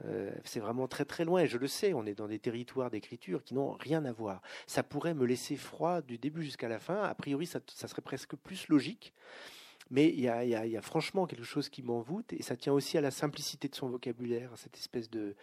Euh, 0.06 0.32
c'est 0.44 0.60
vraiment 0.60 0.88
très 0.88 1.06
très 1.06 1.26
loin, 1.26 1.42
et 1.42 1.48
je 1.48 1.58
le 1.58 1.68
sais, 1.68 1.94
on 1.94 2.06
est 2.06 2.16
dans 2.16 2.28
des 2.28 2.40
territoires 2.40 2.90
d'écriture 2.90 3.44
qui 3.44 3.54
n'ont 3.54 3.72
rien 3.72 4.06
à 4.06 4.12
voir. 4.12 4.42
Ça 4.68 4.84
pourrait 4.84 5.14
me 5.14 5.26
laisser 5.26 5.56
froid 5.56 6.02
du 6.02 6.18
début 6.18 6.44
jusqu'à 6.44 6.70
la 6.70 6.80
fin. 6.80 7.04
A 7.04 7.16
priori, 7.16 7.46
ça, 7.46 7.60
serait 7.68 8.02
presque 8.02 8.36
plus 8.36 8.68
logique. 8.70 9.14
Mais 9.92 10.08
il 10.10 10.20
y, 10.20 10.28
a, 10.30 10.82
franchement 10.82 11.26
quelque 11.26 11.44
chose 11.44 11.68
qui 11.68 11.82
m'envoûte, 11.82 12.32
et 12.34 12.44
ça 12.44 12.56
tient 12.56 12.74
aussi 12.74 12.98
à 12.98 13.02
la 13.02 13.10
simplicité 13.10 13.68
de 13.68 13.76
son 13.76 13.90
vocabulaire, 13.90 14.52
cette 14.56 14.78
espèce 14.78 15.10
de... 15.10 15.36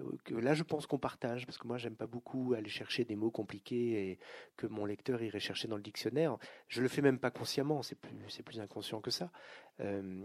Euh, 0.00 0.40
là, 0.40 0.54
je 0.54 0.64
pense 0.64 0.88
qu'on 0.88 0.98
partage, 0.98 1.46
parce 1.46 1.56
que 1.56 1.68
moi, 1.68 1.78
j'aime 1.78 1.94
pas 1.94 2.08
beaucoup 2.08 2.52
aller 2.54 2.68
chercher 2.68 3.04
des 3.04 3.14
mots 3.14 3.30
compliqués 3.30 4.10
et 4.10 4.18
que 4.56 4.66
mon 4.66 4.86
lecteur 4.86 5.22
irait 5.22 5.38
chercher 5.38 5.68
dans 5.68 5.76
le 5.76 5.82
dictionnaire. 5.82 6.36
Je 6.66 6.82
le 6.82 6.88
fais 6.88 7.00
même 7.00 7.20
pas 7.20 7.30
consciemment, 7.30 7.82
c'est 7.82 7.94
plus, 7.94 8.42
plus 8.44 8.58
inconscient 8.58 9.00
que 9.00 9.12
ça. 9.12 9.30
Euh, 9.78 10.24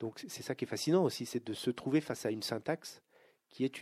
donc 0.00 0.24
c'est 0.28 0.42
ça 0.42 0.54
qui 0.54 0.64
est 0.64 0.68
fascinant 0.68 1.04
aussi, 1.04 1.26
c'est 1.26 1.44
de 1.44 1.54
se 1.54 1.70
trouver 1.70 2.00
face 2.00 2.26
à 2.26 2.30
une 2.30 2.42
syntaxe 2.42 3.02
qui 3.54 3.64
est 3.64 3.80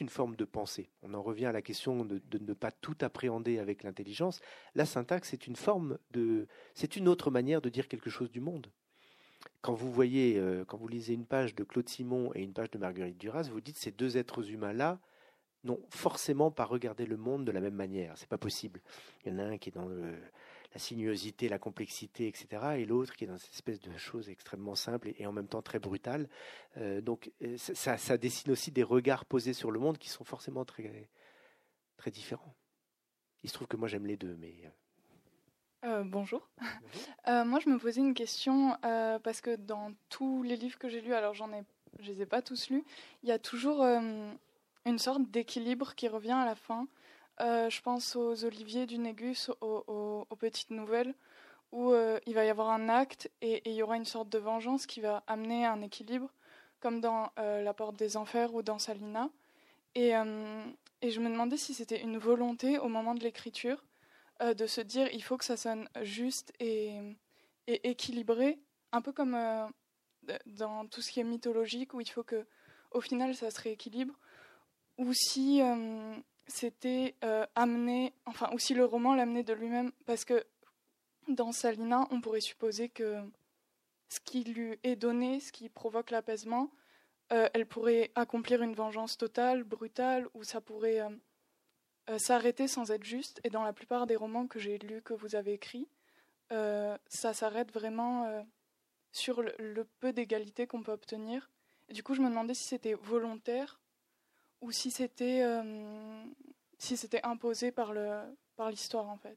une, 0.00 0.08
forme 0.08 0.36
de 0.36 0.44
pensée. 0.44 0.88
On 1.02 1.12
en 1.14 1.22
revient 1.22 1.46
à 1.46 1.52
la 1.52 1.60
question 1.60 2.04
de, 2.04 2.22
ne 2.38 2.52
pas 2.52 2.70
tout 2.70 2.94
appréhender 3.00 3.58
avec 3.58 3.82
l'intelligence. 3.82 4.40
La 4.76 4.86
syntaxe 4.86 5.32
est 5.32 5.48
une 5.48 5.56
forme 5.56 5.98
de, 6.12 6.46
c'est 6.74 6.94
une 6.94 7.08
autre 7.08 7.32
manière 7.32 7.60
de 7.60 7.68
dire 7.68 7.88
quelque 7.88 8.10
chose 8.10 8.30
du 8.30 8.40
monde. 8.40 8.70
Quand 9.60 9.74
vous 9.74 9.90
voyez, 9.90 10.38
euh, 10.38 10.64
quand 10.64 10.76
vous 10.76 10.86
lisez 10.86 11.14
une 11.14 11.26
page 11.26 11.56
de 11.56 11.64
Claude 11.64 11.88
Simon 11.88 12.30
et 12.36 12.42
une 12.42 12.52
page 12.52 12.70
de 12.70 12.78
Marguerite 12.78 13.18
Duras, 13.18 13.48
vous 13.50 13.60
dites 13.60 13.76
ces 13.76 13.90
deux 13.90 14.16
êtres 14.16 14.48
humains 14.48 14.72
là 14.72 15.00
n'ont 15.64 15.80
forcément 15.90 16.52
pas 16.52 16.64
regardé 16.64 17.04
le 17.04 17.16
monde 17.16 17.44
de 17.44 17.50
la 17.50 17.60
même 17.60 17.74
manière. 17.74 18.16
C'est 18.16 18.28
pas 18.28 18.38
possible. 18.38 18.80
Il 19.24 19.32
y 19.32 19.34
en 19.34 19.40
a 19.40 19.44
un 19.44 19.58
qui 19.58 19.70
est 19.70 19.72
dans 19.72 19.86
le, 19.88 20.14
la 20.72 20.78
sinuosité, 20.78 21.48
la 21.48 21.58
complexité, 21.58 22.26
etc. 22.28 22.46
Et 22.78 22.86
l'autre 22.86 23.14
qui 23.14 23.24
est 23.24 23.26
dans 23.26 23.38
cette 23.38 23.52
espèce 23.52 23.80
de 23.80 23.96
choses 23.98 24.28
extrêmement 24.28 24.74
simples 24.74 25.12
et, 25.16 25.26
en 25.26 25.32
même 25.32 25.48
temps 25.48 25.62
très 25.62 25.78
brutales. 25.78 26.28
Euh, 26.78 27.00
donc 27.00 27.30
euh, 27.42 27.56
ça, 27.58 28.16
dessine 28.16 28.52
aussi 28.52 28.70
des 28.70 28.82
regards 28.82 29.24
posés 29.24 29.52
sur 29.52 29.70
le 29.70 29.78
monde 29.78 29.98
qui 29.98 30.08
sont 30.08 30.24
forcément 30.24 30.64
très, 30.64 31.08
très 31.96 32.10
différents. 32.10 32.54
Il 33.42 33.50
se 33.50 33.54
trouve 33.54 33.68
que 33.68 33.76
moi 33.76 33.88
j'aime 33.88 34.06
les 34.06 34.16
deux, 34.16 34.36
mais... 34.40 34.54
Euh, 35.84 36.04
bonjour. 36.04 36.48
moi, 37.26 37.58
je 37.58 37.68
me 37.68 37.76
posais 37.76 38.00
une 38.00 38.14
question 38.14 38.76
parce 38.80 39.40
que 39.40 39.56
dans 39.56 39.92
tous 40.08 40.42
les 40.42 40.56
livres 40.56 40.78
que 40.78 40.88
j'ai 40.88 41.00
lus, 41.00 41.14
alors 41.14 41.34
j'en 41.34 41.52
ai, 41.52 41.64
je 41.98 42.12
les 42.12 42.22
ai 42.22 42.26
pas 42.26 42.40
tous 42.40 42.70
lus, 42.70 42.84
il 43.24 43.28
y 43.28 43.32
a 43.32 43.38
toujours 43.38 43.82
une 43.82 44.98
sorte 44.98 45.28
d'équilibre 45.30 45.94
qui 45.96 46.06
revient 46.06 46.32
à 46.32 46.44
la 46.44 46.54
fin. 46.54 46.86
Euh, 47.40 47.70
je 47.70 47.80
pense 47.80 48.14
aux 48.16 48.44
Oliviers 48.44 48.86
du 48.86 48.98
Négus, 48.98 49.50
aux, 49.60 50.26
Petites 50.38 50.70
Nouvelles, 50.70 51.14
où 51.70 51.92
euh, 51.92 52.18
il 52.26 52.34
va 52.34 52.44
y 52.44 52.50
avoir 52.50 52.70
un 52.70 52.88
acte 52.88 53.30
et, 53.40 53.62
il 53.68 53.74
y 53.74 53.82
aura 53.82 53.96
une 53.96 54.04
sorte 54.04 54.28
de 54.28 54.38
vengeance 54.38 54.86
qui 54.86 55.00
va 55.00 55.22
amener 55.26 55.64
un 55.64 55.80
équilibre, 55.80 56.30
comme 56.80 57.00
dans 57.00 57.30
euh, 57.38 57.62
La 57.62 57.72
Porte 57.74 57.96
des 57.96 58.16
Enfers 58.16 58.54
ou 58.54 58.62
dans 58.62 58.78
Salina. 58.78 59.30
Et, 59.94 60.12
je 60.12 61.20
me 61.20 61.28
demandais 61.28 61.56
si 61.56 61.74
c'était 61.74 62.00
une 62.00 62.16
volonté 62.16 62.78
au 62.78 62.88
moment 62.88 63.14
de 63.14 63.22
l'écriture 63.22 63.84
de 64.40 64.66
se 64.66 64.80
dire 64.80 65.08
il 65.12 65.22
faut 65.22 65.36
que 65.36 65.44
ça 65.44 65.56
sonne 65.56 65.88
juste 66.02 66.52
et, 66.58 66.96
et 67.66 67.90
équilibré, 67.90 68.58
un 68.92 69.02
peu 69.02 69.12
comme 69.12 69.36
dans 70.46 70.86
tout 70.86 71.02
ce 71.02 71.10
qui 71.10 71.20
est 71.20 71.24
mythologique, 71.24 71.92
où 71.92 72.00
il 72.00 72.08
faut 72.08 72.22
que 72.22 72.46
au 72.92 73.00
final 73.00 73.34
ça 73.34 73.50
se 73.50 73.60
rééquilibre, 73.60 74.14
ou 74.96 75.12
si 75.12 75.60
c'était 76.46 77.14
euh, 77.24 77.46
amené, 77.54 78.12
enfin 78.26 78.50
aussi 78.52 78.74
le 78.74 78.84
roman 78.84 79.14
l'amener 79.14 79.42
de 79.42 79.52
lui-même, 79.52 79.92
parce 80.06 80.24
que 80.24 80.44
dans 81.28 81.52
Salina, 81.52 82.06
on 82.10 82.20
pourrait 82.20 82.40
supposer 82.40 82.88
que 82.88 83.22
ce 84.08 84.20
qui 84.20 84.44
lui 84.44 84.78
est 84.82 84.96
donné, 84.96 85.40
ce 85.40 85.52
qui 85.52 85.68
provoque 85.68 86.10
l'apaisement, 86.10 86.70
euh, 87.32 87.48
elle 87.54 87.66
pourrait 87.66 88.10
accomplir 88.14 88.62
une 88.62 88.74
vengeance 88.74 89.16
totale, 89.16 89.64
brutale, 89.64 90.28
ou 90.34 90.42
ça 90.42 90.60
pourrait 90.60 91.00
euh, 91.00 92.18
s'arrêter 92.18 92.68
sans 92.68 92.90
être 92.90 93.04
juste. 93.04 93.40
Et 93.44 93.50
dans 93.50 93.62
la 93.62 93.72
plupart 93.72 94.06
des 94.06 94.16
romans 94.16 94.46
que 94.46 94.58
j'ai 94.58 94.78
lus, 94.78 95.02
que 95.02 95.14
vous 95.14 95.34
avez 95.36 95.54
écrits, 95.54 95.88
ça 96.50 97.32
s'arrête 97.32 97.72
vraiment 97.72 98.44
sur 99.10 99.40
le, 99.40 99.54
le 99.58 99.84
peu 100.00 100.12
d'égalité 100.12 100.66
qu'on 100.66 100.82
peut 100.82 100.92
obtenir. 100.92 101.48
Et 101.88 101.94
du 101.94 102.02
coup, 102.02 102.12
je 102.12 102.20
me 102.20 102.28
demandais 102.28 102.52
si 102.52 102.64
c'était 102.64 102.92
volontaire 102.92 103.80
ou 104.62 104.72
si 104.72 104.90
c'était 104.90 105.42
euh, 105.42 106.24
si 106.78 106.96
c'était 106.96 107.22
imposé 107.22 107.70
par 107.70 107.92
le 107.92 108.22
par 108.56 108.70
l'histoire 108.70 109.08
en 109.08 109.18
fait. 109.18 109.36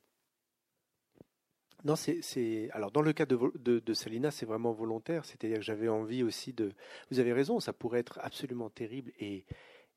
Non, 1.84 1.96
c'est 1.96 2.70
alors 2.72 2.92
dans 2.92 3.04
le 3.04 3.14
cas 3.14 3.28
de, 3.28 3.38
de, 3.60 3.78
de 3.78 3.94
Salina, 3.94 4.32
c'est 4.32 4.48
vraiment 4.48 4.72
volontaire. 4.72 5.24
C'est-à-dire 5.26 5.58
que 5.58 5.64
j'avais 5.64 5.88
envie 5.88 6.24
aussi 6.24 6.52
de. 6.52 6.72
Vous 7.12 7.20
avez 7.20 7.32
raison, 7.32 7.60
ça 7.60 7.74
pourrait 7.74 8.00
être 8.00 8.20
absolument 8.24 8.72
terrible 8.72 9.12
et, 9.20 9.46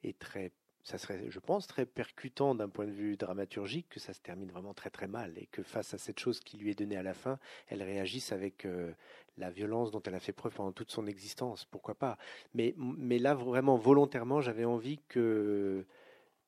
et 0.03 0.13
très 0.13 0.53
ça 0.85 0.99
serait, 0.99 1.27
je 1.29 1.39
pense, 1.39 1.67
très 1.67 1.87
percutant 1.87 2.55
d'un 2.55 2.69
point 2.69 2.87
de 2.87 2.93
vue 2.93 3.17
dramaturgique 3.17 3.89
que 3.89 4.01
ça 4.01 4.13
se 4.13 4.21
termine 4.21 4.51
vraiment 4.51 4.75
très 4.75 4.91
très 4.91 5.09
mal 5.09 5.33
et 5.37 5.47
que 5.47 5.63
face 5.63 5.95
à 5.95 5.99
cette 5.99 6.19
chose 6.19 6.41
qui 6.41 6.57
lui 6.57 6.71
est 6.71 6.79
donnée 6.79 6.97
à 6.97 7.03
la 7.03 7.15
fin, 7.15 7.39
elle 7.69 7.83
réagisse 7.83 8.33
avec 8.33 8.65
euh, 8.65 8.93
la 9.37 9.51
violence 9.51 9.91
dont 9.91 10.03
elle 10.03 10.15
a 10.15 10.21
fait 10.21 10.33
preuve 10.33 10.55
pendant 10.55 10.73
toute 10.73 10.91
son 10.91 11.07
existence. 11.07 11.65
Pourquoi 11.65 11.95
pas? 11.95 12.19
Mais, 12.55 12.75
mais 12.79 13.19
là, 13.19 13.35
vraiment, 13.35 13.77
volontairement, 13.77 14.41
j'avais 14.41 14.65
envie 14.65 14.99
que 15.09 15.85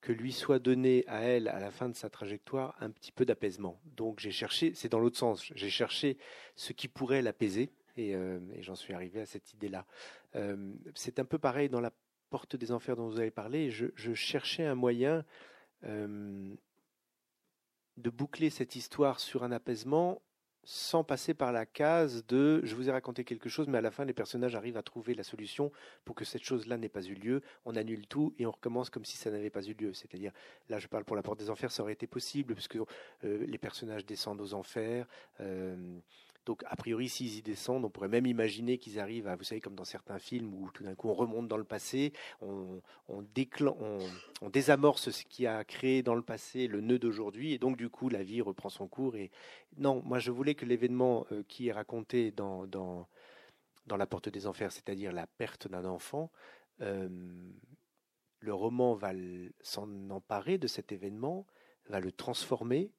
que 0.01 0.12
lui 0.12 0.32
soit 0.32 0.59
donné 0.59 1.05
à 1.07 1.20
elle 1.20 1.48
à 1.48 1.61
la 1.61 1.70
fin 1.70 1.89
de 1.89 1.94
sa 1.94 2.09
trajectoire 2.09 2.74
un 2.81 2.90
petit 2.90 3.12
peu 3.12 3.24
d'apaisement. 3.24 3.78
Donc 3.97 4.19
j'ai 4.19 4.31
cherché, 4.31 4.73
c'est 4.74 4.89
dans 4.89 4.98
l'autre 4.98 5.19
sens, 5.19 5.44
j'ai 5.55 5.70
cherché 5.70 6.16
ce 6.57 6.73
qui 6.73 6.89
pourrait 6.89 7.23
l'apaiser 7.23 7.70
et, 7.97 8.15
euh, 8.15 8.39
j'en 8.61 8.74
suis 8.77 8.94
arrivé 8.94 9.20
à 9.20 9.27
cette 9.27 9.52
idée-là. 9.52 9.85
Euh, 10.36 10.73
c'est 10.94 11.19
un 11.19 11.24
peu 11.24 11.39
pareil 11.39 11.69
dans 11.69 11.81
la 11.81 11.93
porte 12.31 12.57
des 12.57 12.73
enfers 12.73 12.97
dont 12.97 13.09
vous 13.09 13.19
avez 13.19 13.31
parlé, 13.31 13.70
je, 13.70 14.15
cherchais 14.15 14.65
un 14.65 14.74
moyen 14.74 15.24
euh, 15.85 16.55
de 17.97 18.11
boucler 18.11 18.51
cette 18.51 18.77
histoire 18.77 19.20
sur 19.20 19.43
un 19.43 19.52
apaisement 19.52 20.23
sans 20.62 21.05
passer 21.05 21.32
par 21.32 21.52
la 21.52 21.65
case 21.65 22.24
de 22.27 22.61
je 22.65 22.74
vous 22.74 22.89
ai 22.89 22.93
raconté 22.93 23.24
quelque 23.24 23.48
chose, 23.48 23.66
mais 23.66 23.78
à 23.78 23.81
la 23.81 23.90
fin 23.90 24.05
les 24.05 24.12
personnages 24.12 24.55
arrivent 24.55 24.77
à 24.77 24.82
trouver 24.82 25.15
la 25.15 25.23
solution 25.23 25.73
pour 26.05 26.15
que 26.15 26.24
cette 26.24 26.44
chose-là 26.44 26.77
n'ait 26.77 26.89
pas 26.89 27.02
eu 27.02 27.15
lieu. 27.15 27.43
On 27.65 27.77
annule 27.77 28.07
tout 28.07 28.35
et 28.39 28.47
on 28.47 28.51
recommence 28.51 28.90
comme 28.90 29.05
si 29.05 29.16
ça 29.16 29.31
n'avait 29.31 29.51
pas 29.51 29.62
eu 29.62 29.73
lieu. 29.73 29.94
C'est-à-dire, 29.94 30.32
là 30.69 30.78
je 30.78 30.86
parle 30.86 31.05
pour 31.05 31.16
la 31.16 31.23
porte 31.23 31.39
des 31.39 31.51
enfers, 31.51 31.73
ça 31.73 31.82
aurait 31.82 31.94
été 31.94 32.07
possible 32.07 32.55
puisque 32.55 32.77
euh, 32.77 32.85
les 33.23 33.59
personnages 33.59 34.05
descendent 34.05 34.40
aux 34.40 34.55
enfers. 34.55 35.07
Euh, 35.40 35.98
donc, 36.47 36.62
a 36.67 36.75
priori, 36.77 37.09
s'ils 37.09 37.37
y 37.37 37.43
descendent, 37.43 37.85
on 37.85 37.91
pourrait 37.91 38.09
même 38.09 38.27
imaginer 38.27 38.79
qu'ils 38.79 38.99
arrivent 38.99 39.29
à, 39.29 39.37
vous 39.37 39.45
savez, 39.45 39.61
comme 39.61 39.75
dans 39.75 39.85
certains 39.85 40.19
films 40.19 40.55
où 40.55 40.71
tout 40.71 40.83
d'un 40.83 40.95
coup 40.95 41.09
on 41.09 41.15
remonte 41.15 41.49
dans 41.49 41.59
le 41.59 41.65
passé, 41.65 42.12
on, 42.41 42.81
on, 43.09 43.25
on, 44.41 44.49
désamorce 44.49 45.11
ce 45.11 45.25
qui 45.25 45.47
a 45.47 45.62
créé 45.65 46.03
dans 46.03 46.15
le 46.15 46.23
passé 46.23 46.67
le 46.67 46.81
nœud 46.81 46.99
d'aujourd'hui, 46.99 47.53
et 47.53 47.59
donc 47.59 47.77
du 47.77 47.91
coup 47.91 48.09
la 48.09 48.23
vie 48.23 48.41
reprend 48.41 48.71
son 48.71 48.89
cours. 48.89 49.17
Et 49.17 49.31
non, 49.77 50.03
moi 50.05 50.19
je 50.19 50.31
voulais 50.31 50.55
que 50.55 50.65
l'événement 50.65 51.27
euh, 51.31 51.43
qui 51.47 51.69
est 51.69 51.73
raconté 51.73 52.31
dans, 52.31 53.07
La 53.87 54.07
Porte 54.07 54.31
des 54.31 54.47
Enfers, 54.47 54.73
c'est-à-dire 54.73 55.12
la 55.12 55.27
perte 55.27 55.69
d'un 55.69 55.85
enfant, 55.85 56.31
euh, 56.81 57.09
le 58.39 58.55
roman 58.55 58.95
va 58.95 59.12
s'en 59.61 60.09
emparer 60.09 60.57
de 60.57 60.67
cet 60.67 60.91
événement, 60.91 61.47
va 61.91 62.01
le 62.01 62.12
transformer, 62.12 62.91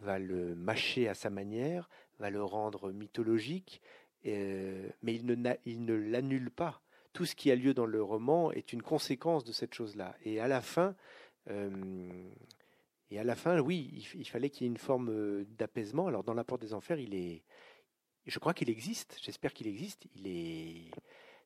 va 0.00 0.18
le 0.18 0.54
mâcher 0.54 1.08
à 1.08 1.14
sa 1.14 1.30
manière, 1.30 1.88
va 2.18 2.30
le 2.30 2.42
rendre 2.42 2.92
mythologique, 2.92 3.80
euh, 4.26 4.88
mais 5.02 5.14
il 5.14 5.26
ne, 5.26 5.54
il 5.64 5.86
l'annule 5.86 6.50
pas. 6.50 6.82
Tout 7.12 7.24
ce 7.24 7.34
qui 7.34 7.50
a 7.50 7.56
lieu 7.56 7.74
dans 7.74 7.86
le 7.86 8.02
roman 8.02 8.52
est 8.52 8.72
une 8.72 8.82
conséquence 8.82 9.44
de 9.44 9.52
cette 9.52 9.74
chose-là. 9.74 10.16
Et 10.24 10.40
à 10.40 10.48
la 10.48 10.60
fin, 10.60 10.94
euh, 11.48 12.30
et 13.10 13.18
à 13.18 13.24
la 13.24 13.36
fin, 13.36 13.58
oui, 13.60 14.04
il, 14.14 14.26
fallait 14.26 14.50
qu'il 14.50 14.66
y 14.66 14.68
ait 14.68 14.72
une 14.72 14.78
forme 14.78 15.10
euh, 15.10 15.46
d'apaisement. 15.58 16.08
Alors 16.08 16.24
dans 16.24 16.34
la 16.34 16.44
porte 16.44 16.60
des 16.60 16.74
enfers, 16.74 16.98
il 16.98 17.14
est, 17.14 17.42
je 18.26 18.38
crois 18.38 18.52
qu'il 18.52 18.68
existe. 18.68 19.18
J'espère 19.22 19.52
qu'il 19.52 19.68
existe. 19.68 20.06
Il 20.16 20.26
est, 20.26 20.90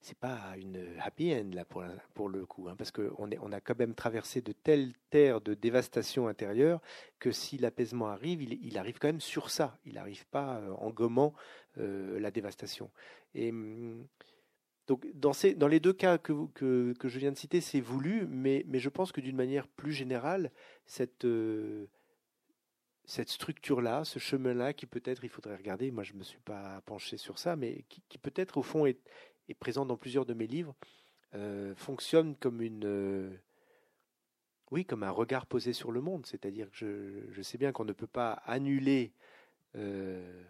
c'est 0.00 0.16
pas 0.16 0.54
une 0.56 0.82
happy 1.00 1.34
end 1.34 1.50
là 1.52 1.64
pour, 1.64 1.84
pour 2.14 2.28
le 2.28 2.46
coup, 2.46 2.68
hein, 2.68 2.74
parce 2.76 2.90
qu'on 2.90 3.12
on 3.18 3.52
a 3.52 3.60
quand 3.60 3.78
même 3.78 3.94
traversé 3.94 4.40
de 4.40 4.52
telles 4.52 4.92
terres 5.10 5.40
de 5.40 5.52
dévastation 5.52 6.26
intérieure 6.26 6.80
que 7.18 7.32
si 7.32 7.58
l'apaisement 7.58 8.08
arrive, 8.08 8.42
il, 8.42 8.78
arrive 8.78 8.98
quand 8.98 9.08
même 9.08 9.20
sur 9.20 9.50
ça. 9.50 9.78
Il 9.84 9.94
n'arrive 9.94 10.26
pas 10.26 10.58
euh, 10.58 10.72
en 10.78 10.90
gommant 10.90 11.34
euh, 11.78 12.18
la 12.18 12.30
dévastation. 12.30 12.90
Et 13.34 13.50
hum, 13.50 14.06
donc 14.86 15.06
dans, 15.14 15.34
ces, 15.34 15.54
dans 15.54 15.68
les 15.68 15.80
deux 15.80 15.92
cas 15.92 16.16
que, 16.16 16.46
que, 16.54 16.94
que 16.98 17.08
je 17.08 17.18
viens 17.18 17.32
de 17.32 17.38
citer, 17.38 17.60
c'est 17.60 17.80
voulu, 17.80 18.26
mais, 18.26 18.64
mais 18.68 18.78
je 18.78 18.88
pense 18.88 19.12
que 19.12 19.20
d'une 19.20 19.36
manière 19.36 19.68
plus 19.68 19.92
générale, 19.92 20.50
cette 20.86 21.26
euh, 21.26 21.86
cette 23.10 23.28
structure-là, 23.28 24.04
ce 24.04 24.20
chemin-là, 24.20 24.72
qui 24.72 24.86
peut-être, 24.86 25.24
il 25.24 25.30
faudrait 25.30 25.56
regarder, 25.56 25.90
moi 25.90 26.04
je 26.04 26.12
ne 26.12 26.18
me 26.18 26.22
suis 26.22 26.38
pas 26.38 26.80
penché 26.86 27.16
sur 27.16 27.40
ça, 27.40 27.56
mais 27.56 27.84
qui, 27.88 28.02
qui 28.08 28.18
peut-être 28.18 28.56
au 28.56 28.62
fond 28.62 28.86
est, 28.86 29.00
est 29.50 29.54
présent 29.54 29.84
dans 29.84 29.96
plusieurs 29.96 30.26
de 30.26 30.34
mes 30.34 30.46
livres, 30.46 30.74
euh, 31.34 31.74
fonctionne 31.76 32.34
comme 32.36 32.60
une, 32.60 32.84
euh, 32.84 33.30
oui, 34.70 34.84
comme 34.84 35.02
un 35.02 35.10
regard 35.10 35.46
posé 35.46 35.72
sur 35.72 35.92
le 35.92 36.00
monde. 36.00 36.26
C'est-à-dire 36.26 36.70
que 36.70 37.28
je, 37.30 37.42
sais 37.42 37.58
bien 37.58 37.72
qu'on 37.72 37.84
ne 37.84 37.92
peut 37.92 38.06
pas 38.06 38.32
annuler 38.46 39.12
euh, 39.76 40.42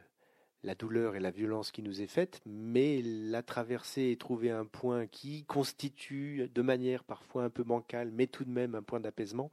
la 0.62 0.74
douleur 0.74 1.16
et 1.16 1.20
la 1.20 1.30
violence 1.30 1.70
qui 1.70 1.82
nous 1.82 2.00
est 2.00 2.06
faite, 2.06 2.40
mais 2.46 3.02
la 3.02 3.42
traverser 3.42 4.10
et 4.10 4.16
trouver 4.16 4.50
un 4.50 4.64
point 4.64 5.06
qui 5.06 5.44
constitue 5.44 6.48
de 6.48 6.62
manière 6.62 7.04
parfois 7.04 7.44
un 7.44 7.50
peu 7.50 7.64
bancale, 7.64 8.10
mais 8.10 8.26
tout 8.26 8.44
de 8.44 8.50
même 8.50 8.74
un 8.74 8.82
point 8.82 9.00
d'apaisement, 9.00 9.50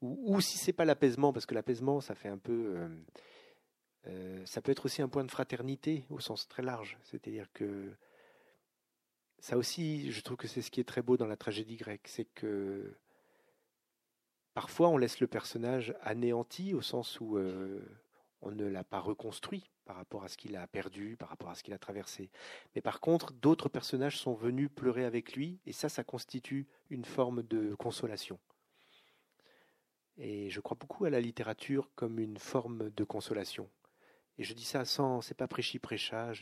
ou, 0.00 0.40
si 0.40 0.58
c'est 0.58 0.72
pas 0.72 0.84
l'apaisement, 0.84 1.32
parce 1.32 1.46
que 1.46 1.54
l'apaisement, 1.54 2.00
ça 2.00 2.16
fait 2.16 2.28
un 2.28 2.36
peu, 2.36 2.76
ça 4.44 4.60
peut 4.60 4.72
être 4.72 4.86
aussi 4.86 5.00
un 5.00 5.06
point 5.08 5.22
de 5.22 5.30
fraternité 5.30 6.04
au 6.10 6.18
sens 6.18 6.48
très 6.48 6.64
large. 6.64 6.98
C'est-à-dire 7.04 7.46
que 7.52 7.94
ça 9.42 9.58
aussi, 9.58 10.12
je 10.12 10.20
trouve 10.20 10.36
que 10.36 10.46
c'est 10.46 10.62
ce 10.62 10.70
qui 10.70 10.78
est 10.78 10.84
très 10.84 11.02
beau 11.02 11.16
dans 11.16 11.26
la 11.26 11.36
tragédie 11.36 11.74
grecque, 11.74 12.06
c'est 12.06 12.26
que 12.26 12.94
parfois 14.54 14.88
on 14.88 14.96
laisse 14.96 15.18
le 15.18 15.26
personnage 15.26 15.96
anéanti 16.00 16.74
au 16.74 16.80
sens 16.80 17.18
où 17.20 17.36
euh, 17.36 17.80
on 18.40 18.52
ne 18.52 18.64
l'a 18.64 18.84
pas 18.84 19.00
reconstruit 19.00 19.68
par 19.84 19.96
rapport 19.96 20.22
à 20.22 20.28
ce 20.28 20.36
qu'il 20.36 20.54
a 20.54 20.64
perdu, 20.68 21.16
par 21.16 21.28
rapport 21.28 21.50
à 21.50 21.56
ce 21.56 21.64
qu'il 21.64 21.74
a 21.74 21.78
traversé. 21.78 22.30
Mais 22.76 22.80
par 22.80 23.00
contre, 23.00 23.32
d'autres 23.32 23.68
personnages 23.68 24.16
sont 24.16 24.34
venus 24.34 24.70
pleurer 24.72 25.04
avec 25.04 25.32
lui, 25.32 25.58
et 25.66 25.72
ça, 25.72 25.88
ça 25.88 26.04
constitue 26.04 26.68
une 26.88 27.04
forme 27.04 27.42
de 27.42 27.74
consolation. 27.74 28.38
Et 30.18 30.50
je 30.50 30.60
crois 30.60 30.76
beaucoup 30.78 31.04
à 31.04 31.10
la 31.10 31.20
littérature 31.20 31.90
comme 31.96 32.20
une 32.20 32.38
forme 32.38 32.90
de 32.90 33.02
consolation. 33.02 33.68
Et 34.38 34.44
je 34.44 34.54
dis 34.54 34.64
ça 34.64 34.84
sans, 34.84 35.20
c'est 35.20 35.36
pas 35.36 35.46
prêchi 35.46 35.78
prêcha, 35.78 36.32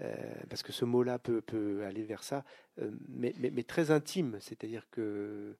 euh, 0.00 0.34
parce 0.50 0.62
que 0.62 0.72
ce 0.72 0.84
mot-là 0.84 1.18
peut, 1.18 1.40
peut, 1.40 1.84
aller 1.84 2.02
vers 2.02 2.22
ça, 2.22 2.44
euh, 2.78 2.90
mais, 3.08 3.34
mais, 3.38 3.62
très 3.62 3.90
intime, 3.90 4.38
c'est-à-dire 4.40 4.88
que 4.90 5.56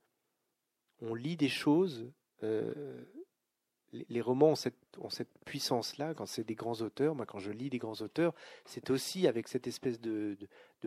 on 1.00 1.14
lit 1.14 1.36
des 1.36 1.48
choses 1.48 2.10
euh, 2.42 3.04
les, 3.92 4.20
romans 4.20 4.50
ont 4.50 5.10
cette, 5.10 5.44
puissance-là, 5.44 6.14
quand 6.14 6.26
c'est 6.26 6.44
des 6.44 6.54
grands 6.54 6.80
auteurs, 6.82 7.14
moi 7.14 7.26
quand 7.26 7.38
je 7.38 7.50
lis 7.50 7.70
des 7.70 7.78
grands 7.78 8.00
auteurs, 8.00 8.34
c'est 8.64 8.90
aussi 8.90 9.26
avec 9.26 9.48
cette 9.48 9.66
espèce 9.66 10.00
de, 10.00 10.36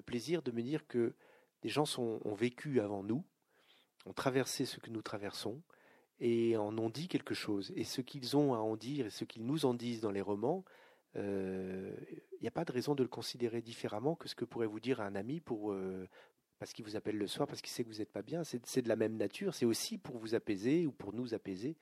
plaisir 0.05 0.41
de 0.41 0.51
me 0.51 0.61
dire 0.61 0.87
que 0.87 1.13
des 1.61 1.69
gens 1.69 1.85
ont 1.97 2.33
vécu 2.33 2.79
avant 2.79 3.03
nous, 3.03 3.25
ont 4.05 4.13
traversé 4.13 4.65
ce 4.65 4.79
que 4.79 4.89
nous 4.89 5.01
traversons, 5.01 5.61
et 6.19 6.57
en 6.57 6.77
ont 6.77 6.89
dit 6.89 7.07
quelque 7.07 7.33
chose. 7.33 7.71
Et 7.75 7.83
ce 7.83 8.01
qu'ils 8.01 8.35
ont 8.35 8.53
à 8.53 8.57
en 8.57 8.75
dire 8.75 9.07
et 9.07 9.09
ce 9.09 9.23
qu'ils 9.25 9.45
nous 9.45 9.65
en 9.65 9.73
disent 9.73 10.01
dans 10.01 10.11
les 10.11 10.21
romans, 10.21 10.63
il 11.15 11.21
euh, 11.21 11.95
n'y 12.41 12.47
a 12.47 12.51
pas 12.51 12.65
de 12.65 12.71
raison 12.71 12.93
de 12.93 13.03
le 13.03 13.09
considérer 13.09 13.61
différemment 13.61 14.15
que 14.15 14.27
ce 14.27 14.35
que 14.35 14.45
pourrait 14.45 14.67
vous 14.67 14.79
dire 14.79 15.01
un 15.01 15.15
ami 15.15 15.39
pour, 15.39 15.71
euh, 15.71 16.07
parce 16.59 16.73
qu'il 16.73 16.85
vous 16.85 16.95
appelle 16.95 17.17
le 17.17 17.27
soir, 17.27 17.47
parce 17.47 17.61
qu'il 17.61 17.71
sait 17.71 17.83
que 17.83 17.89
vous 17.89 17.97
n'êtes 17.99 18.11
pas 18.11 18.21
bien. 18.21 18.43
C'est 18.43 18.81
de 18.81 18.89
la 18.89 18.95
même 18.95 19.17
nature. 19.17 19.55
C'est 19.55 19.65
aussi 19.65 19.97
pour 19.97 20.17
vous 20.17 20.35
apaiser 20.35 20.85
ou 20.85 20.91
pour 20.91 21.13
nous 21.13 21.33
apaiser. 21.33 21.77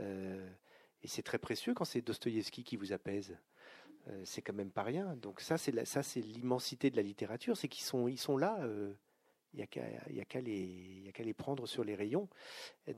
Euh, 0.00 0.50
et 1.02 1.08
c'est 1.08 1.22
très 1.22 1.38
précieux 1.38 1.72
quand 1.74 1.84
c'est 1.84 2.02
Dostoïevski 2.02 2.64
qui 2.64 2.76
vous 2.76 2.92
apaise. 2.92 3.36
C'est 4.22 4.40
quand 4.40 4.52
même 4.52 4.70
pas 4.70 4.84
rien. 4.84 5.16
Donc 5.16 5.40
ça, 5.40 5.58
c'est 5.58 5.84
ça, 5.84 6.04
c'est 6.04 6.20
l'immensité 6.20 6.90
de 6.90 6.96
la 6.96 7.02
littérature, 7.02 7.56
c'est 7.56 7.66
qu'ils 7.66 7.84
sont, 7.84 8.06
ils 8.06 8.20
sont 8.20 8.36
là. 8.36 8.64
Euh, 9.54 9.86
il 10.08 10.14
n'y 10.14 10.20
a 10.20 10.24
qu'à 10.24 10.40
les, 10.40 11.34
prendre 11.34 11.66
sur 11.66 11.84
les 11.84 11.94
rayons. 11.94 12.28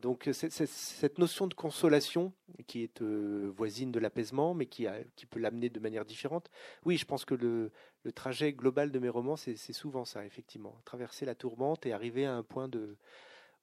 donc 0.01 0.29
cette 0.33 1.19
notion 1.19 1.47
de 1.47 1.55
consolation 1.55 2.33
qui 2.67 2.83
est 2.83 3.03
voisine 3.03 3.93
de 3.93 3.99
l'apaisement, 3.99 4.55
mais 4.55 4.67
qui, 4.67 4.87
peut 5.31 5.41
l'amener 5.41 5.69
de 5.69 5.81
manière 5.81 6.05
différente. 6.05 6.51
Oui, 6.85 6.97
je 6.97 7.05
pense 7.05 7.25
que 7.25 7.35
le, 7.35 7.71
le 8.05 8.13
trajet 8.13 8.53
global 8.53 8.91
de 8.91 8.99
mes 8.99 9.09
romans, 9.09 9.37
c'est 9.37 9.57
souvent 9.73 10.05
ça, 10.05 10.25
effectivement. 10.25 10.81
Traverser 10.85 11.25
la 11.25 11.35
tourmente 11.35 11.87
et 11.87 11.93
arriver 11.93 12.27
à 12.27 12.35
un 12.35 12.43
point 12.43 12.71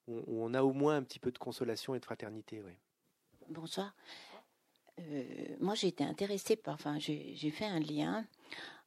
où, 0.08 0.14
on 0.28 0.54
a 0.54 0.62
au 0.64 0.74
moins 0.74 0.98
un 0.98 1.04
petit 1.04 1.20
peu 1.20 1.32
de 1.32 1.38
consolation 1.38 1.96
et 1.96 2.00
de 2.00 2.06
fraternité. 2.06 2.62
Bonsoir. 3.50 3.96
Euh, 5.00 5.24
moi, 5.60 5.76
j'ai 5.76 5.88
été 5.88 6.04
intéressée 6.04 6.56
par. 6.56 6.76
Enfin, 6.76 7.00
j'ai 7.00 7.50
fait 7.52 7.66
un 7.66 7.80
lien 7.80 8.26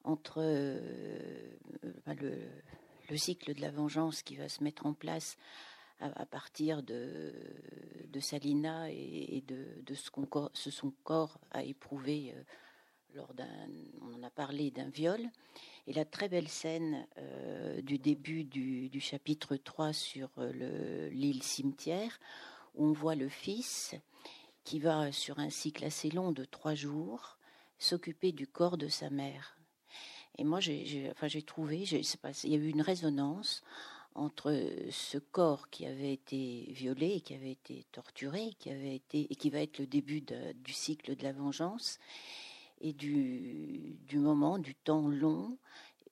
entre 0.04 0.38
euh, 0.38 1.56
bah, 2.06 2.14
le, 3.08 3.16
cycle 3.16 3.54
de 3.54 3.60
la 3.60 3.70
vengeance 3.70 4.22
qui 4.22 4.36
va 4.36 4.48
se 4.48 4.62
mettre 4.62 4.86
en 4.86 4.94
place 4.94 5.36
à, 6.00 6.26
partir 6.26 6.82
de, 6.82 7.32
Salina 8.20 8.90
et, 8.90 9.42
de, 9.46 9.94
ce, 9.94 10.10
ce 10.54 10.70
son 10.70 10.92
corps 11.02 11.38
a 11.50 11.64
éprouvé 11.64 12.32
euh, 12.34 12.42
lors 13.14 13.34
d'un. 13.34 13.48
On 14.02 14.14
en 14.14 14.22
a 14.22 14.30
parlé 14.30 14.70
d'un 14.70 14.88
viol. 14.88 15.20
Et 15.86 15.92
la 15.92 16.04
très 16.04 16.28
belle 16.28 16.48
scène 16.48 17.06
du 17.82 17.98
début 17.98 18.44
du, 18.44 18.90
du, 18.90 19.00
chapitre 19.00 19.56
3 19.56 19.94
sur 19.94 20.28
l'île 21.10 21.42
cimetière, 21.42 22.20
où 22.74 22.84
on 22.86 22.92
voit 22.92 23.14
le 23.14 23.30
fils 23.30 23.96
qui 24.68 24.80
va, 24.80 25.12
sur 25.12 25.38
un 25.38 25.48
cycle 25.48 25.82
assez 25.86 26.10
long 26.10 26.30
de 26.30 26.44
trois 26.44 26.74
jours, 26.74 27.38
s'occuper 27.78 28.32
du 28.32 28.46
corps 28.46 28.76
de 28.76 28.88
sa 28.88 29.08
mère. 29.08 29.57
Et 30.38 30.44
moi, 30.44 30.60
j'ai 30.60 31.10
enfin, 31.10 31.26
trouvé, 31.44 31.84
pas, 32.22 32.30
il 32.44 32.50
y 32.50 32.54
a 32.54 32.58
eu 32.58 32.68
une 32.68 32.80
résonance 32.80 33.62
entre 34.14 34.54
ce 34.90 35.18
corps 35.18 35.68
qui 35.70 35.84
avait 35.84 36.12
été 36.12 36.68
violé, 36.72 37.20
qui 37.20 37.34
avait 37.34 37.52
été 37.52 37.84
torturé, 37.92 38.54
qui 38.58 38.70
avait 38.70 38.96
été 38.96 39.26
et 39.30 39.34
qui 39.34 39.50
va 39.50 39.60
être 39.60 39.78
le 39.78 39.86
début 39.86 40.20
du 40.20 40.72
cycle 40.72 41.16
de 41.16 41.22
la 41.22 41.32
vengeance, 41.32 41.98
et 42.80 42.92
du, 42.92 43.98
moment, 44.12 44.58
du 44.58 44.74
temps 44.74 45.08
long, 45.08 45.58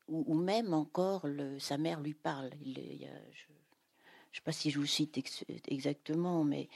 où, 0.08 0.34
même 0.34 0.74
encore 0.74 1.26
sa 1.58 1.78
mère 1.78 2.00
lui 2.00 2.14
parle. 2.14 2.50
Je 2.64 2.70
ne 2.70 3.06
sais 4.32 4.42
pas 4.44 4.52
si 4.52 4.70
je 4.70 4.78
vous 4.78 4.86
cite 4.86 5.18
exactement, 5.68 6.42
mais 6.44 6.68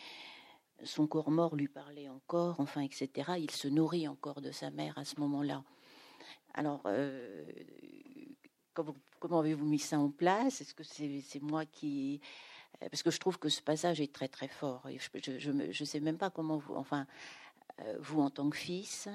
son 0.85 1.07
corps 1.07 1.31
mort 1.31 1.57
lui 1.57 1.69
parlait 1.69 2.09
encore, 2.09 2.61
enfin, 2.61 2.81
etc. 2.81 3.33
Il 3.39 3.51
se 3.51 3.69
nourrit 3.69 4.09
encore 4.09 4.41
de 4.41 4.53
sa 4.53 4.71
mère 4.71 4.97
à 4.97 5.05
ce 5.05 5.19
moment-là. 5.21 5.65
Alors, 6.55 6.83
euh, 6.87 7.45
comment, 8.75 9.41
avez-vous 9.41 9.67
mis 9.67 9.79
ça 9.79 9.99
en 9.99 10.11
place? 10.11 10.61
Est-ce 10.61 10.75
que 10.75 10.85
c'est 10.85 11.43
moi 11.43 11.65
qui... 11.67 12.21
Euh, 12.83 12.89
parce 12.91 13.03
que 13.03 13.11
je 13.11 13.19
trouve 13.19 13.39
que 13.39 13.49
ce 13.49 13.63
passage 13.63 14.01
est 14.01 14.13
très 14.13 14.29
très 14.29 14.49
fort. 14.49 14.87
Je 14.89 15.51
ne 15.51 15.73
sais 15.73 16.01
même 16.01 16.19
pas 16.19 16.31
comment 16.31 16.57
vous... 16.59 16.75
Enfin, 16.75 17.07
euh, 17.81 17.97
vous 18.01 18.21
en 18.21 18.31
tant 18.31 18.51
que 18.51 18.57
fils, 18.57 19.09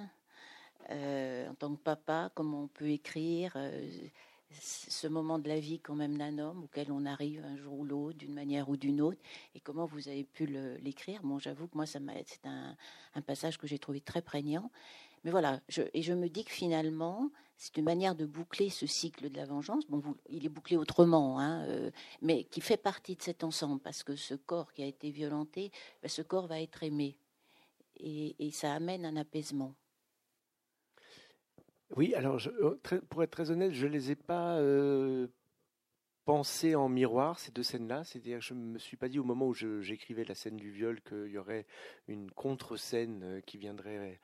en 0.89 1.55
tant 1.57 1.75
que 1.75 1.81
papa, 1.81 2.31
comment 2.35 2.63
on 2.63 2.67
peut 2.67 2.89
écrire 2.89 3.57
ce 4.51 5.07
moment 5.07 5.39
de 5.39 5.47
la 5.47 5.59
vie 5.59 5.79
quand 5.79 5.95
même 5.95 6.17
d'un 6.17 6.37
homme 6.37 6.63
auquel 6.63 6.91
on 6.91 7.05
arrive 7.05 7.43
un 7.43 7.57
jour 7.57 7.79
ou 7.79 7.85
l'autre 7.85 8.17
d'une 8.17 8.33
manière 8.33 8.69
ou 8.69 8.77
d'une 8.77 9.01
autre 9.01 9.19
et 9.53 9.59
comment 9.59 9.85
vous 9.85 10.07
avez 10.07 10.23
pu 10.23 10.45
l'écrire? 10.81 11.21
Bon, 11.23 11.39
j'avoue 11.39 11.67
que 11.67 11.75
moi, 11.75 11.85
ça 11.85 11.99
c'est 12.25 12.45
un, 12.45 12.75
un, 13.15 13.21
passage 13.21 13.57
que 13.57 13.67
j'ai 13.67 13.79
trouvé 13.79 14.01
très 14.01 14.21
prégnant. 14.21 14.71
Mais 15.25 15.31
voilà, 15.31 15.59
et 15.93 16.03
je 16.03 16.13
me 16.13 16.29
dis 16.29 16.45
que 16.45 16.51
finalement, 16.51 17.31
c'est 17.57 17.75
une 17.77 17.83
manière 17.85 18.15
de 18.15 18.25
boucler 18.25 18.69
ce 18.69 18.85
cycle 18.85 19.29
de 19.29 19.35
la 19.35 19.45
vengeance. 19.45 19.87
Bon, 19.87 20.01
il 20.29 20.45
est 20.45 20.49
bouclé 20.49 20.77
autrement, 20.77 21.39
hein, 21.39 21.65
euh, 21.65 21.89
mais 22.21 22.43
qui 22.43 22.61
fait 22.61 22.77
partie 22.77 23.15
de 23.15 23.23
cet 23.23 23.43
ensemble 23.43 23.81
parce 23.81 24.03
que 24.03 24.15
ce 24.15 24.35
corps 24.35 24.71
qui 24.71 24.83
a 24.83 24.85
été 24.85 25.09
violenté, 25.09 25.71
ben, 26.03 26.09
ce 26.09 26.21
corps 26.21 26.45
va 26.45 26.61
être 26.61 26.83
aimé 26.83 27.17
et, 27.97 28.51
ça 28.51 28.73
amène 28.73 29.03
un 29.03 29.15
apaisement. 29.15 29.73
Oui, 31.95 32.13
alors 32.13 32.39
euh, 32.47 32.79
pour 33.09 33.23
être 33.23 33.31
très 33.31 33.51
honnête, 33.51 33.71
je 33.73 33.87
ne 33.87 33.91
les 33.91 34.11
ai 34.11 34.15
pas 34.15 34.57
euh, 34.57 35.27
pensés 36.25 36.75
en 36.75 36.89
miroir, 36.89 37.39
ces 37.39 37.51
deux 37.51 37.63
scènes-là. 37.63 38.03
C'est-à-dire 38.03 38.41
je 38.41 38.53
ne 38.53 38.59
me 38.59 38.77
suis 38.77 38.97
pas 38.97 39.07
dit 39.07 39.19
au 39.19 39.23
moment 39.23 39.47
où 39.47 39.53
j'écrivais 39.53 40.25
la 40.25 40.35
scène 40.35 40.57
du 40.57 40.71
viol 40.71 41.01
qu'il 41.01 41.31
y 41.31 41.37
aurait 41.37 41.65
une 42.07 42.31
contre-scène 42.31 43.23
euh, 43.23 43.41
qui 43.41 43.57
viendrait 43.57 44.19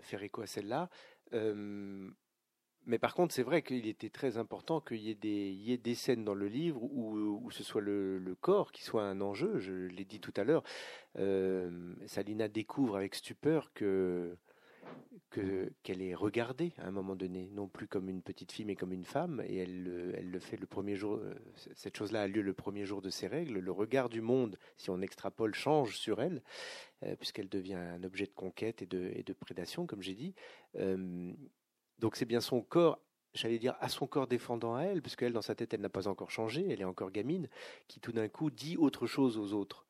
faire 0.00 0.22
écho 0.22 0.42
à 0.42 0.46
celle-là. 0.46 0.88
mais 2.84 2.98
par 2.98 3.14
contre, 3.14 3.34
c'est 3.34 3.42
vrai 3.42 3.62
qu'il 3.62 3.86
était 3.86 4.10
très 4.10 4.36
important 4.36 4.80
qu'il 4.80 4.98
y, 4.98 5.10
ait 5.72 5.78
des 5.78 5.94
scènes 5.94 6.24
dans 6.24 6.34
le 6.34 6.48
livre 6.48 6.82
où, 6.82 7.50
ce 7.50 7.62
soit 7.62 7.80
le, 7.80 8.36
corps 8.40 8.72
qui 8.72 8.82
soit 8.82 9.04
un 9.04 9.20
enjeu. 9.20 9.58
Je 9.58 9.72
l'ai 9.72 10.04
dit 10.04 10.20
tout 10.20 10.34
à 10.36 10.44
l'heure. 10.44 10.64
Salina 12.06 12.48
découvre 12.48 12.96
avec 12.96 13.14
stupeur 13.14 13.72
que 13.72 14.36
qu'elle 15.82 16.02
est 16.02 16.14
regardée 16.14 16.72
à 16.78 16.86
un 16.86 16.90
moment 16.90 17.16
donné, 17.16 17.48
non 17.52 17.66
plus 17.66 17.86
comme 17.86 18.08
une 18.08 18.22
petite 18.22 18.52
fille 18.52 18.64
mais 18.64 18.76
comme 18.76 18.92
une 18.92 19.04
femme, 19.04 19.42
et 19.46 19.56
elle, 19.56 20.14
elle 20.16 20.30
le 20.30 20.38
fait 20.38 20.56
le 20.56 20.66
premier 20.66 20.96
jour. 20.96 21.14
Euh, 21.14 21.34
cette 21.74 21.96
chose-là 21.96 22.22
a 22.22 22.26
lieu 22.26 22.42
le 22.42 22.52
premier 22.52 22.84
jour 22.84 23.00
de 23.00 23.10
ses 23.10 23.26
règles. 23.26 23.58
Le 23.58 23.72
regard 23.72 24.08
du 24.08 24.20
monde, 24.20 24.58
si 24.76 24.90
on 24.90 25.00
extrapole, 25.00 25.54
change 25.54 25.96
sur 25.96 26.20
elle, 26.20 26.42
euh, 27.04 27.16
puisqu'elle 27.16 27.48
devient 27.48 27.74
un 27.74 28.02
objet 28.04 28.26
de 28.26 28.32
conquête 28.32 28.82
et 28.82 28.86
de, 28.86 29.32
prédation, 29.32 29.86
comme 29.86 30.02
j'ai 30.02 30.14
dit. 30.14 30.34
Euh, 30.76 31.32
donc 31.98 32.16
c'est 32.16 32.26
bien 32.26 32.40
son 32.40 32.62
corps 32.62 33.00
j'allais 33.34 33.58
dire, 33.58 33.74
à 33.80 33.88
son 33.88 34.06
corps 34.06 34.26
défendant 34.26 34.74
à 34.74 34.82
elle, 34.82 35.00
puisqu'elle, 35.00 35.32
dans 35.32 35.40
sa 35.40 35.54
tête, 35.54 35.72
elle 35.72 35.80
n'a 35.80 35.88
pas 35.88 36.06
encore 36.06 36.30
changé, 36.30 36.66
elle 36.68 36.82
est 36.82 36.84
encore 36.84 37.10
gamine, 37.10 37.48
qui 37.88 37.98
tout 37.98 38.12
d'un 38.12 38.28
coup 38.28 38.50
dit 38.50 38.76
autre 38.76 39.06
chose 39.06 39.38
aux 39.38 39.54
autres. 39.54 39.86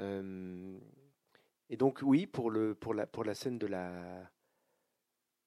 et 0.00 1.76
donc, 1.76 2.00
oui, 2.02 2.26
pour, 2.26 2.50
le, 2.50 2.74
pour, 2.74 2.94
la, 2.94 3.06
pour 3.06 3.22
la 3.22 3.34
scène 3.34 3.58
de 3.58 3.66
la, 3.66 4.30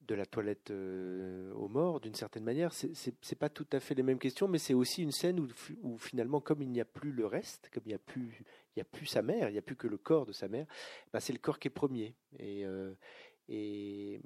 de 0.10 0.16
la 0.16 0.26
toilette 0.26 0.72
aux 0.72 1.68
morts, 1.68 2.02
d'une 2.02 2.16
certaine 2.16 2.44
manière. 2.44 2.74
C'est 2.74 3.38
pas 3.38 3.50
tout 3.50 3.68
à 3.72 3.80
fait 3.80 3.94
les 3.96 4.04
mêmes 4.04 4.20
questions, 4.20 4.48
mais 4.48 4.58
c'est 4.58 4.74
aussi 4.74 5.04
une 5.04 5.12
scène 5.12 5.40
où, 5.84 5.98
finalement, 5.98 6.42
comme 6.42 6.62
il 6.62 6.70
n'y 6.70 6.82
a 6.82 6.86
plus 6.86 7.12
le 7.12 7.26
reste, 7.26 7.70
comme 7.72 7.84
il 7.86 7.90
n'y 7.90 7.94
a 8.82 8.84
plus, 8.86 9.08
sa 9.08 9.22
mère, 9.22 9.50
il 9.50 9.54
n'y 9.54 9.60
a 9.60 9.62
plus 9.62 9.76
que 9.76 9.88
le 9.88 9.98
corps 9.98 10.26
de 10.26 10.32
sa 10.32 10.48
mère, 10.48 10.66
bah, 11.14 11.20
c'est 11.20 11.34
le 11.34 11.40
corps 11.40 11.60
qui 11.60 11.68
est 11.68 11.72
premier. 11.72 12.16
Et, 12.40 12.66
et 13.48 14.22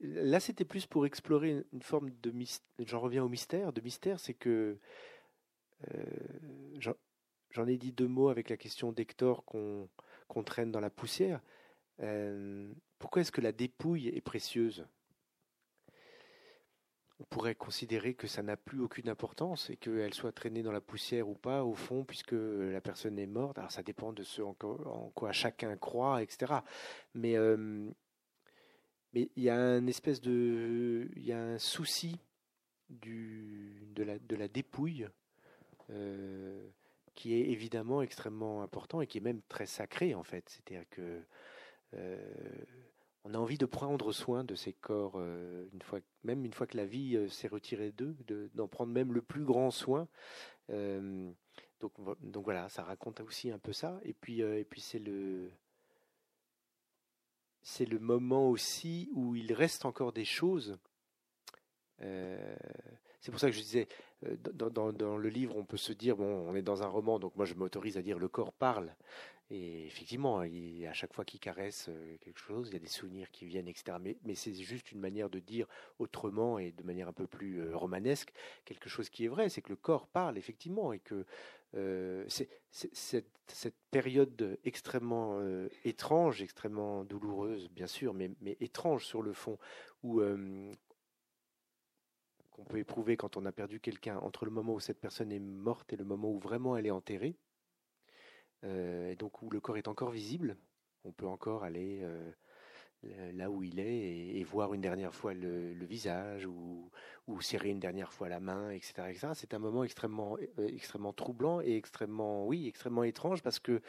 là, 0.00 0.40
c'était 0.40 0.64
plus 0.64 0.86
pour 0.86 1.06
explorer 1.06 1.64
une, 1.72 1.82
forme 1.82 2.10
de 2.22 2.30
mystère. 2.30 2.66
J'en 2.80 3.00
reviens 3.00 3.24
au 3.24 3.28
mystère. 3.28 3.72
De 3.72 3.80
mystère, 3.80 4.20
c'est 4.20 4.34
que 4.34 4.78
euh, 5.92 6.04
j'en 7.50 7.66
ai 7.66 7.76
dit 7.76 7.92
deux 7.92 8.08
mots 8.08 8.28
avec 8.28 8.48
la 8.48 8.56
question 8.56 8.92
d'Hector 8.92 9.44
qu'on 9.44 10.42
traîne 10.44 10.70
dans 10.70 10.80
la 10.80 10.90
poussière. 10.90 11.40
Euh, 12.00 12.72
pourquoi 13.04 13.20
est-ce 13.20 13.32
que 13.32 13.42
la 13.42 13.52
dépouille 13.52 14.08
est 14.08 14.22
précieuse? 14.22 14.86
On 17.20 17.24
pourrait 17.24 17.54
considérer 17.54 18.14
que 18.14 18.26
ça 18.26 18.42
n'a 18.42 18.56
plus 18.56 18.80
aucune 18.80 19.10
importance 19.10 19.68
et 19.68 19.76
qu'elle 19.76 20.14
soit 20.14 20.32
traînée 20.32 20.62
dans 20.62 20.72
la 20.72 20.80
poussière 20.80 21.28
ou 21.28 21.34
pas, 21.34 21.64
au 21.64 21.74
fond, 21.74 22.04
puisque 22.04 22.32
la 22.32 22.80
personne 22.80 23.18
est 23.18 23.26
morte. 23.26 23.58
Alors 23.58 23.70
ça 23.70 23.82
dépend 23.82 24.14
de 24.14 24.22
ce 24.22 24.40
en 24.40 24.54
quoi, 24.54 25.32
chacun 25.32 25.76
croit, 25.76 26.22
etc. 26.22 26.54
Mais 27.12 27.36
euh, 27.36 27.90
mais 29.12 29.28
il 29.36 29.42
y 29.42 29.50
a 29.50 29.60
un 29.60 29.86
espèce 29.86 30.22
de, 30.22 31.06
souci 31.58 32.16
du, 32.88 33.86
de, 33.94 34.02
la, 34.02 34.18
de 34.18 34.34
la 34.34 34.48
dépouille 34.48 35.08
euh, 35.90 36.66
qui 37.14 37.34
est 37.34 37.50
évidemment 37.50 38.00
extrêmement 38.00 38.62
important 38.62 39.02
et 39.02 39.06
qui 39.06 39.18
est 39.18 39.20
même 39.20 39.42
très 39.50 39.66
sacré 39.66 40.14
en 40.14 40.22
fait. 40.22 40.48
C'est-à-dire 40.48 40.88
que 40.88 41.22
euh, 41.96 42.16
on 43.24 43.34
a 43.34 43.38
envie 43.38 43.58
de 43.58 43.66
prendre 43.66 44.12
soin 44.12 44.44
de 44.44 44.54
ces 44.54 44.72
corps 44.72 45.14
euh, 45.16 45.66
même 46.22 46.44
une 46.44 46.52
fois 46.52 46.66
que 46.66 46.76
la 46.76 46.86
vie 46.86 47.18
s'est 47.30 47.48
retirée 47.48 47.92
d'eux, 47.92 48.16
d'en 48.54 48.68
prendre 48.68 48.92
même 48.92 49.12
le 49.12 49.22
plus 49.22 49.44
grand 49.44 49.70
soin. 49.70 50.08
donc, 50.68 51.92
donc 52.20 52.44
voilà, 52.44 52.68
ça 52.68 52.82
raconte 52.84 53.20
aussi 53.20 53.50
un 53.50 53.58
peu 53.58 53.72
ça. 53.72 53.98
Et 54.02 54.12
puis, 54.12 54.42
puis 54.68 54.80
c'est 54.80 54.98
le 54.98 55.50
c'est 57.64 57.86
le 57.86 57.98
moment 57.98 58.50
aussi 58.50 59.08
où 59.12 59.34
il 59.34 59.52
reste 59.52 59.86
encore 59.86 60.12
des 60.12 60.26
choses. 60.26 60.78
Euh, 62.02 62.56
c'est 63.20 63.30
pour 63.30 63.40
ça 63.40 63.48
que 63.48 63.56
je 63.56 63.62
disais, 63.62 63.88
euh, 64.26 64.36
dans, 64.36 65.16
le 65.16 65.28
livre, 65.30 65.56
on 65.56 65.64
peut 65.64 65.78
se 65.78 65.94
dire, 65.94 66.16
bon, 66.16 66.46
on 66.46 66.54
est 66.54 66.62
dans 66.62 66.82
un 66.82 66.86
roman, 66.86 67.18
donc 67.18 67.34
moi 67.36 67.46
je 67.46 67.54
m'autorise 67.54 67.96
à 67.96 68.02
dire 68.02 68.18
le 68.18 68.28
corps 68.28 68.52
parle. 68.52 68.94
Et 69.50 69.86
effectivement, 69.86 70.38
à 70.38 70.92
chaque 70.94 71.12
fois 71.12 71.24
qu'il 71.24 71.38
caresse 71.38 71.88
euh, 71.90 72.16
quelque 72.18 72.38
chose, 72.38 72.68
il 72.70 72.72
y 72.72 72.76
a 72.76 72.80
des 72.80 72.86
souvenirs 72.86 73.30
qui 73.30 73.44
viennent, 73.44 73.68
etc. 73.68 73.98
Mais, 74.00 74.34
c'est 74.34 74.54
juste 74.54 74.90
une 74.90 75.00
manière 75.00 75.28
de 75.28 75.38
dire 75.38 75.66
autrement 75.98 76.58
et 76.58 76.72
de 76.72 76.82
manière 76.82 77.08
un 77.08 77.12
peu 77.12 77.26
plus 77.26 77.60
euh, 77.60 77.76
romanesque 77.76 78.32
quelque 78.64 78.88
chose 78.88 79.10
qui 79.10 79.26
est 79.26 79.28
vrai, 79.28 79.50
c'est 79.50 79.60
que 79.60 79.68
le 79.68 79.76
corps 79.76 80.06
parle, 80.08 80.38
effectivement, 80.38 80.92
et 80.92 80.98
que 80.98 81.26
c'est, 82.28 82.48
cette, 82.70 83.28
période 83.90 84.58
extrêmement 84.64 85.40
étrange, 85.84 86.40
extrêmement 86.40 87.04
douloureuse, 87.04 87.68
bien 87.68 87.88
sûr, 87.88 88.14
mais, 88.14 88.30
étrange 88.60 89.04
sur 89.04 89.22
le 89.22 89.32
fond, 89.32 89.58
qu'on 92.54 92.64
peut 92.64 92.78
éprouver 92.78 93.16
quand 93.16 93.36
on 93.36 93.44
a 93.44 93.52
perdu 93.52 93.80
quelqu'un 93.80 94.18
entre 94.18 94.44
le 94.44 94.52
moment 94.52 94.74
où 94.74 94.80
cette 94.80 95.00
personne 95.00 95.32
est 95.32 95.40
morte 95.40 95.92
et 95.92 95.96
le 95.96 96.04
moment 96.04 96.30
où 96.30 96.38
vraiment 96.38 96.76
elle 96.76 96.86
est 96.86 96.92
enterrée, 96.92 97.34
euh, 97.34 97.43
et 98.64 99.16
donc 99.16 99.42
où 99.42 99.50
le 99.50 99.60
corps 99.60 99.76
est 99.76 99.88
encore 99.88 100.10
visible, 100.10 100.56
on 101.04 101.12
peut 101.12 101.26
encore 101.26 101.64
aller 101.64 102.00
euh, 103.04 103.32
là 103.32 103.50
où 103.50 103.62
il 103.62 103.78
est 103.78 104.38
et, 104.38 104.44
voir 104.44 104.72
une 104.72 104.80
dernière 104.80 105.14
fois 105.14 105.34
le, 105.34 105.84
visage 105.84 106.46
ou, 106.46 106.90
serrer 107.40 107.70
une 107.70 107.80
dernière 107.80 108.12
fois 108.12 108.28
la 108.28 108.40
main, 108.40 108.70
etc. 108.70 109.32
C'est 109.34 109.52
un 109.52 109.58
moment 109.58 109.84
extrêmement, 109.84 110.38
euh, 110.58 110.68
extrêmement 110.68 111.12
troublant 111.12 111.60
et 111.60 111.76
extrêmement, 111.76 112.46
oui, 112.46 112.66
extrêmement 112.68 113.04
étrange 113.04 113.42
parce 113.42 113.58
que, 113.58 113.82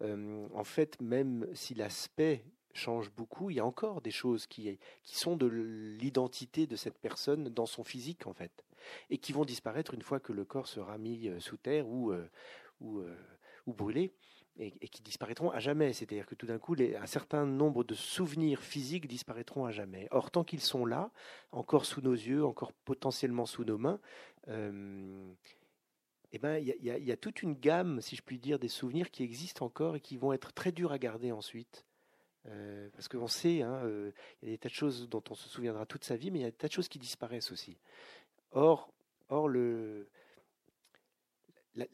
en 0.00 0.64
fait, 0.64 1.00
même 1.00 1.48
si 1.54 1.74
l'aspect 1.74 2.44
change 2.78 3.10
beaucoup, 3.10 3.50
il 3.50 3.56
y 3.56 3.60
a 3.60 3.66
encore 3.66 4.00
des 4.00 4.10
choses 4.10 4.46
qui, 4.46 4.78
sont 5.02 5.36
de 5.36 5.46
l'identité 5.46 6.66
de 6.66 6.76
cette 6.76 6.98
personne 6.98 7.48
dans 7.48 7.66
son 7.66 7.84
physique, 7.84 8.26
en 8.26 8.32
fait, 8.32 8.64
et 9.10 9.18
qui 9.18 9.32
vont 9.32 9.44
disparaître 9.44 9.94
une 9.94 10.02
fois 10.02 10.20
que 10.20 10.32
le 10.32 10.44
corps 10.44 10.68
sera 10.68 10.96
mis 10.96 11.28
euh, 11.28 11.40
sous 11.40 11.56
terre 11.56 11.86
ou, 11.88 12.12
euh, 12.12 12.28
euh, 12.82 13.16
ou 13.68 13.72
brûlé, 13.72 14.12
et, 14.58 14.70
qui 14.70 15.02
disparaîtront 15.02 15.50
à 15.50 15.60
jamais. 15.60 15.92
C'est-à-dire 15.92 16.26
que 16.26 16.34
tout 16.34 16.46
d'un 16.46 16.58
coup, 16.58 16.74
les, 16.74 16.96
un 16.96 17.06
certain 17.06 17.46
nombre 17.46 17.84
de 17.84 17.94
souvenirs 17.94 18.62
physiques 18.62 19.06
disparaîtront 19.06 19.64
à 19.64 19.70
jamais. 19.70 20.08
Or, 20.10 20.30
tant 20.30 20.42
qu'ils 20.44 20.60
sont 20.60 20.84
là, 20.84 21.10
encore 21.52 21.84
sous 21.84 22.00
nos 22.00 22.14
yeux, 22.14 22.44
encore 22.44 22.72
potentiellement 22.72 23.46
sous 23.46 23.64
nos 23.64 23.78
mains, 23.78 24.00
eh 26.32 26.38
ben, 26.38 26.56
il 26.58 26.74
y, 26.80 26.88
y, 26.88 27.12
a 27.12 27.16
toute 27.16 27.42
une 27.42 27.54
gamme, 27.54 28.00
si 28.00 28.16
je 28.16 28.22
puis 28.22 28.38
dire, 28.38 28.58
des 28.58 28.68
souvenirs 28.68 29.10
qui 29.10 29.22
existent 29.22 29.64
encore 29.64 29.96
et 29.96 30.00
qui 30.00 30.16
vont 30.16 30.32
être 30.32 30.52
très 30.52 30.72
durs 30.72 30.92
à 30.92 30.98
garder 30.98 31.32
ensuite. 31.32 31.86
Euh, 32.46 32.88
parce 32.92 33.08
qu'on 33.08 33.28
sait, 33.28 33.62
hein, 33.62 33.80
euh, 33.84 34.12
il 34.42 34.48
y 34.48 34.52
a 34.52 34.54
des 34.54 34.58
tas 34.58 34.68
de 34.68 34.74
choses 34.74 35.08
dont 35.08 35.22
on 35.30 35.34
se 35.34 35.48
souviendra 35.48 35.86
toute 35.86 36.04
sa 36.04 36.16
vie, 36.16 36.30
mais 36.30 36.40
il 36.40 36.42
y 36.42 36.46
a 36.46 36.50
des 36.50 36.56
tas 36.56 36.68
de 36.68 36.72
choses 36.72 36.88
qui 36.88 36.98
disparaissent 36.98 37.52
aussi. 37.52 37.76
Or, 38.52 38.92
or 39.28 39.48
le, 39.48 40.08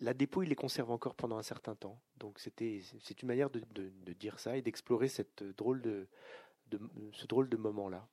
la, 0.00 0.14
dépouille 0.14 0.46
les 0.46 0.54
conserve 0.54 0.90
encore 0.90 1.14
pendant 1.14 1.36
un 1.36 1.42
certain 1.42 1.74
temps. 1.74 2.00
Donc 2.18 2.38
c'était, 2.38 2.80
c'est 3.00 3.22
une 3.22 3.28
manière 3.28 3.50
de, 3.50 3.62
de, 3.74 4.12
dire 4.12 4.38
ça 4.38 4.56
et 4.56 4.62
d'explorer 4.62 5.08
cette 5.08 5.42
drôle 5.56 5.82
de, 5.82 6.06
de, 6.70 6.80
ce 7.12 7.26
drôle 7.26 7.48
de 7.48 7.56
moment-là. 7.56 8.06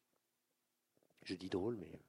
Je 1.23 1.35
dis 1.35 1.49
drôle, 1.49 1.77
mais 1.79 1.99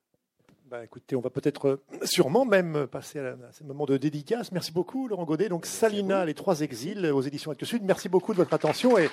bah, 0.66 0.84
écoutez, 0.84 1.16
on 1.16 1.20
va 1.20 1.28
peut-être 1.28 1.68
euh, 1.68 2.06
sûrement 2.06 2.44
même 2.44 2.86
passer 2.86 3.18
à, 3.18 3.36
ce 3.52 3.62
moment 3.62 3.84
de 3.84 3.98
dédicace. 3.98 4.52
Merci 4.52 4.72
beaucoup, 4.72 5.06
Laurent 5.06 5.24
Godet. 5.24 5.51
Donc, 5.51 5.66
Salina, 5.66 6.24
les 6.24 6.34
trois 6.34 6.62
exils 6.62 7.05
aux 7.06 7.20
éditions 7.20 7.51
Actes 7.51 7.64
Sud. 7.64 7.82
Merci 7.82 8.09
beaucoup 8.09 8.32
de 8.32 8.39
votre 8.39 8.55
attention 8.55 8.97
et 8.97 9.10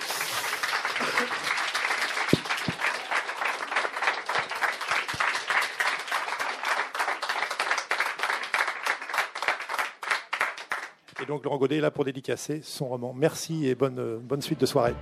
Godet 11.59 11.77
est 11.77 11.81
là 11.81 11.91
pour 11.91 12.05
dédicacer 12.05 12.61
son 12.63 12.87
roman. 12.87 13.13
Merci 13.13 13.67
et 13.67 13.75
bonne, 13.75 14.19
bonne 14.23 14.41
suite 14.41 14.61
de 14.61 14.65
soirée. 14.65 14.95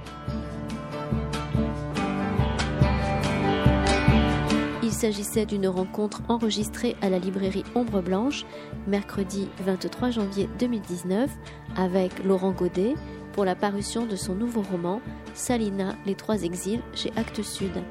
Il 4.82 4.92
s'agissait 4.92 5.46
d'une 5.46 5.68
rencontre 5.68 6.24
enregistrée 6.28 6.96
à 7.02 7.10
la 7.10 7.20
librairie 7.20 7.64
Ombre 7.76 8.02
Blanche, 8.02 8.46
mercredi 8.88 9.48
23 9.60 10.10
janvier 10.10 10.50
2019, 10.58 11.30
avec 11.76 12.24
Laurent 12.24 12.52
Godet, 12.52 12.96
pour 13.34 13.46
la 13.46 13.54
parution 13.54 14.08
de 14.08 14.16
son 14.16 14.34
nouveau 14.34 14.64
roman 14.64 15.00
Salina, 15.36 15.94
les 16.08 16.16
trois 16.16 16.42
exils 16.42 16.82
chez 16.96 17.12
Actes 17.16 17.44
Sud. 17.44 17.84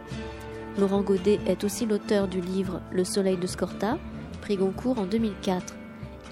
Laurent 0.77 1.03
Godet 1.03 1.39
est 1.47 1.63
aussi 1.63 1.87
l'auteur 1.87 2.27
du 2.27 2.41
livre 2.41 2.83
Le 2.91 3.05
Soleil 3.05 3.37
de 3.37 3.47
Scorta, 3.47 3.99
prix 4.41 4.57
Goncourt 4.57 4.99
en 4.99 5.07
2004. 5.07 5.77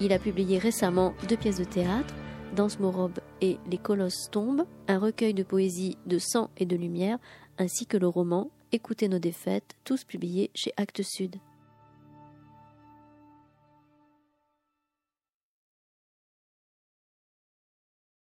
Il 0.01 0.11
a 0.11 0.19
publié 0.19 0.57
récemment 0.57 1.13
deux 1.29 1.37
pièces 1.37 1.59
de 1.59 1.63
théâtre, 1.63 2.13
Danse 2.55 2.79
Morobe 2.79 3.19
et 3.41 3.57
Les 3.69 3.77
Colosses 3.77 4.29
tombent, 4.31 4.65
un 4.87 4.97
recueil 4.97 5.33
de 5.33 5.43
poésie 5.43 5.97
de 6.05 6.17
sang 6.17 6.49
et 6.55 6.65
de 6.65 6.77
lumière, 6.77 7.17
ainsi 7.57 7.85
que 7.85 7.97
le 7.97 8.07
roman 8.07 8.49
Écoutez 8.71 9.09
nos 9.09 9.19
défaites, 9.19 9.75
tous 9.83 10.05
publiés 10.05 10.51
chez 10.55 10.71
Actes 10.77 11.03
Sud. 11.03 11.35